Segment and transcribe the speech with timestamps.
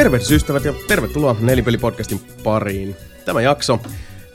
[0.00, 2.96] Tervehdys ystävät ja tervetuloa Nelipeli-podcastin pariin.
[3.24, 3.80] Tämä jakso,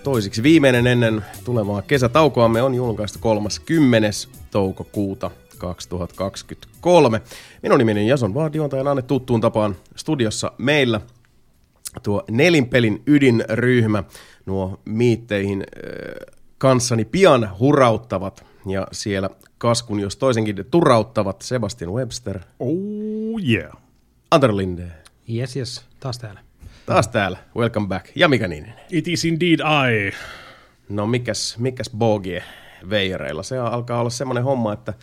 [0.04, 4.10] toisiksi viimeinen ennen tulevaa kesätaukoamme, on julkaistu 30.
[4.52, 7.22] toukokuuta 2023.
[7.64, 11.02] Minun nimeni Jason Vaadionta ja Anne tuttuun tapaan studiossa meillä
[12.04, 14.04] tuo nelinpelin ydinryhmä,
[14.46, 15.64] nuo miitteihin
[16.58, 23.72] kanssani pian hurauttavat ja siellä kaskun jos toisenkin turauttavat Sebastian Webster, Oh yeah.
[24.32, 26.40] Anter Linde, Yes, yes, taas täällä.
[26.86, 28.76] taas täällä, welcome back, ja Mika Niininen.
[28.92, 30.16] It is indeed I.
[30.90, 32.44] No mikäs, mikäs Bogie
[32.90, 33.44] veijareilla?
[33.44, 34.94] Se alkaa olla semmoinen homma, että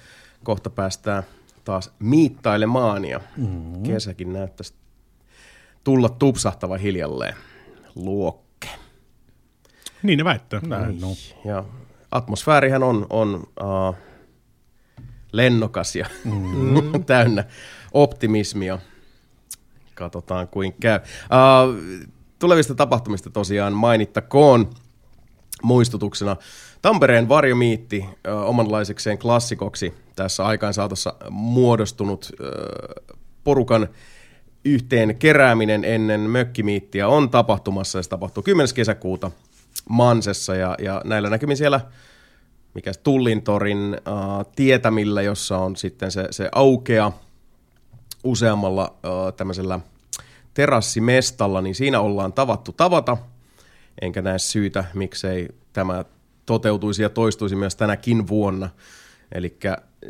[0.45, 1.23] kohta päästään
[1.65, 3.83] taas miittailemaan ja mm-hmm.
[3.83, 4.75] kesäkin näyttäisi
[5.85, 7.35] tulla tupsahtava hiljalleen
[7.95, 8.69] luokke.
[10.03, 10.61] Niin ne väittää.
[10.67, 11.09] Näin, no.
[11.45, 11.65] Ja
[12.11, 13.95] atmosfäärihän on, on uh,
[15.33, 17.05] lennokas ja mm.
[17.07, 17.45] täynnä
[17.93, 18.79] optimismia.
[19.95, 20.99] Katsotaan kuin käy.
[20.99, 22.07] Uh,
[22.39, 24.71] tulevista tapahtumista tosiaan mainittakoon
[25.63, 26.37] muistutuksena.
[26.83, 33.89] Tampereen varjomiitti uh, omanlaisekseen klassikoksi tässä aikaan saatossa muodostunut uh, porukan
[34.65, 38.75] yhteen kerääminen ennen mökkimiittiä on tapahtumassa se tapahtuu 10.
[38.75, 39.31] kesäkuuta
[39.89, 41.81] Mansessa ja, ja näillä näkymin siellä
[42.75, 47.13] mikä Tullintorin uh, tietämillä, jossa on sitten se, se aukea
[48.25, 49.81] useammalla uh, tämmöisellä
[50.55, 53.17] terassimestalla, niin siinä ollaan tavattu tavata,
[54.03, 56.05] enkä näe syytä, miksei tämä
[56.47, 58.71] toteutuisi ja toistuisi myös tänäkin vuonna.
[59.33, 59.59] Eli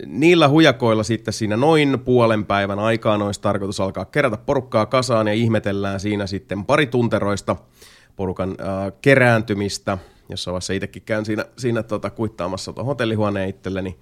[0.07, 5.35] niillä hujakoilla sitten siinä noin puolen päivän aikaan olisi tarkoitus alkaa kerätä porukkaa kasaan ja
[5.35, 7.57] ihmetellään siinä sitten pari tunteroista
[8.17, 9.99] porukan äh, kerääntymistä.
[10.29, 13.99] Jossain vaiheessa itsekin käyn siinä, siinä tota, kuittaamassa tuon hotellihuoneen itselleni.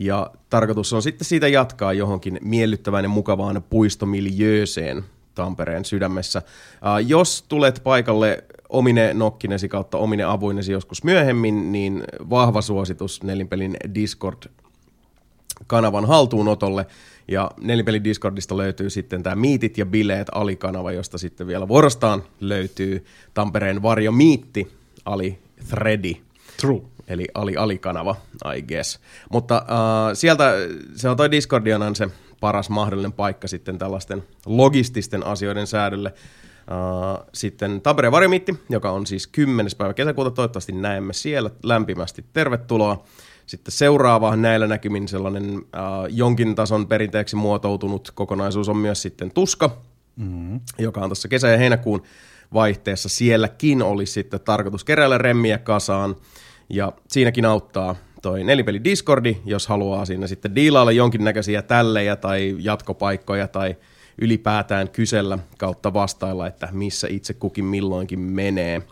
[0.00, 6.38] Ja tarkoitus on sitten siitä jatkaa johonkin miellyttävään ja mukavaan puistomiljööseen Tampereen sydämessä.
[6.38, 13.76] Äh, jos tulet paikalle omine nokkinesi kautta omine avuinesi joskus myöhemmin, niin vahva suositus Nelinpelin
[13.94, 14.50] Discord
[15.66, 16.86] kanavan haltuunotolle.
[17.28, 23.04] Ja Nelipelin Discordista löytyy sitten tämä Miitit ja Bileet alikanava, josta sitten vielä vuorostaan löytyy
[23.34, 24.72] Tampereen Varjo Miitti
[25.04, 26.16] ali Threadi.
[26.60, 26.80] True.
[27.10, 28.16] Eli ali alikanava,
[28.56, 29.00] I guess.
[29.30, 30.52] Mutta äh, sieltä
[30.96, 32.08] se on toi Discordian on se
[32.40, 36.14] paras mahdollinen paikka sitten tällaisten logististen asioiden säädölle.
[36.60, 39.70] Uh, sitten Tampereen Varjomiitti, joka on siis 10.
[39.78, 42.24] päivä kesäkuuta, toivottavasti näemme siellä lämpimästi.
[42.32, 43.04] Tervetuloa.
[43.46, 45.62] Sitten seuraava näillä näkymin sellainen uh,
[46.08, 49.76] jonkin tason perinteeksi muotoutunut kokonaisuus on myös sitten Tuska,
[50.16, 50.60] mm-hmm.
[50.78, 52.02] joka on tuossa kesä- ja heinäkuun
[52.54, 53.08] vaihteessa.
[53.08, 56.16] Sielläkin olisi sitten tarkoitus keräillä remmiä kasaan
[56.70, 63.48] ja siinäkin auttaa toi nelipeli Discordi, jos haluaa siinä sitten diilailla jonkinnäköisiä tällejä tai jatkopaikkoja
[63.48, 63.76] tai
[64.20, 68.82] ylipäätään kysellä kautta vastailla, että missä itse kukin milloinkin menee.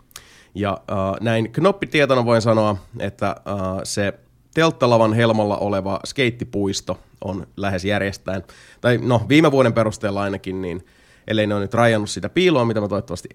[0.55, 3.35] Ja äh, näin knoppitietona voin sanoa, että äh,
[3.83, 4.13] se
[4.53, 8.43] telttalavan helmalla oleva skeittipuisto on lähes järjestään,
[8.81, 10.85] tai no viime vuoden perusteella ainakin, niin
[11.27, 13.29] ellei ne ole nyt rajannut sitä piiloa, mitä mä toivottavasti,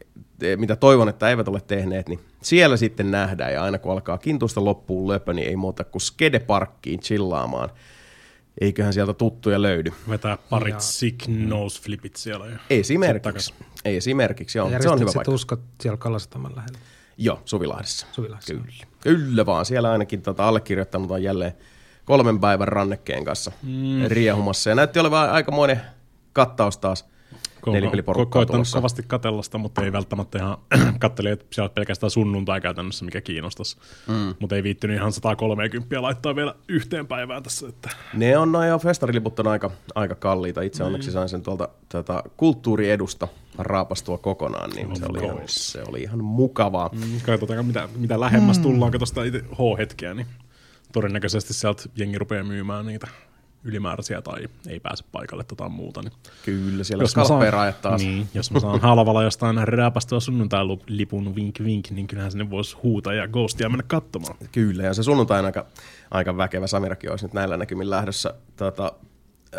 [0.56, 4.64] mitä toivon, että eivät ole tehneet, niin siellä sitten nähdään, ja aina kun alkaa kintuista
[4.64, 7.70] loppuun löpö, niin ei muuta kuin skedeparkkiin chillaamaan.
[8.60, 9.92] Eiköhän sieltä tuttuja löydy.
[10.10, 12.46] Vetää parit Ja- sick nose flipit siellä.
[12.46, 13.54] Ja Esimerkiksi.
[13.84, 14.70] Ei esimerkiksi, joo.
[14.80, 15.30] Se on hyvä paikka.
[15.32, 16.78] tuskat siellä Kalasataman lähellä.
[17.18, 18.06] Joo, Suvilahdessa.
[18.12, 18.54] Suvilahdessa.
[18.54, 18.86] Kyllä.
[19.00, 19.66] Kyllä vaan.
[19.66, 21.52] Siellä ainakin tota, allekirjoittanut on jälleen
[22.04, 24.04] kolmen päivän rannekkeen kanssa mm.
[24.06, 24.70] riehumassa.
[24.70, 25.80] Ja näytti olevan aikamoinen
[26.32, 28.78] kattaus taas ko- ko- nelipeliporukkaa koittanut tulossa.
[28.78, 30.56] kovasti katella sitä, mutta ei välttämättä ihan
[30.98, 33.76] katteli, että siellä pelkästään sunnuntai käytännössä, mikä kiinnostaisi.
[34.08, 34.34] Mm.
[34.38, 37.68] Mutta ei viittynyt ihan 130 laittaa vielä yhteen päivään tässä.
[37.68, 40.62] Että Ne on noin jo festariliput on aika, aika kalliita.
[40.62, 43.28] Itse onneksi sain sen tuolta tuota, kulttuuriedusta
[43.58, 46.90] raapastua kokonaan, niin se oli, ihan, se oli ihan mukavaa.
[46.92, 48.62] Mm, katsotaan, mitä, mitä lähemmäs mm.
[48.62, 48.92] tullaan,
[49.26, 50.26] itse H-hetkeä, niin
[50.92, 53.08] todennäköisesti sieltä jengi rupeaa myymään niitä
[53.64, 56.02] ylimääräisiä tai ei pääse paikalle tai muuta.
[56.02, 56.12] Niin
[56.44, 58.02] Kyllä, siellä Jos saan- taas.
[58.02, 63.14] Niin, jos mä saan halvalla jostain rääpästöä sunnuntai-lipun vink vink, niin kyllähän sinne voisi huutaa
[63.14, 64.36] ja ghostia mennä katsomaan.
[64.52, 65.66] Kyllä, ja se sunnuntai on aika,
[66.10, 66.66] aika väkevä.
[66.66, 68.92] Samirakin olisi nyt näillä näkymin lähdössä tota,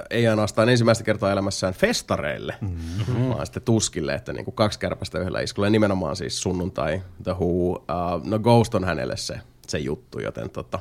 [0.10, 3.30] ei ainoastaan ensimmäistä kertaa elämässään festareille, mm-hmm.
[3.30, 5.68] vaan sitten tuskille, että niin kuin kaksi kärpästä yhdellä iskulla.
[5.68, 7.82] Ja nimenomaan siis sunnuntai, The Who, uh,
[8.24, 10.80] no Ghost on hänelle se, se juttu, joten tota,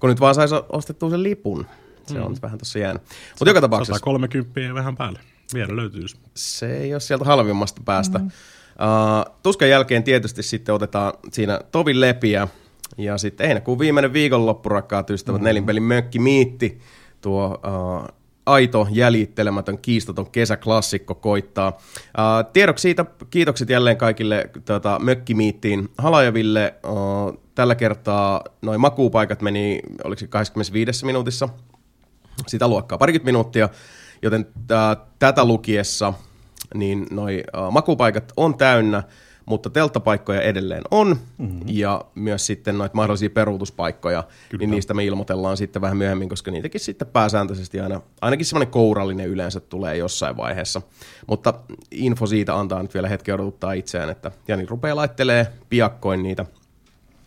[0.00, 1.66] kun nyt vaan saisi ostettua sen lipun,
[2.08, 3.02] se on nyt vähän tuossa jäänyt.
[3.30, 5.20] Mutta joka tapauksessa 130 ja vähän päälle.
[5.54, 6.02] Vielä löytyy.
[6.34, 8.18] se ei ole sieltä halvimmasta päästä.
[8.18, 8.26] Mm.
[8.26, 12.48] Uh, tuskan jälkeen tietysti sitten otetaan siinä tovin lepiä
[12.98, 15.44] ja sitten heinäkuun viimeinen viikonloppu, rakkaat ystävät, mm.
[15.44, 16.80] nelinpelin mökki miitti,
[17.20, 18.16] tuo uh,
[18.46, 21.68] aito, jäljittelemätön, kiistaton kesäklassikko koittaa.
[21.78, 26.74] Uh, tiedoksi siitä kiitokset jälleen kaikille tota, Mökkimiittiin Halajaville.
[26.86, 31.48] Uh, tällä kertaa noin makuupaikat meni, oliko se 25 minuutissa,
[32.46, 33.68] sitä luokkaa parikymmentä minuuttia,
[34.22, 36.12] joten uh, tätä lukiessa
[36.74, 39.02] niin noi uh, makuupaikat on täynnä,
[39.46, 41.60] mutta telttapaikkoja edelleen on, mm-hmm.
[41.66, 44.60] ja myös sitten noita mahdollisia peruutuspaikkoja, Kyllä.
[44.60, 49.28] niin niistä me ilmoitellaan sitten vähän myöhemmin, koska niitäkin sitten pääsääntöisesti aina, ainakin semmoinen kourallinen
[49.28, 50.82] yleensä tulee jossain vaiheessa.
[51.26, 51.54] Mutta
[51.90, 56.46] info siitä antaa nyt vielä hetki odotuttaa itseään, että Jani rupeaa laittelee piakkoin niitä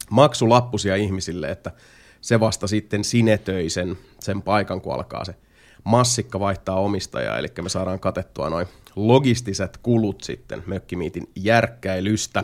[0.09, 1.71] maksulappusia ihmisille, että
[2.21, 5.35] se vasta sitten sinetöi sen, sen paikan, kun alkaa se
[5.83, 12.43] massikka vaihtaa omistajaa, eli me saadaan katettua noin logistiset kulut sitten Mökkimiitin järkkäilystä.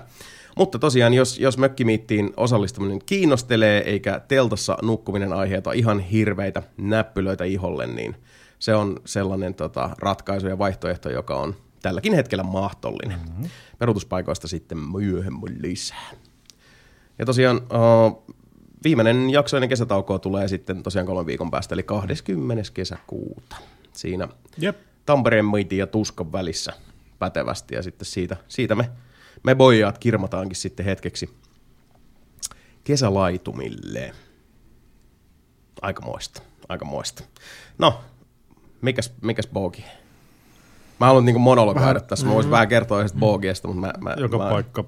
[0.57, 7.87] Mutta tosiaan, jos, jos Mökkimiittiin osallistuminen kiinnostelee, eikä teltassa nukkuminen aiheuta ihan hirveitä näppylöitä iholle,
[7.87, 8.15] niin
[8.59, 13.19] se on sellainen tota, ratkaisu ja vaihtoehto, joka on tälläkin hetkellä mahdollinen.
[13.19, 13.49] Mm-hmm.
[13.77, 16.11] Peruutuspaikoista sitten myöhemmin lisää.
[17.19, 18.35] Ja tosiaan uh,
[18.85, 22.63] viimeinen jakso ennen kesätaukoa tulee sitten tosiaan kolmen viikon päästä, eli 20.
[22.73, 23.55] kesäkuuta.
[23.93, 24.27] Siinä
[24.57, 24.77] Jep.
[25.05, 26.73] Tampereen maitin ja Tuskan välissä
[27.19, 28.89] pätevästi, ja sitten siitä, siitä me,
[29.43, 31.29] me boijaat kirmataankin sitten hetkeksi
[32.83, 34.11] kesälaitumille.
[35.81, 37.23] Aikamoista, aikamoista.
[37.77, 38.01] No,
[38.81, 39.85] mikäs, mikäs bogi?
[40.99, 42.51] Mä haluan niinku monologoida tässä, mä voisin mm.
[42.51, 44.49] vähän kertoa yhdestä bogiesta, mutta mä, mä, joka, mä...
[44.49, 44.85] Paikka,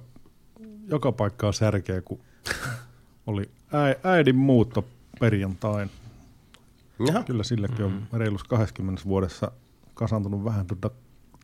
[0.88, 2.20] joka paikka on särkeä, kun
[3.28, 3.56] oli
[4.04, 4.86] äidin muutto
[5.19, 5.92] perjantain.
[7.08, 7.24] Jaha.
[7.24, 9.52] Kyllä silläkin on reilus 20 vuodessa
[9.94, 10.90] kasantunut vähän tuota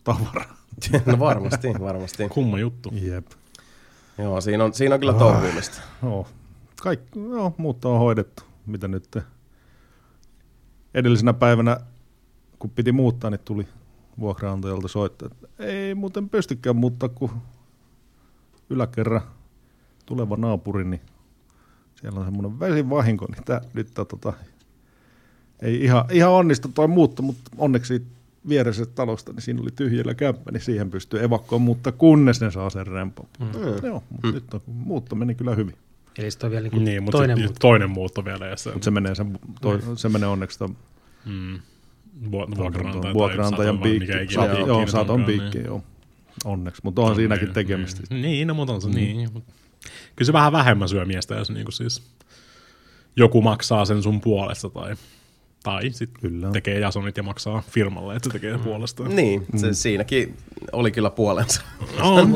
[0.04, 0.58] tavaraa.
[1.06, 2.30] no varmasti, varmasti.
[2.30, 2.90] Kumma juttu.
[2.94, 3.28] Jep.
[4.18, 5.82] Joo, siinä on, siinä on kyllä touhuumista.
[6.04, 6.28] Joo,
[6.82, 8.44] kaikki, joo, muutto on hoidettu.
[8.66, 9.18] Mitä nyt
[10.94, 11.78] edellisenä päivänä,
[12.60, 13.68] kun piti muuttaa, niin tuli
[14.20, 17.32] vuokraantajalta soittaa, että ei muuten pystykään muuttaa, kun
[18.70, 19.22] yläkerran
[20.06, 21.02] tuleva naapuri, niin
[22.04, 24.34] siellä on semmoinen vesivahinko, niin tämä nyt tota,
[25.62, 28.04] ei ihan, ihan onnistu toi muutto, mutta onneksi
[28.50, 32.70] viereisestä talosta, niin siinä oli tyhjällä kämppä, niin siihen pystyy evakkoon, mutta kunnes ne saa
[32.70, 33.28] sen rempon.
[33.40, 33.48] Mm.
[33.88, 34.34] Joo, mutta mm.
[34.34, 35.76] nyt on, muutto meni kyllä hyvin.
[36.18, 37.60] Eli se on vielä niin niin, mutta toinen, muutto.
[37.60, 38.48] toinen muutto vielä.
[38.48, 39.26] Ja se, mutta se menee, se,
[39.62, 39.96] toi, mm.
[39.96, 40.76] se menee onneksi ton,
[41.26, 41.60] mm.
[42.32, 44.12] vuokranantajan, vuokranantajan piikki.
[44.68, 45.84] Joo, saton piikki, joo.
[46.46, 48.02] Onneksi, mutta onhan siinäkin tekemistä.
[48.10, 48.96] Niin, no mutta on se mm.
[48.96, 49.30] niin.
[50.16, 52.04] Kyllä se vähän vähemmän syö miestä, jos niinku siis
[53.16, 54.96] joku maksaa sen sun puolesta tai
[55.64, 59.16] tai sitten tekee jasonit ja maksaa firmalle, että se tekee puolestaan.
[59.16, 59.74] Niin, se mm.
[59.74, 60.38] siinäkin
[60.72, 61.62] oli kyllä puolensa.
[62.02, 62.36] On,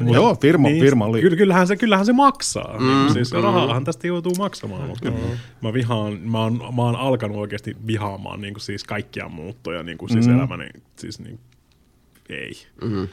[0.00, 0.14] on.
[0.14, 1.20] Joo, firma, niin, firma oli.
[1.20, 2.78] Kyllähän se, kyllähän se maksaa.
[2.78, 3.40] Mm, niin, siis mm.
[3.40, 4.88] rahallahan tästä joutuu maksamaan.
[4.88, 5.16] Mutta mm.
[5.62, 9.98] mä, vihaan, mä, oon, mä oon alkanut oikeasti vihaamaan niin kuin siis kaikkia muuttoja niin
[9.98, 10.38] kuin siis mm.
[10.38, 10.68] elämäni.
[10.96, 11.38] Siis niin,
[12.28, 12.52] ei.
[12.82, 13.08] Mm.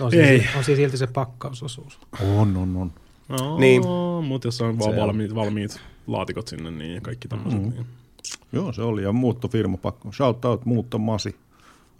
[0.00, 0.46] On, siis, ei.
[0.56, 1.98] on siis silti se pakkausosuus.
[2.22, 2.92] On, on, on.
[3.28, 3.82] No, niin.
[4.24, 7.62] Mutta jos on vaan valmiit, valmiit laatikot sinne niin ja kaikki tämmöiset.
[7.62, 7.70] Mm.
[7.70, 7.86] Niin.
[8.52, 9.02] Joo, se oli.
[9.02, 10.12] Ja muuttofirma pakko.
[10.12, 11.36] Shout out Muutto Masi.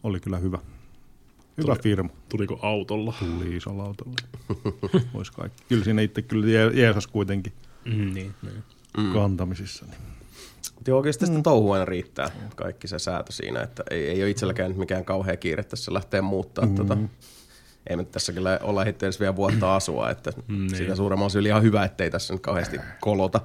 [0.02, 0.58] Oli kyllä hyvä.
[1.58, 2.08] Hyvä Tuli, firma.
[2.28, 3.14] Tuliko autolla?
[3.18, 4.14] Tuli isolla autolla.
[5.14, 5.62] Vois kaikki.
[5.68, 7.52] Kyllä siinä itse kyllä Jeesus kuitenkin
[7.84, 8.62] mm, niin, niin.
[8.96, 9.12] Mm.
[9.12, 9.86] kantamisissa.
[9.86, 10.12] Niin.
[10.86, 11.42] Joo, oikeasti sitä mm.
[11.42, 12.30] touhu aina riittää.
[12.56, 16.22] Kaikki se säätö siinä, että ei, ei ole itselläkään nyt mikään kauhea kiire tässä lähteä
[16.22, 16.74] muuttaa mm.
[16.74, 16.98] tota,
[17.86, 20.76] ei me tässä kyllä olla edes vielä vuotta asua, että mm, niin.
[20.76, 23.40] siitä suuremman oli ihan hyvä, ettei tässä nyt kauheasti kolota.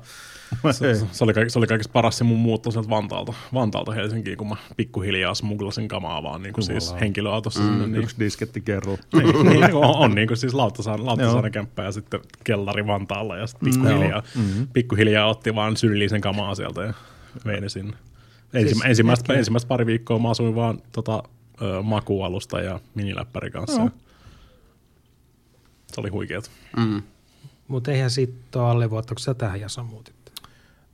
[0.72, 4.50] Se, se, oli, se oli kaikista paras se mun muutto sieltä Vantaalta, Vantaalta Helsinkiin, kun
[4.50, 7.88] mä pikkuhiljaa smugglasin kamaa vaan niin kuin siis henkilöautossa mm, sinne.
[7.88, 8.04] Niin.
[8.04, 8.92] Yksi disketti kerro.
[9.14, 13.48] niin, niin, on, on niin kuin siis Lauttasaaren, Lauttasaaren kämppä ja sitten kellari Vantaalla ja
[13.48, 14.68] sitten pikkuhiljaa, mm.
[14.74, 16.94] pikkuhiljaa otti vaan syrjillisen kamaa sieltä ja
[17.46, 17.98] vei ne sinne.
[18.52, 21.24] Siis, ensimmäistä, ensimmäistä pari viikkoa mä asuin vaan tota,
[21.62, 23.84] ö, makualusta ja miniläppäri kanssa.
[23.84, 23.92] No.
[25.94, 26.52] Se oli huikeet.
[26.78, 27.04] Mm.
[27.68, 30.16] Mutta eihän siitä ole alle vuotta, kun sä tähän Jason muutit.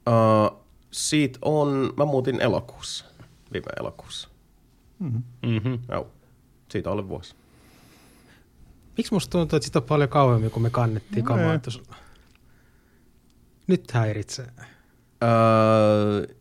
[0.08, 0.60] Uh,
[0.92, 3.06] siitä on, mä muutin elokuussa,
[3.54, 4.30] viime elokuussa.
[5.00, 5.24] Mm-hmm.
[5.46, 5.80] Mm-hmm.
[5.92, 6.08] Joo,
[6.70, 7.36] siitä on ollut vuosi.
[8.98, 11.60] Miksi musta tuntuu, että sitä on paljon kauemmin, kun me kannettiin no, kamaa?
[13.68, 14.48] Nyt häiritsee.
[15.24, 16.36] Uh,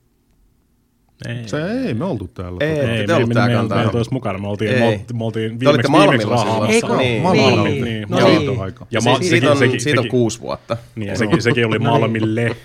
[1.28, 1.48] ei.
[1.48, 2.56] Se ei, me oltu täällä.
[2.60, 3.78] Ei, ei, ei te oltu täällä kantaa.
[3.78, 6.72] Me, me, me, mukana, me oltiin, me, me oltiin viimeksi, viimeksi rahaamassa.
[6.72, 6.96] Eikö?
[6.96, 7.22] Niin.
[7.22, 7.64] Malmilla.
[7.64, 7.84] Niin.
[7.84, 8.06] niin.
[8.08, 8.60] No, niin.
[8.60, 8.86] Aika.
[8.90, 10.76] Ja se, siitä, on, sekin, siitä on kuusi vuotta.
[10.94, 12.56] Niin, ja sekin, sekin oli Malmille,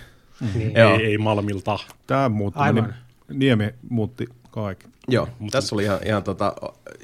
[0.54, 0.78] niin.
[0.78, 1.80] ei, ei Malmilta.
[2.08, 2.94] Tämä muutti, niin
[3.34, 4.88] Niemi muutti kaikki.
[5.08, 6.54] Joo, Mut tässä oli ihan, ihan tota,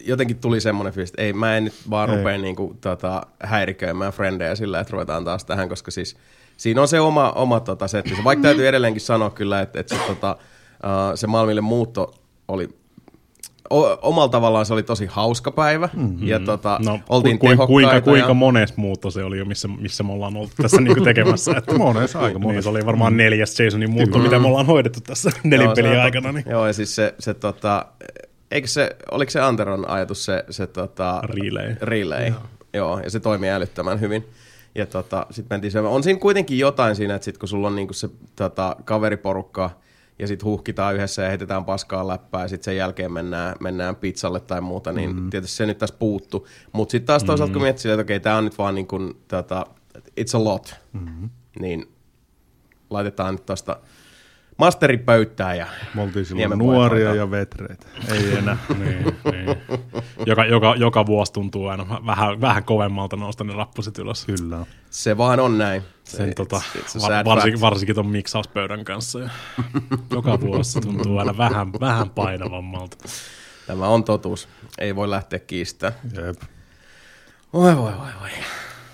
[0.05, 2.17] jotenkin tuli semmoinen fiilis, että ei, mä en nyt vaan ei.
[2.17, 6.17] rupea niinku, tota, häiriköimään frendejä sillä, että ruvetaan taas tähän, koska siis
[6.57, 8.17] siinä on se oma, oma tota, setti.
[8.23, 10.37] Vaikka täytyy edelleenkin sanoa kyllä, että, että se, tota,
[11.15, 12.13] se Malmille muutto
[12.47, 12.69] oli
[13.69, 16.27] o, omalla tavallaan se oli tosi hauska päivä, mm-hmm.
[16.27, 19.67] ja tota, No, oltiin ku, ku, kuinka, kuinka ja, mones muutto se oli jo, missä,
[19.67, 21.51] missä me ollaan oltu tässä niinku tekemässä.
[21.57, 22.63] Että, Mones, aika niin, mones.
[22.63, 25.99] se oli varmaan neljäs Jasonin muutto, mitä me ollaan hoidettu tässä Joo, se nelinpelin on
[25.99, 26.31] aikana.
[26.31, 26.45] Niin.
[26.49, 27.85] Joo, ja siis se, se tota,
[28.51, 31.75] eikö se, oliko se Anteron ajatus se, se tota, Relay.
[31.81, 32.27] relay.
[32.27, 32.37] Joo.
[32.73, 34.25] Joo, ja se toimii älyttömän hyvin.
[34.75, 35.93] Ja tota, sitten mentiin syömään.
[35.93, 39.69] On siinä kuitenkin jotain siinä, että sit kun sulla on niinku se tota, kaveriporukka,
[40.19, 44.39] ja sitten huhkitaan yhdessä ja heitetään paskaa läppää, ja sitten sen jälkeen mennään, mennään pizzalle
[44.39, 45.29] tai muuta, niin mm.
[45.29, 46.47] tietysti se nyt tässä puuttu.
[46.71, 49.65] Mutta sitten taas toisaalta, kun miettii että okei, tämä on nyt vaan niin kuin, tota,
[50.19, 51.29] it's a lot, mm-hmm.
[51.59, 51.91] niin
[52.89, 53.77] laitetaan nyt tuosta
[54.57, 57.87] masteripöytään ja Me oltiin silloin nuoria ja vetreitä.
[58.11, 58.57] Ei enää.
[58.79, 59.57] niin, niin.
[60.25, 64.25] Joka, joka, joka vuosi tuntuu aina vähän, vähän kovemmalta nousta ne rappuset ylös.
[64.25, 64.65] Kyllä.
[64.89, 65.83] se vaan on näin.
[66.03, 69.19] Sen, It's- tota, it's a var, varsinkin, varsinkin ton miksauspöydän kanssa.
[69.19, 69.29] Ja
[70.11, 72.97] joka vuosi se tuntuu aina vähän, vähän painavammalta.
[73.67, 74.47] Tämä on totuus.
[74.77, 75.99] Ei voi lähteä kiistämään.
[76.25, 76.41] Jep.
[77.53, 78.29] Oi voi voi voi.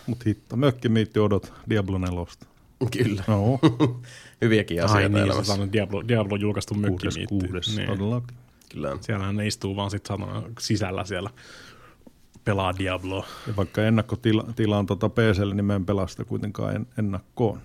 [0.07, 2.17] Mut hitto, mökkimiitti odot Diablo 4.
[2.91, 3.23] Kyllä.
[3.27, 3.59] No,
[4.41, 5.53] Hyviäkin Ai asioita niin, se elämässä.
[5.53, 7.25] on Diablo, Diablo julkaistu kuudes, mökkimiitti.
[7.47, 7.87] kuudes, Niin.
[7.89, 8.37] todellakin.
[8.69, 8.97] Kyllä.
[9.01, 11.29] Siellähän ne istuu vaan sit satana sisällä siellä
[12.49, 13.25] pelaa Diabloa.
[13.47, 17.61] Ja vaikka ennakkotilaan tota PClle, niin mä en pelaa sitä kuitenkaan en, ennakkoon.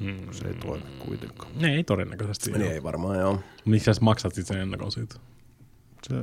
[0.00, 0.32] Hmm.
[0.32, 1.52] Se ei toimi kuitenkaan.
[1.60, 2.50] Ne ei todennäköisesti.
[2.50, 2.72] Niin Niin.
[2.72, 3.40] ei varmaan joo.
[3.64, 5.14] Miksi sä maksat sit sen ennakon siitä?
[6.08, 6.14] Se,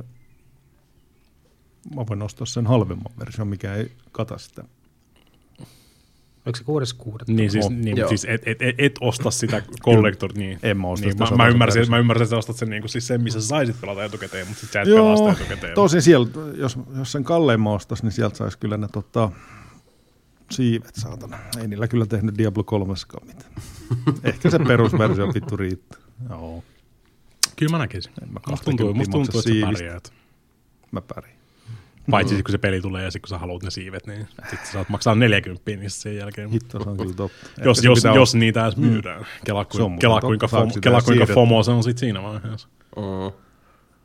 [1.94, 4.64] mä voin ostaa sen halvemman version, mikä ei kata sitä.
[6.46, 7.28] Oliko se kuudes kuudet?
[7.28, 8.08] Niin siis, Oh, niin, joo.
[8.08, 10.58] siis et, et, et, et osta sitä collector, niin.
[10.62, 11.90] En mä osta niin, sitä mä, mä, ymmärsin, versiota.
[11.90, 14.46] mä ymmärsin, että sä ostat sen, niin kuin, siis sen, missä sä saisit pelata etukäteen,
[14.46, 15.74] mutta sit sä et pelaa sitä etukäteen.
[15.74, 19.30] tosin siellä, jos, jos sen kalleimman ostas, niin sieltä saisi kyllä ne tota,
[20.50, 21.38] siivet, saatana.
[21.60, 22.94] Ei niillä kyllä tehnyt Diablo 3
[23.26, 23.52] mitään.
[24.24, 26.00] Ehkä se perusversio vittu riittää.
[26.30, 26.64] Joo,
[27.56, 28.12] Kyllä mä näkisin.
[28.22, 30.12] En mä Musta tuntuu, 20 musta tuntuu että sä pärjäät.
[30.92, 31.35] mä pärin.
[32.10, 34.66] Paitsi sit, kun se peli tulee ja sit kun sä haluat ne siivet, niin sit
[34.66, 36.50] sä saat maksaa 40 niin sen jälkeen.
[36.50, 37.46] Hitto, se on kyllä totta.
[37.64, 39.26] jos, jos, pitää jos niitä edes myydään.
[39.44, 40.48] Kela, Se on kuin, kela, kuinka.
[40.48, 41.26] FOMO, sitä kela kuinka?
[41.26, 42.68] FOMO se on sit siinä vaiheessa.
[42.96, 43.32] Mm.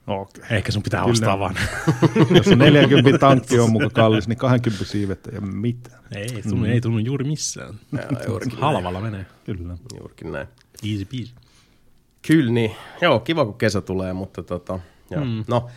[0.08, 0.43] Okei.
[0.50, 1.12] Ehkä sun pitää Kyllä.
[1.12, 1.55] ostaa vaan.
[2.36, 5.89] Jos se 40 tankki on muka kallis, niin 20 siivettä ja mitä.
[6.15, 7.74] ei, tunnu, ei tunnu juuri missään.
[7.91, 9.25] Jaa, juurikin Halvalla menee.
[9.46, 9.77] Kyllä.
[9.98, 10.48] Juurikin näin.
[10.91, 11.34] Easy peasy.
[12.27, 12.72] Kyllä niin.
[13.01, 14.79] Joo, kiva kun kesä tulee, mutta tota,
[15.10, 15.25] joo.
[15.25, 15.43] Mm.
[15.48, 15.67] no,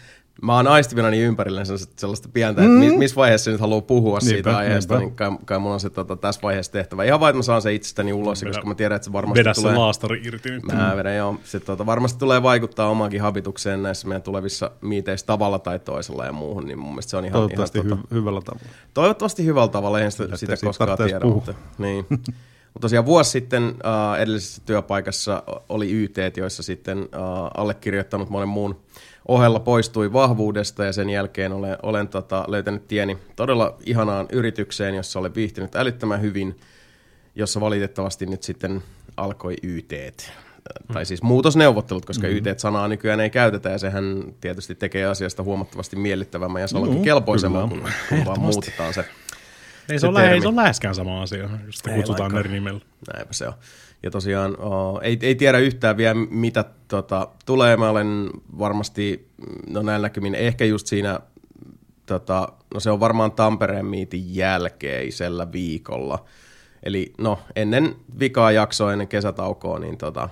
[0.42, 2.98] mä oon aistivinani ympärillä sellaista, sellaista pientä, että mm.
[2.98, 5.24] missä vaiheessa nyt haluaa puhua niinpä, siitä aiheesta, niinpä.
[5.28, 7.04] niin kai, kai mulla on se tota, tässä vaiheessa tehtävä.
[7.04, 9.40] Ihan vaan, että mä saan se itsestäni ulos, Vedä- koska mä tiedän, että se varmasti
[9.40, 9.76] Vedä tulee...
[9.76, 10.62] laastari irti nyt.
[10.62, 11.36] Mä vedän, joo.
[11.44, 16.32] Se tota, varmasti tulee vaikuttaa omaankin habitukseen näissä meidän tulevissa miiteissä tavalla tai toisella ja
[16.32, 18.68] muuhun, niin mun mielestä se on ihan, Toivottavasti ihan tota, hy- hyvällä tavalla.
[18.94, 21.20] Toivottavasti hyvällä tavalla, eihän sitä, sitä koskaan tiedä.
[21.20, 21.34] puhua.
[21.34, 22.06] Mutta, niin.
[22.10, 27.06] mutta tosiaan vuosi sitten uh, edellisessä työpaikassa oli YT, joissa sitten uh,
[27.54, 28.76] allekirjoittanut monen muun
[29.28, 35.18] ohella poistui vahvuudesta ja sen jälkeen olen, olen tota, löytänyt tieni todella ihanaan yritykseen, jossa
[35.18, 36.60] olen viihtynyt älyttömän hyvin,
[37.34, 38.82] jossa valitettavasti nyt sitten
[39.16, 39.92] alkoi YT.
[40.92, 42.46] Tai siis muutosneuvottelut, koska mm-hmm.
[42.46, 47.68] YT-sanaa nykyään ei käytetä ja sehän tietysti tekee asiasta huomattavasti miellyttävämmän ja salonkin Joo, kelpoisemman,
[47.68, 49.04] kun, kun vaan muutetaan se
[49.88, 52.40] Ei se se, ole, ei se ole läheskään sama asia, jos sitä Ei kutsutaan lainkaan.
[52.46, 52.80] eri nimellä.
[53.14, 53.54] Näinpä se on.
[54.02, 57.76] Ja tosiaan oh, ei, ei tiedä yhtään vielä, mitä tota, tulee.
[57.76, 59.28] Mä olen varmasti,
[59.70, 61.20] no näillä näkymin, ehkä just siinä,
[62.06, 66.24] tota, no se on varmaan Tampereen miitin jälkeisellä viikolla.
[66.82, 70.28] Eli no ennen vikaa jaksoa, ennen kesätaukoa, niin tota,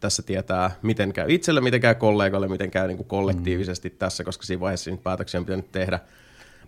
[0.00, 3.96] tässä tietää, miten käy itselle, miten käy kollegoille, miten käy niin kuin kollektiivisesti mm.
[3.98, 6.00] tässä, koska siinä vaiheessa niitä päätöksiä on pitänyt tehdä.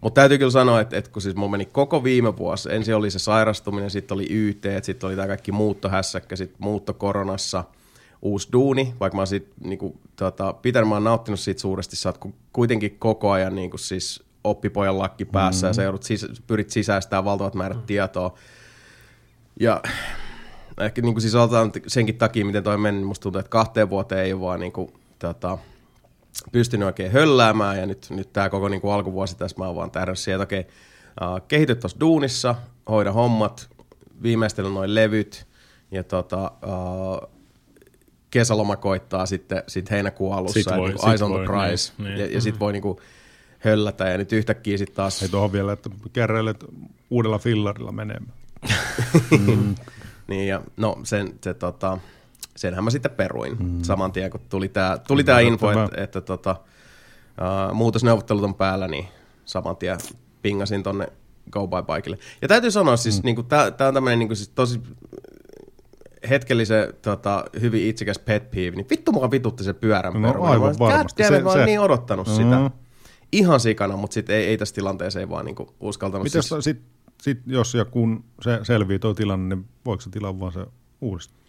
[0.01, 3.11] Mutta täytyy kyllä sanoa, että, että kun siis mulla meni koko viime vuosi, ensin oli
[3.11, 7.65] se sairastuminen, sitten oli YT, sitten oli tämä kaikki muuttohässäkkä, sitten muutto koronassa,
[8.23, 11.97] uusi duuni, vaikka mä oon siitä, niin kuin, tota, Peter, mä oon nauttinut siitä suuresti,
[11.97, 15.71] sä oot ku- kuitenkin koko ajan niin kuin siis oppipojan lakki päässä mm-hmm.
[15.71, 17.87] ja sä joudut sis- pyrit sisäistämään valtavat määrät mm-hmm.
[17.87, 18.35] tietoa.
[19.61, 19.83] Ja
[20.81, 23.91] ehkä niin kuin siis otetaan senkin takia, miten toi meni, niin musta tuntuu, että kahteen
[23.91, 25.59] vuoteen ei ole vaan niin kuin, tota,
[26.53, 29.91] pystynyt oikein hölläämään ja nyt, nyt tämä koko niin kuin alkuvuosi tässä mä oon vaan
[29.91, 30.67] tähdännyt siihen, että okei,
[31.21, 32.55] uh, kehity tuossa duunissa,
[32.89, 33.69] hoida hommat,
[34.23, 35.47] viimeistellä noin levyt
[35.91, 37.31] ja tota, uh,
[38.31, 41.93] kesäloma koittaa sitten sit heinäkuun alussa, Sit voi, niin sit eyes on the voi, prize
[41.99, 42.19] niin, niin.
[42.19, 42.99] ja, ja sitten voi niin kuin
[43.59, 45.23] höllätä ja nyt yhtäkkiä sitten taas...
[45.23, 46.65] Ei tuohon vielä, että kärreilet
[47.11, 48.33] uudella fillarilla menemään.
[50.29, 51.99] Niin ja no sen, se, tota,
[52.57, 53.83] senhän mä sitten peruin mm.
[53.83, 56.57] saman tien, kun tuli tämä tuli tää info, että, että tota,
[57.71, 59.05] uh, muutosneuvottelut on päällä, niin
[59.45, 59.99] saman tien
[60.43, 61.07] pingasin tonne
[61.51, 62.19] Go By Bikeille.
[62.43, 63.27] Ja täytyy sanoa siis, mm.
[63.27, 64.81] niinku, tää, tää on tämmönen niinku, siis tosi
[66.31, 70.51] hetkellisen tota, hyvin itsekäs pet peeve, niin vittu mua vitutti se pyörän No, peruna.
[70.51, 71.23] aivan Mä varmasti.
[71.23, 72.35] Damn Se- mä se- niin odottanut Mm.
[72.35, 72.71] sitä.
[73.33, 76.25] Ihan sikana, mutta sitten ei, ei tässä tilanteessa ei vaan niinku uskaltanut.
[76.25, 76.81] Miten siis- sit,
[77.23, 80.67] sit, jos ja kun se selvii tuo tilanne, niin voiko se tilaa vaan se
[81.01, 81.41] uudestaan?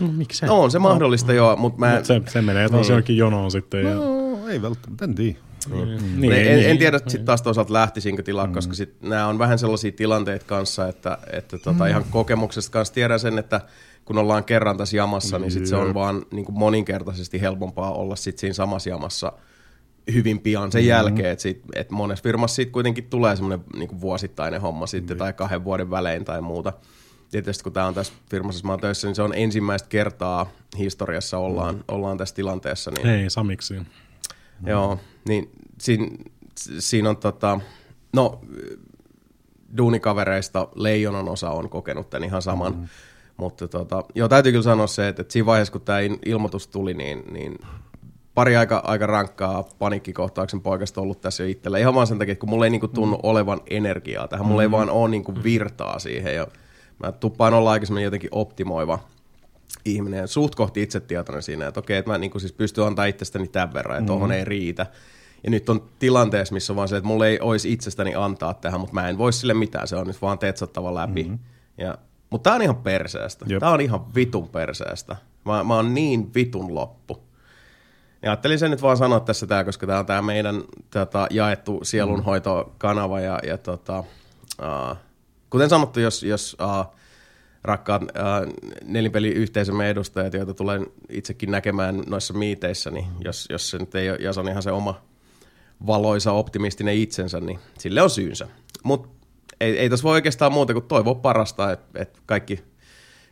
[0.00, 0.06] No.
[0.06, 0.48] No, miksei?
[0.48, 1.96] No on se mahdollista joo, mutta mä...
[1.96, 2.88] Mut se, se menee taas Niin.
[2.90, 3.84] johonkin jonoon sitten.
[3.84, 5.38] Ja, no ei välttämättä, en tiedä.
[5.70, 8.52] niin, Niin, en, niin, en tiedä sitten taas toisaalta lähtisinkö tilaa, mm.
[8.52, 13.20] koska sit nämä on vähän sellaisia tilanteita kanssa, että, että tota, ihan kokemuksesta kanssa tiedän
[13.20, 13.60] sen, että
[14.04, 18.16] kun ollaan kerran tässä jamassa, niin sit se on vaan niin kuin moninkertaisesti helpompaa olla
[18.16, 19.32] sit siinä samassa jamassa
[20.12, 24.60] hyvin pian sen jälkeen, että, sit, että monessa firmassa siitä kuitenkin tulee semmoinen niin vuosittainen
[24.60, 26.72] homma sitten tai kahden vuoden välein tai muuta.
[27.30, 31.38] Tietysti kun tämä on tässä firmassa, mä oon töissä, niin se on ensimmäistä kertaa historiassa
[31.38, 32.90] ollaan, ollaan tässä tilanteessa.
[32.90, 33.74] Niin Ei, samiksi.
[34.66, 36.08] Joo, niin siinä,
[36.78, 37.60] siinä on tota,
[38.12, 38.40] no
[39.76, 42.88] duunikavereista leijonan osa on kokenut tämän ihan saman, mm.
[43.36, 46.94] mutta tota, joo, täytyy kyllä sanoa se, että, että siinä vaiheessa kun tämä ilmoitus tuli,
[46.94, 47.58] niin, niin
[48.34, 51.78] pari aika, aika rankkaa paniikkikohtauksen poikasta ollut tässä jo itsellä.
[51.78, 53.20] Ihan vaan sen takia, että kun mulla ei niinku tunnu mm.
[53.22, 56.34] olevan energiaa tähän, mulla ei vaan ole niinku virtaa siihen.
[56.34, 56.46] Ja
[57.00, 58.98] mä tuppaan olla aika semmoinen jotenkin optimoiva
[59.84, 63.74] ihminen suht kohti itsetietoinen siinä, että okei, että mä niin siis pystyn antaa itsestäni tämän
[63.74, 64.86] verran, että tuohon ei riitä.
[65.44, 68.80] Ja nyt on tilanteessa, missä on vaan se, että mulla ei olisi itsestäni antaa tähän,
[68.80, 71.22] mutta mä en voi sille mitään, se on nyt vaan tetsattava läpi.
[71.22, 71.38] Mm-hmm.
[71.78, 71.98] Ja,
[72.30, 73.46] mutta tää on ihan perseestä.
[73.48, 73.60] Jep.
[73.60, 75.16] Tää on ihan vitun perseestä.
[75.44, 77.22] Mä, mä oon niin vitun loppu.
[78.22, 81.80] Ja ajattelin sen nyt vaan sanoa tässä tää, koska tää on tää meidän tota, jaettu
[81.82, 84.96] sielunhoitokanava ja, ja tota, uh,
[85.50, 86.94] kuten sanottu, jos, jos uh,
[87.64, 88.08] rakkaat uh,
[88.84, 94.18] nelipeliyhteisömme edustajat, joita tulen itsekin näkemään noissa miiteissä, niin jos, jos se nyt ei ole
[94.20, 95.02] Jason ihan se oma
[95.86, 98.48] valoisa, optimistinen itsensä, niin sille on syynsä.
[98.82, 99.08] Mutta
[99.60, 102.64] ei, ei tässä voi oikeastaan muuta kuin toivoa parasta, että et kaikki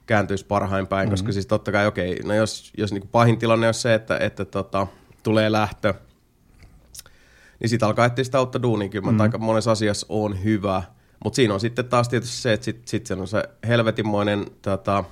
[0.06, 1.12] kääntyisi parhain päin, mm-hmm.
[1.12, 4.44] koska siis totta kai, okei, no jos, jos niinku pahin tilanne on se, että, että
[4.44, 4.86] tota,
[5.22, 5.94] tulee lähtö,
[7.60, 8.88] niin sitten alkaa etsiä sitä uutta duunia.
[8.88, 9.20] Kyllä mm-hmm.
[9.20, 10.82] aika monessa asiassa on hyvä,
[11.24, 15.04] mutta siinä on sitten taas tietysti se, että sitten sit se on se helvetinmoinen tota,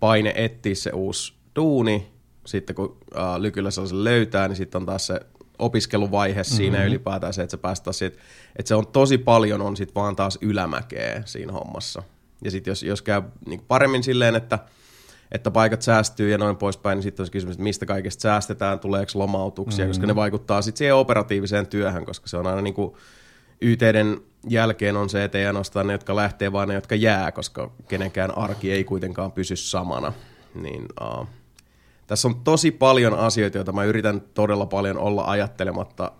[0.00, 2.12] paine etsiä se uusi duuni.
[2.46, 5.20] Sitten kun äh, lykyllä sellaisen löytää, niin sitten on taas se
[5.58, 6.88] opiskeluvaihe siinä mm-hmm.
[6.88, 8.18] ylipäätään se, että se päästä taas siitä,
[8.56, 12.02] että se on tosi paljon on sitten vaan taas ylämäkeä siinä hommassa.
[12.44, 14.58] Ja sitten jos, jos käy niin paremmin silleen, että,
[15.32, 18.78] että paikat säästyy ja noin poispäin, niin sitten on se kysymys, että mistä kaikesta säästetään,
[18.78, 19.90] tuleeko lomautuksia, mm-hmm.
[19.90, 22.94] koska ne vaikuttaa sitten siihen operatiiviseen työhön, koska se on aina niin kuin
[23.60, 27.70] YTden jälkeen on se, että ei ainoastaan ne, jotka lähtee, vaan ne, jotka jää, koska
[27.88, 30.12] kenenkään arki ei kuitenkaan pysy samana.
[30.54, 31.28] Niin, uh,
[32.06, 36.12] tässä on tosi paljon asioita, joita mä yritän todella paljon olla ajattelematta,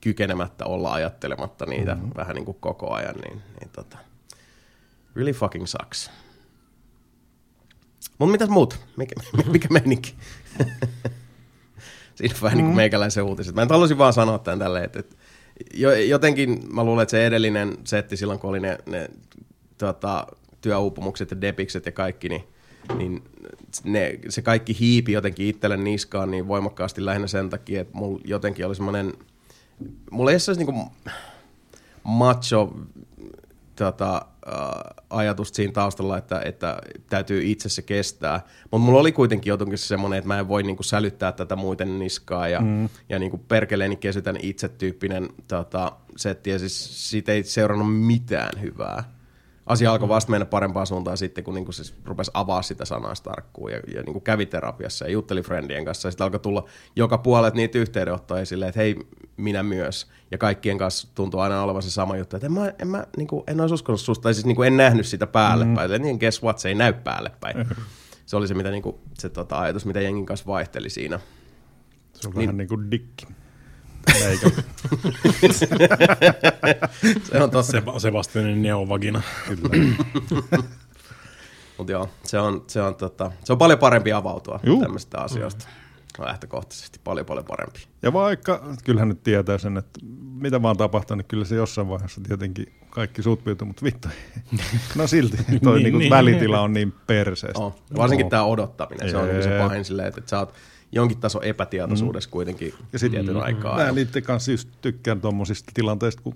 [0.00, 2.10] kykenemättä olla ajattelematta niitä mm-hmm.
[2.16, 3.14] vähän niin kuin koko ajan.
[3.14, 3.98] Niin, niin tota,
[5.16, 6.10] really fucking sucks.
[8.18, 8.80] Mutta mitäs muut?
[8.96, 9.14] Mikä,
[9.52, 10.14] mikä meininki?
[12.14, 13.54] Siinä on vähän niin kuin meikäläisen uutiset.
[13.54, 15.16] Mä en haluaisin vaan sanoa tämän tälleen, että,
[16.08, 19.10] jotenkin mä luulen, että se edellinen setti silloin, kun oli ne, ne
[19.78, 20.26] tota,
[20.60, 22.44] työuupumukset ja depikset ja kaikki, niin,
[22.96, 23.22] niin
[23.84, 28.66] ne, se kaikki hiipi jotenkin itselle niskaan niin voimakkaasti lähinnä sen takia, että mulla jotenkin
[28.66, 29.12] oli semmoinen,
[30.10, 30.92] mulla ei ole sellaista niinku
[32.02, 32.72] macho
[33.76, 36.78] tota, äh, ajatusta siinä taustalla, että, että
[37.10, 38.40] täytyy itse se kestää.
[38.70, 42.48] Mutta mulla oli kuitenkin jotenkin semmoinen, että mä en voi niinku sälyttää tätä muiden niskaa
[42.48, 42.88] ja, mm.
[43.08, 46.50] ja niinku perkeleeni kesytän itse tyyppinen tota, setti.
[46.50, 49.15] Ja siis siitä ei seurannut mitään hyvää.
[49.66, 53.72] Asia alkoi vasta mennä parempaan suuntaan sitten, kun niinku siis rupesi avaa sitä sanaa tarkkuun
[53.72, 56.08] ja, ja niinku kävi terapiassa ja jutteli friendien kanssa.
[56.08, 56.64] Ja sitten alkoi tulla
[56.96, 58.96] joka puolet niitä yhteydenottoja silleen, että hei,
[59.36, 60.06] minä myös.
[60.30, 63.44] Ja kaikkien kanssa tuntuu aina olevan se sama juttu, että en mä, en, mä niinku,
[63.46, 65.74] en olisi uskonut susta, tai siis niinku en nähnyt sitä päälle mm.
[65.74, 66.02] päin.
[66.02, 67.56] Niin guess what, se ei näy päälle päin.
[68.26, 71.20] se oli se, mitä niinku, se tota, ajatus, mitä jengin kanssa vaihteli siinä.
[72.12, 72.46] Se on Niin.
[72.46, 73.26] vähän niin kuin dikki.
[77.30, 77.72] Se on tossa.
[77.72, 79.22] Se, Sebastianin neovagina.
[81.78, 84.80] Mutta joo, se on, se, on, tota, se on paljon parempi avautua Juu.
[84.82, 85.66] tämmöistä asioista.
[86.18, 87.80] Lähtökohtaisesti paljon paljon parempi.
[88.02, 90.00] Ja vaikka, kyllähän nyt tietää sen, että
[90.40, 94.08] mitä vaan tapahtuu, niin kyllä se jossain vaiheessa tietenkin kaikki suutpiutuu, mutta vittu.
[94.94, 96.10] No silti, toi Niin, niinku niin.
[96.10, 97.60] välitila on niin perseestä.
[97.60, 97.74] Oh.
[97.96, 98.30] Varsinkin Oo.
[98.30, 100.54] tämä odottaminen, se on niinku se pahin silleen, että, että sä oot
[100.92, 103.76] jonkin tason epätietoisuudessa kuitenkin Ja sit tietyn aikaa.
[103.76, 106.34] Mä niiden kanssa just tykkään tuommoisista tilanteista, kun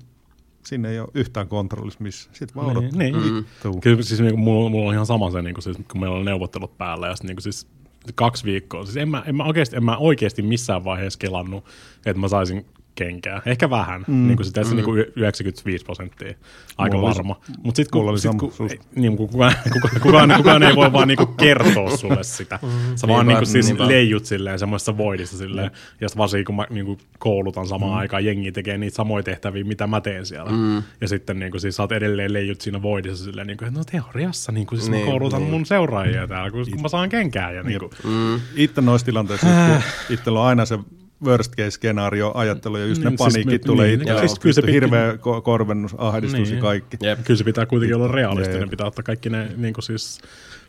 [0.67, 2.31] sinne ei ole yhtään kontrollissa missä.
[2.33, 2.99] Sitten vaan odottaa.
[2.99, 3.35] Niin, niin.
[3.35, 3.81] Vittu.
[3.81, 6.79] Kyllä siis niinku, mulla, mulla on ihan sama se, niinku, siis, kun meillä on neuvottelut
[6.79, 7.67] päällä ja sit, niinku, siis
[8.15, 8.85] kaksi viikkoa.
[8.85, 11.65] Siis en mä, en mä, oikeasti, en mä oikeasti missään vaiheessa kelannut,
[12.07, 12.67] että mä saisin
[13.05, 13.43] kenkää.
[13.47, 14.27] Ehkä vähän, mm.
[14.27, 14.77] niin kuin se tässä mm.
[14.77, 16.35] niin kuin 95 prosenttia,
[16.79, 17.41] aika mulla varma.
[17.63, 18.53] Mutta sitten kun, sit, kun,
[18.95, 22.59] niin, kun kukaan, kukaan, kukaan, kukaan ei voi vaan niin kuin kertoa sulle sitä.
[22.63, 22.97] Mm.
[22.97, 23.89] Sä vaan niin kuin, siis niinpä.
[23.89, 25.77] leijut silleen semmoisessa voidissa silleen, mm.
[26.01, 27.99] ja sitten varsinkin kun mä niin kuin koulutan samaan mm.
[27.99, 30.51] aikaan, jengi tekee niitä samoja tehtäviä, mitä mä teen siellä.
[30.51, 30.83] Mm.
[31.01, 33.81] Ja sitten niin kuin, siis sä oot edelleen leijut siinä voidissa silleen, niin kuin, että
[33.81, 35.51] no teoriassa niin kuin, siis niin, mä koulutan niin.
[35.51, 37.53] mun seuraajia täällä, kun, kun mä saan kenkää.
[37.53, 37.91] Ja, niin kuin.
[38.05, 38.41] Mm.
[38.55, 40.79] Itse noissa tilanteissa, kun itsellä on aina se
[41.25, 44.19] worst case skenaario ajattelu ja just niin, ne siis paniikit siis, tulee niin, itse.
[44.19, 46.55] Siis kyllä se hirveä ko- korvennus, ahdistus niin.
[46.55, 46.97] ja kaikki.
[47.01, 47.19] Jep.
[47.25, 48.71] Kyllä se pitää kuitenkin olla realistinen, Jep.
[48.71, 50.21] pitää ottaa kaikki ne niin kuin siis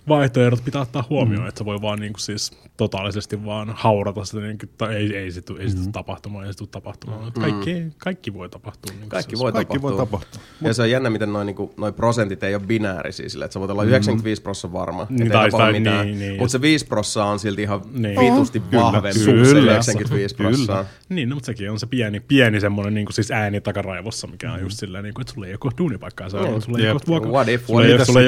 [0.07, 1.49] vaihtoehdot pitää ottaa huomioon, mm.
[1.49, 5.15] että se voi vaan niin kuin siis totaalisesti vaan haurata sitä, niin kuin, tai ei,
[5.15, 5.91] ei se tule mm.
[5.91, 7.25] tapahtumaan, ei se tule tapahtumaan.
[7.25, 7.41] Mm.
[7.41, 8.95] Kaikki, kaikki voi tapahtua.
[8.99, 9.97] Niin kaikki, voi, kaikki tapahtua.
[9.97, 10.41] voi tapahtua.
[10.61, 13.59] Ja se on jännä, miten noin niin noi prosentit ei ole binäärisiä sille, että sä
[13.59, 13.89] voit olla mm.
[13.89, 17.61] 95 prosenttia varma, niin, tai, tai, mitään, niin, niin, mutta se 5 prosenttia on silti
[17.61, 18.19] ihan niin.
[18.19, 18.81] vitusti oh.
[18.81, 20.85] vahvempi kuin se 95 prosenttia.
[21.09, 24.51] Niin, no, mutta sekin on se pieni, pieni semmoinen niin kuin siis ääni takaraivossa, mikä
[24.51, 24.63] on mm.
[24.63, 28.05] just silleen, niin kuin, että sulla ei ole duunipaikkaa, se on, sulla ei ole vuokra,
[28.05, 28.23] sulla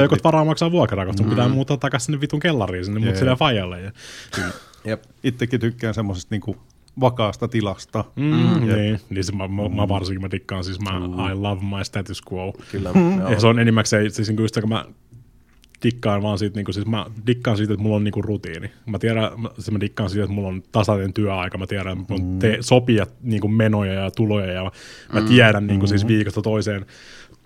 [0.00, 1.30] ei ole varaa maksaa vuokraa, sun mm.
[1.30, 3.80] pitää muuttaa takaisin sinne vitun kellariin, sinne mut sille fajalle.
[3.80, 3.92] Ja...
[4.84, 5.02] Jep.
[5.24, 6.56] Itsekin tykkään semmoisesta niinku
[7.00, 8.04] vakaasta tilasta.
[8.16, 8.66] Mm, mm.
[8.66, 11.32] Niin, niin se, mä, mä, mä, varsinkin mä dikkaan, siis mä mm.
[11.32, 12.54] I love my status quo.
[12.72, 12.92] Kyllä.
[12.92, 13.32] Mm.
[13.32, 14.84] Ja se on enimmäkseen, siis niin just kun mä
[15.82, 18.70] dikkaan vaan siitä, niin kuin, siis mä dikkaan siitä, että mulla on niin kuin rutiini.
[18.86, 22.24] Mä tiedän, siis mä dikkaan siitä, että mulla on tasainen työaika, mä tiedän, että mulla
[22.24, 24.72] on te- sopia niin kuin menoja ja tuloja ja
[25.12, 26.86] mä tiedän niin kuin, siis viikosta toiseen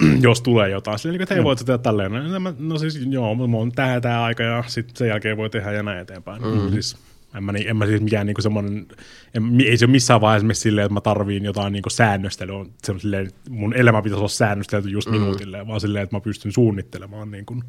[0.20, 0.98] jos tulee jotain.
[0.98, 1.44] Silleen, niin että hei, mm.
[1.44, 2.12] voit tehdä tälleen.
[2.12, 5.50] No, no, no siis joo, mulla on tää tää aika ja sitten sen jälkeen voi
[5.50, 6.42] tehdä ja näin eteenpäin.
[6.42, 6.72] Mm.
[6.72, 6.96] Siis,
[7.36, 8.86] en mä, en mä siis mikään niinku semmoinen,
[9.34, 12.64] en, ei se ole missään vaiheessa mennä silleen, että mä tarviin jotain niinku säännöstelyä,
[12.98, 15.14] silleen, mun elämä pitäisi olla säännöstelty just mm.
[15.14, 17.62] minuutille, vaan silleen, että mä pystyn suunnittelemaan niinku,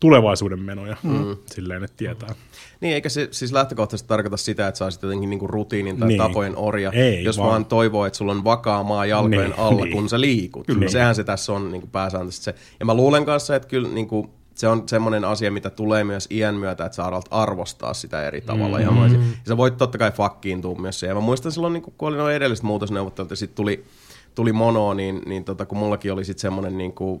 [0.00, 1.36] tulevaisuuden menoja mm.
[1.46, 2.34] silleen, että tietää.
[2.80, 6.18] Niin, eikä se siis lähtökohtaisesti tarkoita sitä, että sä olisit jotenkin niinku rutiinin tai niin.
[6.18, 7.50] tapojen orja, Ei, jos vaan.
[7.50, 9.92] vaan toivoo, että sulla on vakaa maa jalkojen niin, alla, niin.
[9.92, 10.66] kun sä liikut.
[10.66, 10.88] Kyllä.
[10.88, 12.54] Sehän se tässä on niinku pääsääntöisesti se.
[12.80, 16.54] Ja mä luulen kanssa, että kyllä niinku, se on semmoinen asia, mitä tulee myös iän
[16.54, 18.78] myötä, että sä alat arvostaa sitä eri tavalla.
[18.78, 19.22] Mm-hmm.
[19.22, 21.10] Ja sä voit totta kai fakkiintua myös siihen.
[21.10, 23.84] Ja mä muistan silloin, niin kun oli noin edelliset muutosneuvottelut, ja sitten tuli
[24.36, 27.20] tuli mono, niin, niin tota, kun mullakin oli sitten semmoinen niin kuin,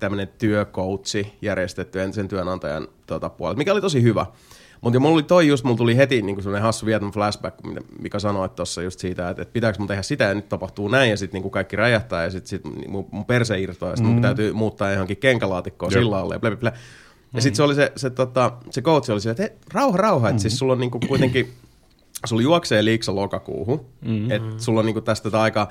[0.00, 4.26] tämmöinen työkoutsi järjestetty entisen työnantajan tota, puolelta, mikä oli tosi hyvä.
[4.80, 7.56] Mutta mulla oli toi just, mulla tuli heti niin semmoinen hassu Vietnam flashback,
[7.98, 11.10] mikä sanoi tuossa just siitä, että, että pitääkö mun tehdä sitä ja nyt tapahtuu näin
[11.10, 14.14] ja sitten niin kaikki räjähtää ja sitten sit mun, mun perse irtoaa ja sitten mm.
[14.14, 16.72] mun täytyy muuttaa johonkin kenkälaatikkoon sillä alle ja blä, blä.
[17.34, 20.28] Ja sitten se oli se, se, tota, se coach oli se, että hei, rauha, rauha,
[20.28, 20.40] että mm.
[20.40, 21.52] siis sulla on niinku kuitenkin
[22.24, 24.30] sulla juoksee liiksa lokakuuhun, mm-hmm.
[24.30, 25.68] että sulla on niinku tästä aikaa,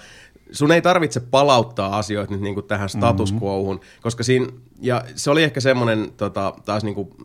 [0.52, 4.02] sun ei tarvitse palauttaa asioita nyt niinku tähän status quohun, mm-hmm.
[4.02, 4.48] koska siinä,
[4.82, 7.16] ja se oli ehkä semmoinen tota, taas niinku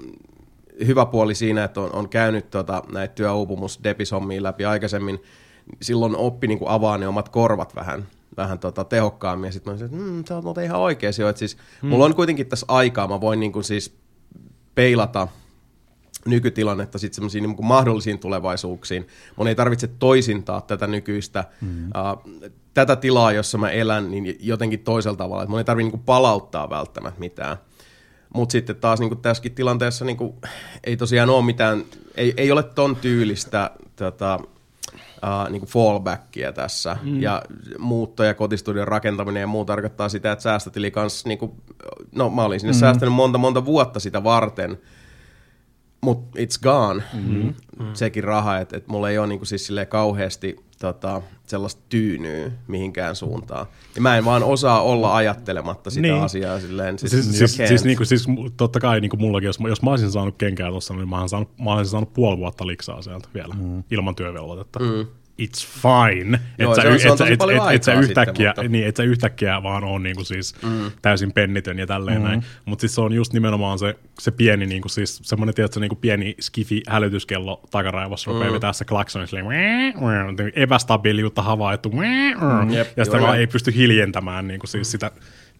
[0.86, 5.22] hyvä puoli siinä, että on, on käynyt tota, näitä työuupumus depishommia läpi aikaisemmin,
[5.82, 8.06] silloin oppi niinku avaa ne omat korvat vähän,
[8.36, 11.38] vähän tota, tehokkaammin, ja sitten mä olisin, että mmm, sä oot ihan oikea jo, että
[11.38, 11.88] siis mm.
[11.88, 13.96] mulla on kuitenkin tässä aikaa, mä voin niinku siis
[14.74, 15.28] peilata–
[16.24, 19.06] nykytilannetta sitten semmoisiin niin mahdollisiin tulevaisuuksiin.
[19.36, 21.86] Mun ei tarvitse toisintaa tätä nykyistä, mm.
[21.86, 25.46] uh, tätä tilaa, jossa mä elän, niin jotenkin toisella tavalla.
[25.46, 27.56] mun ei tarvitse niin palauttaa välttämättä mitään.
[28.34, 30.34] Mutta sitten taas niin tässäkin tilanteessa niin kuin,
[30.84, 34.38] ei tosiaan ole mitään, ei, ei ole ton tyylistä tota,
[34.92, 36.96] uh, niin fallbackia tässä.
[37.02, 37.22] Mm.
[37.22, 37.42] Ja
[37.78, 41.52] muutto- ja kotistudion rakentaminen ja muu tarkoittaa sitä, että säästötili kanssa, niin kuin,
[42.12, 42.78] no mä olin sinne mm.
[42.78, 44.78] säästänyt monta monta vuotta sitä varten–
[46.00, 47.42] mutta it's gone, mm-hmm.
[47.42, 47.94] mm-hmm.
[47.94, 53.66] sekin raha, että et mulla ei ole niinku siis kauheasti tota, sellaista tyynyä mihinkään suuntaan.
[53.94, 56.14] Ja mä en vaan osaa olla ajattelematta sitä niin.
[56.14, 56.98] asiaa silleen.
[56.98, 60.34] Siis, siis, siis, siis, niinku, siis totta kai niinku mullakin, jos, jos mä olisin saanut
[60.38, 63.84] kenkää tuossa, niin mä olisin saanut, mä olisin saanut puoli vuotta liksaa sieltä vielä, mm.
[63.90, 64.78] ilman työvelvoitetta.
[64.78, 65.06] Mm
[65.40, 66.40] it's fine.
[66.58, 68.68] Joo, että sä, et, et, et, et, sä yhtäkkiä, mutta...
[68.68, 70.90] niin, et sä yhtäkkiä vaan on niinku siis mm.
[71.02, 72.24] täysin pennitön ja tälleen mm.
[72.24, 72.44] näin.
[72.64, 76.34] Mutta siis se on just nimenomaan se, se pieni, niinku siis semmoinen tietysti, niinku pieni
[76.40, 78.34] skifi hälytyskello takaraivossa mm.
[78.34, 79.46] rupeaa vetää se klaksoni silleen,
[80.54, 82.70] epästabiiliutta havaittu, mm.
[82.70, 85.10] Jep, ja sitä vaan ei pysty hiljentämään niinku siis sitä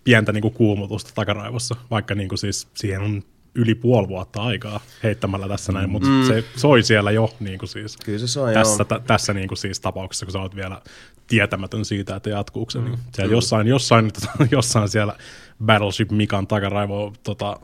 [0.05, 3.23] pientä niinku kuumutusta takaraivossa, vaikka niinku siis siihen on
[3.55, 6.27] yli puoli vuotta aikaa heittämällä tässä näin, mutta mm.
[6.27, 9.59] se soi siellä jo niin kuin siis Kyllä se soi, tässä, t- tässä niin kuin
[9.59, 10.83] siis tapauksessa, kun sä oot vielä
[11.27, 12.79] tietämätön siitä, että jatkuuko se.
[12.79, 12.85] Mm.
[12.85, 13.35] Niin siellä mm.
[13.35, 14.11] jossain, jossain,
[14.51, 15.17] jossain siellä
[15.65, 17.61] Battleship Mikan takaraivo, tota,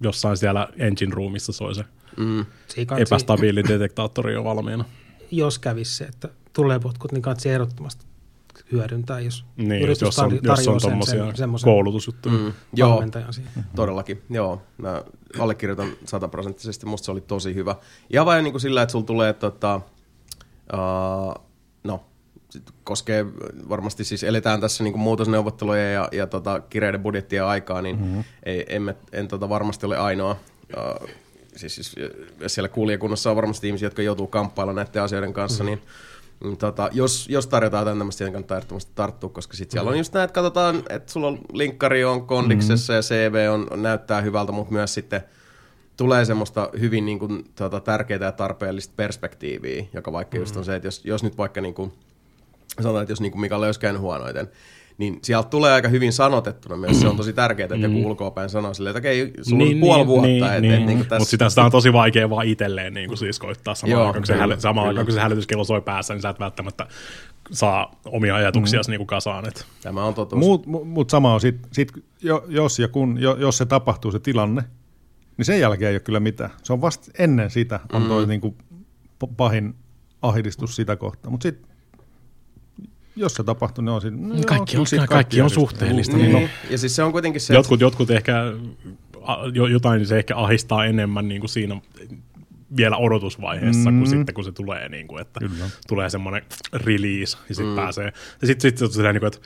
[0.00, 1.84] jossain siellä engine roomissa soi se
[2.16, 2.46] mm.
[2.98, 4.84] epästabiili detektaattori jo valmiina.
[5.30, 8.05] Jos kävisi se, että tulee potkut, niin katsi ehdottomasti
[8.72, 11.24] hyödyntää, jos niin, yritys jos on, jos on tuommoisia
[11.64, 12.34] koulutusjuttuja.
[12.34, 13.64] Mm, joo, siihen.
[13.76, 14.22] todellakin.
[14.30, 15.02] Joo, mä
[15.38, 16.86] allekirjoitan sataprosenttisesti.
[16.86, 17.76] Musta se oli tosi hyvä.
[18.10, 19.80] Ja vain niin kuin sillä, että sulla tulee tota,
[20.72, 21.44] uh,
[21.84, 22.04] no
[22.50, 23.26] sit koskee
[23.68, 28.24] varmasti siis eletään tässä niin muutosneuvotteluja ja, ja tota, kireiden budjettien aikaa, niin mm-hmm.
[28.42, 30.36] ei, en, en tota, varmasti ole ainoa.
[30.76, 31.08] Uh,
[31.56, 31.96] siis, siis
[32.46, 35.76] siellä kuulijakunnassa on varmasti ihmisiä, jotka joutuu kamppailla näiden asioiden kanssa, mm-hmm.
[35.76, 35.88] niin
[36.58, 40.12] tota, jos, jos tarjotaan jotain tämmöistä, niin kannattaa ehdottomasti tarttua, koska sitten siellä on just
[40.12, 42.96] näin, että katsotaan, että sulla on linkkari on kondiksessa mm.
[42.96, 45.20] ja CV on, on, näyttää hyvältä, mutta myös sitten
[45.96, 50.42] tulee semmoista hyvin niin kuin, tota, tärkeää ja tarpeellista perspektiiviä, joka vaikka mm.
[50.42, 51.92] just on se, että jos, jos nyt vaikka niin kuin,
[52.80, 54.48] sanotaan, että jos niin kuin Mikalle olisi käynyt huonoiten,
[54.98, 57.00] niin sieltä tulee aika hyvin sanotettuna myös.
[57.00, 58.04] Se on tosi tärkeää, että joku mm.
[58.04, 60.26] ulkoapäin sanoo silleen, että okei, sulla niin, on puoli niin, vuotta.
[60.26, 60.74] Niin, et, niin.
[60.74, 64.00] Et, niin Mutta sitä, sitä, on tosi vaikea vaan itselleen niin kuin siis koittaa samaan
[64.00, 66.86] aikaan, kun se, häly, samaan aikaan, kun se hälytyskello soi päässä, niin sä et välttämättä
[67.50, 68.90] saa omia ajatuksia mm.
[68.90, 69.48] niin kasaan.
[69.48, 69.66] Et.
[69.82, 70.40] Tämä on totuus.
[70.40, 71.92] Mutta mut sama on, sit, sit,
[72.48, 74.62] jos ja kun, jos se tapahtuu se tilanne,
[75.36, 76.50] niin sen jälkeen ei ole kyllä mitään.
[76.62, 78.08] Se on vasta ennen sitä on mm.
[78.08, 78.56] toi niin kuin
[79.36, 79.74] pahin
[80.22, 81.30] ahdistus sitä kohtaa.
[81.30, 81.75] Mutta sitten
[83.16, 84.16] jos se tapahtuu, niin on siinä.
[84.16, 86.16] No, kaikki, on, kaikki, kaikki on suhteellista.
[86.16, 86.32] Niin.
[86.32, 86.50] Niin.
[86.70, 87.84] Ja siis se on kuitenkin se, jotkut, että...
[87.84, 88.42] jotkut ehkä,
[89.70, 91.80] jotain se ehkä ahistaa enemmän niin kuin siinä
[92.76, 93.98] vielä odotusvaiheessa mm.
[93.98, 95.70] kuin sitten, kun se tulee, niin kuin, että Kyllä.
[95.88, 97.76] tulee semmoinen release ja sitten mm.
[97.76, 98.12] pääsee.
[98.40, 99.38] Ja sitten sit, sit, niin kuin, että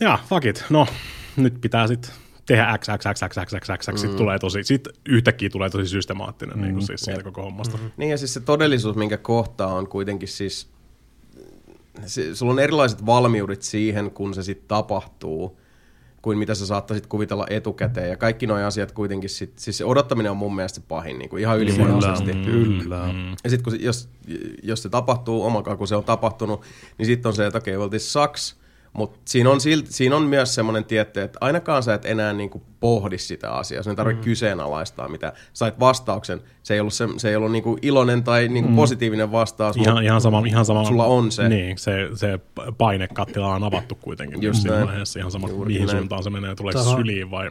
[0.00, 0.86] jaa, fuck it, no
[1.36, 2.10] nyt pitää sitten
[2.46, 3.96] tehdä x, x, x, x, x, x, x, mm.
[3.96, 6.62] sitten tulee tosi, sitten yhtäkkiä tulee tosi systemaattinen mm.
[6.62, 7.76] niin kuin siis siitä koko hommasta.
[7.76, 7.90] Mm.
[7.96, 10.68] Niin ja siis se todellisuus, minkä kohtaa on kuitenkin siis
[12.06, 15.60] se, sulla on erilaiset valmiudet siihen, kun se sitten tapahtuu,
[16.22, 18.08] kuin mitä sä saattaisit kuvitella etukäteen.
[18.08, 21.30] Ja kaikki nuo asiat kuitenkin, sit, siis se odottaminen on mun mielestä se pahin, niin
[21.30, 22.32] kuin ihan ylivoimaisesti.
[22.32, 22.82] Kyllä.
[22.82, 23.14] kyllä.
[23.44, 24.08] Ja sitten jos,
[24.62, 26.62] jos se tapahtuu, omakaan kun se on tapahtunut,
[26.98, 28.59] niin sitten on se, että okei, okay, well this sucks,
[28.92, 32.62] mutta siinä on, silti, siinä on myös semmoinen tietty, että ainakaan sä et enää niinku
[32.80, 33.82] pohdi sitä asiaa.
[33.82, 34.24] Sun ei tarvitse mm.
[34.24, 36.40] kyseenalaistaa, mitä sait vastauksen.
[36.62, 38.76] Se ei ollut, se, se ei ollut niinku iloinen tai niinku mm.
[38.76, 41.48] positiivinen vastaus, ihan, ihan sama, ihan sama, sulla on se.
[41.48, 42.38] Niin, se, se
[42.78, 45.18] painekattila on avattu kuitenkin Just siinä vaiheessa.
[45.18, 45.98] Ihan sama, Juuri mihin näin.
[45.98, 46.96] suuntaan se menee, tulee Toho.
[46.96, 47.50] syliin vai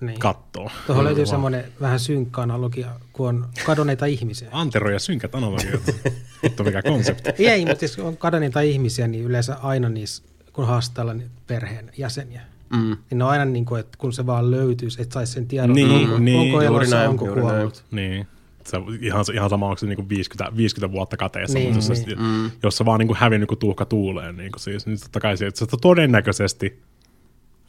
[0.00, 0.18] niin.
[0.18, 0.70] kattoo.
[0.86, 4.48] Tuohon löytyy semmoinen vähän synkkä analogia, kun on kadonneita ihmisiä.
[4.52, 5.80] Antero ja synkät analogiat.
[6.42, 7.30] Vittu mikä konsepti.
[7.50, 12.40] Ei, mutta jos on kadonneita ihmisiä, niin yleensä aina niissä, kun haastellaan niin perheen jäseniä,
[12.70, 12.96] mm.
[13.10, 15.72] niin ne on aina niin kuin, että kun se vaan löytyisi, että saisi sen tiedon,
[15.72, 17.84] niin, onko, niin, onko elossa, näin, onko kuollut.
[17.90, 18.26] Niin
[18.64, 22.10] se ihan, ihan sama, onko se niin 50, 50 vuotta kateessa, niin, mutta niin.
[22.10, 22.50] jos, mm.
[22.62, 25.36] jos se vaan niin kuin hävinnyt kuin tuhka tuuleen, niin kuin siis, niin totta kai
[25.36, 26.82] se, että todennäköisesti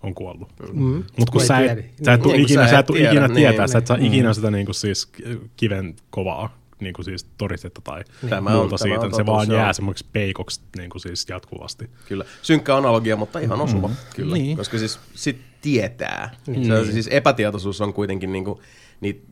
[0.03, 0.49] on kuollut.
[0.73, 1.03] Mm.
[1.17, 3.71] Mutta kun sä et, sä et, niin, ikinä, sä et tiedä, ikinä niin, tietää, niin,
[3.71, 4.05] sä et saa mm.
[4.05, 5.11] ikinä sitä niin kuin siis
[5.57, 8.95] kiven kovaa niin kuin siis todistetta tai tämä muuta on, siitä.
[8.95, 11.89] Tämä on se vaan jää semmoiksi peikoksi niin kuin siis jatkuvasti.
[12.07, 12.25] Kyllä.
[12.41, 13.87] Synkkä analogia, mutta ihan osuva.
[13.87, 13.95] Mm.
[14.15, 14.33] Kyllä.
[14.37, 14.57] Niin.
[14.57, 16.35] Koska siis sit tietää.
[16.47, 16.65] Niin.
[16.65, 18.59] Se on, siis epätietoisuus on kuitenkin niin kuin,
[19.01, 19.27] niitä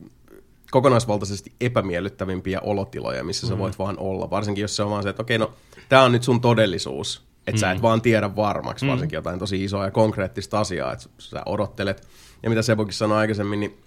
[0.70, 3.48] kokonaisvaltaisesti epämiellyttävimpiä olotiloja, missä mm.
[3.48, 4.30] sä voit vaan olla.
[4.30, 5.52] Varsinkin jos se on vaan se, että okei, no
[5.88, 7.58] tämä on nyt sun todellisuus että mm.
[7.58, 7.82] sä et mm.
[7.82, 8.90] vaan tiedä varmaksi, mm.
[8.90, 12.08] varsinkin jotain tosi isoa ja konkreettista asiaa, että sä odottelet.
[12.42, 13.78] Ja mitä Sebokin sanoi aikaisemmin, niin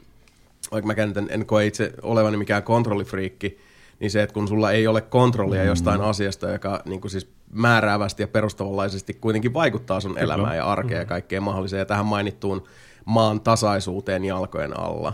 [0.72, 3.60] vaikka mä en, en koe itse olevani mikään kontrollifriikki,
[4.00, 5.67] niin se, että kun sulla ei ole kontrollia mm.
[5.67, 10.24] jostain asiasta, joka niin kuin siis määräävästi ja perustavanlaisesti kuitenkin vaikuttaa sun Kyllä.
[10.24, 11.02] elämään ja arkeen mm.
[11.02, 12.63] ja kaikkeen mahdolliseen, ja tähän mainittuun
[13.06, 15.13] maan tasaisuuteen jalkojen alla.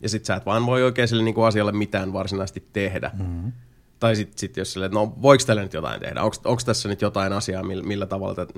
[0.00, 3.10] Ja sit sä et vaan voi oikein sille niin kuin asialle mitään varsinaisesti tehdä.
[3.18, 3.52] Mm.
[4.00, 7.32] Tai sitten sit jos silleen, no voiko tälle nyt jotain tehdä, onko tässä nyt jotain
[7.32, 8.54] asiaa, millä, millä tavalla, että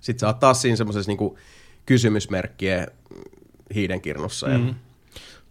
[0.00, 1.38] sitten sä oot taas siinä semmoisessa niinku
[1.86, 2.86] kysymysmerkkien
[3.74, 4.46] hiidenkirnussa.
[4.46, 4.68] Mm.
[4.68, 4.74] Ja...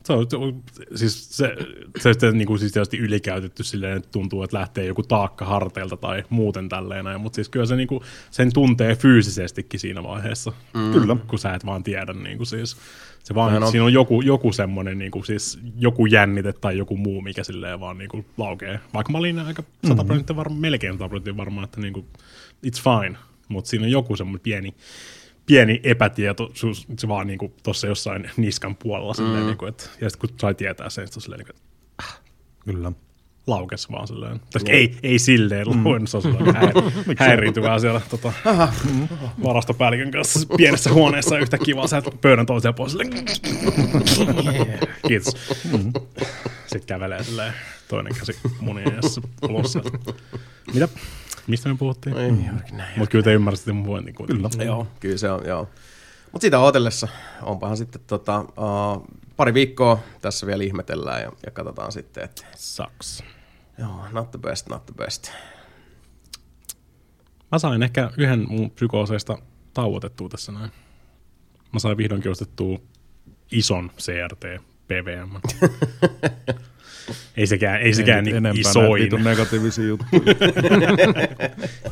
[0.04, 0.64] Se on,
[0.96, 1.56] siis se,
[2.00, 5.98] se, se niin kuin siis tietysti ylikäytetty silleen, että tuntuu, että lähtee joku taakka harteilta
[5.98, 10.92] tai muuten tälleen, mutta siis kyllä se niin kuin, sen tuntee fyysisestikin siinä vaiheessa, mm.
[10.92, 12.78] kyllä, kun sä et vaan tiedä niin kuin siis.
[13.24, 13.72] Se vaan, on...
[13.72, 17.80] siinä on joku, joku semmoinen, niin kuin, siis joku jännite tai joku muu, mikä silleen
[17.80, 18.80] vaan niin kuin, laukee.
[18.94, 22.06] Vaikka mä olin aika 100 prosenttia varma, melkein 100 prosenttia varma, että niin kuin,
[22.66, 24.74] it's fine, mutta siinä on joku semmoinen pieni,
[25.52, 29.16] pieni epätietoisuus, se vaan niin tuossa jossain niskan puolella, mm.
[29.16, 32.04] silleen, niin kuin, että, ja sitten kun sai tietää sen, sitten silleen, niin kuin, että,
[32.04, 32.20] äh,
[32.66, 32.92] Kyllä
[33.48, 34.42] laukes vaan silleen.
[34.54, 35.84] Tai ei, ei silleen mm.
[35.84, 36.72] luin, se on sellainen hä-
[37.26, 38.34] häiriintyvää siellä tota,
[38.94, 39.08] mm.
[39.44, 43.04] varastopäällikön kanssa pienessä huoneessa yhtäkkiä vaan sieltä pöydän toiseen puolelle.
[45.08, 45.36] Kiitos.
[45.72, 45.94] Mm.
[46.62, 47.54] Sitten kävelee silleen
[47.88, 49.00] toinen käsi munien
[49.50, 49.90] ulos sieltä.
[50.74, 50.88] Mitä?
[51.48, 52.18] Mistä me puhuttiin?
[52.18, 52.38] Ei, mm.
[52.98, 54.50] Mutta kyllä te ymmärsitte mun pointin kuitenkin.
[54.52, 54.64] Kyllä.
[54.64, 55.70] Joo, kyllä se on, joo.
[56.32, 57.08] Mutta sitä odotellessa
[57.42, 62.46] onpahan sitten tota, uh, pari viikkoa tässä vielä ihmetellään ja, ja katsotaan sitten, että...
[62.56, 63.24] Sucks.
[63.78, 65.32] Joo, not the best, not the best.
[67.52, 69.38] Mä sain ehkä yhden mun psykooseista
[69.74, 70.72] tauotettua tässä näin.
[71.74, 72.80] Mä sain vihdoinkin ostettua
[73.52, 74.46] ison CRT
[74.88, 75.36] PVM.
[77.38, 79.04] Ei sekään, ei sekään Ei niin enempää isoin.
[79.04, 80.22] vitun negatiivisia juttuja.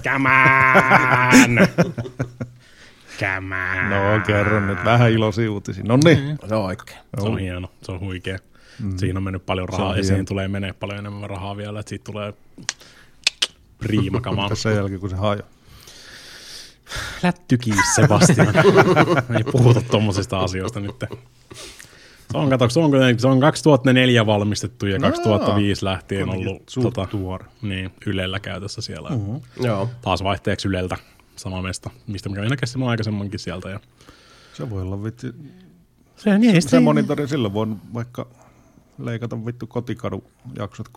[0.04, 1.68] Come on!
[3.20, 3.90] Come on!
[3.90, 5.84] no kerron nyt vähän iloisia uutisia.
[5.88, 6.38] No niin.
[6.48, 7.00] Se on oikein.
[7.20, 8.38] Se on hieno, se on huikea.
[8.80, 8.98] Mm.
[8.98, 12.04] Siinä on mennyt paljon rahaa ja siihen tulee menee paljon enemmän rahaa vielä, että siitä
[12.04, 12.34] tulee
[13.78, 14.50] priima kamaa.
[14.50, 15.42] Tässä sen jälkeen, kun se hajo.
[17.24, 18.48] Lättykiis Sebastian.
[19.38, 20.96] Ei puhuta tommosista asioista nyt.
[22.32, 27.06] Se on, kato, se on, se on 2004 valmistettu ja 2005 lähtien ollut Suht tota,
[27.12, 27.46] tuore.
[27.62, 29.10] niin, Ylellä käytössä siellä.
[29.10, 29.44] Uh-huh.
[29.64, 29.90] Joo.
[30.02, 30.96] Taas vaihteeksi Yleltä
[31.36, 33.70] sama mesta, mistä mä kävin näkemään aikaisemmankin sieltä.
[33.70, 33.80] Ja
[34.54, 35.28] Se voi olla vittu.
[36.16, 38.28] se, niin, Se monitori sillä voi vaikka
[39.00, 40.24] leikata vittu kotikadu
[40.58, 40.94] jaksot 3-4.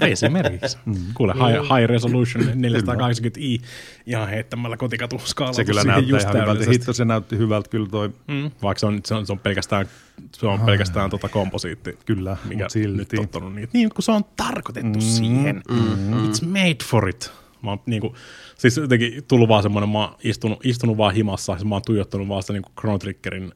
[0.10, 0.78] Esimerkiksi.
[0.84, 0.94] Mm.
[1.14, 3.64] Kuule, high, high resolution 480i
[4.06, 5.52] ihan heittämällä kotikatu skaala.
[5.52, 6.70] Se kyllä näyttää ihan hyvältä.
[6.70, 8.10] Hitto se näytti hyvältä kyllä toi.
[8.28, 8.50] Mm.
[8.62, 9.86] Vaikka se on, se on, se on pelkästään,
[10.32, 11.98] se on pelkästään tota komposiitti.
[12.06, 12.96] Kyllä, mikä silti.
[12.96, 13.70] nyt ottanut niitä.
[13.72, 15.62] Niin, kun se on tarkoitettu mm, siihen.
[15.70, 17.32] Mm, It's made for it.
[17.62, 18.14] Mä oon niinku,
[18.58, 22.28] siis jotenkin tullut vaan semmoinen, mä oon istunut, istunut vaan himassa, siis mä oon tuijottanut
[22.28, 23.52] vaan sitä niinku Chrono Triggerin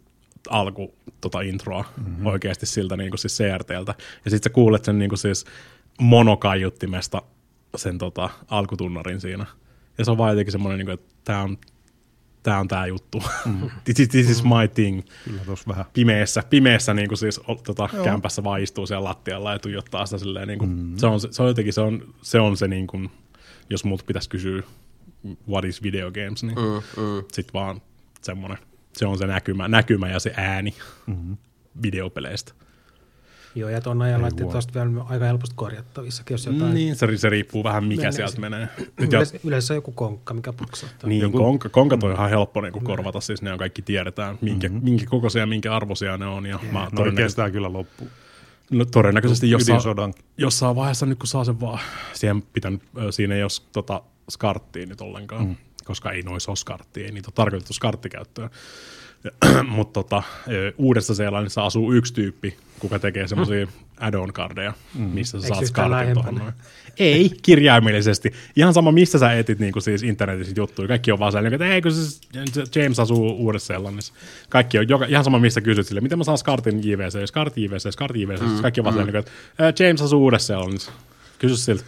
[0.50, 2.26] alku tota introa mm-hmm.
[2.26, 3.94] oikeasti siltä niinku siis CRTltä.
[4.24, 5.44] Ja sit sä kuulet sen niinku siis
[6.00, 7.22] monokaiuttimesta
[7.76, 9.46] sen tota alkutunnarin siinä.
[9.98, 11.58] Ja se on vaan jotenkin semmoinen, niinku, että tää on
[12.44, 13.22] tää on tää juttu.
[13.44, 13.70] Mm.
[13.84, 15.84] this, is, this is my thing Kyllä tossa vähän.
[15.92, 20.48] pimeässä, pimeässä niin kuin siis tota, kämpässä vaan istuu siellä lattialla ja tuijottaa sitä silleen,
[20.48, 20.96] niin kuin, mm.
[20.96, 23.10] se, on, se, se, on jotenkin, se on se, on se niin kuin,
[23.70, 24.62] jos muut pitäisi kysyä
[25.48, 27.24] what is video games, niin mm, mm.
[27.32, 27.82] sit vaan
[28.22, 28.58] semmoinen,
[28.96, 30.74] se on se näkymä, näkymä ja se ääni
[31.06, 31.36] mm-hmm.
[31.82, 32.52] videopeleistä.
[33.54, 36.74] Joo, ja tuon ajan laitteet tuosta vielä aika helposti korjattavissakin, jos jotain...
[36.74, 38.40] Niin, se, se riippuu vähän mikä Menee sieltä se.
[38.40, 38.68] menee.
[39.00, 41.08] Nyt Yleensä, yleensä joku konkka, mikä puksuttaa.
[41.08, 44.68] niin, konka, konkat on ihan helppo niin kuin korvata, siis ne on kaikki tiedetään, minkä,
[44.68, 44.84] mm-hmm.
[44.84, 46.46] minkä kokoisia ja minkä arvoisia ne on.
[46.46, 48.10] Ja mä No todennäköisesti, kestää kyllä loppuun.
[48.70, 51.80] no, todennäköisesti jossain, jossain vaiheessa nyt kun saa sen vaan,
[52.12, 55.56] siihen pitänyt, siinä ei ole tota skarttia nyt ollenkaan, mm.
[55.84, 58.50] Koska ei noissa ole skarttia, ei niitä ole tarkoitettu skarttikäyttöön.
[59.68, 60.22] Mutta tota,
[60.78, 63.66] Uudessa Seelannissa asuu yksi tyyppi, kuka tekee semmoisia
[64.00, 66.38] add-on kardeja, missä sä Eikö saat skartin tuohon lähempänä?
[66.38, 66.54] noin.
[66.98, 68.32] Ei, kirjaimellisesti.
[68.56, 70.88] Ihan sama, missä sä etit niin kuin siis internetissä juttuja.
[70.88, 72.20] Kaikki on vaan sellainen, että ei, kun siis
[72.76, 74.14] James asuu Uudessa Seelannissa.
[74.48, 77.90] Kaikki on joka, ihan sama, mistä kysyt sille, miten mä saan Skartin JVC, Skart JVC,
[77.92, 78.40] Skart JVC.
[78.40, 80.92] Mm, kaikki on vaan sellainen, että "Ää, James asuu Uudessa Seelannissa.
[81.38, 81.84] Kysy siltä.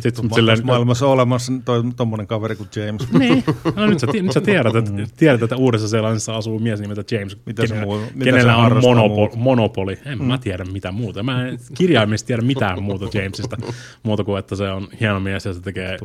[0.00, 3.12] Sitten silleen, maailmassa olemassa toi, tommonen kaveri kuin James.
[3.12, 3.44] niin.
[3.76, 7.36] No, nyt, sä, nyt sä tiedät, että, tiedät, että Uudessa Seelannissa asuu mies nimeltä James.
[7.46, 9.36] Mitä se kenellä- muu- mitä kenellä se on harrastaa monopo- muuta?
[9.36, 9.98] monopoli.
[10.04, 10.24] En mm.
[10.24, 11.22] mä tiedä mitä muuta.
[11.22, 13.56] Mä en kirjaimisesti tiedä mitään muuta Jamesista,
[14.02, 15.96] muuta kuin että se on hieno mies ja se tekee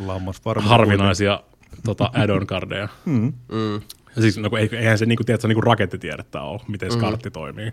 [0.59, 1.39] harvinaisia
[1.85, 2.87] tota, add-on kardeja.
[3.05, 3.33] Mm.
[4.15, 7.71] Ja siis, no, eihän se niinku, tiedätkö, niinku rakettitiedettä ole, miten skartti toimii.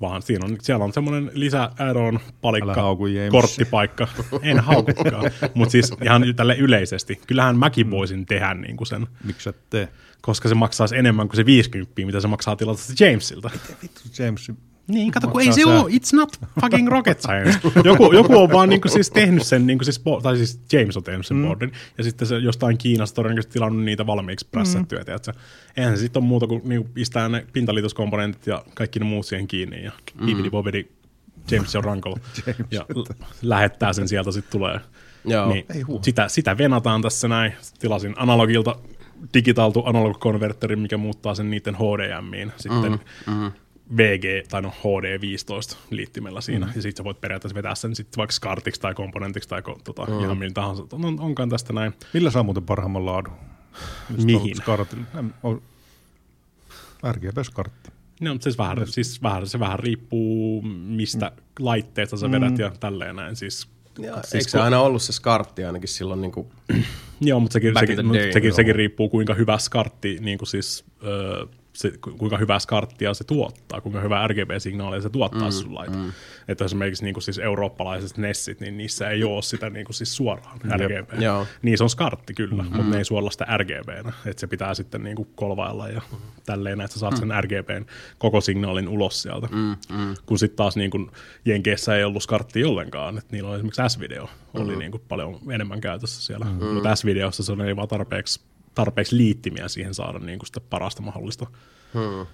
[0.00, 4.08] Vaan siinä on, siellä on semmoinen lisä Älä palikka, hauku korttipaikka.
[4.42, 7.20] En haukukaan, mutta siis ihan tälle yleisesti.
[7.26, 9.88] Kyllähän mäkin voisin tehdä niinku sen, Miksi et tee?
[10.20, 13.50] koska se maksaisi enemmän kuin se 50, mitä se maksaa tilata Jamesilta.
[13.82, 14.52] Vittu James.
[14.88, 17.58] Niin, kato, kun ei se ole, it's not fucking rocket science.
[17.84, 21.26] Joku, joku on vaan niinku siis tehnyt sen, niinku siis, tai siis James on tehnyt
[21.26, 21.46] sen mm.
[21.46, 25.04] boardin, ja sitten se jostain Kiinasta todennäköisesti tilannut niitä valmiiksi prässättyä, mm.
[25.04, 25.32] tiedätkö?
[25.76, 29.48] Eihän se sitten ole muuta kuin niinku pistää ne pintaliitoskomponentit ja kaikki ne muut siihen
[29.48, 30.26] kiinni, ja mm.
[30.26, 30.86] bibidi bobidi
[31.50, 32.16] James on rankolo,
[32.70, 34.80] ja l- lähettää sen sieltä sitten tulee.
[35.24, 35.48] Joo.
[35.48, 35.66] Niin,
[36.02, 37.52] sitä, sitä venataan tässä näin.
[37.78, 38.76] Tilasin analogilta
[39.34, 42.52] digitaltu analog-konverterin, mikä muuttaa sen niiden HDMiin.
[42.56, 43.52] Sitten mm,
[43.96, 46.66] VG tai no HD15 liittimellä siinä.
[46.66, 46.72] Mm.
[46.76, 50.06] Ja sitten sä voit periaatteessa vetää sen sitten vaikka SCARTiksi tai komponentiksi tai ko- tota,
[50.06, 50.20] mm.
[50.20, 50.82] ihan millä tahansa.
[50.92, 51.92] On, onkaan tästä näin.
[52.12, 53.32] Millä saa muuten parhaimman laadun?
[54.24, 54.56] Mihin?
[57.12, 57.90] RGB-skartti.
[58.20, 61.42] No, mutta siis vähän, siis vähän, se vähän riippuu, mistä mm.
[61.64, 63.36] laitteesta sä vedät ja tälleen näin.
[63.36, 63.68] Siis,
[63.98, 66.48] Ja, siis eikö se aina ollut se skartti ainakin silloin niin kuin,
[67.20, 67.98] Joo, mutta sekin, sekin,
[68.32, 73.14] sekin, sekin riippuu, kuinka hyvä skartti, niin kuin siis, öö, se, ku- kuinka hyvää skarttia
[73.14, 75.96] se tuottaa, kuinka hyvää RGB-signaalia se tuottaa mm, sun laite.
[75.96, 76.12] Mm.
[76.48, 80.16] Että esimerkiksi niin kuin siis eurooppalaiset Nessit, niin niissä ei ole sitä niin kuin siis
[80.16, 81.22] suoraan RGB.
[81.22, 81.46] Joo.
[81.62, 82.76] Niin se on skartti kyllä, mm-hmm.
[82.76, 84.12] mutta ne ei suolla sitä RGBnä.
[84.26, 86.02] Että se pitää sitten niin kuin kolvailla ja
[86.46, 87.86] tälleen, että sä saat sen RGBn
[88.18, 89.48] koko signaalin ulos sieltä.
[89.52, 90.14] Mm, mm.
[90.26, 91.10] Kun sitten taas niin kuin
[91.44, 93.18] Jenkeissä ei ollut skarttia ollenkaan.
[93.18, 96.44] Että niillä on esimerkiksi S-video, oli niin kuin paljon enemmän käytössä siellä.
[96.44, 96.66] Mm.
[96.66, 98.40] Mutta S-videossa se ei vaan tarpeeksi,
[98.74, 101.46] tarpeeksi liittimiä siihen saada niin kuin sitä parasta mahdollista,
[101.94, 102.26] hmm.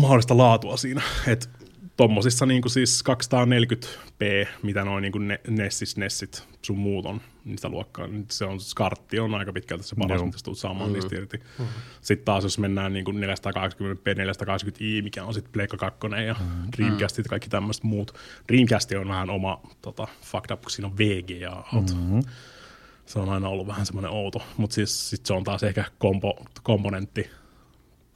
[0.00, 1.02] mahdollista laatua siinä.
[1.26, 1.50] Et
[1.96, 7.68] tommosissa niin kuin siis 240p, mitä noin niin kuin Nessis, Nessit, sun muut on niistä
[7.68, 10.94] luokkaa, niin se on, skartti on aika pitkälti se paras, mitä tulet saamaan mm.
[10.94, 11.40] niistä irti.
[11.58, 11.66] Mm.
[12.00, 14.06] Sitten taas jos mennään niin kuin 480p,
[14.98, 16.70] 480i, mikä on sitten Pleikka 2 ja mm.
[16.76, 18.14] Dreamcastit ja kaikki tämmöiset muut.
[18.48, 21.64] Dreamcast on vähän oma tota, fucked up, kun siinä on VGA.
[21.72, 22.22] Mm-hmm.
[23.06, 26.44] Se on aina ollut vähän semmoinen outo, mutta siis sit se on taas ehkä kompo,
[26.62, 27.30] komponentti,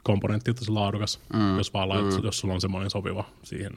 [0.02, 1.56] komponentti tosi laadukas, mm.
[1.56, 2.24] jos vaan laitat, mm.
[2.24, 3.72] jos sulla on semmoinen sopiva siihen.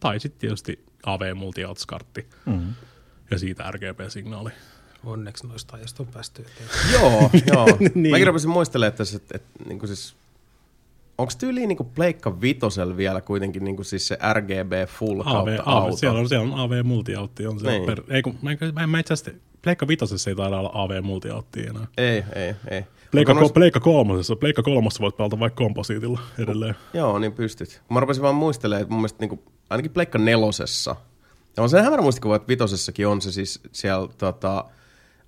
[0.00, 2.74] Tai sitten tietysti AV multi kartti mm.
[3.30, 4.50] ja siitä RGB-signaali.
[5.04, 6.46] Onneksi noista ajasta on päästy
[6.92, 7.66] joo, joo.
[7.94, 8.10] niin.
[8.10, 10.16] Mäkin rupesin muistelemaan että, että, että niin siis,
[11.20, 15.82] onko tyyliin niin Pleikka Vitosel vielä kuitenkin niin siis se RGB full AV, kautta AV,
[15.82, 15.96] auto?
[15.96, 17.46] Siellä on, siellä on AV multiautti.
[17.46, 17.86] On se niin.
[17.86, 21.66] per, ei, kun, mä, mä, mä itse asiassa, Pleikka Vitosessa ei taida olla AV multiautti
[21.66, 21.86] enää.
[21.98, 22.84] Ei, ei, ei.
[23.10, 23.52] Pleikka, nois...
[23.52, 26.74] Pleikka kolmosessa, Pleikka kolmossa voit pelata vaikka komposiitilla edelleen.
[26.94, 27.82] Joo, niin pystyt.
[27.90, 29.40] Mä rupesin vaan muistelemaan, että mun mielestä niin kuin,
[29.70, 30.96] ainakin Pleikka nelosessa,
[31.56, 34.64] ja on se hämärä muistikuva, että vitosessakin on se siis siellä tota,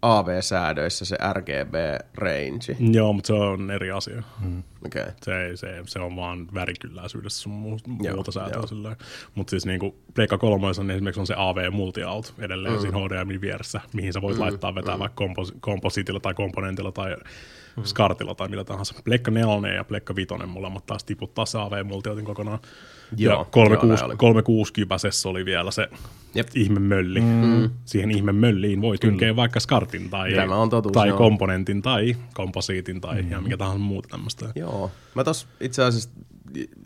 [0.02, 2.76] AV-säädöissä se RGB-range.
[2.92, 4.22] Joo, mutta se on eri asia.
[4.40, 4.62] Hmm.
[4.86, 5.12] Okay.
[5.22, 8.96] Se, se, se on vaan värikylläisyydessä sun muuta säätöä
[9.34, 12.80] Mutta siis niinku Pleikka 3 on esimerkiksi on se AV multi-out edelleen mm.
[12.80, 14.42] siinä HDMI vieressä, mihin sä voit mm.
[14.42, 15.00] laittaa vetää mm.
[15.00, 17.16] vaikka kompos- komposiitilla tai komponentilla tai
[17.76, 17.84] mm.
[17.84, 18.94] skartilla tai millä tahansa.
[19.04, 22.58] Pleikka 4 ja Pleikka 5 molemmat taas tiputtaa se AV multioutin kokonaan.
[23.16, 23.44] Joo, ja
[24.16, 25.88] 36 kypäsessä oli vielä se
[26.34, 26.48] Jep.
[26.54, 27.20] ihme mölli.
[27.20, 27.70] Mm.
[27.84, 30.32] Siihen ihme mölliin voi tynkää vaikka skartin tai,
[30.70, 33.28] totuus, tai komponentin tai komposiitin tai mm.
[33.28, 34.52] ihan mikä tahansa muuta tämmöistä.
[34.54, 34.90] Joo.
[35.14, 36.10] Mä tos itse asiassa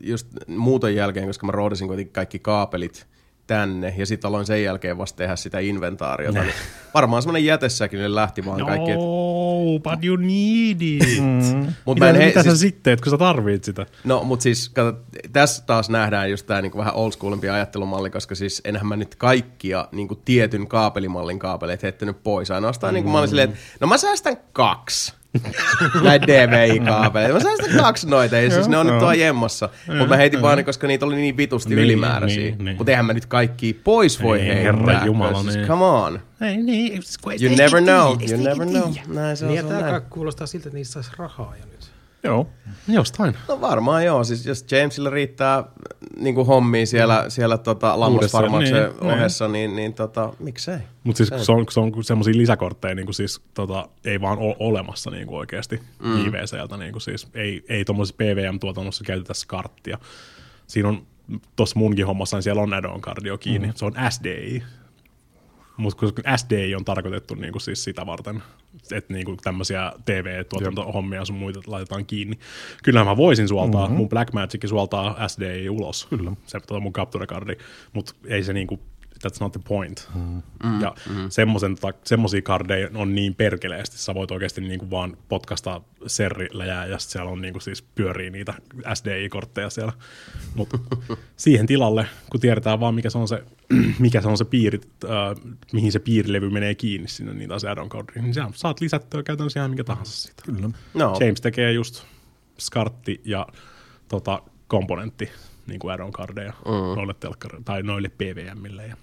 [0.03, 3.07] just muuton jälkeen, koska mä roodasin kuitenkin kaikki kaapelit
[3.47, 6.43] tänne, ja sitten aloin sen jälkeen vasta tehdä sitä inventaariota.
[6.43, 6.55] Niin
[6.95, 8.91] varmaan semmoinen jätessäkin ne lähti vaan no, kaikki.
[8.91, 8.99] Et...
[9.83, 11.21] but you need it.
[11.21, 11.73] Mm.
[11.85, 13.87] Mut mitä, he, mitä siis, sä sitten teet, kun sä tarvit sitä?
[14.05, 14.99] No, mutta siis kato,
[15.33, 19.15] tässä taas nähdään just tämä niinku vähän old schoolimpi ajattelumalli, koska siis enhän mä nyt
[19.15, 22.51] kaikkia niinku tietyn kaapelimallin kaapeleita heittänyt pois.
[22.51, 22.95] Ainoastaan mm.
[22.95, 25.15] niinku mä olin silleen, että no mä säästän kaksi.
[26.03, 27.35] näitä DVI-kaapeleita.
[27.35, 29.69] Mä sain sitä kaksi noita, ja siis ne on nyt tuo jemmassa.
[29.87, 32.43] Mutta mä heitin vaan koska niitä oli niin vitusti niin, ylimääräisiä.
[32.43, 32.77] Niin, niin.
[32.77, 34.73] Mutta eihän mä nyt kaikki pois voi ei, heittää.
[34.73, 35.67] Herra Jumala, niin.
[35.67, 36.21] Come on.
[36.41, 37.03] Ei, niin,
[37.43, 38.93] you never know, you never know.
[39.07, 39.53] Näin se on.
[39.53, 41.76] Niin, tämä kuulostaa siltä, että niistä saisi rahaa jo nyt.
[42.27, 42.47] Joo,
[42.89, 43.35] jostain.
[43.49, 45.65] No varmaan joo, siis jos Jamesilla riittää
[46.19, 47.31] niin kuin hommia siellä, mm.
[47.31, 50.79] siellä tota, lammasfarmauksen niin, niin, ohessa, niin, niin tota, miksei.
[51.05, 54.57] Mutta siis se on, se on semmoisia lisäkortteja, niin kuin siis, tota, ei vaan ole
[54.59, 56.27] olemassa niin kuin oikeasti mm.
[56.27, 56.77] IVCltä.
[56.77, 59.99] Niin kuin siis, ei, ei tuommoisessa PVM-tuotannossa käytetä karttia.
[60.67, 61.07] Siinä on
[61.57, 63.69] tuossa munkin hommassa, niin siellä on add-on kardio kiinni.
[63.69, 63.75] Mm.
[63.77, 64.63] Se on SDI,
[65.77, 68.43] mutta kun SDI on tarkoitettu niin kuin siis sitä varten,
[68.93, 72.39] että niin kuin tämmöisiä TV-tuotantohommia sun muita laitetaan kiinni.
[72.85, 73.97] Kyllä mä voisin suoltaa, mm-hmm.
[73.97, 76.33] mun Blackmagic suoltaa SDI ulos, Kyllä.
[76.47, 77.57] se on mun capture cardi,
[77.93, 78.81] mutta ei se niin kuin
[79.25, 80.09] that's not the point.
[80.15, 80.81] Mm.
[80.81, 81.29] Ja mm.
[82.05, 87.41] semmoisia kardeja on niin perkeleesti, sä voit oikeasti niinku vaan potkasta serrillä ja siellä on
[87.41, 88.55] niinku siis pyörii niitä
[88.95, 89.93] SDI-kortteja siellä.
[90.55, 90.79] Mutta
[91.37, 93.45] siihen tilalle, kun tiedetään vaan mikä se on se,
[93.99, 98.25] mikä se, on se piiri, äh, mihin se piirilevy menee kiinni sinne niitä addon codeihin,
[98.25, 100.43] niin sä saat lisättyä käytännössä ihan mikä tahansa siitä.
[100.47, 100.71] Kyllä.
[100.95, 101.17] No.
[101.21, 102.05] James tekee just
[102.59, 103.47] skartti ja
[104.09, 105.31] tota, komponentti
[105.67, 106.73] niin kuin add-on cardeja mm.
[106.73, 108.87] noille, telkkar- tai noille PVMille.
[108.87, 108.97] Ja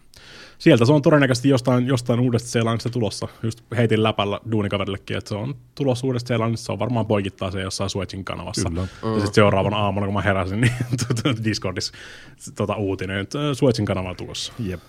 [0.58, 3.28] sieltä se on todennäköisesti jostain, jostain uudesta Seelannista tulossa.
[3.44, 6.66] Just heitin läpällä duunikaverillekin, että se on tulossa uudesta Seelannista.
[6.66, 8.70] Se on varmaan poikittaa se jossain Switchin kanavassa.
[8.70, 8.82] Kyllä.
[8.82, 9.14] Mm.
[9.14, 10.74] Ja sitten seuraavana aamuna, kun mä heräsin, niin
[11.44, 11.94] Discordissa
[12.56, 14.54] tota, uutinen, että Switchin kanava tulossa.
[14.60, 14.82] Jep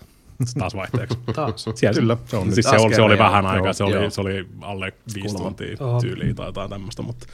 [0.58, 1.18] taas vaihteeksi.
[1.34, 1.64] taas.
[1.74, 2.16] Siellä, Kyllä.
[2.26, 5.36] Se, on, siis se, oli, se oli vähän aikaa, se oli, se oli alle viisi
[5.36, 7.26] tuntia tyyliä tai jotain tämmöistä, mutta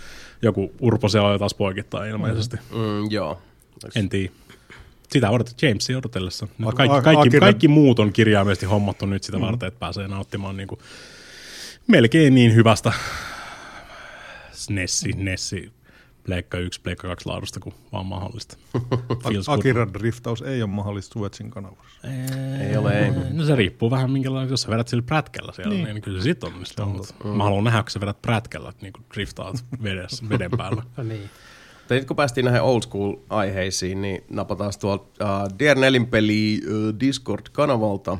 [0.42, 2.57] joku urpo se oli taas poikittaa ilmeisesti.
[2.57, 3.38] Mm, joo.
[3.96, 4.32] En tiedä.
[5.12, 6.48] Sitä odotat Jamesia odotellessa.
[6.58, 9.44] Nyt kaikki, kaikki, kaikki muut on kirjaimellisesti hommattu nyt sitä mm.
[9.44, 10.80] varten, että pääsee nauttimaan niin kuin
[11.86, 12.92] melkein niin hyvästä
[14.70, 15.72] Nessi, Nessi
[16.24, 18.56] Pleikka 1, Pleikka 2 laadusta kuin vaan mahdollista.
[19.46, 22.00] Akiran driftaus ei ole mahdollista Suetsin kanavassa.
[22.04, 23.11] Ei, ei ole, ei.
[23.30, 26.24] No se riippuu vähän minkälainen, jos sä vedät sillä prätkällä siellä, niin, niin kyllä se
[26.24, 27.06] sitten onnistuu.
[27.24, 27.30] Mm.
[27.30, 30.82] Mä haluan nähdä, kun sä vedät prätkällä, että niin driftaat vedessä, veden päällä.
[31.04, 31.30] niin.
[31.91, 38.18] Mutta nyt kun päästiin näihin old school-aiheisiin, niin napataan tuolta uh, Dear Nelinpeli uh, Discord-kanavalta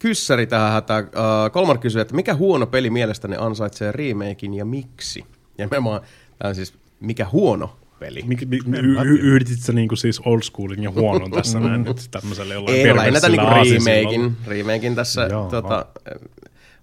[0.00, 1.04] kyssäri tähän hätään.
[1.04, 5.24] Uh, Kolmar kysyy, että mikä huono peli mielestäni ansaitsee remakein ja miksi?
[5.58, 6.00] Ja nimenomaan,
[6.38, 8.22] tämä on siis mikä huono peli.
[8.26, 8.58] Mik, mi,
[9.04, 13.10] y- yhditit sä niinku siis old schoolin ja huonon tässä näin nyt tämmöiselle jollain Ei
[13.10, 15.28] näitä niinku remakein, remakein tässä.
[15.50, 15.86] tota,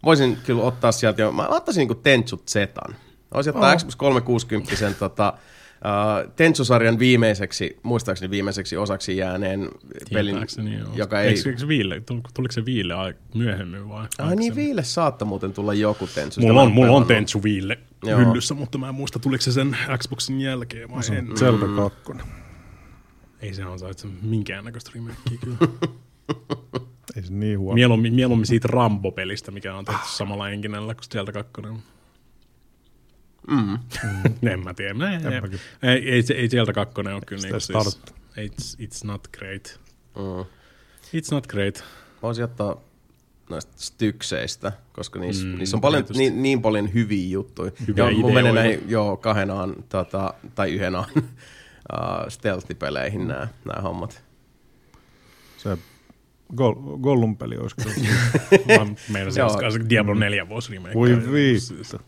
[0.04, 2.96] voisin kyllä ottaa sieltä jo, mä ottaisin niinku Tenchu Zetan.
[3.34, 3.78] Voisin ottaa oh.
[3.78, 5.34] Xbox 360 tota,
[5.78, 9.70] Uh, Tensu-sarjan viimeiseksi, muistaakseni viimeiseksi osaksi jääneen
[10.14, 10.36] pelin,
[10.80, 10.90] joo.
[10.96, 11.28] joka ei...
[11.28, 12.02] Eikö, eikö viille,
[12.34, 14.08] tuliko se viille myöhemmin vai?
[14.18, 16.42] Ai niin, viille saattoi muuten tulla joku Tensu.
[16.42, 18.20] Mulla on, mulla on Tensu viille joo.
[18.20, 21.38] hyllyssä, mutta mä en muista, tuliko se sen Xboxin jälkeen vai en.
[21.38, 21.66] Zelda
[22.06, 22.28] 2.
[23.42, 25.58] Ei se ansaitse minkäännäköistä remakea kyllä.
[27.16, 27.76] Ei se niin huono.
[27.76, 31.52] Mieluummin, mieluummin siitä Rambo-pelistä, mikä on tehty samalla enkinellä kuin Zelda 2.
[33.48, 33.78] Mm.
[34.04, 34.48] mm.
[34.48, 34.94] en mä tiedä.
[35.84, 38.00] Ei, ei, ei, ei sieltä kakkonen ole kyllä niinku siis,
[38.38, 39.80] it's, it's not great.
[40.16, 40.46] Mm.
[41.14, 41.84] It's not great.
[42.22, 42.82] Voisi ottaa
[43.50, 47.72] noista stykseistä, koska niissä, mm, niissä on paljon, niin, niin paljon hyviä juttuja.
[47.88, 51.24] Hyviä joo, mun menee näihin joo, kahdenaan tota, tai yhdenaan uh,
[52.30, 54.24] stealth-peleihin nämä, nämä hommat.
[55.58, 55.78] Se
[56.56, 58.78] Gol- Gollum-peli olisi kyllä.
[58.80, 60.94] Mä meinasin, että Diablo 4 vuosi remake.
[60.94, 62.00] Voi viittä.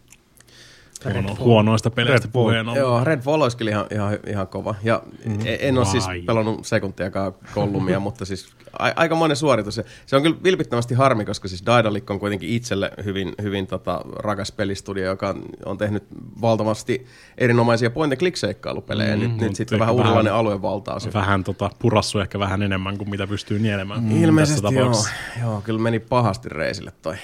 [1.06, 2.80] Huono, huonoista peleistä Red puheen ollen.
[2.80, 4.76] Joo, Red Fall olisi kyllä ihan, ihan, ihan kova.
[4.84, 5.40] Ja mm.
[5.46, 9.76] en ole siis pelannut sekuntiakaan kollumia, mutta siis a, aika monen suoritus.
[9.76, 14.02] Se, se on kyllä vilpittömästi harmi, koska siis Daedalic on kuitenkin itselle hyvin, hyvin tota,
[14.16, 16.04] rakas pelistudio, joka on, on tehnyt
[16.42, 17.06] valtavasti
[17.38, 19.16] erinomaisia point and click seikkailupelejä.
[19.16, 21.14] Mm, nyt, nyt sitten vähän uudenlainen aluevaltaus.
[21.14, 24.04] Vähän tota, purassu ehkä vähän enemmän kuin mitä pystyy nielemään.
[24.04, 24.94] Mm, Ilmeisesti joo,
[25.42, 27.16] joo, kyllä meni pahasti reisille toi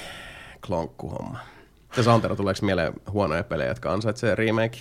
[0.67, 1.54] klonkkuhomma.
[1.97, 4.79] Ja Santero, tuleeko mieleen huonoja pelejä, jotka ansaitsee remake?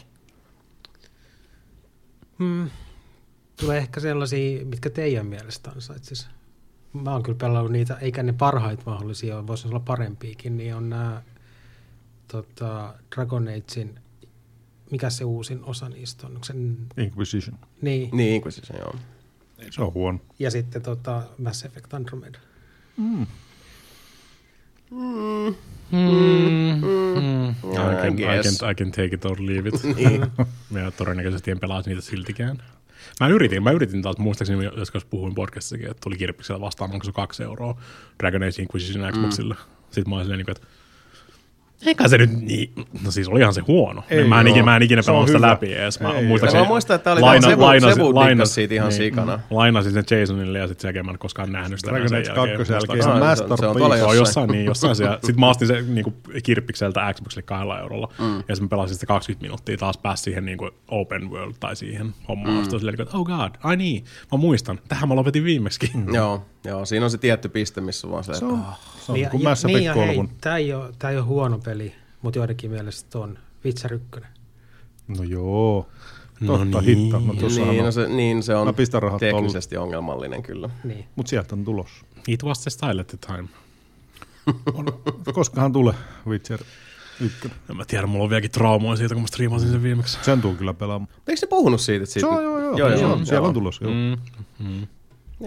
[2.38, 2.70] Hmm.
[3.60, 6.26] Tulee ehkä sellaisia, mitkä teidän mielestä ansaitsisi.
[6.92, 11.22] Mä oon kyllä pelannut niitä, eikä ne parhaita mahdollisia, voisi olla parempiakin, niin on nämä
[12.28, 14.00] tota, Dragon Agein,
[14.90, 16.38] mikä se uusin osa niistä on?
[16.42, 16.76] Sen...
[16.96, 17.58] Inquisition.
[17.82, 18.10] Niin.
[18.12, 18.94] Niin, Inquisition, joo.
[19.70, 20.18] Se on huono.
[20.38, 22.38] Ja sitten tota, Mass Effect Andromeda.
[22.96, 23.26] Mm.
[24.95, 25.55] Mm.
[25.92, 26.80] Mm.
[26.82, 27.51] Mm.
[27.51, 29.82] I, can, I, can, I can take it or leave it.
[29.97, 30.26] niin.
[30.70, 32.62] Mä todennäköisesti en pelaa niitä siltikään.
[33.20, 37.12] Mä yritin, mä yritin taas, muistaakseni joskus puhuin podcastissakin, että tuli kirppiksellä vastaan, onko se
[37.12, 37.80] kaksi euroa
[38.18, 39.55] Dragon Age Inquisition Xboxille.
[39.55, 39.61] Mm.
[39.90, 40.66] Sitten mä olin silleen, että
[41.87, 42.72] eikä se nyt niin,
[43.05, 44.03] no siis olihan se huono.
[44.11, 46.01] Ei, mä, en ikinä, mä en ikinä pelannut sitä läpi edes.
[46.01, 49.41] Mä, ei, muistaakseni, mä muistan, että oli laina, Sebu, lainasin, Sebu siitä ihan niin, sikana.
[49.51, 51.91] Lainasin sen Jasonille ja sitten sen jälkeen mä en koskaan nähnyt sitä.
[51.91, 53.99] Dragon Age 2 jälkeen se on masterpiece.
[53.99, 55.18] Se on jossain, niin, jossain siellä.
[55.20, 58.09] Sitten mä astin se niin kirppikseltä Xboxille kahdella eurolla.
[58.18, 58.37] Mm.
[58.37, 61.76] Ja sitten mä pelasin sitä 20 minuuttia taas pääsi siihen niin kuin open world tai
[61.76, 62.57] siihen hommaan.
[62.57, 62.62] Mm.
[62.62, 64.80] Sitten silleen, että oh god, ai niin, mä muistan.
[64.89, 65.91] Tähän mä lopetin viimeksi.
[66.12, 68.46] Joo, joo, siinä on se tietty piste, missä on vaan se, että...
[69.06, 70.28] Se on kuin Mass Effect 3.
[70.40, 70.72] Tämä ei
[71.16, 71.94] ole huono peli
[72.24, 74.08] mutta joidenkin mielestä on Witcher 1.
[75.08, 75.88] No joo,
[76.40, 76.98] no totta niin.
[76.98, 77.20] hitta.
[77.20, 77.32] No,
[77.70, 78.74] niin, no se, niin se on
[79.18, 79.84] teknisesti tolle.
[79.84, 80.70] ongelmallinen kyllä.
[80.84, 81.04] Niin.
[81.16, 81.90] Mutta sieltä on tulos.
[82.28, 83.48] It was the style at the time.
[84.74, 84.86] on,
[85.34, 85.94] koskahan tulee
[86.26, 86.60] Witcher
[87.20, 87.50] 1?
[87.70, 90.18] En mä tiedä, mulla on vieläkin traumaa siitä, kun mä striimasin sen viimeksi.
[90.22, 91.12] Sen tuu kyllä pelaamaan.
[91.28, 92.06] Eikö se puhunut siitä?
[92.06, 92.28] siitä?
[92.28, 92.76] Se on, joo, joo.
[92.76, 93.24] joo, joo, joo.
[93.24, 93.92] Siellä on tulos, joo.
[93.92, 94.16] Mm,
[94.58, 94.86] mm.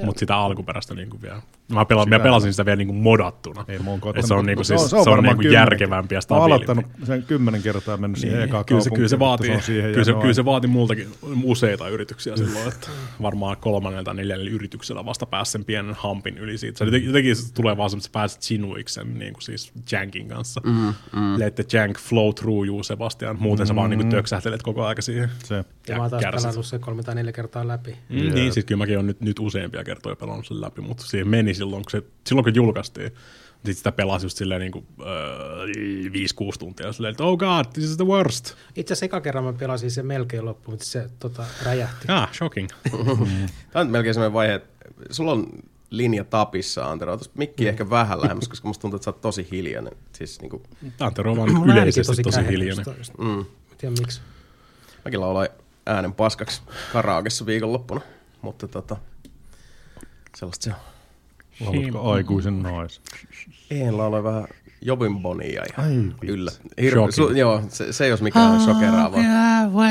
[0.06, 1.42] Mutta sitä alkuperäistä niinku vielä.
[1.72, 3.66] Mä, pela, mä pelasin sitä vielä niinku modattuna.
[3.68, 6.66] Ei mun se on, niinku, siis, se on, se on niinku järkevämpi ja stabiilimpi.
[6.68, 8.50] Mä oon aloittanut sen kymmenen kertaa mennyt siihen niin.
[8.50, 11.08] ekaan kyllä se, kyllä se vaatii, se kyllä, se, kyllä se vaati multakin
[11.44, 12.88] useita yrityksiä silloin, että
[13.22, 16.78] varmaan kolmannella tai neljännellä yrityksellä vasta pääsi sen pienen hampin yli siitä.
[16.78, 20.62] Se jotenkin, jotenkin tulee vaan se, että sä pääset Chinuiksen niin kuin siis Jankin kanssa.
[20.66, 21.40] Mm, mm.
[21.40, 23.38] Let the Jank flow through you, Sebastian.
[23.40, 23.68] Muuten mm.
[23.68, 25.30] sä vaan niin kuin töksähtelet koko aika siihen.
[25.44, 25.56] Se.
[25.56, 27.96] Ja, ja mä oon taas pelannut sen kolme tai neljä kertaa läpi.
[28.10, 28.34] Mm, yeah.
[28.34, 31.54] Niin, siis kyllä mäkin olen nyt, nyt useampia kertoja pelannut sen läpi, mutta siihen meni
[31.58, 33.12] silloin, kun, se, silloin, kun julkaistiin.
[33.58, 37.90] Sitten sitä pelasi just silleen niin kuin, uh, 5-6 tuntia silleen, että oh god, this
[37.90, 38.54] is the worst.
[38.76, 42.06] Itse asiassa eka kerran mä pelasin se melkein loppuun, mutta se tota, räjähti.
[42.08, 42.70] Ah, shocking.
[43.72, 45.48] Tämä on melkein sellainen vaihe, että sulla on
[45.90, 47.18] linja tapissa, Antero.
[47.18, 47.70] Tuossa mikki mm.
[47.70, 49.94] ehkä vähän lähemmäs, koska musta tuntuu, että sä oot tosi hiljainen.
[50.14, 50.64] Siis, niin kuin...
[51.00, 52.86] Antero on vaan yleisesti tosi, tosi hiljainen.
[53.18, 53.46] Mm.
[53.78, 54.22] Tiedän miksi.
[55.06, 55.50] Mäkin lauloin
[55.86, 56.62] äänen paskaksi
[56.94, 58.02] karaakessa viikonloppuna,
[58.42, 58.98] mutta tota,
[60.36, 60.97] sellaista se on.
[61.66, 63.02] Laulatko aikuisen nais?
[63.72, 64.48] En lauloi vähän
[64.82, 66.52] Jobin Bonia ja Ai, yllä.
[66.82, 69.20] Hirve, su, joo, se, se jos mikä on shokeraavaa.
[69.20, 69.84] Uh,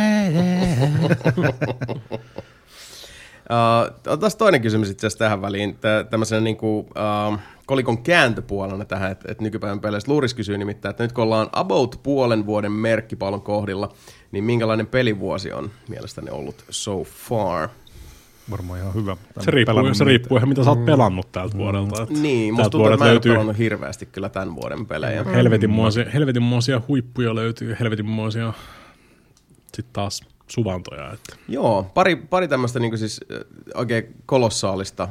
[4.13, 5.79] otetaan toinen kysymys itse asiassa tähän väliin,
[6.11, 11.03] tämmöisenä niin kuin, uh, kolikon kääntöpuolena tähän, että, että nykypäivän peleissä Luuris kysyy nimittäin, että
[11.05, 13.95] nyt kun ollaan about puolen vuoden merkkipallon kohdilla,
[14.33, 17.69] niin minkälainen pelivuosi on mielestäni ollut so far?
[18.51, 19.17] Varmaan ihan hyvä.
[19.41, 20.85] Se riippuu, se riippuu ihan mitä sä oot mm.
[20.85, 21.59] pelannut tältä mm.
[21.59, 22.03] vuodelta.
[22.03, 23.33] Että niin, musta tuntuu, että mä löytyy...
[23.33, 25.23] en pelannut hirveästi kyllä tämän vuoden pelejä.
[25.23, 25.31] Mm.
[25.31, 28.53] Helvetinmoisia, helvetinmoisia huippuja löytyy, helvetinmoisia
[29.63, 31.13] sitten taas suvantoja.
[31.13, 31.37] Että.
[31.49, 33.21] Joo, pari, pari tämmöistä niin siis
[33.75, 35.09] oikein kolossaalista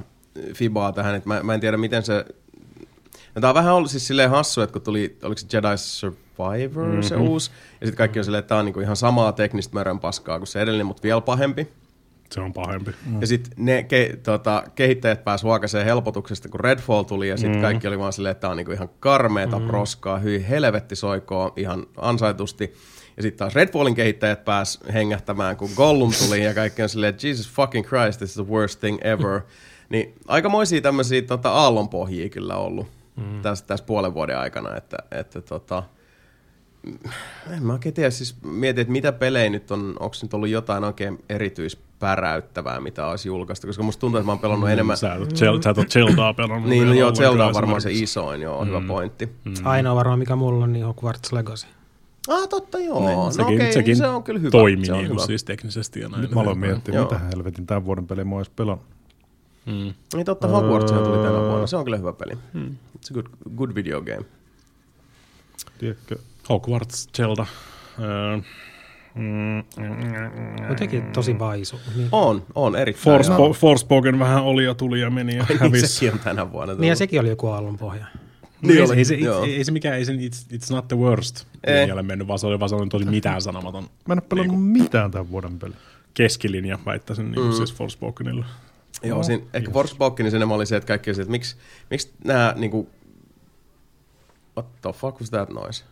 [0.54, 2.26] fibaa tähän, että mä, mä en tiedä miten se
[3.36, 6.86] Ja tää on vähän ollut siis silleen hassu, että kun tuli, oliko se Jedi Survivor
[6.86, 7.02] mm-hmm.
[7.02, 10.00] se uusi, ja sitten kaikki on silleen, että tää on niinku ihan samaa teknistä mörön
[10.00, 11.68] paskaa kuin se edellinen, mutta vielä pahempi.
[12.32, 12.92] Se on pahempi.
[13.06, 13.22] Mm.
[13.22, 17.62] Ja sitten ne ke, tota, kehittäjät pääsivät huokaseen helpotuksesta, kun Redfall tuli, ja sitten mm.
[17.62, 19.68] kaikki oli vaan silleen, että tämä on niinku ihan karmeeta mm.
[19.68, 22.74] proskaa, hyi helvetti soikoo ihan ansaitusti.
[23.18, 27.50] Ja sitten taas Redfallin kehittäjät pääs hengähtämään, kun Gollum tuli, ja kaikki on silleen, Jesus
[27.50, 29.42] fucking Christ, this is the worst thing ever.
[29.90, 33.42] niin aikamoisia tämmöisiä tota, aallonpohjia kyllä ollut mm.
[33.42, 35.84] tässä, tässä puolen vuoden aikana, että, että tota,
[37.52, 40.84] en mä oikein tiedä, siis mietin, että mitä pelejä nyt on, onko nyt ollut jotain
[40.84, 44.98] oikein erityispäräyttävää, mitä olisi julkaista, koska musta tuntuu, että mä oon pelannut mm, enemmän...
[44.98, 46.70] Sä et ole Zeldaa pelannut.
[46.70, 48.68] niin, no joo, Zelda on varmaan se isoin, joo, mm.
[48.68, 49.30] hyvä pointti.
[49.46, 49.54] Mm.
[49.64, 51.68] Ainoa varmaan, mikä mulla on, niin Hogwarts Legacy.
[52.28, 53.00] Ah, totta joo.
[53.00, 54.52] Niin, no, sekin, okei, sekin se on kyllä hyvä.
[54.52, 55.26] toimii se on niin hyvä.
[55.26, 56.22] siis teknisesti ja näin.
[56.22, 57.04] Nyt mä aloin miettiä, Joo.
[57.04, 58.86] mitä helvetin tämän vuoden peliä mä ois pelannut.
[59.66, 59.94] Mm.
[60.14, 61.68] Niin totta, Hogwarts tuli tänä vuonna.
[61.68, 62.34] Se on kyllä hyvä peli.
[62.34, 63.26] It's a good,
[63.56, 64.26] good video game.
[65.78, 66.16] Tiedätkö?
[66.50, 67.46] Hogwarts, Zelda.
[68.00, 68.38] Öö,
[69.16, 69.58] mm,
[70.70, 71.80] Jotenkin tosi vaisu.
[71.96, 73.22] Niin, On, on erittäin.
[73.22, 75.88] Forspo- Forspoken vähän oli ja tuli ja meni ja Niin hävisi.
[75.88, 76.98] sekin on tänä vuonna niin ja tullut.
[76.98, 78.06] sekin oli joku aallonpohja.
[78.62, 80.98] Niin ei, oli, ei, se, ei, ei, se mikään, ei se, it's, it's not the
[80.98, 81.80] worst Eh.
[81.80, 85.12] linjalle mennyt, vaan se oli vaan sellainen tosi mitään sanomaton Mä en ole pelannut mitään
[85.12, 85.76] tämän vuoden peliä.
[86.14, 87.52] keskilinja, väittäisin, niin mm.
[87.52, 88.46] siis Forspokenilla.
[89.04, 91.56] Joo, siinä, ehkä Forspokenin enemmän oli se, että kaikki oli se, että miksi,
[91.90, 92.90] miksi nämä niinku...
[94.58, 95.84] What the fuck was that noise?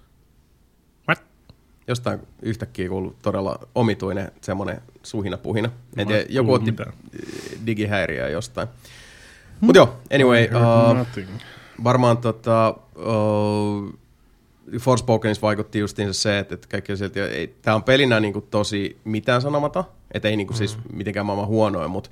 [1.88, 5.70] Jostain yhtäkkiä kuului todella omituinen semmoinen suhina puhina.
[5.98, 6.94] En tiedä, joku kuullut otti mitään.
[7.66, 8.68] digihäiriöä jostain.
[9.62, 11.28] Mutta joo, anyway, uh,
[11.84, 14.00] varmaan tota, uh,
[14.80, 18.98] Forspokenissa vaikutti justiinsa se, että, että kaikki on sieltä, ei, tämä on pelinä niinku tosi
[19.04, 22.10] mitään sanomata, että ei niinku siis mitenkään maailman huonoin, mutta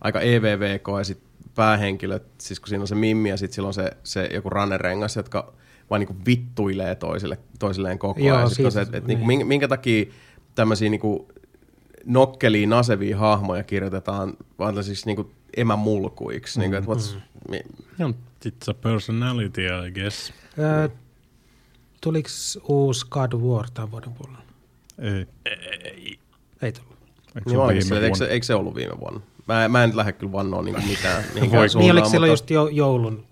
[0.00, 3.90] aika EVVK ja sitten päähenkilöt, siis kun siinä on se Mimmi ja sitten silloin se,
[4.04, 5.52] se joku rannerengas, jotka
[5.90, 8.40] vaan niinku vittuilee toisille, toisilleen koko ajan.
[8.40, 9.26] Joo, siitä- se, että, että niinku, niin.
[9.26, 10.04] minkä, minkä takia
[10.54, 11.28] tämmöisiä niinku
[12.04, 16.58] nokkeliin nasevia hahmoja kirjoitetaan vaan siis niinku emämulkuiksi.
[16.58, 17.18] Mm, niinku, että what's,
[17.48, 17.60] mi,
[18.00, 18.14] Yeah,
[18.46, 20.32] It's a personality, I guess.
[20.58, 20.88] Öö,
[22.00, 22.28] tuliko
[22.68, 24.42] uusi God of War tämän vuoden puolella?
[24.98, 25.26] Ei.
[26.62, 26.92] Ei tullut.
[27.36, 28.26] Eikö se Niin olikin viime sille, eikö, vuonna?
[28.26, 29.20] se, eikö se ollut viime vuonna?
[29.48, 31.24] Mä, mä en lähde kyllä vannoa niinku mitään.
[31.34, 33.24] Niin oliko silloin mutta- just jo, joulun,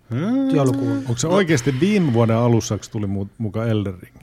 [0.53, 0.97] joulukuun?
[0.99, 4.17] Onko se oikeasti viime vuoden alussa tuli mu- mukaan Elden Ring?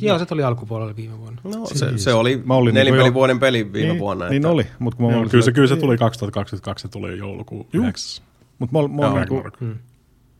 [0.00, 1.40] Joo, se tuli alkupuolella viime vuonna.
[1.44, 4.28] No, se, se oli Mä olin nelin niinku pelin jo- vuoden peli viime niin, vuonna.
[4.28, 7.18] Niin oli, mutta kun mä Joo, olin kyllä, se, kyllä se tuli 2022, se tuli
[7.18, 8.24] joulukuun 9.
[8.58, 9.52] Mut mä, mä, Joo, olin.
[9.60, 9.78] Mm.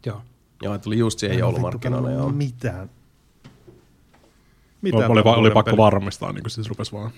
[0.07, 0.23] Joo.
[0.63, 2.13] Joo, tuli just siihen joulumarkkinoille.
[2.13, 2.29] Joo.
[2.29, 2.91] Mitään.
[4.85, 5.77] Oli, oli, tämän oli vuoden pakko peli.
[5.77, 7.11] varmistaa, niin kuin siis rupesi vaan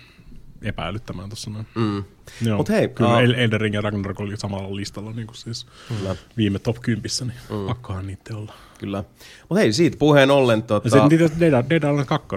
[0.62, 1.66] epäilyttämään tuossa noin.
[1.74, 2.04] Mm.
[2.42, 5.66] Joo, Mut hei, kyllä El- Elden Ring ja Ragnarok oli samalla listalla niin kuin siis
[5.88, 7.66] Kyllä, viime top 10, niin mm.
[7.66, 8.52] pakkohan niitä olla.
[8.78, 9.04] kyllä.
[9.48, 10.58] Mutta hei, siitä puheen ollen...
[10.58, 10.88] Ja Tota...
[10.90, 12.28] sitten niitä Dead, Dead Island 2.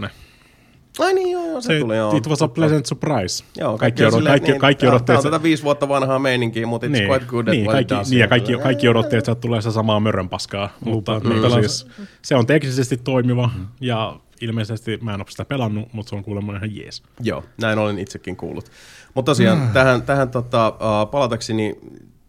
[0.99, 2.17] Ai niin, joo, joo, se, Se, tuli, joo.
[2.17, 3.43] it was a pleasant surprise.
[3.57, 6.67] Joo, kaikki, odot, silleen, kaikki, niin, kaikki odotti, Tää on tätä viisi vuotta vanhaa meininkiä,
[6.67, 9.71] mutta it's niin, quite good niin, kaikki, niin, ja kaikki, kaikki odotti, että tulee se
[9.71, 11.87] samaa mörönpaskaa, mutta Lupaan, niin, pelaan- siis,
[12.21, 13.49] se on teknisesti toimiva
[13.81, 17.03] ja ilmeisesti mä en ole sitä pelannut, mutta se on kuulemma ihan jees.
[17.19, 18.65] Joo, näin olen itsekin kuullut.
[19.13, 19.69] Mutta tosiaan Mm.
[19.69, 21.75] tähän, tähän tota, uh, palatakseni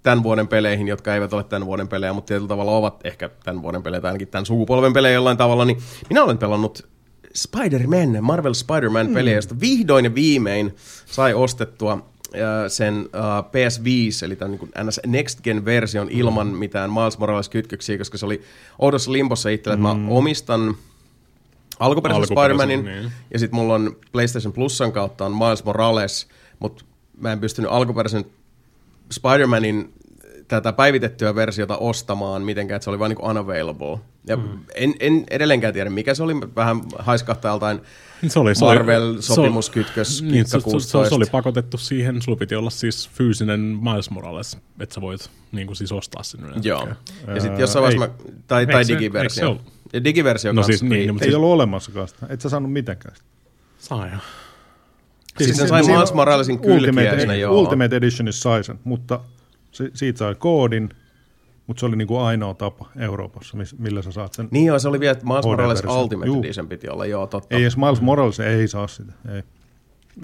[0.02, 3.62] tämän vuoden peleihin, jotka eivät ole tämän vuoden pelejä, mutta tietyllä tavalla ovat ehkä tämän
[3.62, 6.88] vuoden pelejä, tai ainakin tämän sukupolven pelejä jollain tavalla, niin minä olen pelannut
[7.34, 10.74] Spider-Man, Marvel Spider-Man-peliä, josta vihdoin ja viimein
[11.06, 12.06] sai ostettua
[12.68, 18.26] sen uh, PS5, eli tämän niin NS Next Gen-version ilman mitään Miles Morales-kytköksiä, koska se
[18.26, 18.42] oli
[18.78, 20.74] oudossa limpossa itsellä, että mä omistan
[21.80, 23.12] alkuperäisen Spider-Manin, niin.
[23.32, 26.28] ja sitten mulla on PlayStation Plusan kautta on Miles Morales,
[26.58, 26.84] mutta
[27.20, 28.24] mä en pystynyt alkuperäisen
[29.14, 30.00] Spider-Manin
[30.48, 33.98] tätä päivitettyä versiota ostamaan mitenkään, että se oli vain niin unavailable.
[34.26, 34.58] Ja mm.
[34.74, 37.80] en, en edelleenkään tiedä, mikä se oli, vähän haiskahtaa joltain
[38.28, 41.32] Se oli, se Marvel-sopimuskytkös, se, niin, se, se, se, se, oli 16.
[41.32, 45.92] pakotettu siihen, sulla piti olla siis fyysinen Miles Morales, että sä voit niin kuin siis
[45.92, 46.68] ostaa sen yleensä.
[46.68, 46.88] Joo.
[47.26, 48.10] Ja sitten jossain vaiheessa
[48.46, 49.48] tai, tai se- eikö se digiversio.
[49.48, 49.79] ollut?
[49.92, 51.06] Ja digiversio No siis niin, free.
[51.06, 52.26] no, mutta Ei siis- ollut olemassakaan sitä.
[52.28, 53.28] Et sä saanut mitenkään sitä.
[53.78, 54.16] Saa jo.
[55.38, 57.54] Siis se- ne sai siinä Miles Moralesin kylkiä, Ultimate, ne joo.
[57.58, 59.20] Ultimate Editionissa sai sen, mutta
[59.70, 60.88] se, siitä sai koodin,
[61.66, 64.48] mutta se oli niinku ainoa tapa Euroopassa, millä sä saat sen.
[64.50, 65.82] Niin joo, se oli vielä, että Miles Morales.
[65.84, 66.42] Ultimate Juu.
[66.42, 67.56] Edition piti olla, joo, totta.
[67.56, 69.12] Ei edes Miles Morales ei saa sitä.
[69.28, 69.42] Ei, ei,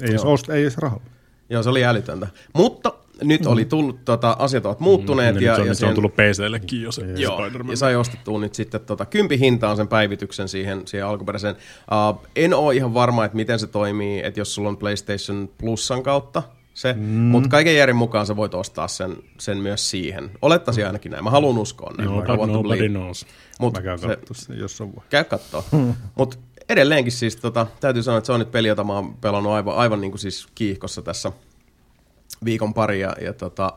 [0.01, 0.33] edes, Joo.
[0.33, 1.05] ost, ei edes rahalla.
[1.51, 2.27] Joo, se oli älytöntä.
[2.53, 2.93] Mutta
[3.23, 3.51] nyt mm.
[3.51, 5.35] oli tullut, tota, asiat ovat muuttuneet.
[5.35, 7.39] Mm, ja, nyt se on, ja nyt se on sen- tullut PCllekin jo se Joo,
[7.39, 7.71] Spider-Man.
[7.71, 11.57] ja sai ostettua nyt sitten tota, kympi hintaan sen päivityksen siihen, siihen alkuperäiseen.
[12.15, 16.03] Uh, en ole ihan varma, että miten se toimii, että jos sulla on PlayStation Plusan
[16.03, 16.43] kautta
[16.75, 17.03] se, mm.
[17.03, 20.31] mutta kaiken järjen mukaan sä voit ostaa sen, sen myös siihen.
[20.43, 21.25] Olettaisin ainakin näin.
[21.25, 22.11] Mä haluan uskoa näin.
[22.11, 22.89] No, nobody believe.
[22.89, 23.27] knows.
[23.61, 25.11] Mut Mä käyn se- sen jossain vaiheessa.
[25.11, 25.65] Käy kattoo.
[26.19, 26.37] Mutta
[26.69, 29.77] edelleenkin siis tota, täytyy sanoa, että se on nyt peli, jota mä oon pelannut aivan,
[29.77, 31.33] aivan niin kuin siis kiihkossa tässä
[32.45, 33.73] viikon pari ja, ja tota,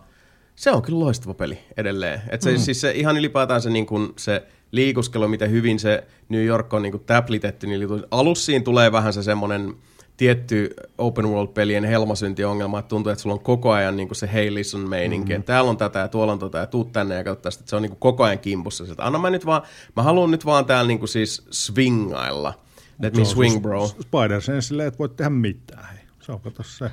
[0.56, 2.22] se on kyllä loistava peli edelleen.
[2.30, 2.58] Et se, mm.
[2.58, 6.82] siis se, ihan ylipäätään se, niin kuin, se liikuskelu, miten hyvin se New York on
[6.82, 9.76] niin kuin täplitetty, niin alussa siinä tulee vähän se semmoinen
[10.18, 14.90] tietty open world-pelien helmasyntiongelma, että tuntuu, että sulla on koko ajan niin se hey listen
[14.90, 15.40] meininki, mm.
[15.40, 17.70] että täällä on tätä ja tuolla on tätä ja tuu tänne ja katso tästä, että
[17.70, 18.84] se on niin koko ajan kimpussa.
[18.84, 19.62] Että anna mä nyt vaan,
[19.96, 22.54] mä haluan nyt vaan täällä niin siis swingailla.
[23.02, 23.88] Let me swing, bro.
[23.88, 25.86] Spider sen silleen, että voit tehdä mitään.
[25.86, 26.04] Hei.
[26.22, 26.92] Se on kato se.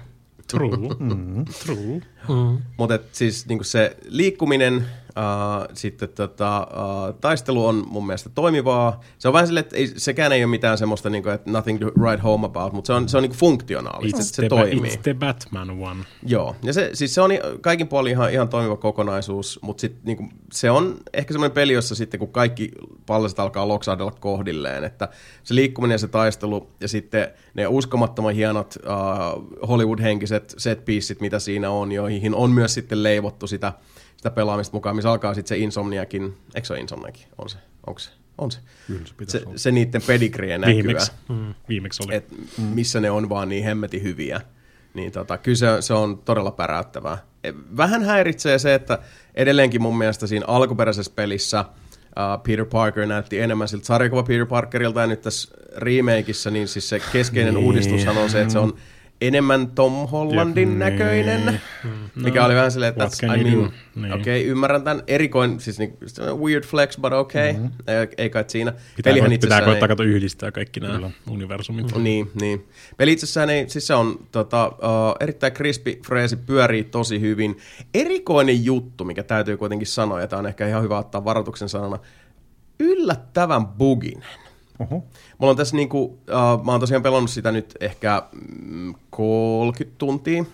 [0.50, 0.70] True.
[1.64, 2.02] True.
[2.76, 4.86] Mutta siis niinku se liikkuminen,
[5.18, 9.00] äh, sitten tota, äh, taistelu on mun mielestä toimivaa.
[9.18, 11.86] Se on vähän silleen, että ei, sekään ei ole mitään semmoista, niinku, että nothing to
[12.00, 14.90] write home about, mutta se on, se on niinku funktionaalista, It's, se the, toimii.
[14.90, 16.04] it's the Batman one.
[16.26, 20.28] Joo, ja se, siis se on kaikin puolin ihan, ihan toimiva kokonaisuus, mutta sit, niinku,
[20.52, 22.70] se on ehkä semmoinen peli, jossa sitten kun kaikki
[23.06, 25.08] pallaset alkaa loksahdella kohdilleen, että
[25.42, 30.84] se liikkuminen ja se taistelu ja sitten ne uskomattoman hienot uh, Hollywood-henkiset set
[31.20, 33.72] mitä siinä on, joihin on myös sitten leivottu sitä,
[34.26, 37.26] sitä pelaamista mukaan, missä alkaa sitten se Insomniakin, eikö se ole Insomniakin?
[37.38, 37.56] On se,
[37.86, 38.10] onko se?
[38.38, 38.58] On se.
[38.86, 39.58] Kyllä se Se, olla.
[39.58, 41.12] se niiden pedigree näkyy Viimeksi.
[41.28, 41.54] Mm.
[41.68, 42.14] Viimeksi oli.
[42.14, 42.24] et
[42.74, 44.40] missä ne on vaan niin hemmetin hyviä.
[44.94, 47.18] Niin tota, kyllä se, se on todella päräyttävää.
[47.44, 48.98] E, Vähän häiritsee se, että
[49.34, 55.00] edelleenkin mun mielestä siinä alkuperäisessä pelissä uh, Peter Parker näytti enemmän siltä sarjakuva Peter Parkerilta,
[55.00, 57.64] ja nyt tässä remakeissa, niin siis se keskeinen Niin.
[57.64, 58.74] uudistushan on se, että se on
[59.20, 61.60] enemmän Tom Hollandin Jep, näköinen, niin.
[62.14, 63.72] mikä oli vähän silleen, että that's, I mean?
[63.94, 64.12] Niin.
[64.12, 65.98] okei, okay, ymmärrän tämän erikoin, siis niin,
[66.34, 67.70] weird flex, but okay, mm-hmm.
[67.86, 68.72] ei, ei kai siinä.
[68.72, 71.96] Pitää, Pelihän pitää itsessään ei- koittaa kato yhdistää kaikki nämä universumit.
[71.96, 72.68] niin, niin.
[72.96, 77.58] Peli itsessään ei, siis se on tota, uh, erittäin crispy freesi, pyörii tosi hyvin.
[77.94, 81.98] Erikoinen juttu, mikä täytyy kuitenkin sanoa, ja tämä on ehkä ihan hyvä ottaa varoituksen sanana,
[82.80, 84.45] yllättävän buginen.
[84.78, 85.04] Oho.
[85.38, 88.22] Mulla on tässä niinku, uh, mä oon tosiaan pelannut sitä nyt ehkä
[88.62, 90.44] mm, 30 tuntia,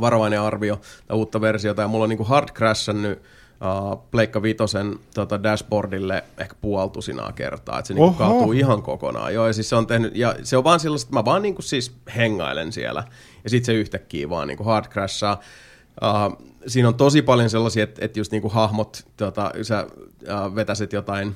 [0.00, 3.18] varovainen arvio, tai uutta versiota, ja mulla on niinku hard crashannut
[3.64, 9.34] uh, Pleikka Vitosen tota dashboardille ehkä puoltusinaa kertaa, että se niinku kaatuu ihan kokonaan.
[9.34, 11.62] Joo, ja siis se on tehnyt, ja se on vaan sellaista, että mä vaan niinku
[11.62, 13.04] siis hengailen siellä,
[13.44, 15.40] ja sitten se yhtäkkiä vaan niinku hard crashaa.
[16.02, 20.92] Uh, siinä on tosi paljon sellaisia, että, että just niinku hahmot, tota, sä uh, vetäisit
[20.92, 21.34] jotain uh,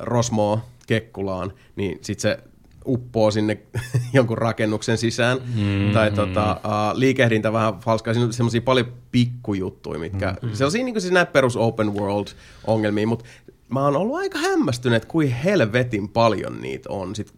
[0.00, 0.60] rosmoa
[0.90, 2.38] kekkulaan, niin sitten se
[2.86, 3.58] uppoo sinne
[4.12, 5.38] jonkun rakennuksen sisään.
[5.54, 8.14] Mm, tai tota, uh, liikehdintä vähän falskaa.
[8.14, 10.34] Siinä on semmoisia paljon pikkujuttuja, mitkä...
[10.42, 12.26] Mm, sellaisia niin kuin siis näitä perus open world
[12.66, 13.24] ongelmia, mutta
[13.68, 17.16] mä oon ollut aika hämmästynyt, että kuin helvetin paljon niitä on.
[17.16, 17.32] Sit,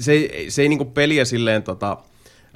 [0.00, 1.96] se, ei- se ei niinku peliä silleen tota,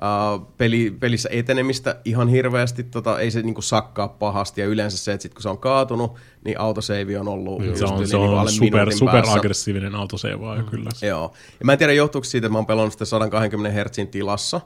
[0.00, 5.12] Uh, peli, pelissä etenemistä ihan hirveästi, tota, ei se niinku sakkaa pahasti, ja yleensä se,
[5.12, 8.16] että sit kun se on kaatunut, niin autoseivi on ollut Se just on, yli se
[8.16, 10.90] niinku on alle super, super aggressiivinen autoseivaaja kyllä.
[11.02, 11.32] Joo.
[11.60, 14.60] Ja mä en tiedä, johtuuko siitä, että mä oon pelannut sitä 120 Hz tilassa,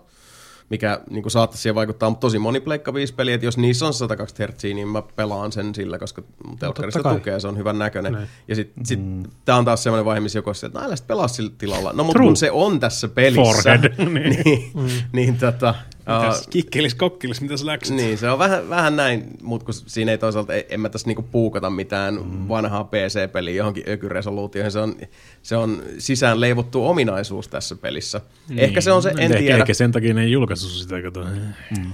[0.70, 3.94] mikä niin saattaisi siihen vaikuttaa, mutta tosi moni Pleikka 5 peli, että jos niissä on
[3.94, 7.14] 120 Hz, niin mä pelaan sen sillä, koska mun telkkarissa kai.
[7.14, 8.12] tukee, se on hyvän näköinen.
[8.12, 8.28] Näin.
[8.48, 9.22] Ja sit, sit mm.
[9.44, 11.92] tää on taas semmoinen vaihe, missä joku on että no älä sit pelaa sillä tilalla.
[11.92, 13.94] No mutta kun se on tässä pelissä, Forehead.
[14.14, 14.72] niin,
[15.12, 15.74] niin tota,
[16.08, 17.96] uh, Kikkelis kokkelis, mitä sä läksit?
[17.96, 21.22] niin, se on vähän, vähän näin, mutta kun siinä ei toisaalta, en mä tässä niinku
[21.22, 22.48] puukata mitään mm.
[22.48, 24.96] vanhaa PC-peliä johonkin ökyresoluutioihin, se on,
[25.42, 28.20] se on sisään leivottu ominaisuus tässä pelissä.
[28.48, 28.60] Niin.
[28.60, 29.58] Ehkä se on se, en ehkä, tiedä.
[29.58, 31.24] Ehkä sen takia ne ei julkaisu sitä, kato.
[31.24, 31.92] Mm.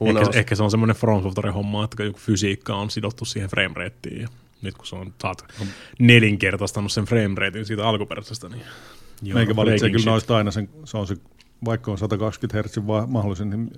[0.00, 3.74] Ehkä, ehkä, se on semmoinen From Software homma, että joku fysiikka on sidottu siihen frame
[3.74, 4.20] rateen.
[4.20, 4.28] Ja
[4.62, 5.44] nyt kun se on, oot
[5.98, 8.62] nelinkertaistanut sen frame ratein siitä alkuperäisestä, niin
[9.22, 10.10] joo, Meikä valitsee kyllä shit.
[10.10, 11.16] noista aina sen, se on se,
[11.64, 13.70] vaikka on 120 Hz mahdollisen, niin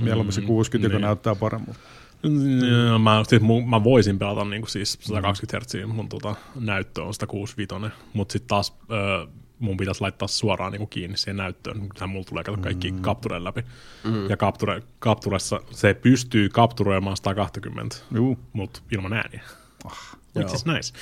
[0.00, 1.06] mieluummin se 60, joka niin.
[1.06, 1.80] näyttää paremmalta.
[2.22, 3.00] Mm.
[3.02, 7.94] Mä, siis mun, mä voisin pelata niinku siis 120 Hz, mun tota, näyttö on 165,
[8.12, 9.26] mutta sitten taas ö,
[9.58, 11.80] mun pitäisi laittaa suoraan niinku kiinni siihen näyttöön.
[11.80, 13.02] Nythän mulla tulee kato kaikki mm.
[13.02, 13.64] Capturen läpi.
[14.04, 14.30] Mm.
[14.30, 18.38] Ja Capture, Capturessa se pystyy kapturoimaan 120, Juu.
[18.52, 19.42] mutta ilman ääniä.
[20.36, 20.54] Which Joo.
[20.54, 20.92] is nice.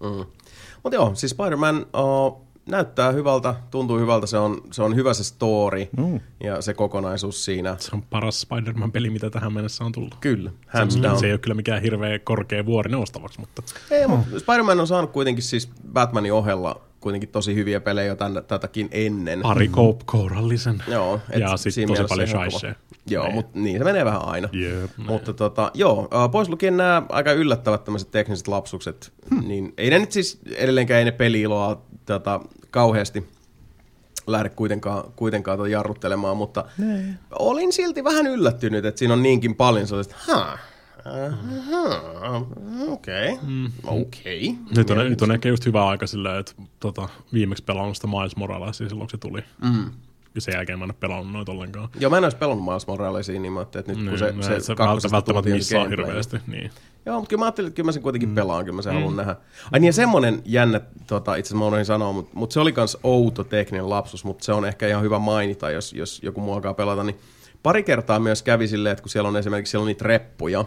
[0.00, 0.26] Mm.
[0.82, 5.24] Mutta joo, siis Spider-Man uh, näyttää hyvältä, tuntuu hyvältä, se on, se on hyvä se
[5.24, 6.20] story Mm.
[6.44, 7.76] ja se kokonaisuus siinä.
[7.78, 10.14] Se on paras Spider-Man-peli, mitä tähän mennessä on tullut.
[10.20, 11.18] Kyllä, hands Se, down.
[11.18, 15.10] se ei ole kyllä mikään hirveä korkea vuori noustavaksi, mutta Ei, mutta Spider-Man on saanut
[15.12, 19.40] kuitenkin siis Batmanin ohella kuitenkin tosi hyviä pelejä jo tän, tätäkin ennen.
[19.42, 20.82] pari Cope kourallisen.
[20.88, 22.74] Joo, et ja sitten siinä tosi paljon shaisee.
[23.10, 23.34] Joo, Niin.
[23.34, 24.48] mutta niin se menee vähän aina.
[24.52, 24.90] Jep.
[24.96, 29.48] Mutta tota, joo, uh, pois lukien nämä aika yllättävät tämmöiset tekniset lapsukset, hmm.
[29.48, 32.40] niin ei ne nyt siis edelleenkään ei ne peli-iloa tota,
[32.70, 33.26] kauheasti
[34.26, 37.18] lähde kuitenkaan, kuitenkaan tota jarruttelemaan, mutta ne.
[37.38, 40.16] olin silti vähän yllättynyt, että siinä on niinkin paljon sellaista,
[42.88, 43.44] okei, okay.
[43.48, 43.70] mm.
[43.86, 44.48] okei.
[44.48, 44.76] Okay.
[44.76, 48.36] Nyt on, nyt on ehkä just hyvä aika silleen, että tota, viimeksi pelannut sitä Miles
[48.36, 49.44] Moralesia silloin, kun se tuli.
[49.64, 49.90] Mm
[50.36, 51.88] ja sen jälkeen mä en ole pelannut noita ollenkaan.
[52.00, 54.60] Joo, mä en olisi pelannut Miles Moralesia, niin mä ajattelin, että nyt kun niin, se,
[54.60, 54.64] se,
[55.00, 56.36] se välttämättä missaa hirveästi.
[56.46, 56.70] Niin.
[57.06, 58.34] Joo, mutta kyllä mä ajattelin, että kyllä mä sen kuitenkin mm.
[58.34, 58.98] pelaan, kyllä mä sen mm.
[58.98, 59.36] haluan nähdä.
[59.72, 62.72] Ai niin, ja semmoinen jännä, tota, itse asiassa mä unohdin sanoa, mutta, mutta se oli
[62.76, 66.54] myös outo tekninen lapsus, mutta se on ehkä ihan hyvä mainita, jos, jos joku muu
[66.54, 67.18] alkaa pelata, niin
[67.62, 70.64] pari kertaa myös kävi silleen, että kun siellä on esimerkiksi siellä on niitä reppuja,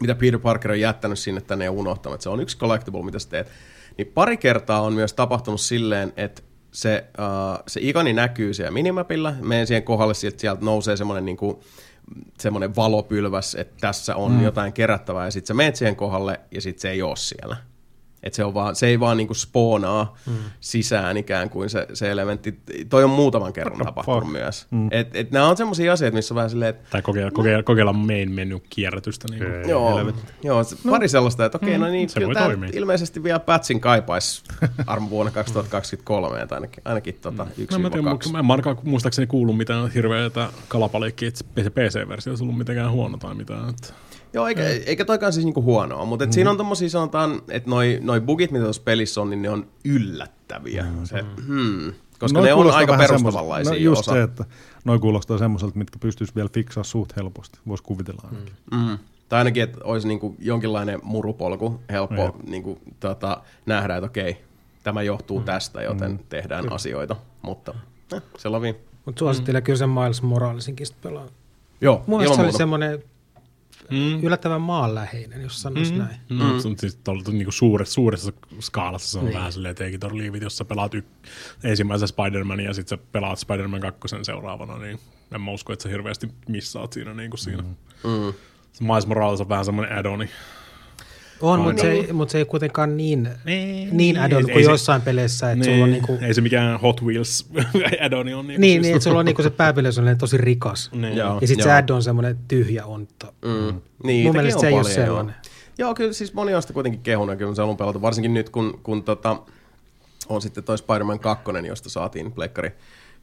[0.00, 3.18] mitä Peter Parker on jättänyt sinne tänne ja unohtanut, että se on yksi collectible, mitä
[3.18, 3.50] sä teet,
[3.98, 6.42] niin pari kertaa on myös tapahtunut silleen, että
[6.72, 11.36] se, uh, se ikoni näkyy siellä minimapilla, menen siihen kohdalle, sieltä, sieltä nousee semmoinen niin
[11.36, 11.56] kuin,
[12.38, 14.44] semmoinen valopylväs, että tässä on mm.
[14.44, 17.56] jotain kerättävää, ja sitten sä menet siihen kohdalle, ja sitten se ei ole siellä.
[18.22, 20.32] Et se, on vaan, se ei vaan niinku spoonaa mm.
[20.60, 22.60] sisään ikään kuin se, se elementti.
[22.88, 24.32] Toi on muutaman kerran What tapahtunut fuck?
[24.32, 24.66] myös.
[24.70, 24.88] Mm.
[24.90, 26.90] Et, et nämä on semmoisia asioita, missä on vähän silleen, että...
[26.90, 29.28] Tai kokeilla, kokeilla, kokeilla main menu kierrätystä.
[29.30, 29.68] Niin kuin.
[29.68, 30.12] Joo,
[30.42, 30.90] joo no.
[30.90, 31.84] pari sellaista, että okei, okay, mm.
[31.84, 34.42] no niin, se kyllä tämä ilmeisesti vielä patchin kaipaisi
[34.86, 37.50] armo vuonna 2023, että ainakin, ainakin tota, mm.
[37.58, 38.32] yksi no, mä, kaksi.
[38.32, 43.34] Mä en ainakaan muistaakseni kuullut mitään hirveätä kalapaliikkiä, että PC-versio olisi ollut mitenkään huono tai
[43.34, 43.68] mitään.
[43.68, 43.94] Että...
[44.32, 44.68] Joo, eikä, mm.
[44.86, 46.32] eikä toikaan siis niinku huonoa, mutta mm.
[46.32, 49.66] siinä on tommosia sanotaan, että noi, noi bugit, mitä tuossa pelissä on, niin ne on
[49.84, 50.84] yllättäviä.
[50.84, 51.04] Mm.
[51.04, 54.12] Se, hmm, koska noi ne on aika perustavanlaisia no just osa.
[54.12, 54.44] se, että
[54.84, 58.54] noi kuulostaa semmoiselta, mitkä pystyisi vielä fiksaa suht helposti, voisi kuvitella ainakin.
[58.70, 58.78] Mm.
[58.78, 58.98] Mm.
[59.28, 62.34] Tai ainakin, että olisi niinku jonkinlainen murupolku helppo Jep.
[62.46, 64.36] niinku, tota, nähdä, että okei,
[64.82, 65.44] tämä johtuu mm.
[65.44, 66.18] tästä, joten mm.
[66.28, 66.74] tehdään kyllä.
[66.74, 67.74] asioita, mutta
[68.14, 68.76] eh, se lovi.
[69.04, 69.64] Mutta suosittelen mm.
[69.64, 71.26] kyllä sen Miles Moralesinkin pelaa.
[71.80, 73.02] Joo, Mun se oli semmoinen
[73.90, 74.22] mm.
[74.22, 75.98] yllättävän maanläheinen, jos sanoisi mm.
[75.98, 76.16] näin.
[76.28, 76.38] Mm.
[76.38, 76.76] Mm.
[76.76, 79.34] Siis tuolla, niin suuressa, suuressa skaalassa se on niin.
[79.34, 81.04] vähän silleen Take It or Leave It, jos sä pelaat y-
[81.64, 84.98] ensimmäisen Spider-Manin ja sitten sä pelaat Spider-Man 2 seuraavana, niin
[85.34, 87.14] en mä usko, että sä hirveästi missaat siinä.
[87.14, 87.62] Niin kuin siinä.
[87.62, 88.34] Mm.
[88.72, 90.28] Se Miles Morales on vähän semmoinen add-oni.
[91.42, 95.52] On, mutta se, ei, mut se ei kuitenkaan niin, niin, niin add-on kuin joissain peleissä.
[95.52, 97.50] Että niin, sulla on niinku, ei se mikään Hot Wheels
[98.04, 98.26] add-on on.
[98.26, 98.82] Niinku niin, siis.
[98.82, 100.90] niin että sulla on niinku se pääpeli on tosi rikas.
[100.92, 101.16] Niin.
[101.16, 103.34] Joo, ja sitten se add on semmoinen tyhjä onto.
[103.44, 103.80] Mm.
[104.04, 105.34] Niin, Mun mielestä se ei ole sellainen.
[105.44, 105.88] Joo.
[105.88, 108.02] joo, kyllä siis moni on sitä kuitenkin kehunut, kyllä se on pelata.
[108.02, 109.36] Varsinkin nyt, kun, kun tota,
[110.28, 112.72] on sitten toi Spider-Man 2, josta saatiin pleikkari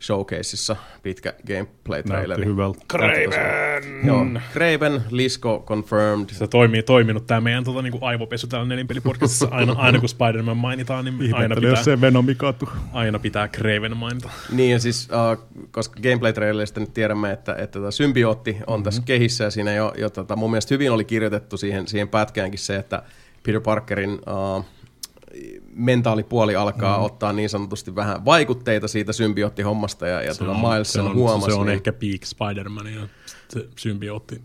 [0.02, 2.46] showcaseissa pitkä gameplay-traileri.
[2.46, 2.80] Hyvältä.
[2.88, 4.06] Kraven!
[4.06, 6.30] Joo, Kraven, Lisko confirmed.
[6.30, 9.48] Se toimii, toiminut tämä meidän tota, niinku aivopesu täällä nelinpelipodcastissa.
[9.52, 12.70] Aina, aina kun Spider-Man mainitaan, niin aina pitää, jos se Venomi katu.
[12.94, 14.30] aina pitää Kraven mainita.
[14.52, 18.84] Niin ja siis, uh, koska gameplay-trailerista nyt tiedämme, että, että tota symbiootti on mm-hmm.
[18.84, 22.60] tässä kehissä ja siinä jo, jo tota, mun mielestä hyvin oli kirjoitettu siihen, siihen pätkäänkin
[22.60, 23.04] se, että
[23.44, 24.66] Peter Parkerin uh,
[25.78, 27.04] mentaalipuoli alkaa mm.
[27.04, 31.16] ottaa niin sanotusti vähän vaikutteita siitä symbiootti-hommasta ja, ja se tuota on, Miles se on,
[31.16, 31.52] huomasi.
[31.52, 33.08] Se on niin, ehkä peak Spider-Man ja
[33.50, 34.42] se symbiootti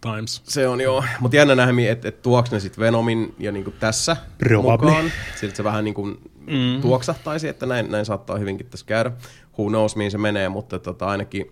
[0.00, 0.42] times.
[0.44, 4.16] Se on joo, mutta jännä nähdä, että et tuoks ne sitten Venomin ja niinku tässä
[4.38, 4.88] Probably.
[4.88, 5.12] mukaan.
[5.40, 6.04] Siltä se vähän niinku
[6.46, 6.80] mm.
[6.82, 9.12] tuoksahtaisi, että näin, näin saattaa hyvinkin tässä käydä.
[9.58, 11.50] Who knows, mihin se menee, mutta tota, ainakin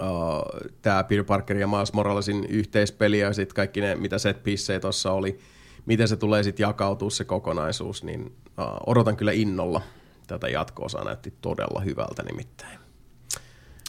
[0.00, 4.42] uh, tämä Peter Parker ja Miles Moralesin yhteispeli ja sitten kaikki ne, mitä set
[4.80, 5.38] tuossa oli,
[5.86, 9.82] miten se tulee sitten jakautua se kokonaisuus, niin uh, odotan kyllä innolla.
[10.26, 12.78] Tätä jatko-osaa näytti todella hyvältä nimittäin.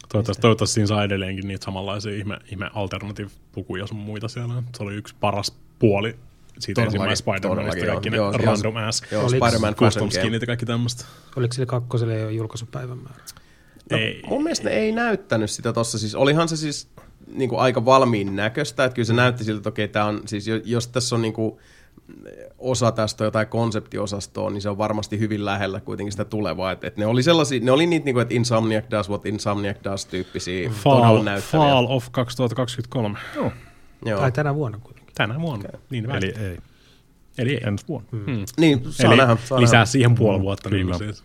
[0.10, 4.64] Toivottavasti, toivottavasti siinä saa edelleenkin niitä samanlaisia ihme, ihme alternative-pukuja sun muita siellä.
[4.78, 6.16] Se oli yksi paras puoli
[6.60, 11.06] siitä ensimmäisestä Spider-Manista, kaikki ne joo, random ass joo, Spider-Man custom skinit ja kaikki tämmöistä.
[11.36, 13.24] Oliko sille kakkoselle jo julkaisupäivämäärä?
[13.92, 14.22] No, ei.
[14.28, 16.00] Mun mielestä ne ei näyttänyt sitä tossa.
[16.00, 16.88] Siis olihan se siis
[17.28, 20.46] niin kuin aika valmiin näköistä, että kyllä se näytti siltä, että okei, okay, on, siis
[20.66, 21.58] jos tässä on niin kuin,
[22.58, 26.72] osa tästä jotain konseptiosastoa, niin se on varmasti hyvin lähellä kuitenkin sitä tulevaa.
[26.72, 30.06] Et, et ne oli sellaisia, ne oli niitä, niinku, että Insomniac does what Insomniac does
[30.06, 33.20] tyyppisiä Fall, Fall of 2023.
[33.36, 33.52] Joo.
[34.06, 34.20] Joo.
[34.20, 35.16] Tai tänä vuonna kuitenkin.
[35.16, 35.82] Tänä vuonna, okay.
[35.90, 36.58] niin Eli ei.
[37.38, 37.62] Eli ei.
[37.68, 38.08] Ensi vuonna.
[38.12, 38.26] Hmm.
[38.26, 38.46] Hmm.
[38.58, 39.38] Niin, saa Eli nähdä.
[39.46, 39.86] Saa lisää nähdä.
[39.86, 40.70] siihen puoli vuotta.
[40.70, 40.76] Mm.
[40.76, 41.24] Niin siis.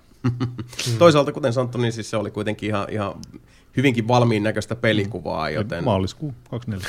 [0.98, 3.14] Toisaalta, kuten sanottu, niin siis se oli kuitenkin ihan, ihan
[3.76, 5.84] hyvinkin valmiin näköistä pelikuvaa, joten...
[5.84, 6.88] Maaliskuu 24.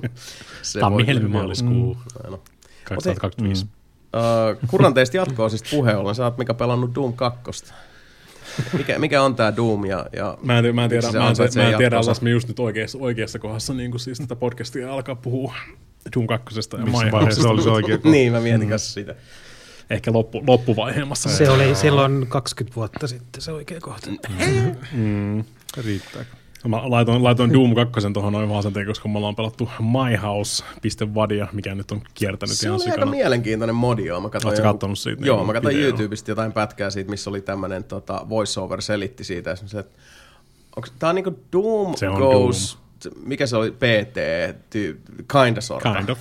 [0.80, 1.94] Tammi-helmi maaliskuu.
[1.94, 2.38] Mm.
[2.90, 2.96] No.
[2.96, 3.64] 2025.
[3.64, 3.70] Mm.
[4.16, 6.14] Uh, kuranteista jatkoa siis puheen ollen.
[6.14, 7.64] Sä oot mikä pelannut Doom 2.
[8.78, 9.84] Mikä, mikä on tämä Doom?
[9.84, 12.48] Ja, ja mä en, mä en tiedä, mä en, mä en tiedä osaas me just
[12.48, 15.54] nyt oikeassa, oikeassa kohdassa niin kuin siis tätä podcastia alkaa puhua
[16.14, 16.60] Doom 2.
[16.72, 18.08] ja Missä vaiheessa se olisi oikea kohta?
[18.08, 18.74] niin, mä mietin mm.
[18.76, 19.14] sitä.
[19.90, 21.28] Ehkä loppu, loppuvaiheemmassa.
[21.28, 24.10] Se oli silloin 20 vuotta sitten se oikea kohta.
[24.10, 24.76] Mm.
[24.92, 25.44] mm.
[25.84, 26.30] Riittääkö?
[26.68, 31.48] Mä laitoin, laitoin Doom 2 tuohon noin vaan sen takia, koska me ollaan pelattu myhouse.vadia,
[31.52, 33.10] mikä nyt on kiertänyt Se ihan oli aika sikana.
[33.10, 34.20] mielenkiintoinen modi, joo.
[34.20, 35.88] Mä katsoin kattonut siitä Joo, niinku mä katsoin videoa?
[35.88, 39.56] YouTubesta jotain pätkää siitä, missä oli tämmönen tota, voiceover selitti siitä.
[39.56, 39.98] Se, että
[40.76, 42.78] onks, tää on niinku Doom Se on Goes,
[43.24, 44.16] mikä se oli, PT,
[44.70, 45.00] ty,
[45.44, 45.94] kinda sorta.
[45.94, 46.18] Kind of.